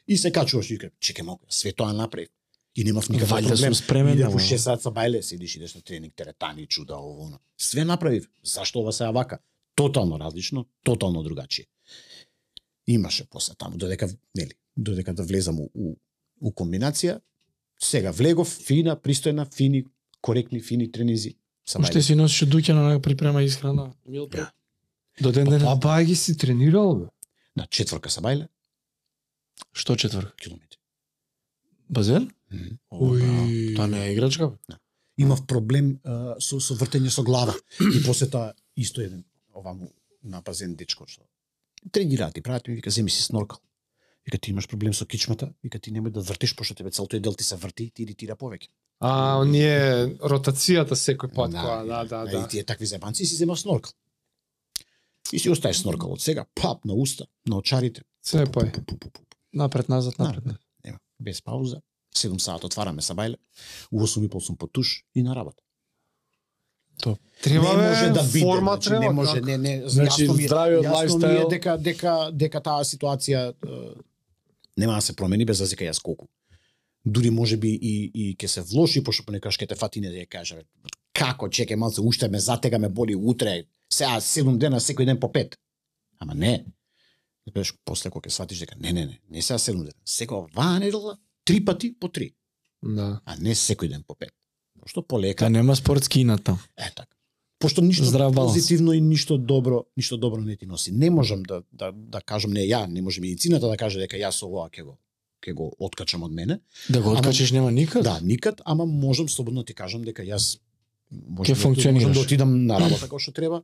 и 0.07 0.13
и 0.13 0.17
се 0.17 0.31
качуваш 0.31 0.71
и 0.71 0.77
кажеш, 0.77 0.93
чекај 1.01 1.21
малку, 1.21 1.45
све 1.49 1.71
тоа 1.71 1.93
направив. 1.93 2.29
И 2.75 2.83
немав 2.83 3.09
никаков 3.09 3.29
Валјда 3.31 3.47
проблем. 3.49 3.73
спремен, 3.73 4.13
Идев 4.13 4.27
ама. 4.27 4.35
у 4.35 4.39
6 4.39 4.57
саат 4.57 4.81
са 4.81 4.89
бајле, 4.89 5.21
седиш 5.21 5.55
идеш 5.55 5.75
на 5.75 5.81
тренинг, 5.81 6.13
теретани, 6.15 6.67
чуда, 6.67 6.95
ово, 6.95 7.23
оно. 7.23 7.39
Све 7.57 7.85
направив. 7.85 8.29
Зашто 8.43 8.79
ова 8.79 8.91
се 8.91 9.05
вака? 9.05 9.39
Тотално 9.75 10.19
различно, 10.19 10.65
тотално 10.83 11.23
другачие. 11.23 11.65
Имаше 12.87 13.29
после 13.29 13.53
таму, 13.55 13.77
додека, 13.77 14.09
нели, 14.35 14.51
додека 14.77 15.13
да 15.13 15.23
влезам 15.23 15.59
у, 15.59 15.69
у, 15.75 15.95
у 16.41 16.51
комбинација, 16.51 17.21
сега 17.79 18.11
влегов, 18.11 18.47
фина, 18.47 18.95
пристојна, 18.97 19.45
фини, 19.47 19.85
коректни, 20.21 20.61
фини 20.61 20.91
тренизи. 20.91 21.35
Уште 21.79 22.01
си 22.01 22.15
носиш 22.15 22.47
дуќа 22.49 22.71
на 22.71 22.99
припрема 23.01 23.43
исхрана. 23.43 23.93
Мил 24.05 24.27
Да. 24.27 24.51
До 25.21 25.31
ден 25.31 25.45
Па 25.45 25.51
денес. 25.51 25.63
бај 25.67 26.03
ги 26.05 26.15
си 26.15 26.37
тренирал, 26.37 26.95
бе. 26.95 27.05
На 27.55 27.65
четврка 27.67 28.09
са 28.09 28.21
бајле, 28.21 28.47
Што 29.71 29.95
четврк? 29.95 30.35
километри. 30.35 30.77
Базен? 31.89 32.31
О, 32.89 33.13
браво. 33.13 33.47
Тоа 33.75 33.87
не 33.87 34.07
е 34.07 34.13
играчка. 34.13 34.49
бе. 34.49 34.75
Имав 35.17 35.45
проблем 35.45 35.99
а, 36.03 36.35
со, 36.39 36.59
со 36.59 36.73
вртење 36.75 37.09
со 37.09 37.23
глава. 37.23 37.53
И 37.79 38.03
после 38.05 38.29
тоа 38.29 38.53
исто 38.75 39.01
еден 39.01 39.25
оваму 39.53 39.91
на 40.23 40.41
базен 40.41 40.75
дечко 40.75 41.05
што 41.07 41.23
тренираат 41.91 42.37
и 42.37 42.41
прават 42.41 42.67
ми 42.67 42.75
вика 42.75 42.89
земи 42.89 43.09
си 43.09 43.21
сноркал. 43.21 43.59
Вика 44.25 44.37
ти 44.37 44.51
имаш 44.51 44.67
проблем 44.67 44.93
со 44.93 45.05
кичмата, 45.05 45.53
вика 45.63 45.79
ти 45.79 45.91
немој 45.91 46.09
да 46.15 46.21
вртиш 46.21 46.55
пошто 46.55 46.75
тебе 46.75 46.91
целото 46.91 47.19
дел 47.19 47.33
ти 47.33 47.43
се 47.43 47.55
врти, 47.55 47.91
ти 47.91 48.03
иритира 48.03 48.35
повеќе. 48.35 48.69
А, 48.99 49.35
оние 49.39 50.15
ротацијата 50.23 50.95
секој 50.95 51.33
пат, 51.35 51.51
која, 51.51 51.83
да, 51.87 52.03
да, 52.05 52.23
И 52.31 52.31
да. 52.31 52.47
тие 52.47 52.63
такви 52.63 52.85
зебанци 52.85 53.25
си 53.25 53.35
земав 53.35 53.59
сноркал. 53.59 53.91
И 55.33 55.39
си 55.39 55.49
остаеш 55.49 55.77
сноркал 55.77 56.13
од 56.13 56.21
сега, 56.21 56.45
пап 56.55 56.85
на 56.85 56.93
уста, 56.93 57.27
на 57.45 57.57
очарите. 57.57 58.03
Цепај. 58.23 58.71
Напред 59.53 59.89
назад, 59.89 60.19
напред. 60.19 60.43
Да, 60.45 60.57
Нема, 60.85 60.99
без 61.19 61.41
пауза. 61.41 61.81
7 62.15 62.37
саат 62.37 62.63
отвараме 62.63 63.01
са 63.01 63.15
бајле, 63.15 63.37
у 63.91 63.99
8 63.99 64.25
и 64.25 64.29
пол 64.29 64.41
сум 64.41 64.57
по 64.57 64.67
туш 64.67 65.03
и 65.15 65.23
на 65.23 65.35
работа. 65.35 65.63
Треба 67.41 67.73
не 67.73 67.89
може 67.89 68.09
да 68.09 68.23
биде, 68.23 68.39
форма 68.39 68.71
значи, 68.71 68.89
треба. 68.89 69.05
не 69.05 69.09
може, 69.09 69.41
не, 69.41 69.57
не, 69.57 69.89
Значи, 69.89 70.27
јасно 70.27 70.37
ми 70.37 70.43
здравиот 70.47 70.85
јасно 70.85 71.27
ми 71.27 71.39
е 71.39 71.47
дека 71.49 71.77
дека 71.77 72.13
дека 72.31 72.61
таа 72.61 72.83
ситуација 72.85 73.41
е, 73.49 73.79
нема 74.77 74.95
да 74.95 75.01
се 75.01 75.15
промени 75.15 75.45
без 75.45 75.61
разлика 75.61 75.83
јас 75.83 76.01
колку. 76.01 76.29
Дури 77.05 77.29
може 77.29 77.57
би 77.57 77.73
и 77.73 78.11
и 78.13 78.35
ќе 78.37 78.47
се 78.47 78.61
влоши 78.61 79.03
пошто 79.03 79.25
понекогаш 79.25 79.57
ќе 79.57 79.67
те 79.67 79.75
фати 79.75 80.01
не 80.01 80.13
да 80.13 80.21
ја 80.21 80.29
каже 80.29 80.55
бе, 80.55 80.63
како 81.13 81.49
чекај 81.49 81.75
малце 81.75 82.01
уште 82.01 82.29
ме 82.29 82.39
затега 82.39 82.77
ме 82.77 82.89
боли 82.89 83.15
утре 83.15 83.65
сега 83.89 84.21
7 84.21 84.57
дена 84.57 84.79
секој 84.79 85.05
ден 85.05 85.19
по 85.19 85.31
пет. 85.31 85.57
Ама 86.19 86.35
не. 86.35 86.65
Беш 87.45 87.73
после 87.83 88.09
кога 88.09 88.29
ќе 88.29 88.31
сватиш 88.31 88.59
дека 88.59 88.75
не 88.79 88.91
не 88.91 89.05
не, 89.05 89.19
не 89.29 89.41
сега 89.41 89.57
7 89.57 89.75
дена, 89.75 89.91
секој 90.05 90.45
оваа 90.45 90.79
недела 90.79 91.17
три 91.43 91.59
пати 91.59 91.93
по 91.93 92.07
три, 92.07 92.33
Да. 92.81 93.19
а 93.25 93.35
не 93.37 93.53
секој 93.53 93.89
ден 93.89 94.03
по 94.03 94.15
пет. 94.15 94.31
Пошто 94.79 95.01
полека 95.01 95.45
Да 95.45 95.49
нема 95.49 95.75
спортски 95.75 96.21
инат 96.21 96.43
там. 96.43 96.59
Е 96.77 96.91
така. 96.91 97.07
Пошто 97.59 97.81
ништо 97.81 98.05
Здрав 98.05 98.33
баланс. 98.33 98.53
позитивно 98.53 98.93
и 98.93 99.01
ништо 99.01 99.37
добро, 99.37 99.85
ништо 99.97 100.17
добро 100.17 100.41
не 100.41 100.55
ти 100.55 100.65
носи. 100.65 100.91
Не 100.91 101.09
можам 101.09 101.43
да 101.43 101.63
да 101.71 101.91
да 101.91 102.21
кажам 102.21 102.51
не 102.51 102.59
ја, 102.61 102.87
не 102.87 103.01
може 103.01 103.21
медицината 103.21 103.67
да 103.67 103.77
каже 103.77 103.99
дека 103.99 104.17
јас 104.17 104.43
ова 104.43 104.69
ќе 104.69 104.83
го 104.83 104.97
ќе 105.41 105.53
го 105.53 105.75
откачам 105.79 106.23
од 106.23 106.31
мене. 106.31 106.59
Да 106.89 107.01
го 107.01 107.09
Ама- 107.09 107.19
откачиш 107.19 107.51
нема 107.51 107.71
никад. 107.71 108.03
Да, 108.03 108.19
никад, 108.21 108.61
ама 108.65 108.85
можам 108.85 109.29
слободно 109.29 109.63
ти 109.63 109.73
кажам 109.73 110.01
дека 110.01 110.23
јас 110.23 110.59
можам 111.11 111.55
Ќе 111.55 111.83
да, 111.83 111.91
можам 111.91 112.13
да 112.13 112.19
отидам 112.19 112.65
на 112.65 112.79
работа 112.79 112.99
како 113.01 113.19
што 113.19 113.31
треба, 113.31 113.63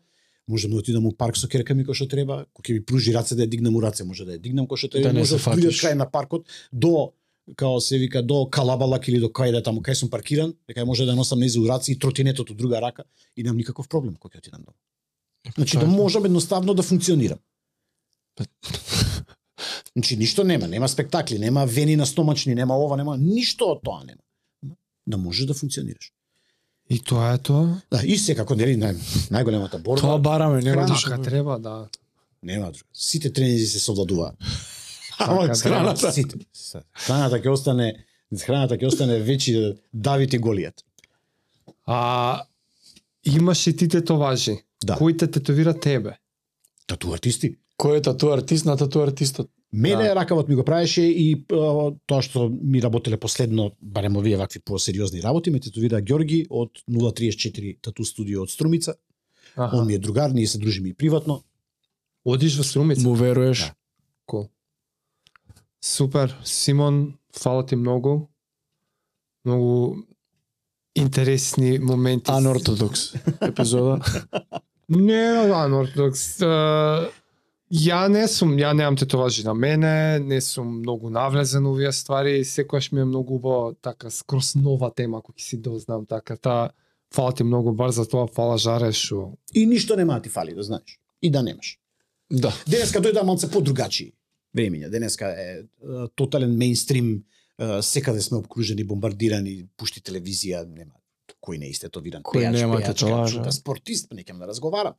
можам 0.49 0.71
да 0.73 0.77
отидам 0.81 1.05
у 1.05 1.11
парк 1.13 1.37
со 1.37 1.47
керка 1.47 1.75
ми 1.77 1.85
како 1.85 1.93
што 1.93 2.07
треба, 2.09 2.45
кога 2.53 2.65
ќе 2.67 2.79
ми 2.79 2.83
пружи 2.85 3.13
раце 3.13 3.37
да 3.37 3.45
ја 3.45 3.49
дигнам 3.53 3.75
у 3.77 3.81
раце, 3.85 4.03
може 4.03 4.25
да 4.25 4.33
ја 4.35 4.41
дигнам 4.41 4.65
како 4.65 4.81
што 4.81 4.89
треба, 4.95 5.13
Да 5.13 5.19
може 5.19 5.37
да 5.37 5.43
фатиш. 5.45 5.81
крај 5.83 5.93
на 5.93 6.09
паркот 6.09 6.47
до 6.73 7.13
као 7.55 7.79
се 7.81 7.97
вика 7.97 8.21
до 8.21 8.45
Калабалак 8.49 9.07
или 9.07 9.19
до 9.19 9.29
кај 9.29 9.51
да 9.51 9.63
таму 9.63 9.81
кај 9.81 9.93
сум 9.93 10.09
паркиран, 10.09 10.53
дека 10.67 10.85
може 10.85 11.05
да 11.05 11.15
носам 11.15 11.39
низу 11.39 11.65
раце 11.67 11.91
и 11.91 11.99
тротинетот 11.99 12.51
од 12.51 12.57
друга 12.57 12.81
рака 12.81 13.03
и 13.35 13.43
немам 13.43 13.57
никаков 13.57 13.87
проблем 13.89 14.15
кога 14.15 14.37
ќе 14.37 14.39
отидам 14.43 14.63
дома. 14.65 14.77
Значи 15.55 15.77
тоа 15.77 15.85
да 15.85 15.87
можам 15.87 16.25
едноставно 16.25 16.73
да 16.73 16.83
функционирам. 16.83 17.39
Значи 19.93 20.17
ништо 20.17 20.43
нема, 20.43 20.67
нема 20.67 20.87
спектакли, 20.89 21.39
нема 21.39 21.65
вени 21.65 21.95
на 21.95 22.05
стомачни, 22.05 22.55
нема 22.55 22.77
ова, 22.77 22.97
нема 22.97 23.17
ништо 23.17 23.71
од 23.71 23.81
тоа 23.83 24.03
нема. 24.05 24.21
Да 25.07 25.17
можеш 25.17 25.45
да 25.45 25.53
функционираш. 25.53 26.13
И 26.89 26.99
тоа 26.99 27.33
е 27.33 27.37
тоа. 27.37 27.81
Да, 27.91 28.01
и 28.03 28.17
секако 28.17 28.55
нели 28.57 28.73
нај, 28.79 28.97
најголемата 29.29 29.77
борба. 29.77 30.01
Тоа 30.01 30.17
бараме, 30.17 30.61
нема 30.65 30.87
ништо. 30.89 31.09
Така 31.09 31.21
треба, 31.21 31.59
да. 31.59 31.87
Нема 32.43 32.71
друго. 32.71 32.87
Сите 32.93 33.33
тренизи 33.33 33.67
се 33.67 33.79
совладуваат. 33.79 34.35
Така 35.19 35.31
Ама 35.31 35.55
храната 35.55 36.11
сите. 36.11 36.39
Храната 36.93 37.37
ќе 37.37 37.51
остане 37.53 37.91
храната 38.37 38.77
ќе 38.77 38.87
остане 38.87 39.19
вечи 39.19 39.53
Давид 39.93 40.33
и 40.33 40.39
Голијат. 40.39 40.85
А 41.85 42.43
имаш 43.25 43.67
и 43.67 43.75
ти 43.75 43.87
тетоважи. 43.87 44.57
Да. 44.83 44.95
Кои 44.95 45.17
те 45.17 45.27
тетовира 45.27 45.73
тебе? 45.73 46.17
Тату 46.87 47.13
артисти. 47.13 47.57
Кој 47.79 47.99
е 47.99 48.01
тату 48.01 48.31
артист 48.31 48.65
на 48.65 48.77
тату 48.77 49.01
артистот? 49.01 49.49
Мене 49.73 50.03
Да. 50.03 50.15
ракавот 50.15 50.49
ми 50.49 50.55
го 50.55 50.63
правеше 50.65 51.01
и 51.01 51.45
а, 51.51 51.91
тоа 52.05 52.21
што 52.21 52.49
ми 52.49 52.81
работеле 52.81 53.17
последно, 53.17 53.71
барем 53.81 54.17
овие 54.17 54.37
вакви 54.37 54.59
посериозни 54.59 55.21
работи, 55.21 55.51
ме 55.51 55.59
тетовира 55.59 56.01
Ѓорги 56.01 56.47
од 56.49 56.71
034 56.89 57.77
тату 57.81 58.05
студио 58.05 58.41
од 58.41 58.49
Струмица. 58.49 58.95
Аха. 59.55 59.77
Он 59.77 59.87
ми 59.87 59.93
е 59.93 59.99
другар, 59.99 60.31
ние 60.31 60.47
се 60.47 60.57
дружиме 60.57 60.89
и 60.89 60.93
приватно. 60.93 61.43
Одиш 62.25 62.57
во 62.57 62.63
Струмица? 62.63 63.03
Му 63.07 63.13
веруваш? 63.15 63.59
Да. 63.59 63.73
Кул. 64.25 64.49
Супер. 65.81 66.35
Симон, 66.43 67.13
фала 67.39 67.65
ти 67.65 67.75
многу. 67.75 68.27
Многу 69.45 69.95
интересни 70.95 71.79
моменти. 71.79 72.31
Анортодокс 72.31 73.13
епизода. 73.41 73.99
Не, 74.89 75.51
анортодокс. 75.53 76.41
Е, 76.41 76.45
Ја 77.69 78.07
не 78.09 78.23
сум, 78.27 78.55
ја 78.57 78.71
немам 78.73 78.95
тетоважи 78.97 79.43
на 79.45 79.53
мене, 79.53 80.19
не 80.19 80.41
сум 80.41 80.79
многу 80.79 81.09
навлезен 81.13 81.67
у 81.69 81.75
овие 81.75 81.91
ствари, 81.93 82.45
секогаш 82.45 82.91
ми 82.91 83.01
е 83.01 83.05
многу 83.05 83.35
убаво 83.35 83.75
така 83.81 84.09
скрос 84.09 84.55
нова 84.55 84.89
тема 84.89 85.21
кој 85.21 85.37
ќе 85.37 85.43
си 85.45 85.57
дознам 85.61 86.05
така 86.09 86.37
та 86.37 86.71
фала 87.13 87.33
ти 87.33 87.43
многу 87.43 87.71
бар 87.71 87.91
за 87.93 88.07
тоа, 88.09 88.27
фала 88.27 88.57
жаре 88.57 88.91
што 88.91 89.37
И 89.53 89.65
ништо 89.65 89.95
нема 89.95 90.17
да 90.17 90.21
ти 90.21 90.29
фали, 90.29 90.55
да 90.55 90.63
знаеш. 90.63 90.99
И 91.21 91.29
да 91.29 91.43
немаш. 91.43 91.77
да. 92.31 92.53
Денеска 92.67 93.01
дојде 93.01 93.23
малце 93.23 93.51
подругачи 93.51 94.13
времења. 94.55 94.89
Денеска 94.89 95.29
е, 95.29 95.63
тотален 96.15 96.57
мейнстрим, 96.57 97.23
е, 97.59 97.81
секаде 97.81 98.21
сме 98.21 98.37
обкружени, 98.37 98.83
бомбардирани, 98.83 99.67
пушти 99.77 100.01
телевизија, 100.01 100.65
нема 100.65 100.97
кој 101.39 101.59
не 101.59 101.69
е 101.69 101.75
истетовиран 101.75 102.23
Кој 102.25 102.41
пејач, 102.41 102.57
нема 102.57 102.79
пејачка, 102.81 103.51
спортист, 103.53 104.09
па 104.09 104.15
не 104.15 104.23
да 104.23 104.47
разговарам. 104.47 104.97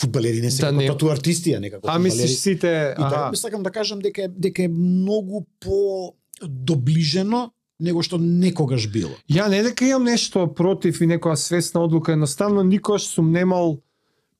Фудбалери 0.00 0.40
не 0.42 0.50
се 0.50 0.62
Да 0.62 0.70
како 0.70 0.92
тату 0.92 1.10
артисти, 1.10 1.52
а 1.54 1.60
некако 1.60 1.88
А 1.90 1.98
мислиш 1.98 2.38
сите, 2.38 2.94
И 2.98 3.02
аха, 3.02 3.30
сакам 3.36 3.62
да 3.62 3.70
кажам 3.70 3.98
дека 3.98 4.24
е, 4.24 4.28
дека 4.28 4.62
е 4.62 4.68
многу 4.68 5.46
по 5.60 6.14
доближено 6.42 7.50
него 7.80 8.02
што 8.02 8.18
некогаш 8.18 8.88
било. 8.90 9.14
ја 9.30 9.48
не 9.50 9.62
дека 9.62 9.86
имам 9.86 10.04
нешто 10.10 10.46
против 10.54 11.00
и 11.00 11.06
некоја 11.06 11.34
свесна 11.34 11.82
одлука, 11.82 12.12
едноставно 12.12 12.62
никош 12.62 13.06
сум 13.06 13.32
немал 13.32 13.80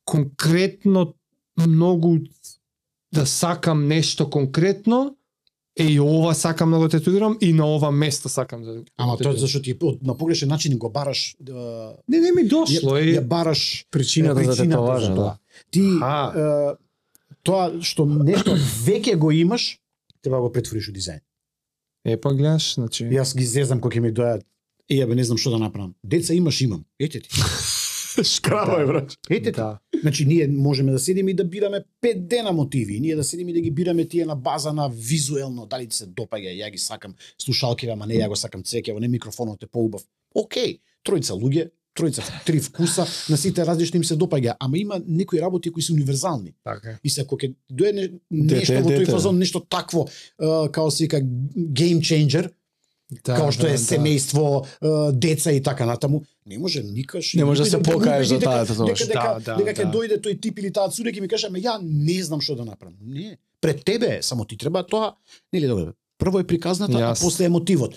конкретно 0.04 1.14
многу 1.56 2.18
да 3.12 3.26
сакам 3.26 3.86
нешто 3.88 4.30
конкретно, 4.30 5.14
е 5.78 5.84
и 5.84 6.00
ова 6.00 6.34
сакам 6.34 6.70
да 6.70 6.78
го 6.78 6.88
тетуирам 6.88 7.38
и 7.40 7.52
на 7.52 7.66
ова 7.66 7.90
место 7.90 8.28
сакам 8.28 8.62
да 8.62 8.82
Ама 8.96 9.12
тоа 9.12 9.16
тетуирам. 9.16 9.36
зашто 9.36 9.62
ти 9.62 9.76
на 10.02 10.16
погрешен 10.18 10.48
начин 10.48 10.78
го 10.78 10.90
бараш 10.90 11.36
да, 11.40 11.94
Не, 12.08 12.20
не 12.20 12.32
ми 12.32 12.48
дошло 12.48 12.96
е. 12.96 13.02
ја 13.02 13.20
бараш 13.20 13.86
Причината 13.90 14.52
за 14.52 14.66
да. 14.66 15.14
тоа. 15.14 15.36
Ти 15.70 15.82
Аха. 16.02 16.40
е, 16.40 16.84
тоа 17.42 17.82
што 17.82 18.06
нешто 18.06 18.56
веќе 18.84 19.16
го 19.16 19.30
имаш, 19.30 19.78
треба 20.22 20.36
да 20.36 20.42
го 20.42 20.52
претвориш 20.52 20.88
у 20.88 20.92
дизајн. 20.92 21.20
Е, 22.04 22.16
па 22.16 22.34
гледаш, 22.34 22.74
значи... 22.74 23.04
Јас 23.04 23.36
ги 23.36 23.44
зезам 23.44 23.80
кога 23.80 23.96
ќе 23.96 24.00
ми 24.00 24.12
дојат 24.12 24.42
Е, 24.88 25.06
бе, 25.06 25.14
не 25.14 25.24
знам 25.24 25.36
што 25.36 25.50
да 25.50 25.58
направам. 25.58 25.94
Деца 26.04 26.34
имаш, 26.34 26.60
имам. 26.60 26.84
Ете 26.98 27.20
ти. 27.20 27.28
Шкраба 28.24 28.82
е, 28.82 28.86
брат. 28.86 29.12
Ете 29.30 29.52
ти. 29.52 29.56
Да. 29.56 29.78
Значи, 30.00 30.26
ние 30.26 30.48
можеме 30.48 30.92
да 30.92 30.98
седиме 30.98 31.30
и 31.30 31.34
да 31.34 31.44
бираме 31.44 31.84
пет 32.00 32.28
дена 32.28 32.52
мотиви. 32.52 33.00
Ние 33.00 33.16
да 33.16 33.24
седиме 33.24 33.50
и 33.50 33.54
да 33.54 33.60
ги 33.60 33.70
бираме 33.70 34.04
тие 34.04 34.24
на 34.24 34.36
база 34.36 34.72
на 34.72 34.90
визуелно, 34.94 35.66
дали 35.66 35.88
ти 35.88 35.96
се 35.96 36.06
допаѓа, 36.06 36.54
ја 36.54 36.70
ги 36.70 36.78
сакам 36.78 37.14
слушалките, 37.38 37.92
ама 37.92 38.06
не 38.06 38.14
ја 38.14 38.28
го 38.28 38.36
сакам 38.36 38.62
цвеќе, 38.62 38.98
не 39.00 39.08
микрофонот 39.08 39.62
е 39.62 39.66
поубав. 39.66 40.02
Океј, 40.36 40.80
тројца 41.04 41.34
луѓе, 41.34 41.70
тројца 41.98 42.22
три 42.46 42.60
вкуса, 42.60 43.06
на 43.28 43.36
сите 43.36 43.66
различни 43.66 43.98
им 43.98 44.04
се 44.04 44.16
допаѓа, 44.16 44.56
ама 44.60 44.78
има 44.78 45.00
некои 45.06 45.40
работи 45.40 45.70
кои 45.70 45.82
се 45.82 45.92
универзални. 45.92 46.54
Така. 46.64 46.90
е. 46.90 46.98
И 47.04 47.10
се 47.10 47.26
кога 47.26 47.46
ќе 47.48 47.54
дое 47.70 47.92
не, 47.92 48.08
нешто 48.30 48.72
Дете, 48.72 48.82
во 48.82 48.90
тој 48.90 49.10
фазон, 49.10 49.38
нешто 49.38 49.60
такво, 49.60 50.06
е, 50.40 50.68
као 50.72 50.90
се 50.90 51.04
вика 51.04 51.20
game 51.22 52.00
changer, 52.00 52.50
Да, 53.08 53.36
као 53.38 53.52
што 53.52 53.64
да, 53.64 53.72
е 53.72 53.78
да. 53.78 53.80
семејство, 53.80 54.44
е, 54.84 55.12
деца 55.16 55.52
и 55.52 55.62
така 55.64 55.86
натаму, 55.88 56.22
не 56.46 56.58
може 56.58 56.82
никаш. 56.82 57.34
Не 57.34 57.44
може 57.44 57.64
да 57.64 57.70
се 57.70 57.82
покажеш 57.82 58.28
за 58.28 58.38
таа 58.40 58.66
татуаж. 58.66 58.98
Дека, 58.98 59.06
дека, 59.06 59.40
Да, 59.40 59.40
да, 59.40 59.56
дека 59.56 59.72
ќе 59.72 59.84
да. 59.86 59.92
дојде 59.96 60.18
тој 60.20 60.36
тип 60.40 60.58
или 60.58 60.72
таа 60.72 60.92
цуре 60.92 61.12
ќе 61.12 61.24
ми 61.24 61.28
каже, 61.28 61.48
ама 61.48 61.56
ја 61.56 61.78
не 61.80 62.18
знам 62.22 62.44
што 62.44 62.58
да 62.60 62.68
направам. 62.68 63.00
Не, 63.00 63.38
пред 63.60 63.84
тебе 63.84 64.18
е, 64.18 64.22
само 64.22 64.44
ти 64.44 64.58
треба 64.60 64.84
тоа, 64.84 65.16
нели 65.52 65.66
добре. 65.66 65.96
Прво 66.18 66.40
е 66.40 66.44
приказната, 66.44 66.98
а 66.98 67.14
Јас. 67.14 67.22
после 67.22 67.48
е 67.48 67.48
мотивот. 67.48 67.96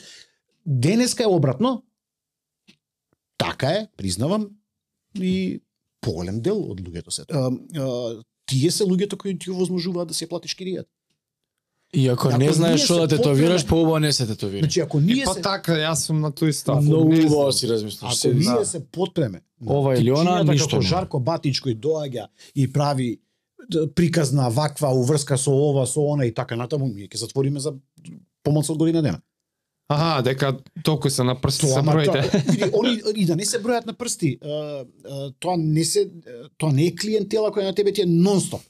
Денеска 0.66 1.24
е 1.24 1.28
обратно. 1.28 1.84
Така 3.38 3.68
е, 3.68 3.88
признавам, 3.98 4.48
и 5.20 5.62
поголем 6.02 6.42
дел 6.42 6.62
од 6.72 6.80
луѓето 6.82 7.10
се. 7.10 7.26
А, 7.30 7.52
а, 7.52 8.24
тие 8.46 8.72
се 8.72 8.84
луѓето 8.88 9.18
кои 9.18 9.38
ти 9.38 9.52
овозможуваат 9.52 10.08
да 10.08 10.14
се 10.14 10.30
платиш 10.30 10.56
киријата. 10.56 10.90
И 11.94 12.08
ако 12.08 12.28
Ако 12.28 12.38
не 12.38 12.54
знаеш 12.54 12.82
што 12.82 12.94
се 12.94 13.00
да 13.02 13.08
тетовираш, 13.08 13.68
поубаво 13.68 14.00
не 14.00 14.14
се 14.14 14.28
тетовира. 14.28 14.60
Значи 14.60 14.80
ако 14.80 14.98
Е, 14.98 15.02
ние 15.02 15.24
па 15.26 15.34
се 15.34 15.42
така, 15.42 15.72
јас 15.74 15.96
сум 15.96 16.22
на 16.22 16.32
тој 16.32 16.52
став. 16.52 16.84
Многу 16.84 17.10
Не 17.10 17.26
убаво 17.26 17.52
си 17.52 17.68
размислиш. 17.68 18.04
Ако 18.04 18.16
Се- 18.16 18.34
ние 18.34 18.44
да. 18.50 18.66
се 18.66 18.80
потпреме 18.82 19.42
Ова 19.68 19.98
или 19.98 20.12
она, 20.12 20.44
ништо 20.44 20.70
како. 20.70 20.82
Жарко 20.82 21.20
Батич 21.20 21.62
кој 21.62 21.76
доаѓа 21.76 22.28
и 22.56 22.68
прави 22.68 23.20
приказна 23.96 24.50
ваква 24.50 24.90
уврска 24.90 25.38
со 25.38 25.52
ова, 25.52 25.86
со 25.86 26.02
она 26.02 26.26
и 26.26 26.34
така 26.34 26.56
натаму, 26.56 26.88
ние 26.88 27.08
ќе 27.08 27.18
затвориме 27.18 27.60
за 27.60 27.74
помалку 28.44 28.72
од 28.72 28.78
година 28.78 29.02
дена. 29.02 29.20
Аха, 29.90 30.24
дека 30.24 30.58
толку 30.84 31.10
се 31.10 31.24
на 31.24 31.36
прсти 31.36 31.68
се 31.68 31.82
броите. 31.82 32.12
тоа- 32.12 32.52
види, 32.52 32.64
они 32.74 33.02
и 33.16 33.26
да 33.26 33.36
не 33.36 33.46
се 33.46 33.60
бројат 33.60 33.86
на 33.86 33.94
прсти, 33.94 34.40
тоа 35.40 35.58
не 35.58 35.84
се 35.84 36.08
тоа 36.58 36.72
не 36.72 36.86
е 36.86 36.96
клиентела 36.96 37.52
која 37.52 37.64
на 37.64 37.76
тебе 37.76 37.92
ти 37.92 38.02
е 38.02 38.06
нонстоп. 38.06 38.62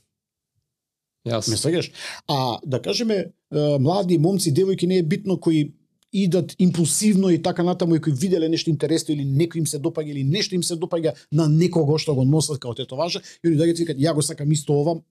Ме 1.26 1.32
Јас. 1.32 1.52
сваѓаш? 1.54 1.92
А 2.28 2.60
да 2.66 2.82
кажеме 2.82 3.32
млади 3.80 4.18
момци, 4.18 4.54
девојки 4.54 4.88
не 4.88 4.98
е 4.98 5.04
битно 5.04 5.40
кои 5.40 5.74
идат 6.14 6.56
импулсивно 6.60 7.30
и 7.30 7.42
така 7.42 7.64
натаму 7.64 7.96
и 7.96 8.02
кои 8.02 8.14
виделе 8.14 8.50
нешто 8.50 8.70
интересно 8.70 9.14
или 9.14 9.24
некој 9.24 9.64
им 9.64 9.68
се 9.68 9.80
допаѓа 9.80 10.12
или 10.12 10.24
нешто 10.24 10.56
им 10.56 10.64
се 10.64 10.76
допаѓа 10.76 11.14
на 11.32 11.48
некого 11.48 11.98
што 11.98 12.16
го 12.16 12.26
носат 12.26 12.60
како 12.60 12.76
тетоважа 12.76 13.22
и 13.44 13.48
они 13.48 13.58
доаѓаат 13.58 13.80
и 13.80 13.84
викаат 13.86 14.00
ја 14.00 14.14
го 14.14 14.22
сакам 14.22 14.52
исто 14.52 14.74
ова 14.74 15.02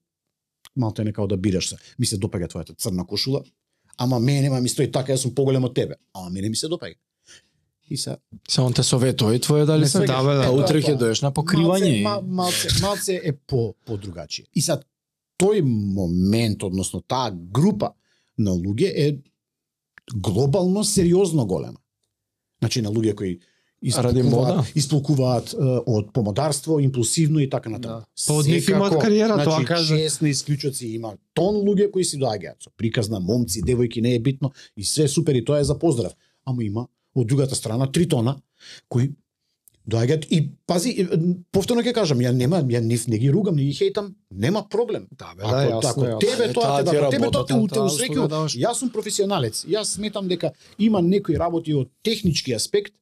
малте 0.75 1.03
не 1.03 1.13
као 1.13 1.27
да 1.27 1.37
бираш 1.37 1.69
се 1.69 1.77
ми 1.99 2.05
се 2.05 2.17
допаѓа 2.17 2.51
твојата 2.53 2.77
црна 2.77 3.05
кошула 3.05 3.43
ама 3.97 4.19
мене 4.19 4.41
нема 4.41 4.61
ми 4.61 4.69
стои 4.69 4.91
така 4.91 5.13
јас 5.13 5.25
сум 5.25 5.33
поголем 5.33 5.63
од 5.63 5.73
тебе 5.73 5.97
ама 6.13 6.29
мене 6.29 6.49
ми 6.49 6.55
се 6.55 6.67
допаѓа 6.67 6.95
и 7.89 7.97
се 7.97 8.17
Се 8.49 8.61
он 8.61 8.73
те 8.73 8.83
советува 8.83 9.35
и 9.35 9.39
твоја 9.39 9.65
дали 9.65 9.87
се? 9.87 10.05
Да, 10.05 10.23
бе, 10.23 10.35
да. 10.39 10.51
Утре 10.51 10.81
ќе 10.81 10.95
доеш 10.97 11.21
на 11.21 11.31
покривање. 11.31 12.03
Малце, 12.03 12.21
ма, 12.21 12.21
малце, 12.21 12.69
малце 12.81 13.19
е 13.23 13.33
по 13.33 13.73
по 13.85 13.97
другачие. 13.97 14.45
И 14.55 14.61
сад 14.61 14.85
тој 15.41 15.61
момент, 15.65 16.63
односно 16.63 17.01
таа 17.01 17.31
група 17.33 17.95
на 18.37 18.53
луѓе 18.53 18.91
е 18.93 19.07
глобално 20.13 20.83
сериозно 20.83 21.45
голема. 21.45 21.79
Значи 22.61 22.81
на 22.81 22.91
луѓе 22.93 23.15
кои 23.15 23.39
исполкуваат, 23.81 25.55
од 25.89 26.11
помодарство, 26.13 26.77
импулсивно 26.79 27.39
и 27.41 27.49
така 27.49 27.71
натаму. 27.73 28.03
Да. 28.03 28.05
Па 28.27 28.33
од 28.37 28.45
нив 28.45 28.67
имаат 28.69 28.99
кариера, 29.01 29.39
тоа 29.41 29.55
значи, 29.55 29.65
кажа. 29.65 29.97
Честни 29.97 30.29
исклучоци 30.29 30.91
има 30.93 31.15
тон 31.33 31.63
луѓе 31.65 31.89
кои 31.91 32.05
си 32.05 32.19
доаѓаат 32.21 32.61
со 32.61 32.69
приказна 32.77 33.19
момци, 33.19 33.63
девојки 33.65 34.01
не 34.05 34.13
е 34.15 34.19
битно 34.21 34.51
и 34.77 34.85
све 34.85 35.07
супер 35.09 35.41
и 35.41 35.45
тоа 35.45 35.59
е 35.59 35.65
за 35.65 35.79
поздрав. 35.79 36.13
Ама 36.45 36.63
има 36.63 36.85
од 37.15 37.27
другата 37.27 37.55
страна 37.55 37.89
три 37.91 38.07
тона 38.07 38.37
кои 38.89 39.09
доаѓаат 39.89 40.27
и 40.29 40.51
пази 40.65 41.07
повторно 41.51 41.81
ќе 41.81 41.93
кажам, 41.93 42.19
ја 42.19 42.31
нема 42.31 42.61
ја 42.61 42.79
нив 42.81 43.07
не 43.07 43.17
ги 43.17 43.31
ругам, 43.31 43.55
не 43.55 43.63
ги 43.63 43.73
хейтам, 43.73 44.15
нема 44.31 44.63
проблем. 44.69 45.07
Да, 45.11 45.33
бе, 45.35 45.43
Ако, 45.43 45.51
да, 45.51 45.69
јасно, 45.69 45.89
ако 45.89 46.01
јасно. 46.01 46.19
тебе 46.19 46.53
тоа 46.53 46.77
те 46.77 46.83
да, 46.83 47.09
тебе 47.09 47.31
тоа 47.31 47.45
те, 47.45 47.53
таа- 47.53 47.67
те 47.67 47.75
таа 47.75 47.85
усреќува. 47.85 48.09
услуга 48.11 48.27
даваш. 48.27 48.55
Јас 48.55 48.73
сум 48.73 48.89
професионалец. 48.89 49.65
Јас 49.65 49.83
сметам 49.83 50.27
дека 50.27 50.51
има 50.77 51.01
некои 51.01 51.35
работи 51.35 51.73
од 51.73 51.89
технички 52.03 52.53
аспект 52.53 52.93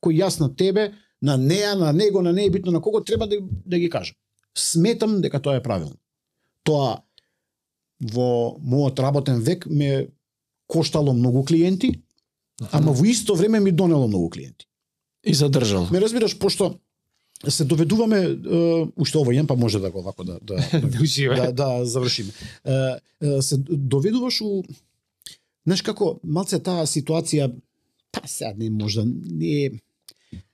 кои 0.00 0.18
јас 0.18 0.40
на 0.40 0.54
тебе, 0.54 0.92
на 1.22 1.36
неа, 1.36 1.74
на 1.74 1.92
него, 1.92 2.22
на 2.22 2.32
не 2.32 2.44
е 2.44 2.50
битно 2.50 2.72
на 2.72 2.80
кого 2.80 3.00
треба 3.00 3.26
да, 3.26 3.36
да 3.66 3.78
ги 3.78 3.90
кажам. 3.90 4.16
Сметам 4.54 5.20
дека 5.20 5.40
тоа 5.40 5.56
е 5.56 5.62
правилно. 5.62 5.96
Тоа 6.62 7.02
во 8.00 8.58
мојот 8.60 8.98
работен 9.00 9.40
век 9.40 9.66
ме 9.66 10.08
коштало 10.66 11.12
многу 11.12 11.44
клиенти, 11.44 12.02
ама 12.72 12.92
во 12.92 13.04
исто 13.04 13.34
време 13.34 13.60
ми 13.60 13.70
донело 13.72 14.08
многу 14.08 14.30
клиенти. 14.30 14.66
И 15.26 15.34
задржал. 15.34 15.88
Ме 15.90 16.00
разбираш 16.00 16.38
пошто 16.38 16.78
се 17.48 17.64
доведуваме 17.64 18.18
е, 18.24 18.36
уште 18.96 19.18
овој 19.20 19.36
ден 19.36 19.46
па 19.46 19.56
може 19.56 19.80
да 19.80 19.90
го 19.90 20.02
вако 20.02 20.24
да 20.24 20.38
да 20.42 20.56
Да 20.72 21.36
да, 21.36 21.52
да 21.52 21.84
завршиме. 21.84 22.32
Е, 22.64 22.72
е, 23.22 23.42
се 23.42 23.56
доведуваш 23.68 24.40
у 24.40 24.62
знаеш 25.66 25.82
како 25.82 26.16
малце 26.24 26.58
таа 26.62 26.86
ситуација 26.86 27.50
па 28.12 28.22
сега 28.24 28.54
не 28.56 28.70
можда 28.70 29.04
не 29.06 29.66
е 29.66 29.70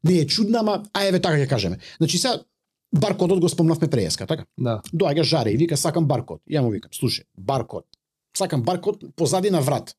не 0.05 0.19
е 0.19 0.27
чудна, 0.27 0.59
ама 0.61 0.83
а 0.93 1.05
еве 1.07 1.21
така 1.21 1.39
ќе 1.39 1.49
кажеме. 1.49 1.79
Значи 1.99 2.19
сега 2.19 2.43
баркодот 2.93 3.41
го 3.41 3.49
спомнавме 3.49 3.89
преска, 3.89 4.27
така? 4.27 4.45
Да. 4.59 4.81
Доаѓа 4.93 5.23
жаре 5.23 5.53
и 5.53 5.57
вика 5.57 5.77
сакам 5.77 6.07
баркод. 6.07 6.43
Ја 6.51 6.63
му 6.63 6.71
викам, 6.71 6.91
слушај, 6.93 7.25
баркод. 7.39 7.87
Сакам 8.37 8.63
баркод 8.63 9.05
позади 9.17 9.51
на 9.51 9.61
врат. 9.61 9.97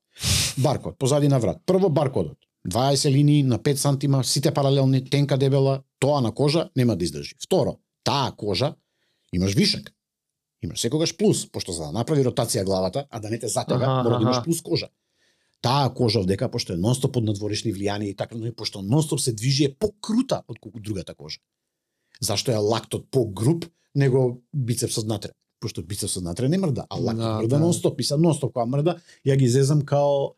Баркод 0.57 0.97
позади 0.99 1.27
на 1.27 1.39
врат. 1.39 1.61
Прво 1.65 1.89
баркодот. 1.89 2.37
20 2.69 3.11
линии 3.11 3.43
на 3.43 3.59
5 3.59 3.75
сантима, 3.75 4.23
сите 4.23 4.53
паралелни, 4.53 5.09
тенка 5.09 5.37
дебела, 5.37 5.81
тоа 5.99 6.21
на 6.21 6.31
кожа 6.31 6.69
нема 6.75 6.95
да 6.95 7.03
издржи. 7.05 7.35
Второ, 7.43 7.79
таа 8.03 8.31
кожа 8.37 8.75
имаш 9.33 9.53
вишак. 9.53 9.93
Имаш 10.63 10.79
секогаш 10.79 11.17
плюс, 11.17 11.51
пошто 11.51 11.71
за 11.71 11.83
да 11.83 11.91
направи 11.91 12.23
ротација 12.23 12.63
главата, 12.63 13.05
а 13.09 13.19
да 13.19 13.29
не 13.29 13.39
те 13.39 13.47
затега, 13.47 13.83
Аха, 13.85 14.03
мора 14.03 14.17
да 14.17 14.23
имаш 14.23 14.43
плюс 14.43 14.61
кожа. 14.61 14.87
Таа 15.61 15.93
кожа 15.93 16.19
овдека, 16.19 16.49
пошто 16.51 16.73
е 16.73 16.77
нонстоп 16.77 17.13
под 17.13 17.23
надворешни 17.23 17.73
влијани 17.73 18.03
и 18.11 18.15
така, 18.15 18.35
но 18.35 18.45
и 18.47 18.55
пошто 18.55 18.81
нонстоп 18.81 19.19
се 19.19 19.33
движи 19.33 19.65
е 19.65 19.75
покрута 19.75 20.43
од 20.47 20.59
колку 20.59 20.79
другата 20.79 21.15
кожа. 21.15 21.39
Зашто 22.21 22.51
е 22.51 22.55
лактот 22.55 23.11
погруп 23.11 23.65
него 23.95 24.41
бицепсот 24.53 25.07
натре? 25.07 25.31
Пошто 25.59 25.83
бицепсот 25.83 26.23
натре 26.23 26.49
не 26.49 26.57
мрда, 26.57 26.85
а 26.89 26.95
лактот 26.95 27.17
Да, 27.17 27.37
мрда 27.41 27.55
да. 27.55 27.59
нонстоп. 27.59 27.99
И 27.99 28.03
са 28.03 28.17
нонстоп 28.17 28.53
кога 28.53 28.65
мрда, 28.65 28.97
ја 29.25 29.35
ги 29.35 29.47
зезам 29.47 29.81
као 29.81 30.35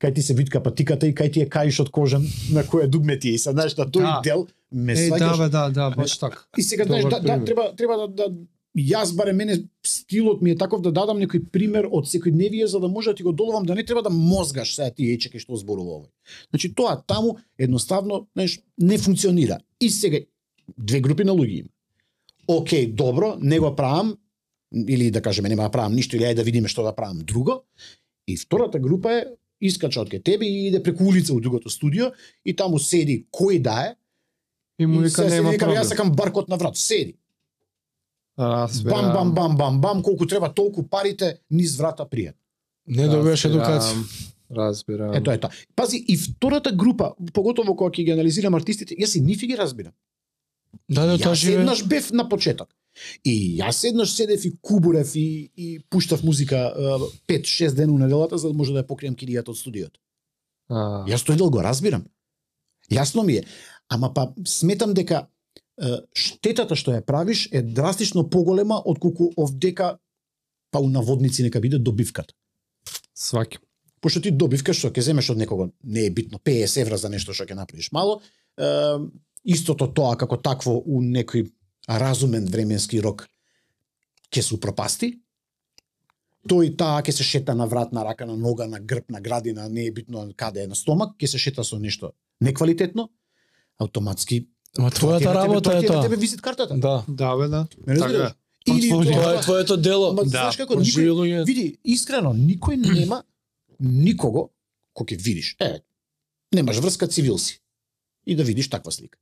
кај 0.00 0.14
ти 0.14 0.22
се 0.22 0.34
витка 0.34 0.62
патиката 0.62 1.06
и 1.06 1.14
кај 1.14 1.32
ти 1.32 1.40
е 1.42 1.48
каишот 1.48 1.90
кожен 1.90 2.26
на 2.52 2.64
кој 2.64 2.86
дугме 2.86 3.18
ти 3.18 3.28
е. 3.28 3.32
И 3.34 3.38
са 3.38 3.52
знаеш 3.52 3.76
на 3.76 3.86
тој 3.86 4.02
Да. 4.02 4.20
дел 4.24 4.46
ме 4.72 4.92
Е, 4.92 5.08
да, 5.10 5.36
бе, 5.36 5.48
да, 5.48 5.70
да, 5.70 5.90
баш 5.90 6.18
така. 6.18 6.44
И 6.58 6.62
сега 6.62 6.84
знаеш 6.84 7.04
да, 7.04 7.20
да 7.20 7.44
треба 7.44 7.76
треба 7.76 7.96
да, 7.96 8.08
да 8.08 8.34
јас 8.76 9.14
барем 9.16 9.36
мене 9.36 9.56
стилот 9.84 10.42
ми 10.42 10.50
е 10.50 10.56
таков 10.56 10.80
да 10.82 10.92
дадам 10.92 11.20
некој 11.20 11.44
пример 11.52 11.88
од 11.92 12.08
секојдневие 12.08 12.64
за 12.64 12.80
да 12.80 12.88
може 12.88 13.10
да 13.10 13.16
ти 13.16 13.22
го 13.22 13.32
доловам 13.32 13.64
да 13.64 13.74
не 13.74 13.84
треба 13.84 14.02
да 14.02 14.10
мозгаш 14.10 14.74
сега 14.74 14.90
ти 14.90 15.12
ечеке 15.12 15.38
што 15.38 15.56
зборува 15.56 16.00
овој. 16.00 16.10
Значи 16.50 16.74
тоа 16.74 16.96
таму 17.06 17.36
едноставно, 17.58 18.26
знаеш, 18.34 18.60
не 18.78 18.98
функционира. 18.98 19.58
И 19.80 19.90
сега 19.90 20.18
две 20.78 21.00
групи 21.00 21.24
на 21.24 21.32
луѓе 21.32 21.60
има. 21.60 21.68
Океј, 22.48 22.94
добро, 22.94 23.36
не 23.40 23.58
го 23.58 23.76
правам 23.76 24.16
или 24.88 25.10
да 25.10 25.22
кажеме 25.22 25.48
нема 25.48 25.62
да 25.62 25.70
правам 25.70 25.94
ништо 25.94 26.16
или 26.16 26.24
ајде 26.24 26.34
да 26.34 26.42
видиме 26.42 26.68
што 26.68 26.82
да 26.82 26.94
правам 26.94 27.18
друго. 27.18 27.64
И 28.26 28.36
втората 28.36 28.78
група 28.78 29.12
е 29.12 29.24
искача 29.62 30.00
од 30.02 30.10
ке 30.10 30.18
тебе 30.20 30.46
и 30.46 30.68
иде 30.68 30.82
преку 30.82 31.04
улица 31.04 31.34
у 31.34 31.40
другото 31.40 31.70
студио 31.70 32.10
и 32.44 32.54
таму 32.56 32.78
седи 32.78 33.26
кој 33.32 33.60
да 33.62 33.76
е 33.86 33.94
И 34.78 34.86
му 34.86 35.00
вика 35.00 35.28
се 35.28 35.28
нема 35.28 35.52
проблем. 35.58 35.78
јас 35.78 35.88
сакам 35.94 36.12
баркот 36.12 36.48
на 36.48 36.56
врат, 36.56 36.76
седи. 36.76 37.14
Разбирам. 38.38 39.12
Бам, 39.12 39.12
бам, 39.12 39.34
бам, 39.34 39.56
бам, 39.56 39.80
бам, 39.80 40.02
колку 40.02 40.26
треба 40.26 40.48
толку 40.54 40.82
парите 40.82 41.38
низ 41.50 41.76
врата 41.76 42.04
пријат. 42.04 42.34
Не 42.86 43.06
добиваш 43.08 43.44
Разбирам, 43.44 43.68
едукација. 43.68 44.28
Разбирам. 44.50 45.14
Ето 45.14 45.30
е 45.30 45.38
тоа. 45.38 45.50
Пази, 45.76 46.04
и 46.08 46.16
втората 46.16 46.72
група, 46.72 47.12
поготово 47.32 47.76
кога 47.76 47.90
ќе 47.90 48.04
ги 48.04 48.10
анализирам 48.12 48.54
артистите, 48.54 48.96
јас 48.96 49.16
и 49.18 49.20
нифи 49.20 49.46
ги 49.46 49.56
разбирам. 49.56 49.92
Да, 50.88 51.06
да, 51.06 51.18
тоа 51.18 51.32
Јас 51.32 51.44
живе. 51.44 51.60
еднаш 51.60 51.84
бев 51.84 52.10
на 52.12 52.28
почеток. 52.28 52.68
И 53.24 53.58
јас 53.58 53.84
еднаш 53.88 54.14
седев 54.14 54.44
и 54.44 54.52
кубурев 54.60 55.14
и, 55.16 55.50
и 55.56 55.80
пуштав 55.90 56.22
музика 56.22 56.72
5-6 57.28 57.74
дена 57.74 57.92
у 57.92 57.98
неделата 57.98 58.38
за 58.38 58.48
да 58.48 58.54
може 58.54 58.72
да 58.72 58.82
ја 58.82 58.86
покрием 58.86 59.16
киријата 59.16 59.50
од 59.50 59.58
студиото. 59.58 60.00
А, 60.68 61.04
Јас 61.08 61.24
тој 61.24 61.40
дел 61.40 61.50
го 61.50 61.62
разбирам. 61.62 62.04
Јасно 62.92 63.24
ми 63.24 63.40
е. 63.40 63.44
Ама 63.88 64.12
па 64.14 64.32
сметам 64.44 64.94
дека 64.94 65.26
штетата 66.14 66.76
што 66.76 66.92
ја 66.92 67.02
правиш 67.04 67.48
е 67.52 67.62
драстично 67.62 68.28
поголема 68.30 68.76
отколку 68.84 69.32
овдека 69.36 69.96
па 70.70 70.80
у 70.80 70.88
наводници 70.88 71.42
нека 71.42 71.60
биде 71.60 71.78
добивката. 71.78 72.34
сваќам. 73.16 73.60
Пошто 74.00 74.20
ти 74.20 74.30
добивка 74.30 74.72
што 74.74 74.90
ќе 74.90 75.00
земеш 75.00 75.30
од 75.30 75.38
некого, 75.38 75.70
не 75.84 76.06
е 76.06 76.10
битно 76.10 76.38
50 76.38 76.80
евра 76.80 76.96
за 76.98 77.08
нешто 77.08 77.32
што 77.32 77.44
ќе 77.44 77.54
направиш 77.54 77.92
мало, 77.92 78.20
е, 78.58 78.98
истото 79.44 79.86
тоа 79.94 80.16
како 80.16 80.36
такво 80.36 80.74
у 80.74 81.02
некој 81.02 81.50
разумен 81.88 82.46
временски 82.46 83.02
рок 83.02 83.26
ќе 84.32 84.40
се 84.42 84.54
упропасти. 84.54 85.18
Тој 86.48 86.76
таа 86.76 87.02
ќе 87.02 87.12
се 87.14 87.24
шета 87.24 87.54
на 87.54 87.66
врат, 87.66 87.92
на 87.92 88.04
рака, 88.04 88.26
на 88.26 88.36
нога, 88.36 88.66
на 88.66 88.80
грб, 88.80 89.10
на 89.10 89.20
градина, 89.20 89.68
не 89.68 89.86
е 89.86 89.92
битно 89.92 90.26
каде 90.36 90.64
е 90.64 90.66
на 90.66 90.74
стомак, 90.74 91.14
ќе 91.18 91.26
се 91.26 91.38
шета 91.38 91.64
со 91.64 91.78
нешто 91.78 92.12
неквалитетно, 92.40 93.10
автоматски 93.78 94.46
Ма 94.78 94.88
твојата 94.88 95.34
работа 95.36 95.68
тоа 95.68 95.78
е 95.82 95.86
тоа. 95.86 96.02
тебе 96.02 96.16
визит 96.16 96.40
картата. 96.40 96.74
Да. 96.74 97.04
Да, 97.08 97.36
бе, 97.36 97.48
да. 97.48 97.66
Ме 97.86 97.94
разбираш? 97.94 98.32
Така 98.32 98.78
Или 98.78 98.88
Портфолио. 98.90 99.22
Тоа 99.22 99.34
е 99.34 99.40
твоето 99.40 99.76
дело. 99.76 100.12
Ма, 100.12 100.24
Да, 100.24 100.28
знаеш 100.28 100.56
како 100.56 100.74
никој 100.80 101.44
види 101.44 101.78
искрено 101.84 102.32
никој 102.32 102.78
нема 102.80 103.22
никого 103.78 104.50
кој 104.96 105.12
ќе 105.12 105.22
видиш. 105.22 105.56
Е, 105.60 105.82
немаш 106.54 106.80
врска 106.80 107.06
цивил 107.06 107.38
си. 107.38 107.60
И 108.26 108.36
да 108.36 108.44
видиш 108.44 108.70
таква 108.70 108.92
слика. 108.92 109.18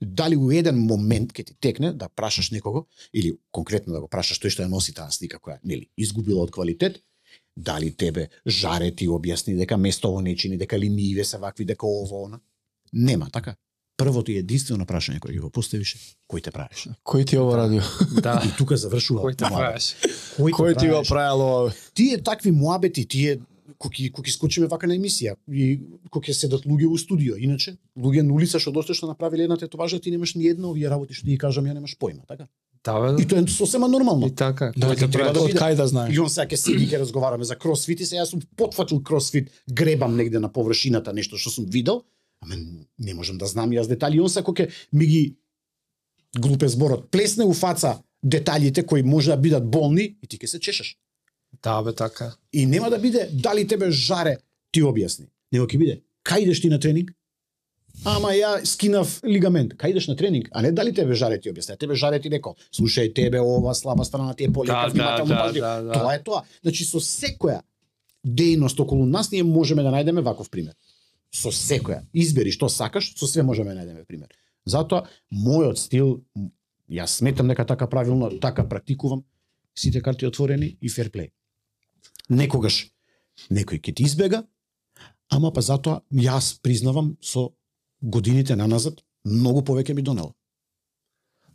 Дали 0.00 0.36
у 0.36 0.50
еден 0.52 0.76
момент 0.76 1.32
ќе 1.32 1.44
ти 1.46 1.54
текне 1.60 1.92
да 1.92 2.08
прашаш 2.08 2.50
некого 2.50 2.86
или 3.14 3.38
конкретно 3.50 3.94
да 3.94 4.00
го 4.00 4.08
прашаш 4.08 4.38
тој 4.42 4.52
што 4.52 4.62
ја 4.62 4.68
носи 4.68 4.92
таа 4.92 5.10
слика 5.10 5.40
која 5.40 5.58
нели 5.64 5.88
изгубила 5.96 6.42
од 6.44 6.52
квалитет, 6.52 7.00
дали 7.56 7.90
тебе 7.90 8.28
жаре 8.46 8.90
ти 8.92 9.08
објасни 9.08 9.56
дека 9.56 9.76
место 9.76 10.10
ово 10.10 10.20
не 10.20 10.36
чини, 10.36 10.58
дека 10.58 10.78
линииве 10.78 11.24
се 11.24 11.38
вакви, 11.38 11.64
дека 11.64 11.86
ово 11.86 12.24
она. 12.24 12.40
Нема, 12.92 13.30
така? 13.32 13.56
Првото 13.96 14.30
и 14.30 14.36
единствено 14.36 14.84
прашање 14.84 15.20
кое 15.20 15.32
ги 15.32 15.40
го 15.40 15.48
поставише, 15.50 15.96
кој 16.28 16.44
те 16.44 16.52
правиш? 16.52 16.88
Кој 17.00 17.24
ти 17.24 17.38
ово 17.40 17.56
радио? 17.56 17.80
Да. 18.20 18.42
И 18.44 18.52
тука 18.58 18.76
завршува. 18.76 19.24
Кој 19.24 19.36
те 19.40 19.48
правиш? 19.48 19.94
Кој, 20.36 20.52
Кој 20.52 20.76
ти 20.76 20.92
го 20.92 21.00
ова? 21.00 21.72
тие 21.94 22.20
такви 22.20 22.52
муабети, 22.52 23.08
тие 23.08 23.40
кои 23.78 24.10
кои 24.12 24.30
скочиме 24.30 24.66
вака 24.66 24.86
на 24.86 24.96
емисија 24.96 25.36
и 25.48 25.80
кои 26.10 26.22
ќе 26.22 26.32
седат 26.32 26.66
луѓе 26.66 26.86
у 26.86 26.98
студио, 26.98 27.36
иначе 27.36 27.76
луѓе 27.98 28.22
на 28.22 28.34
улица 28.34 28.60
што 28.62 28.72
доста 28.72 28.94
што 28.94 29.06
направиле 29.06 29.44
една 29.44 29.56
тетоважа, 29.56 30.00
ти 30.00 30.10
немаш 30.10 30.34
ни 30.34 30.48
една 30.48 30.70
овие 30.70 30.90
работи 30.90 31.14
што 31.14 31.26
ти 31.26 31.38
кажам, 31.38 31.66
ја 31.66 31.74
немаш 31.74 31.96
појма, 31.98 32.26
така? 32.26 32.48
Да, 32.84 33.00
бе, 33.00 33.22
И 33.22 33.26
да. 33.26 33.28
тоа 33.28 33.42
е 33.42 33.48
сосема 33.48 33.88
нормално. 33.88 34.26
И 34.26 34.34
така. 34.34 34.72
Да, 34.76 34.92
Кој 34.94 34.98
те 34.98 35.08
треба 35.10 35.32
да 35.32 35.42
од 35.42 35.54
кај 35.58 35.74
да 35.76 35.86
знаеш? 35.86 36.14
И 36.14 36.20
он 36.22 36.30
сега 36.30 36.46
ќе 36.46 36.56
седи 36.56 36.86
ќе 36.86 37.00
разговараме 37.02 37.44
за 37.44 37.56
кросфит 37.56 38.00
и 38.00 38.06
сега 38.06 38.22
јас 38.22 38.30
сум 38.30 38.42
потфатил 38.56 39.02
кросфит, 39.02 39.50
гребам 39.66 40.16
негде 40.16 40.38
на 40.38 40.52
површината 40.52 41.12
нешто 41.12 41.38
што 41.38 41.50
сум 41.50 41.66
видел, 41.66 42.04
ама 42.40 42.54
не 42.98 43.14
можам 43.14 43.38
да 43.38 43.46
знам 43.46 43.70
јас 43.70 43.88
детали. 43.88 44.16
И 44.16 44.20
он 44.20 44.30
сега 44.30 44.52
ќе 44.52 44.70
ми 44.92 45.06
ги 45.06 45.22
глупе 46.38 46.68
зборот, 46.68 47.10
плесне 47.10 47.44
у 47.44 47.52
фаца 47.52 47.98
деталите 48.22 48.86
кои 48.86 49.02
може 49.02 49.30
да 49.30 49.36
бидат 49.36 49.66
болни 49.66 50.16
и 50.22 50.26
ти 50.26 50.38
ќе 50.38 50.46
се 50.46 50.60
чешеш. 50.60 50.96
Да, 51.62 51.82
бе, 51.82 51.92
така. 51.92 52.32
И 52.52 52.66
нема 52.66 52.90
да 52.90 52.98
биде 52.98 53.28
дали 53.32 53.66
тебе 53.66 53.90
жаре, 53.90 54.38
ти 54.72 54.82
објасни. 54.82 55.28
Него 55.52 55.66
ќе 55.66 55.78
биде, 55.78 56.00
кај 56.24 56.46
идеш 56.46 56.60
ти 56.60 56.68
на 56.68 56.80
тренинг? 56.80 57.12
Ама 58.04 58.34
ја 58.36 58.58
скинав 58.66 59.20
лигамент. 59.24 59.74
Кај 59.80 59.94
идеш 59.94 60.08
на 60.08 60.16
тренинг? 60.16 60.48
А 60.52 60.62
не 60.62 60.72
дали 60.72 60.92
тебе 60.94 61.14
жаре 61.14 61.38
ти 61.40 61.50
објасни. 61.50 61.74
А 61.74 61.76
тебе 61.76 61.94
жаре 61.94 62.20
ти 62.20 62.30
рекол, 62.30 62.56
слушај 62.72 63.14
тебе 63.14 63.40
ова 63.40 63.74
слаба 63.74 64.04
страна 64.04 64.34
ти 64.34 64.44
е 64.44 64.52
полека, 64.52 64.74
Да, 64.74 64.82
да, 64.82 64.92
внимателно 64.92 65.34
да, 65.34 65.52
да, 65.52 65.82
да. 65.82 65.92
Тоа 65.92 66.14
е 66.14 66.22
тоа. 66.22 66.42
Значи 66.62 66.84
со 66.84 67.00
секоја 67.00 67.62
дејност 68.26 68.80
околу 68.80 69.06
нас 69.06 69.30
ние 69.30 69.42
можеме 69.42 69.82
да 69.82 69.90
најдеме 69.94 70.20
ваков 70.20 70.50
пример. 70.50 70.74
Со 71.32 71.48
секоја. 71.48 72.02
Избери 72.12 72.52
што 72.52 72.68
сакаш, 72.68 73.14
со 73.16 73.26
све 73.26 73.42
можеме 73.42 73.74
да 73.74 73.80
најдеме 73.80 74.04
пример. 74.04 74.28
Затоа 74.66 75.06
мојот 75.32 75.78
стил 75.78 76.20
јас 76.90 77.18
сметам 77.22 77.48
дека 77.48 77.64
така 77.66 77.86
правилно, 77.86 78.30
така 78.40 78.68
практикувам, 78.68 79.24
сите 79.74 80.02
карти 80.02 80.26
отворени 80.26 80.76
и 80.80 80.88
фер 80.88 81.10
плей. 81.10 81.30
Некогаш 82.28 82.86
некој 83.50 83.80
ќе 83.80 83.94
ти 83.94 84.02
избега, 84.06 84.42
ама 85.30 85.52
па 85.52 85.60
затоа 85.62 86.00
јас 86.12 86.56
признавам 86.62 87.16
со 87.22 87.50
годините 88.02 88.56
наназад 88.56 89.02
многу 89.24 89.62
повеќе 89.62 89.94
ми 89.94 90.02
донело. 90.02 90.32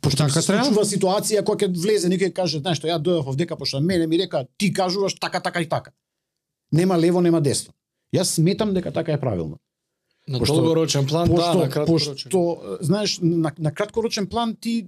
Пошто 0.00 0.24
Така 0.26 0.40
се 0.40 0.42
случува 0.42 0.84
ситуација 0.84 1.42
која 1.46 1.62
ќе 1.62 1.82
влезе 1.82 2.08
некој 2.10 2.32
каже, 2.34 2.58
знаеш 2.58 2.78
што, 2.80 2.88
ја 2.90 2.98
дојдов 2.98 3.28
овдека 3.30 3.56
пошто 3.56 3.80
мене 3.80 4.06
ми 4.06 4.18
река 4.18 4.46
ти 4.58 4.72
кажуваш 4.72 5.14
така 5.14 5.40
така 5.40 5.60
и 5.62 5.68
така. 5.68 5.92
Нема 6.72 6.98
лево, 6.98 7.20
нема 7.20 7.40
десно. 7.40 7.72
Јас 8.14 8.34
сметам 8.38 8.74
дека 8.74 8.92
така 8.92 9.12
е 9.12 9.20
правилно. 9.20 9.58
На 10.28 10.38
Пошто- 10.38 10.54
долгорочен 10.54 11.06
план, 11.06 11.28
да, 11.28 11.34
Пошто, 11.34 11.58
на 11.58 11.70
краткорочен. 11.70 12.14
пошто 12.30 12.78
знаеш, 12.80 13.18
на, 13.22 13.52
на 13.58 13.74
краткорочен 13.74 14.26
план 14.26 14.56
ти 14.60 14.86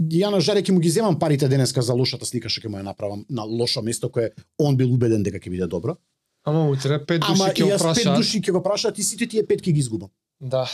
ја 0.00 0.30
на 0.30 0.40
жаре 0.40 0.62
ќе 0.62 0.72
му 0.72 0.80
ги 0.80 0.90
земам 0.90 1.18
парите 1.18 1.48
денеска 1.48 1.82
за 1.82 1.94
лошата 1.94 2.26
слика 2.26 2.48
што 2.48 2.66
ќе 2.66 2.70
му 2.70 2.78
ја 2.78 2.82
направам 2.82 3.24
на 3.28 3.44
лошо 3.44 3.82
место 3.82 4.10
кое 4.10 4.32
он 4.58 4.76
бил 4.76 4.92
убеден 4.94 5.22
дека 5.22 5.38
ќе 5.38 5.50
биде 5.50 5.66
добро. 5.66 5.96
Ама 6.44 6.68
утре 6.68 6.98
пет 7.06 7.22
души 7.22 7.42
ќе 7.42 7.62
го 7.62 7.70
јас 7.70 7.78
пет 7.78 7.80
прашаат. 7.80 8.16
души 8.18 8.40
ќе 8.40 8.52
го 8.52 8.62
прашаат 8.62 8.98
и 8.98 9.02
сите 9.02 9.26
тие 9.26 9.46
пет 9.46 9.62
ќе 9.62 9.72
ги 9.72 9.80
изгубам. 9.80 10.10
Да. 10.40 10.68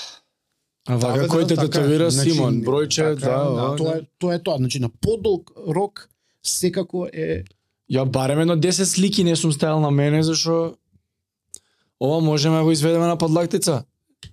А 0.89 0.97
вака 0.97 1.27
Да, 1.27 1.29
кој 1.29 1.49
те 1.49 1.55
така 1.55 1.67
е. 1.67 1.69
тетовира 1.69 2.11
Значи, 2.11 2.31
Симон, 2.31 2.63
бројче, 2.65 3.15
така, 3.21 3.37
да, 3.37 3.45
да, 3.45 3.69
да, 3.71 3.77
Тоа 3.77 3.97
е 3.97 4.01
тоа 4.19 4.35
е 4.35 4.43
тоа. 4.43 4.57
Значи 4.57 4.81
на 4.81 4.89
подолг 4.89 5.53
рок 5.69 6.09
секако 6.43 7.07
е 7.13 7.45
Ја 7.91 8.05
барем 8.07 8.41
едно 8.41 8.57
10 8.57 8.85
слики 8.85 9.25
не 9.25 9.37
сум 9.37 9.53
ставил 9.53 9.81
на 9.81 9.91
мене 9.91 10.23
зашо 10.23 10.75
ова 12.01 12.21
можеме 12.21 12.57
да 12.57 12.65
го 12.65 12.71
изведеме 12.73 13.07
на 13.07 13.19
подлактица. 13.19 13.85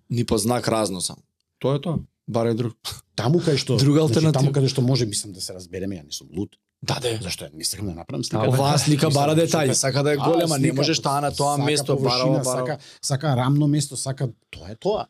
Ни 0.09 0.25
по 0.25 0.37
знак 0.37 0.67
разно 0.67 1.01
сам. 1.01 1.17
Тоа 1.59 1.75
е 1.75 1.81
тоа. 1.81 1.97
Баре 2.27 2.53
друг. 2.53 2.75
таму 3.15 3.39
кај 3.39 3.57
што 3.57 3.77
Друга 3.77 3.99
значи, 3.99 4.13
алтернатива. 4.13 4.33
таму 4.33 4.51
каде 4.51 4.67
што 4.67 4.81
може 4.81 5.05
мислам 5.05 5.33
да 5.33 5.41
се 5.41 5.53
разбереме, 5.53 5.95
ја 5.95 6.05
не 6.05 6.11
сум 6.11 6.27
луд. 6.31 6.57
Да, 6.83 6.99
де. 6.99 7.17
Зашто 7.23 7.45
ја 7.45 7.53
не 7.53 7.63
сакам 7.63 7.85
да 7.87 7.93
направам 7.93 8.21
Да, 8.21 8.27
слика. 8.27 8.49
Оваа 8.49 8.77
слика 8.77 9.07
Мислам, 9.07 9.13
бара 9.13 9.35
детали, 9.35 9.69
ка- 9.69 9.75
сака 9.75 10.03
да 10.03 10.13
е 10.13 10.17
А, 10.19 10.31
голема, 10.31 10.57
не 10.57 10.67
слика, 10.67 10.75
можеш 10.75 10.99
таа 10.99 11.21
на 11.21 11.31
тоа 11.31 11.55
сака 11.55 11.65
место 11.65 11.95
бара, 11.95 11.97
површина, 11.97 12.43
бара. 12.43 12.59
Сака, 12.59 12.77
сака 13.01 13.35
рамно 13.37 13.67
место, 13.67 13.97
сака 13.97 14.29
тоа 14.51 14.71
е 14.71 14.75
тоа. 14.75 15.07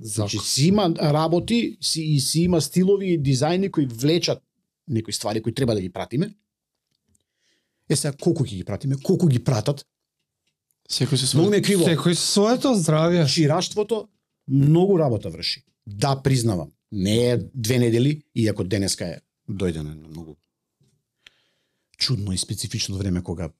Значи 0.00 0.38
си 0.38 0.68
има 0.68 0.94
работи, 0.94 1.76
си, 1.80 2.02
и 2.02 2.20
си 2.20 2.40
има 2.40 2.60
стилови 2.60 3.12
и 3.12 3.20
дизајни 3.20 3.70
кои 3.70 3.86
влечат 3.86 4.42
некои 4.88 5.12
ствари 5.12 5.42
кои 5.42 5.54
треба 5.54 5.74
да 5.74 5.80
ги 5.80 5.90
пратиме. 5.90 6.34
Е 7.90 7.96
сега 7.96 8.14
колку 8.14 8.44
ќе 8.44 8.56
ги 8.56 8.64
пратиме, 8.64 8.96
колку 8.96 9.26
ги 9.26 9.38
пратат, 9.38 9.84
Секој 10.88 11.16
се 11.16 11.36
многу 11.36 11.52
криво. 11.60 11.84
Секој 11.84 12.14
со 12.14 12.24
своето 12.32 12.72
здравје. 12.72 13.26
Шираштвото 13.28 14.08
многу 14.48 14.96
работа 14.98 15.28
врши. 15.28 15.60
Да, 15.88 16.16
признавам. 16.22 16.72
Не 16.92 17.30
е 17.30 17.38
две 17.54 17.78
недели, 17.78 18.22
иако 18.34 18.64
денеска 18.64 19.04
е 19.04 19.20
дојде 19.48 19.82
на 19.82 19.94
многу 19.94 20.36
чудно 21.98 22.32
и 22.32 22.38
специфично 22.38 22.96
време 22.96 23.22
кога 23.22 23.50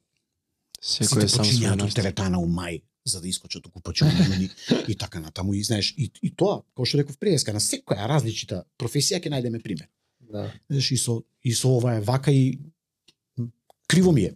Секој 0.79 1.25
е 1.25 1.29
сам 1.29 1.43
почињаат 1.43 1.83
од 1.83 1.95
теретана 1.97 2.39
у 2.39 2.47
мај 2.47 2.83
за 3.09 3.21
да 3.21 3.29
искочат 3.29 3.67
у 3.67 3.71
купачови 3.73 4.13
јуни 4.13 4.49
и 4.93 4.95
така 4.95 5.21
натаму 5.21 5.55
и 5.55 5.63
знаеш 5.65 5.95
и, 5.97 6.11
и 6.23 6.31
тоа, 6.31 6.61
како 6.75 6.87
што 6.87 7.01
реков 7.01 7.19
преска, 7.19 7.55
на 7.57 7.63
секоја 7.65 8.07
различита 8.07 8.63
професија 8.79 9.19
ќе 9.19 9.33
најдеме 9.33 9.63
пример. 9.65 9.89
Да. 10.21 10.51
Знаеш, 10.69 10.91
и 10.93 10.99
со, 11.01 11.23
и 11.43 11.55
со 11.57 11.73
ова 11.81 11.97
е 11.97 12.05
вака 12.05 12.31
и 12.31 12.61
криво 13.89 14.13
ми 14.13 14.29
е. 14.29 14.35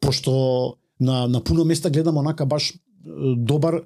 Пошто 0.00 0.76
на, 1.00 1.26
на 1.28 1.44
пуно 1.44 1.64
места 1.64 1.90
гледам 1.90 2.18
онака 2.18 2.46
баш 2.46 2.74
добар 3.00 3.80
е, 3.80 3.84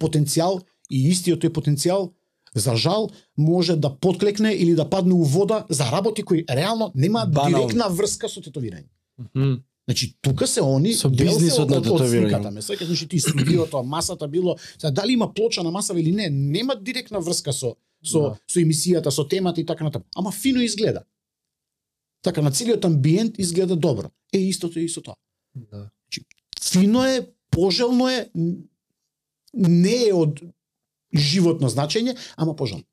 потенцијал 0.00 0.62
и 0.88 1.08
истиот 1.10 1.42
тој 1.42 1.52
потенцијал 1.52 2.12
за 2.56 2.76
жал 2.76 3.08
може 3.36 3.76
да 3.76 3.96
подклекне 3.96 4.52
или 4.52 4.74
да 4.74 4.90
падне 4.90 5.14
у 5.14 5.22
вода 5.24 5.66
за 5.70 5.84
работи 5.86 6.22
кои 6.22 6.44
реално 6.50 6.92
нема 6.94 7.26
директна 7.26 7.88
врска 7.88 8.28
со 8.28 8.40
тетовирање. 8.40 8.88
Мгм. 9.18 9.54
Значи 9.84 10.16
тука 10.20 10.46
се 10.46 10.60
они 10.62 10.94
Со 10.94 11.08
бизнисот 11.08 11.70
на 11.70 11.76
од- 11.76 11.86
од 11.86 12.00
тетовирање. 12.00 12.28
сликата, 12.28 12.50
ме 12.50 12.60
сеќаш, 12.60 12.84
значи 12.84 13.08
ти 13.08 13.20
студиото, 13.20 13.82
масата 13.84 14.28
било, 14.28 14.56
сега 14.78 14.90
дали 14.92 15.12
има 15.12 15.34
плоча 15.34 15.62
на 15.62 15.70
маса 15.70 15.94
или 15.94 16.12
не, 16.12 16.30
нема 16.30 16.76
директна 16.76 17.20
врска 17.20 17.52
со 17.52 17.74
со 18.04 18.20
Да. 18.20 18.36
со 18.46 18.60
емисијата, 18.60 19.08
со 19.08 19.24
темата 19.24 19.60
и 19.60 19.66
така 19.66 19.84
натаму. 19.84 20.04
Ама 20.16 20.32
фино 20.32 20.60
изгледа. 20.60 21.02
Така 22.22 22.42
на 22.42 22.50
целиот 22.50 22.84
амбиент 22.84 23.38
изгледа 23.38 23.76
добро. 23.76 24.10
Е 24.32 24.38
истото 24.38 24.78
е 24.78 24.82
и 24.82 24.88
со 24.88 25.00
тоа. 25.00 25.14
Да. 25.54 25.90
Фино 26.62 27.04
е, 27.04 27.20
пожелно 27.50 28.08
е, 28.08 28.30
не 29.54 30.04
е 30.04 30.12
од 30.12 30.40
животно 31.14 31.68
значење, 31.68 32.16
ама 32.36 32.56
пожелно. 32.56 32.84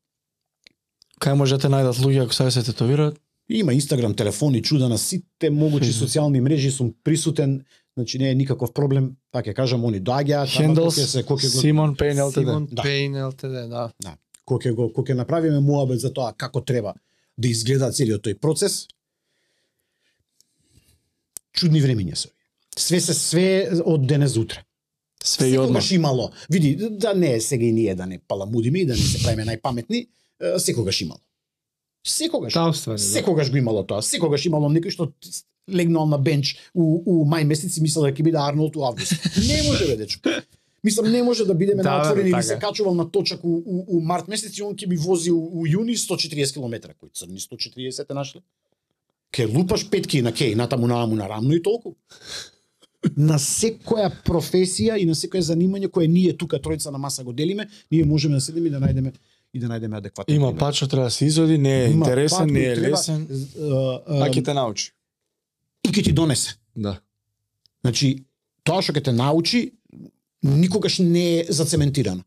Кај 1.22 1.38
може 1.40 1.58
да 1.58 1.66
те 1.66 1.72
најдат 1.72 2.02
луѓе 2.04 2.26
ако 2.26 2.34
се 2.52 2.64
тетовираат? 2.64 3.20
Има 3.50 3.74
Инстаграм, 3.74 4.14
телефони, 4.16 4.64
чуда 4.64 4.90
на 4.90 4.98
сите 4.98 5.50
могучи 5.50 5.92
социјални 5.92 6.40
мрежи, 6.40 6.72
сум 6.72 6.94
присутен, 7.04 7.66
значи 7.98 8.20
не 8.20 8.32
е 8.32 8.36
никаков 8.36 8.74
проблем, 8.74 9.16
така 9.32 9.52
ќе 9.52 9.56
кажам, 9.56 9.86
они 9.86 10.00
доаѓаат, 10.00 10.48
Хендлс, 10.48 10.96
се 10.96 11.24
кој 11.24 11.44
ќе 11.44 11.52
го 11.52 11.62
Симон 11.62 11.96
Пейн 11.96 12.22
ЛТД. 12.24 12.40
Симон 12.40 12.68
Да. 12.72 12.84
Пейн 12.84 13.18
ЛТД, 13.28 13.68
да. 13.70 14.18
кој 14.48 14.60
ќе 14.64 14.74
го 14.74 14.90
кој 14.96 15.12
ќе 15.12 15.18
направиме 15.20 15.60
муабет 15.60 16.00
за 16.00 16.14
тоа 16.14 16.34
како 16.34 16.62
треба 16.62 16.96
да 17.38 17.48
изгледа 17.48 17.92
целиот 17.92 18.24
тој 18.24 18.40
процес. 18.40 18.88
Чудни 21.54 21.82
времиња 21.82 22.16
се. 22.16 22.30
Све 22.78 23.00
се 23.00 23.14
све 23.14 23.48
од 23.86 24.08
денес 24.08 24.38
утре. 24.38 24.64
Све 25.24 25.48
и 25.48 25.58
одма. 25.58 25.82
Секогаш 25.82 25.92
имало. 25.92 26.32
Види, 26.50 26.76
да 26.92 27.14
не 27.14 27.34
е 27.34 27.42
сега 27.42 27.66
и 27.66 27.72
ние 27.72 27.96
да 27.96 28.06
не 28.06 28.20
паламудиме 28.20 28.80
и 28.80 28.86
да 28.86 28.94
не 28.94 29.00
се 29.00 29.24
правиме 29.24 29.46
најпаметни, 29.46 30.08
е, 30.42 30.60
секогаш 30.60 31.02
имало. 31.02 31.22
Секогаш. 32.08 32.54
Да, 32.54 32.68
уствари, 32.70 32.98
да. 32.98 33.04
Секогаш 33.04 33.52
го 33.52 33.58
имало 33.58 33.84
тоа. 33.88 34.02
Секогаш 34.04 34.46
имало 34.46 34.68
некој 34.70 34.92
што 34.92 35.08
легнал 35.72 36.06
на 36.06 36.18
бенч 36.20 36.58
у, 36.76 37.00
у 37.08 37.24
мај 37.24 37.48
месец 37.48 37.78
и 37.78 37.82
мислел 37.82 38.04
дека 38.04 38.20
ќе 38.20 38.26
биде 38.28 38.38
Арнолд 38.38 38.76
у 38.76 38.84
август. 38.84 39.16
Не 39.40 39.64
може 39.64 39.88
бе 39.88 39.96
дечко. 39.96 40.30
Мислам 40.84 41.12
не 41.12 41.24
може 41.24 41.46
да 41.46 41.56
бидеме 41.56 41.84
Да, 41.84 41.96
на 41.96 42.02
отворени 42.02 42.30
или 42.30 42.32
така 42.32 42.44
се 42.44 42.54
е. 42.54 42.60
качувал 42.60 42.96
на 42.96 43.12
точак 43.12 43.44
у, 43.44 43.64
у, 43.66 43.86
у 43.88 44.02
март 44.02 44.28
месец 44.28 44.58
и 44.58 44.64
он 44.64 44.76
ќе 44.76 44.88
ми 44.88 44.98
вози 45.00 45.32
у, 45.32 45.40
у 45.40 45.64
јуни 45.64 45.96
140 45.96 46.54
км. 46.54 46.92
Кој 47.00 47.14
црни 47.16 47.40
140 47.40 48.08
те 48.08 48.14
нашле? 48.14 48.42
Ке 49.32 49.48
лупаш 49.48 49.88
петки 49.90 50.22
на 50.22 50.34
кеј, 50.36 50.56
натаму 50.60 50.88
нааму 50.88 51.16
на 51.16 51.30
рамно 51.30 51.56
и 51.56 51.64
толку. 51.64 51.96
На 53.18 53.38
секоја 53.40 54.10
професија 54.26 54.98
и 55.00 55.06
на 55.06 55.16
секоја 55.16 55.42
занимање 55.42 55.90
кое 55.92 56.08
ние 56.08 56.34
тука 56.38 56.60
тројца 56.60 56.92
на 56.92 56.98
маса 56.98 57.24
го 57.24 57.34
делиме, 57.34 57.68
ние 57.92 58.06
можеме 58.06 58.36
да 58.36 58.42
седиме 58.42 58.68
и 58.68 58.72
да 58.72 58.80
најдеме 58.80 59.14
и 59.54 59.60
да 59.60 59.68
најдеме 59.68 59.98
адекватен 59.98 60.36
Има 60.36 60.54
пат 60.58 60.76
што 60.76 60.88
треба 60.88 61.12
да 61.12 61.12
се 61.12 61.26
изоди, 61.26 61.58
не 61.58 61.84
е 61.84 61.90
Има 61.92 62.06
интересен, 62.06 62.48
пат 62.48 62.52
не 62.52 62.66
е 62.66 62.76
лесен, 62.78 63.28
а, 63.60 64.30
ќе 64.30 64.46
те 64.46 64.54
научи. 64.54 64.92
и 65.84 65.90
ќе 65.90 66.04
ти 66.04 66.14
донесе. 66.14 66.56
Да. 66.76 67.00
Значи, 67.84 68.26
тоа 68.64 68.82
што 68.82 68.94
ќе 68.94 69.04
те 69.04 69.12
научи, 69.12 69.74
никогаш 70.44 71.00
не 71.00 71.40
е 71.40 71.46
зацементирано. 71.50 72.24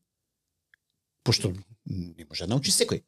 Пошто 1.24 1.52
не 1.86 2.24
може 2.28 2.44
да 2.44 2.54
научи 2.54 2.70
секој. 2.70 3.02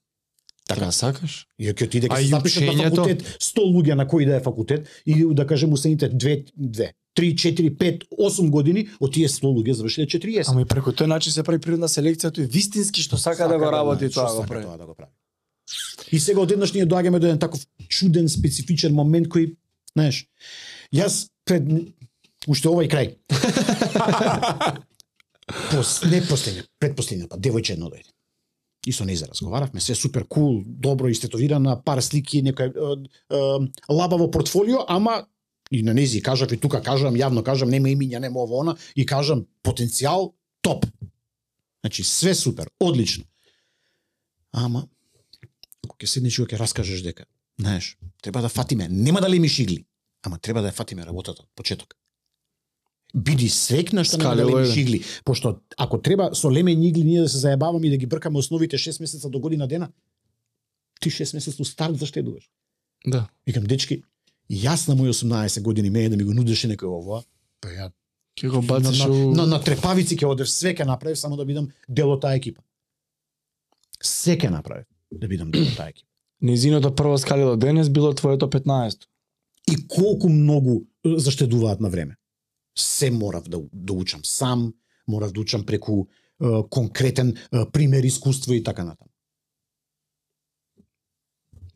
Така 0.69 0.81
Така, 0.81 0.93
сакаш? 0.93 1.47
и 1.59 1.69
ќе 1.69 1.85
отиде 1.85 2.09
А 2.11 2.20
ќе 2.20 2.28
запишат 2.28 2.65
на 2.77 2.90
факултет 2.90 3.23
100 3.40 3.65
луѓе 3.65 3.95
на 3.95 4.05
кој 4.07 4.27
да 4.27 4.36
е 4.36 4.40
факултет 4.40 4.89
и 5.07 5.24
да 5.35 5.47
кажем 5.47 5.73
усените 5.73 6.11
2 6.11 6.45
2 6.59 6.90
3 7.19 7.35
4 7.35 7.73
5 7.78 8.05
8 8.15 8.51
години 8.55 8.86
од 9.01 9.15
тие 9.15 9.28
100 9.28 9.51
луѓе 9.51 9.74
завршиле 9.81 10.07
40. 10.07 10.51
Ама 10.53 10.62
и 10.62 10.69
преку 10.70 10.95
тој 10.95 11.11
начин 11.11 11.35
се 11.35 11.43
прави 11.43 11.61
природна 11.62 11.90
селекција, 11.90 12.31
тој 12.31 12.47
вистински 12.47 13.03
што 13.03 13.19
сака, 13.19 13.49
да 13.51 13.59
го 13.59 13.70
работи 13.74 14.07
знаеш, 14.07 14.15
тоа 14.15 14.31
го 14.31 14.43
сака 14.43 14.53
прави. 14.55 14.65
Тоа 14.69 14.78
да 14.78 14.86
го 14.86 14.95
прави. 14.95 15.11
И 16.12 16.20
сега 16.20 16.40
одеднаш 16.40 16.73
ние 16.73 16.86
доаѓаме 16.86 17.19
до 17.19 17.27
еден 17.27 17.39
таков 17.39 17.65
чуден 17.89 18.28
специфичен 18.28 18.95
момент 18.95 19.28
кој, 19.28 19.57
знаеш, 19.93 20.27
јас 20.95 21.27
пред 21.45 21.66
уште 22.47 22.70
овај 22.70 22.89
крај. 22.93 23.16
Пос, 25.73 26.03
не 26.05 26.20
последниот, 26.23 26.69
предпоследниот 26.78 27.31
пат, 27.32 27.40
девојче 27.40 27.74
едно 27.74 27.89
дојде. 27.90 28.12
И 28.86 28.93
со 28.93 29.05
неја 29.05 29.27
разговаравме, 29.28 29.81
се 29.81 29.95
супер 29.97 30.24
кул, 30.28 30.62
добро 30.65 31.11
истетовирана, 31.11 31.81
пар 31.85 32.01
слики, 32.05 32.43
некој 32.45 32.73
лабаво 33.89 34.31
портфолио, 34.31 34.85
ама 34.89 35.24
и 35.70 35.82
на 35.82 35.95
нези 35.95 36.23
кажав 36.23 36.53
и 36.53 36.57
тука 36.57 36.82
кажам, 36.82 37.15
јавно 37.15 37.43
кажам, 37.43 37.70
нема 37.70 37.89
имиња, 37.89 38.20
нема 38.20 38.40
ово 38.40 38.62
она, 38.62 38.77
и 38.95 39.07
кажам 39.07 39.47
потенцијал 39.62 40.32
топ. 40.61 40.86
Значи 41.82 42.05
све 42.05 42.35
супер, 42.35 42.70
одлично. 42.81 43.24
Ама 44.53 44.89
кога 45.86 46.05
ќе 46.05 46.07
седнеш 46.07 46.39
и 46.39 46.43
ќе 46.43 46.59
раскажеш 46.59 47.03
дека, 47.03 47.27
знаеш, 47.61 47.97
треба 48.23 48.43
да 48.43 48.49
фатиме, 48.49 48.89
нема 48.89 49.20
да 49.20 49.28
лемиш 49.28 49.59
игли, 49.59 49.85
ама 50.23 50.39
треба 50.39 50.62
да 50.62 50.73
ја 50.73 50.77
фатиме 50.77 51.07
работата 51.07 51.43
од 51.43 51.49
почеток. 51.55 51.95
Биди 53.15 53.49
свекна 53.49 54.05
што 54.05 54.19
нема 54.19 54.36
да 54.36 54.45
лемиш 54.45 54.77
игли, 54.77 55.03
пошто 55.24 55.61
ако 55.77 56.01
треба 56.01 56.35
со 56.35 56.49
лемење 56.49 56.90
игли 56.90 57.05
ние 57.05 57.23
да 57.23 57.28
се 57.28 57.39
заебаваме 57.39 57.86
и 57.89 57.90
да 57.90 57.97
ги 57.97 58.07
бркаме 58.07 58.39
основите 58.39 58.78
6 58.78 59.01
месеца 59.01 59.31
до 59.31 59.40
година 59.40 59.69
дена, 59.69 59.93
ти 61.01 61.11
6 61.11 61.35
месеца 61.35 61.65
старт 61.65 61.99
заштедуваш. 61.99 62.51
Да. 63.07 63.28
Викам, 63.47 63.65
дечки, 63.65 64.03
јас 64.50 64.88
на 64.88 64.94
мои 64.94 65.12
18 65.12 65.62
години 65.62 65.90
ме 65.90 66.04
е 66.04 66.08
да 66.08 66.16
ми 66.16 66.24
го 66.24 66.34
нудеше 66.34 66.68
некој 66.68 66.88
ово, 66.88 67.22
па 67.60 67.68
ја 67.68 67.90
Ќе 68.38 68.48
го 68.48 68.60
на, 68.62 68.66
бациш 68.66 68.98
на, 68.98 69.10
у... 69.10 69.30
на, 69.34 69.46
на 69.46 69.58
трепавици 69.58 70.16
ќе 70.16 70.28
одев, 70.30 70.50
све 70.50 70.74
ќе 70.74 70.86
направив 70.86 71.18
само 71.18 71.36
да 71.36 71.44
бидам 71.44 71.68
дел 71.88 72.12
од 72.14 72.22
таа 72.22 72.38
екипа. 72.38 72.62
Се 73.98 74.36
ќе 74.38 74.50
направив 74.54 74.86
да 75.10 75.28
бидам 75.28 75.50
дел 75.50 75.66
од 75.66 75.74
таа 75.76 75.90
екипа. 75.90 76.06
Низиното 76.40 76.94
прво 76.94 77.18
скалило 77.18 77.56
денес 77.56 77.90
било 77.90 78.12
твоето 78.14 78.46
15. 78.46 79.08
И 79.68 79.74
колку 79.88 80.28
многу 80.28 80.84
заштедуваат 81.04 81.80
на 81.80 81.90
време. 81.90 82.14
Се 82.78 83.10
морав 83.10 83.48
да, 83.48 83.60
да 83.72 83.92
учам 83.92 84.20
сам, 84.24 84.72
морав 85.08 85.32
да 85.32 85.40
учам 85.40 85.66
преку 85.66 86.04
е, 86.04 86.46
конкретен 86.70 87.34
е, 87.36 87.70
пример, 87.72 88.04
искуство 88.04 88.54
и 88.54 88.62
така 88.62 88.84
натаму. 88.84 89.10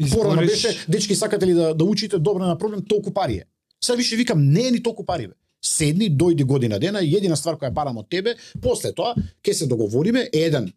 Порано 0.02 0.42
Избориш- 0.42 0.46
беше, 0.46 0.86
дечки 0.88 1.14
сакате 1.14 1.46
ли 1.46 1.52
да, 1.52 1.74
да 1.74 1.84
учите 1.84 2.18
добро 2.18 2.46
на 2.46 2.58
проблем, 2.58 2.84
толку 2.84 3.12
пари 3.12 3.34
е. 3.34 3.44
Сега 3.80 3.96
више 3.96 4.16
викам, 4.16 4.44
не 4.44 4.68
е 4.68 4.70
ни 4.70 4.82
толку 4.82 5.04
пари 5.04 5.26
бе. 5.28 5.34
Седни, 5.62 6.10
дојди 6.10 6.44
година 6.44 6.78
дена, 6.78 6.98
едина 6.98 7.36
ствар 7.36 7.54
која 7.54 7.70
барам 7.70 7.96
од 7.96 8.08
тебе, 8.10 8.34
после 8.60 8.92
тоа 8.92 9.14
ќе 9.44 9.52
се 9.52 9.66
договориме 9.66 10.28
еден 10.32 10.72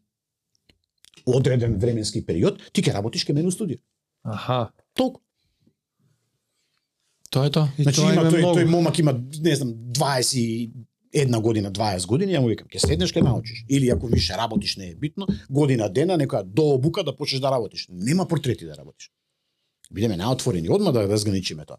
одреден 1.25 1.77
временски 1.77 2.25
период, 2.25 2.61
ти 2.73 2.81
ќе 2.81 2.93
работиш 2.93 3.23
ке 3.23 3.33
мене 3.33 3.47
у 3.47 3.51
студио. 3.51 3.77
Аха. 4.23 4.69
Толку. 4.93 5.21
Тоа 7.29 7.45
е 7.45 7.49
тоа. 7.49 7.69
И 7.77 7.83
Значи 7.83 8.01
тоа 8.01 8.13
има 8.13 8.21
тој 8.23 8.37
многу. 8.39 8.59
тој 8.59 8.65
момак 8.65 8.99
има 8.99 9.13
не 9.41 9.55
знам 9.55 9.73
21 9.91 10.71
година, 11.41 11.71
20 11.71 12.07
години, 12.07 12.33
ја 12.33 12.39
му 12.39 12.47
викам, 12.47 12.67
ќе 12.67 12.77
седнеш 12.77 13.11
ке 13.11 13.21
научиш. 13.21 13.65
Или 13.69 13.89
ако 13.89 14.07
више 14.07 14.33
работиш 14.33 14.77
не 14.77 14.89
е 14.89 14.95
битно, 14.95 15.27
година 15.49 15.89
дена 15.89 16.17
некоја 16.17 16.43
дообука 16.43 17.03
да 17.03 17.15
почнеш 17.15 17.41
да 17.41 17.51
работиш. 17.51 17.87
Нема 17.89 18.27
портрети 18.27 18.65
да 18.65 18.75
работиш. 18.75 19.11
Бидеме 19.95 20.17
наотворени, 20.17 20.69
одма 20.69 20.91
да 20.91 21.07
разграничиме 21.07 21.65
тоа. 21.65 21.77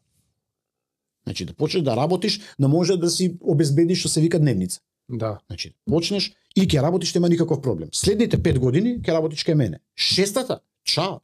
Значи 1.27 1.45
да 1.45 1.55
почнеш 1.55 1.83
да 1.83 1.97
работиш, 1.97 2.41
да 2.59 2.69
може 2.69 2.97
да 2.97 3.11
си 3.11 3.37
обезбедиш 3.41 4.01
што 4.01 4.09
се 4.09 4.21
вика 4.21 4.41
дневница. 4.41 4.81
Да. 5.09 5.39
Значи 5.47 5.75
почнеш 5.85 6.33
и 6.57 6.65
ќе 6.65 6.83
работиш 6.83 7.15
нема 7.15 7.29
никаков 7.29 7.61
проблем. 7.61 7.93
Следните 7.93 8.39
5 8.39 8.59
години 8.59 8.97
ќе 9.03 9.13
работиш 9.13 9.45
ке 9.45 9.55
мене. 9.55 9.81
Шестата, 9.97 10.61
чао. 10.85 11.21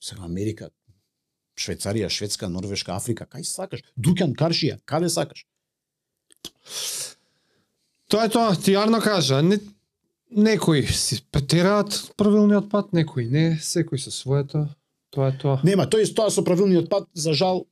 Сега 0.00 0.24
Америка, 0.24 0.70
Швейцарија, 1.56 2.08
Шведска, 2.10 2.48
Норвешка, 2.48 2.94
Африка, 2.94 3.26
кај 3.26 3.42
сакаш? 3.42 3.82
Дукан, 3.96 4.34
Каршија, 4.34 4.78
каде 4.84 5.08
сакаш? 5.08 5.46
Тоа 8.08 8.26
е 8.26 8.28
тоа, 8.28 8.54
ти 8.54 8.74
Арно 8.76 9.00
кажа, 9.00 9.42
не, 9.42 9.58
некои 10.30 10.86
си 10.86 11.22
петераат 11.32 12.12
правилниот 12.16 12.70
пат, 12.70 12.92
некои 12.92 13.26
не, 13.30 13.56
секој 13.58 13.98
со 13.98 14.10
своето. 14.10 14.68
Тоа 15.14 15.30
е 15.30 15.38
тоа. 15.38 15.60
Нема, 15.62 15.86
тој 15.86 16.08
тоа 16.14 16.32
со 16.34 16.42
правилниот 16.42 16.90
пат, 16.90 17.06
за 17.14 17.34
жал, 17.38 17.64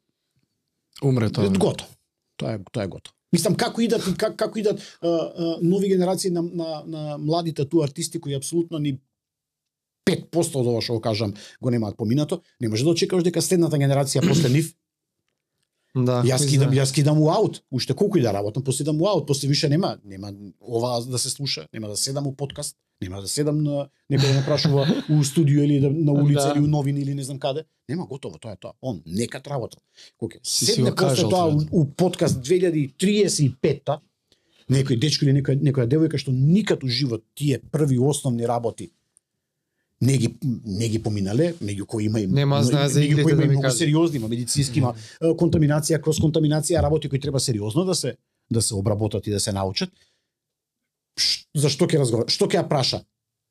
Умре 1.02 1.30
тоа. 1.30 1.50
тоа. 1.50 1.58
готово. 1.58 1.90
Тоа 2.38 2.54
е 2.54 2.62
тоа 2.70 2.84
е 2.84 2.88
готово. 2.88 3.16
Мислам 3.32 3.56
како 3.56 3.80
идат 3.80 4.04
как, 4.20 4.36
како 4.36 4.60
идат 4.60 4.82
а, 5.00 5.08
а, 5.08 5.56
нови 5.62 5.88
генерации 5.88 6.30
на, 6.30 6.42
на, 6.42 6.82
на 6.86 7.18
младите 7.18 7.64
ту 7.64 7.82
артисти 7.82 8.20
кои 8.20 8.34
апсолутно 8.36 8.78
ни 8.78 8.98
5% 10.08 10.60
од 10.60 10.66
ова 10.66 10.82
што 10.84 10.98
го 10.98 11.00
кажам 11.00 11.32
го 11.62 11.70
немаат 11.70 11.96
поминато, 11.96 12.42
не 12.60 12.68
може 12.68 12.84
да 12.84 12.92
очекуваш 12.92 13.24
дека 13.24 13.42
следната 13.42 13.78
генерација 13.80 14.22
после 14.26 14.50
нив 14.52 14.74
Да. 15.94 16.22
Јас 16.24 16.46
кидам, 16.48 16.72
јас 16.72 16.92
кидам 16.94 17.18
у 17.20 17.28
аут, 17.28 17.62
уште 17.70 17.94
колку 17.94 18.16
и 18.18 18.22
да 18.22 18.32
работам, 18.32 18.64
после 18.64 18.84
идам 18.84 19.00
у 19.02 19.06
аут, 19.06 19.26
после 19.26 19.48
више 19.48 19.68
нема, 19.68 19.98
нема 20.04 20.32
ова 20.60 21.00
да 21.04 21.18
се 21.18 21.30
слуша, 21.30 21.66
нема 21.72 21.88
да 21.88 21.96
седам 21.96 22.26
у 22.26 22.32
подкаст, 22.32 22.76
нема 23.02 23.20
да 23.20 23.28
седам 23.28 23.62
на 23.62 23.90
некој 24.10 24.32
да 24.32 24.38
ме 24.38 24.44
прашува 24.46 24.86
у 25.10 25.22
студио 25.24 25.62
или 25.62 25.80
да, 25.80 25.90
на 25.90 26.12
улица 26.12 26.48
Да. 26.48 26.54
или 26.54 26.64
у 26.64 26.66
новини 26.66 27.00
или 27.00 27.14
не 27.14 27.22
знам 27.22 27.38
каде. 27.38 27.64
Нема 27.88 28.06
готово, 28.06 28.38
тоа 28.38 28.52
е 28.52 28.56
тоа. 28.56 28.72
Он 28.80 29.02
некад 29.06 29.46
работа. 29.46 29.78
Кога 30.16 30.36
седне 30.42 30.94
после 30.94 31.28
тоа 31.28 31.52
у, 31.52 31.60
у 31.70 31.84
подкаст 31.84 32.40
2035-та, 32.40 34.00
некој 34.70 34.96
дечко 34.96 35.26
или 35.26 35.40
некоја 35.40 35.60
некоја 35.60 35.86
девојка 35.86 36.16
што 36.16 36.32
никад 36.32 36.84
у 36.84 36.88
живот 36.88 37.24
тие 37.34 37.58
први 37.58 37.98
основни 37.98 38.46
работи 38.46 38.92
не 40.02 40.18
ги 40.18 40.28
не 40.66 40.88
ги 40.88 40.98
поминале, 40.98 41.52
меѓу 41.54 41.86
кои 41.86 42.04
има 42.04 42.20
и 42.20 42.26
Нема 42.26 42.58
знае 42.62 42.88
за 42.88 43.00
меѓу 43.00 43.22
кои 43.22 43.32
има 43.32 43.42
да 43.42 43.48
многу 43.48 43.70
сериозни, 43.70 44.18
има 44.18 44.28
медицински, 44.28 44.78
има 44.78 44.94
контаминација, 45.20 46.00
кроз 46.00 46.18
контаминација, 46.18 46.82
работи 46.82 47.08
кои 47.08 47.20
треба 47.20 47.40
сериозно 47.40 47.84
да 47.84 47.94
се 47.94 48.16
да 48.50 48.62
се 48.62 48.74
обработат 48.74 49.26
и 49.26 49.30
да 49.30 49.40
се 49.40 49.52
научат. 49.52 49.90
Ш- 51.16 51.46
За 51.54 51.68
што 51.68 51.86
ќе 51.86 52.00
разговара? 52.00 52.28
Што 52.28 52.46
ќе 52.46 52.58
ја 52.58 52.68
праша? 52.68 53.02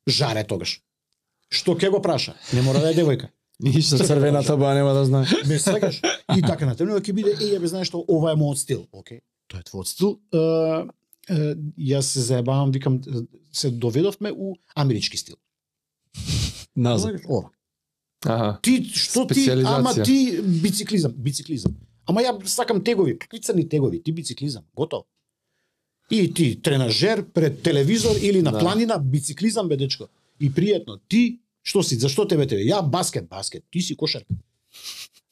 Жаре 0.08 0.44
тогаш. 0.44 0.80
Што 1.50 1.74
ќе 1.74 1.90
го 1.90 2.00
праша? 2.02 2.34
Не 2.52 2.62
мора 2.62 2.80
да 2.80 2.90
е 2.90 2.94
девојка. 2.94 3.30
Ништо 3.62 3.98
црвената 3.98 4.56
боја 4.58 4.74
нема 4.74 4.92
да 4.94 5.04
знае. 5.04 5.26
Ме 5.46 5.58
свегаш? 5.58 6.00
И 6.36 6.42
така 6.42 6.66
на 6.66 6.74
темно 6.76 6.98
ќе 6.98 7.12
биде 7.12 7.32
е, 7.32 7.52
ја 7.54 7.60
бе 7.62 7.70
знаеш 7.70 7.88
што 7.88 8.04
ова 8.08 8.32
е 8.32 8.36
мојот 8.36 8.58
стил. 8.58 8.84
Океј, 8.92 9.22
тоа 9.48 9.62
е 9.62 9.66
твојот 9.68 9.86
стил. 9.86 10.18
Е, 10.34 10.42
е, 11.30 11.54
јас 11.92 12.12
се 12.12 12.20
заебавам, 12.26 12.72
викам 12.72 13.00
се 13.52 13.70
доведовме 13.70 14.32
у 14.34 14.56
амерички 14.74 15.16
стил. 15.16 15.36
Назад. 16.76 17.20
Ова. 17.28 17.50
Аха. 18.24 18.58
Ти 18.62 18.84
што 18.84 19.26
ти, 19.26 19.50
ама 19.50 19.94
ти 20.04 20.40
бициклизам, 20.42 21.12
бициклизам. 21.12 21.76
Ама 22.06 22.22
ја 22.22 22.46
сакам 22.46 22.84
тегови, 22.84 23.18
какви 23.18 23.40
црни 23.40 23.68
тегови, 23.68 24.02
ти 24.02 24.12
бициклизам, 24.12 24.62
готово. 24.74 25.04
И 26.10 26.34
ти 26.34 26.62
тренажер 26.62 27.24
пред 27.24 27.62
телевизор 27.62 28.16
или 28.22 28.42
на 28.42 28.52
Да. 28.52 28.58
планина, 28.58 28.98
бициклизам 28.98 29.68
бе 29.68 29.76
дечко. 29.76 30.08
И 30.40 30.50
пријатно, 30.50 31.00
ти 31.08 31.42
Што 31.62 31.82
си? 31.82 31.96
Зашто 31.96 32.26
тебе 32.26 32.46
тебе? 32.46 32.64
Ја 32.66 32.82
баскет, 32.82 33.28
баскет. 33.28 33.64
Ти 33.70 33.82
си 33.82 33.96
кошарка. 33.96 34.34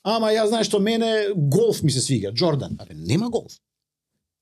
Ама 0.02 0.30
ја 0.30 0.46
знаеш 0.46 0.68
што 0.70 0.78
мене 0.80 1.34
голф 1.36 1.82
ми 1.82 1.90
се 1.90 2.00
свига, 2.00 2.32
Джордан. 2.32 2.76
Абе 2.78 2.94
нема 2.94 3.30
голф. 3.30 3.58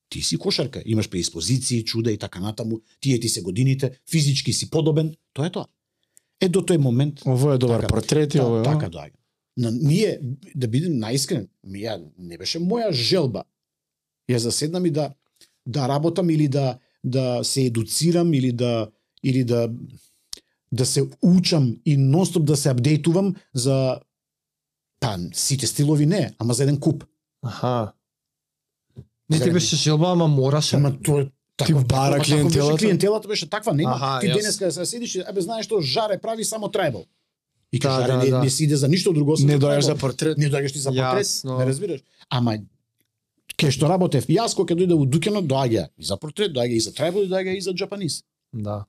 Ти 0.09 0.23
си 0.23 0.37
кошарка, 0.37 0.83
имаш 0.87 1.09
преиспозиции, 1.11 1.85
чуда 1.85 2.13
и 2.13 2.19
така 2.19 2.41
натаму, 2.41 2.81
тие 3.01 3.21
ти 3.21 3.29
се 3.29 3.43
годините, 3.43 4.01
физички 4.11 4.53
си 4.53 4.71
подобен, 4.71 5.15
тоа 5.33 5.47
е 5.47 5.51
тоа. 5.51 5.67
Е 6.41 6.49
до 6.49 6.63
тој 6.63 6.79
момент 6.79 7.23
Ово 7.27 7.53
е 7.53 7.59
добар 7.59 7.81
Така, 7.81 7.95
портрет 7.95 8.35
и 8.35 8.39
да, 8.39 8.47
ово 8.47 8.61
е. 8.61 8.63
така 8.63 8.91
доаѓа. 8.91 9.17
На 9.57 9.71
ние 9.71 10.21
да 10.55 10.69
бидем 10.69 10.99
наискрен, 10.99 11.49
ја 11.67 11.99
не 12.19 12.39
беше 12.39 12.61
моја 12.63 12.93
желба. 12.93 13.43
Ја 14.31 14.37
заседнам 14.37 14.87
и 14.87 14.91
да 14.91 15.15
да 15.67 15.89
работам 15.89 16.31
или 16.31 16.49
да 16.49 16.79
да 17.05 17.41
се 17.43 17.63
едуцирам 17.63 18.35
или 18.35 18.53
да 18.53 18.91
или 19.23 19.45
да 19.45 19.71
да 20.73 20.87
се 20.87 21.09
учам 21.23 21.77
и 21.85 21.97
нонстоп 21.97 22.45
да 22.45 22.57
се 22.57 22.69
апдейтувам 22.69 23.35
за 23.55 24.01
па 25.01 25.19
сите 25.33 25.67
стилови 25.67 26.07
не, 26.07 26.31
ама 26.39 26.55
за 26.55 26.63
еден 26.63 26.81
куп. 26.81 27.05
Аха. 27.43 27.93
Не 29.31 29.41
ти 29.41 29.53
беше 29.53 29.77
желба, 29.77 30.07
ама 30.09 30.29
мораше. 30.29 30.77
Ама 30.77 31.01
тоа 31.03 31.31
Ти 31.59 31.73
бара 31.75 31.83
таков 32.13 32.19
беше 32.19 32.31
клиентелата? 32.33 32.77
клиентелата 32.79 33.29
беше 33.29 33.51
таква, 33.51 33.73
нема. 33.73 33.93
Аха, 33.93 34.21
ти 34.21 34.27
јас- 34.27 34.35
денеска 34.35 34.65
да 34.65 34.73
се 34.73 34.87
седиш, 34.87 35.17
абе 35.19 35.41
знаеш 35.41 35.67
што 35.67 35.81
жаре 35.83 36.19
прави 36.19 36.45
само 36.45 36.69
трайбал. 36.69 37.05
И 37.73 37.79
Да, 37.79 37.91
жаре 37.93 38.07
да, 38.09 38.19
не, 38.19 38.27
да. 38.27 38.39
не 38.39 38.51
си 38.51 38.65
иде 38.65 38.77
за 38.77 38.89
ништо 38.89 39.13
друго 39.13 39.35
Не 39.41 39.59
доаѓаш 39.59 39.81
за 39.83 39.97
портрет. 39.97 40.39
не 40.39 40.47
доаѓаш 40.47 40.73
ти 40.73 40.79
за 40.79 40.91
портрет, 40.91 41.27
Јасно. 41.27 41.59
не 41.59 41.67
разбираш. 41.67 42.01
Ама 42.31 42.59
кај 43.57 43.71
што 43.71 43.89
работев, 43.89 44.27
јас 44.29 44.55
кога 44.55 44.75
дојде 44.75 44.95
у 44.95 45.05
Дукено 45.05 45.43
доаѓа 45.43 45.89
и 45.99 46.05
за 46.05 46.17
портрет, 46.17 46.53
доаѓа 46.53 46.73
и 46.73 46.81
за 46.81 46.93
трибал, 46.93 47.23
доаѓа 47.25 47.53
и 47.53 47.61
за 47.61 47.73
джапанис. 47.73 48.23
Да. 48.53 48.85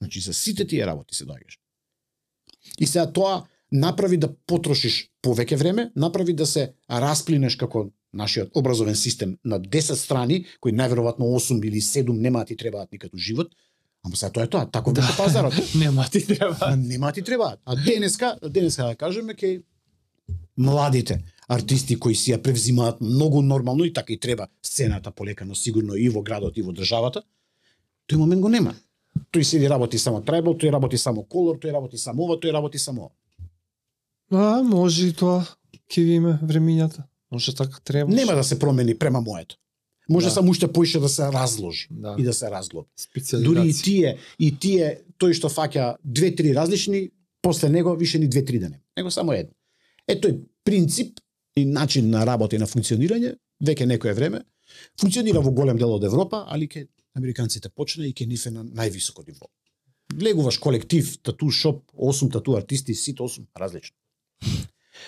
Значи 0.00 0.20
за 0.20 0.32
сите 0.32 0.66
тие 0.66 0.86
работи 0.86 1.14
се 1.14 1.24
доаѓаш. 1.24 1.56
И 2.78 2.86
сега 2.86 3.06
тоа 3.06 3.42
направи 3.72 4.16
да 4.16 4.28
потрошиш 4.46 5.10
повеќе 5.22 5.56
време, 5.56 5.90
направи 5.96 6.32
да 6.32 6.46
се 6.46 6.72
расплинеш 6.90 7.56
како 7.56 7.90
нашиот 8.12 8.50
образовен 8.54 8.96
систем 8.96 9.38
на 9.44 9.60
10 9.60 9.94
страни, 9.94 10.44
кои 10.60 10.72
најверојатно 10.72 11.26
8 11.36 11.66
или 11.66 11.80
7 11.80 12.12
нема 12.12 12.38
да 12.38 12.44
ти 12.44 12.56
требаат 12.56 12.92
никако 12.92 13.16
живот. 13.16 13.48
Ама 14.02 14.16
сега 14.16 14.32
тоа 14.32 14.44
е 14.44 14.46
тоа, 14.46 14.70
таков 14.70 14.94
беше 14.94 15.16
пазарот. 15.16 15.54
Нема 15.74 16.06
ти 16.12 16.26
треба. 16.26 16.56
А 16.60 16.76
нема 16.76 17.12
ти 17.12 17.22
требаат. 17.22 17.60
А 17.64 17.76
денеска, 17.76 18.38
денеска 18.42 18.84
да 18.84 18.94
кажеме 18.96 19.34
кај 19.34 19.62
младите 20.56 21.20
артисти 21.48 21.98
кои 21.98 22.14
си 22.14 22.32
ја 22.32 22.38
превзимаат 22.42 23.00
многу 23.00 23.42
нормално 23.42 23.84
и 23.84 23.92
така 23.92 24.12
и 24.12 24.20
треба 24.20 24.46
сцената 24.62 25.10
полека, 25.10 25.44
но 25.44 25.54
сигурно 25.54 25.96
и 25.96 26.08
во 26.08 26.22
градот 26.22 26.56
и 26.56 26.62
во 26.62 26.72
државата, 26.72 27.22
тој 28.08 28.16
момент 28.16 28.42
го 28.42 28.48
нема. 28.48 28.74
Тој 29.34 29.42
седи 29.42 29.68
работи 29.68 29.98
само 29.98 30.22
трибал, 30.22 30.54
тој 30.54 30.72
работи 30.72 30.98
само 30.98 31.24
колор, 31.24 31.58
тој 31.58 31.74
работи 31.74 31.98
само 31.98 32.24
ова, 32.24 32.38
тој 32.38 32.52
работи 32.52 32.78
само 32.78 33.10
ова. 33.10 33.14
А, 34.30 34.62
може 34.62 35.08
и 35.08 35.12
тоа. 35.12 35.44
Ке 35.90 36.02
ви 36.06 36.18
времињата. 36.22 37.02
Може 37.32 37.54
така 37.54 37.78
треба. 37.84 38.12
Нема 38.14 38.34
да 38.34 38.44
се 38.44 38.58
промени 38.58 38.98
према 38.98 39.20
моето. 39.20 39.56
Може 40.08 40.26
Да. 40.26 40.32
само 40.32 40.50
уште 40.50 40.72
поише 40.72 41.00
да 41.00 41.08
се 41.08 41.22
разложи 41.22 41.88
Да. 41.90 42.16
и 42.18 42.22
да 42.22 42.32
се 42.34 42.50
разглоби. 42.50 42.88
Дури 43.32 43.68
и 43.68 43.72
тие, 43.72 44.18
и 44.38 44.58
тие, 44.58 45.02
тој 45.18 45.32
што 45.32 45.48
фаќа 45.48 45.96
две-три 46.04 46.54
различни, 46.54 47.10
после 47.42 47.68
него 47.68 47.94
више 47.96 48.18
ни 48.18 48.28
две-три 48.28 48.58
да 48.58 48.68
нема. 48.70 48.82
Него 48.96 49.10
само 49.10 49.32
едно. 49.32 49.52
Е 50.08 50.14
тој 50.20 50.40
принцип 50.64 51.20
и 51.56 51.64
начин 51.64 52.10
на 52.10 52.26
работа 52.26 52.56
и 52.56 52.58
на 52.58 52.66
функционирање, 52.66 53.36
веќе 53.62 53.86
некое 53.86 54.14
време, 54.14 54.42
функционира 55.00 55.40
во 55.40 55.50
голем 55.52 55.78
дел 55.78 55.94
од 55.94 56.04
Европа, 56.04 56.44
али 56.48 56.66
ке 56.68 56.88
американците 57.14 57.68
почна 57.68 58.06
и 58.06 58.12
ке 58.12 58.26
нив 58.26 58.46
е 58.46 58.50
на 58.50 58.64
највисоко 58.64 59.26
ниво. 59.28 59.46
Влегуваш 60.14 60.58
колектив, 60.58 61.18
тату 61.22 61.50
шоп, 61.50 61.84
8 61.94 62.32
тату 62.32 62.56
артисти, 62.56 62.94
сите 62.94 63.22
8 63.22 63.46
различно. 63.56 63.96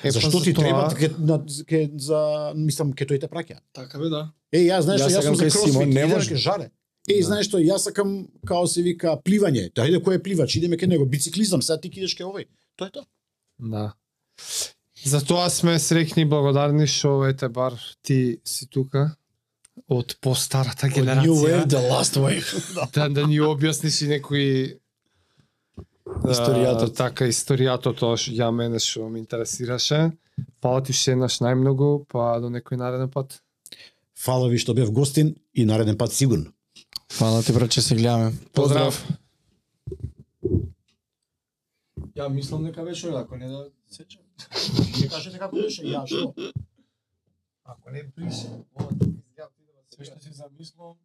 Е, 0.01 0.03
па 0.05 0.11
Зашто 0.11 0.41
ти 0.41 0.51
затоа- 0.51 0.59
треба 0.59 0.95
ке, 0.95 1.09
на, 1.19 1.37
ке, 1.67 1.91
за 1.97 2.53
мислам 2.57 2.93
ке 2.93 3.05
тој 3.05 3.21
те 3.21 3.27
праќа? 3.27 3.59
Така 3.73 3.99
бе, 3.99 4.09
да. 4.09 4.33
Е, 4.53 4.59
јас 4.61 4.81
знаеш 4.81 5.01
Јас 5.01 5.07
што 5.07 5.19
јас 5.19 5.25
сум 5.25 5.37
за 5.37 5.45
кросфит, 5.45 5.89
не 5.89 6.07
може. 6.07 6.37
жаре. 6.37 6.71
Е, 7.09 7.19
Да. 7.19 7.27
знаеш 7.27 7.47
што, 7.47 7.59
јас 7.59 7.79
сакам 7.81 8.11
као 8.47 8.67
се 8.67 8.83
вика 8.83 9.17
пливање. 9.19 9.73
Дајде 9.73 9.99
кој 9.99 10.15
е 10.15 10.23
пливач, 10.23 10.57
идеме 10.57 10.77
ке 10.77 10.87
него, 10.87 11.07
бициклизам, 11.07 11.63
сега 11.63 11.81
ти 11.81 11.89
ќе 11.89 11.99
идеш 11.99 12.15
ке 12.15 12.25
овој. 12.25 12.47
Тоа 12.77 12.87
е 12.87 12.91
тоа. 12.91 13.05
Да. 13.59 13.93
Затоа 15.05 15.51
сме 15.51 15.79
среќни 15.79 16.19
и 16.19 16.25
благодарни 16.27 16.87
што 16.87 17.25
ете 17.27 17.49
бар 17.49 17.75
ти 18.03 18.39
си 18.45 18.67
тука 18.67 19.17
од 19.89 20.15
постарата 20.21 20.87
New 20.87 20.95
генерација 20.95 21.33
Wave, 21.35 21.67
the 21.67 21.83
last 21.91 22.15
wave. 22.17 22.49
да, 22.95 23.09
да 23.09 23.27
ни 23.27 23.41
објасниш 23.41 24.05
и 24.05 24.09
некои 24.09 24.79
Историјатот. 26.07 26.91
А, 26.91 26.95
така 26.95 27.29
историјатот 27.31 27.99
тоа 28.01 28.19
што 28.19 28.35
ја 28.35 28.51
мене 28.55 28.81
што 28.83 29.09
ме 29.09 29.21
интересираше. 29.23 30.13
Фала 30.63 30.83
ти 30.83 30.95
уште 30.95 31.15
еднаш 31.15 31.39
најмногу, 31.45 32.07
па 32.11 32.39
до 32.43 32.51
некој 32.51 32.81
нареден 32.81 33.11
пат. 33.11 33.41
Фала 34.19 34.49
ви 34.51 34.59
што 34.59 34.75
бев 34.75 34.91
гостин 34.91 35.35
и 35.55 35.65
нареден 35.65 35.99
пат 35.99 36.13
сигурно. 36.13 36.53
Фала 37.13 37.43
ти 37.43 37.53
брат, 37.53 37.71
че 37.71 37.83
се 37.83 37.95
гледаме. 37.95 38.33
Поздрав. 38.53 38.99
Ја 42.17 42.29
мислам 42.29 42.65
дека 42.65 42.85
беше 42.85 43.09
ако 43.09 43.37
не 43.37 43.49
да 43.49 43.71
сечам. 43.91 44.23
Ќе 44.99 45.09
кажете 45.11 45.39
како 45.39 45.57
беше, 45.57 45.87
ја 45.87 46.05
што? 46.07 46.35
Ако 47.65 47.91
не 47.91 48.05
прише, 48.11 48.51
Све 49.93 50.05
што 50.09 50.19
си 50.21 50.33
замислам, 50.33 50.97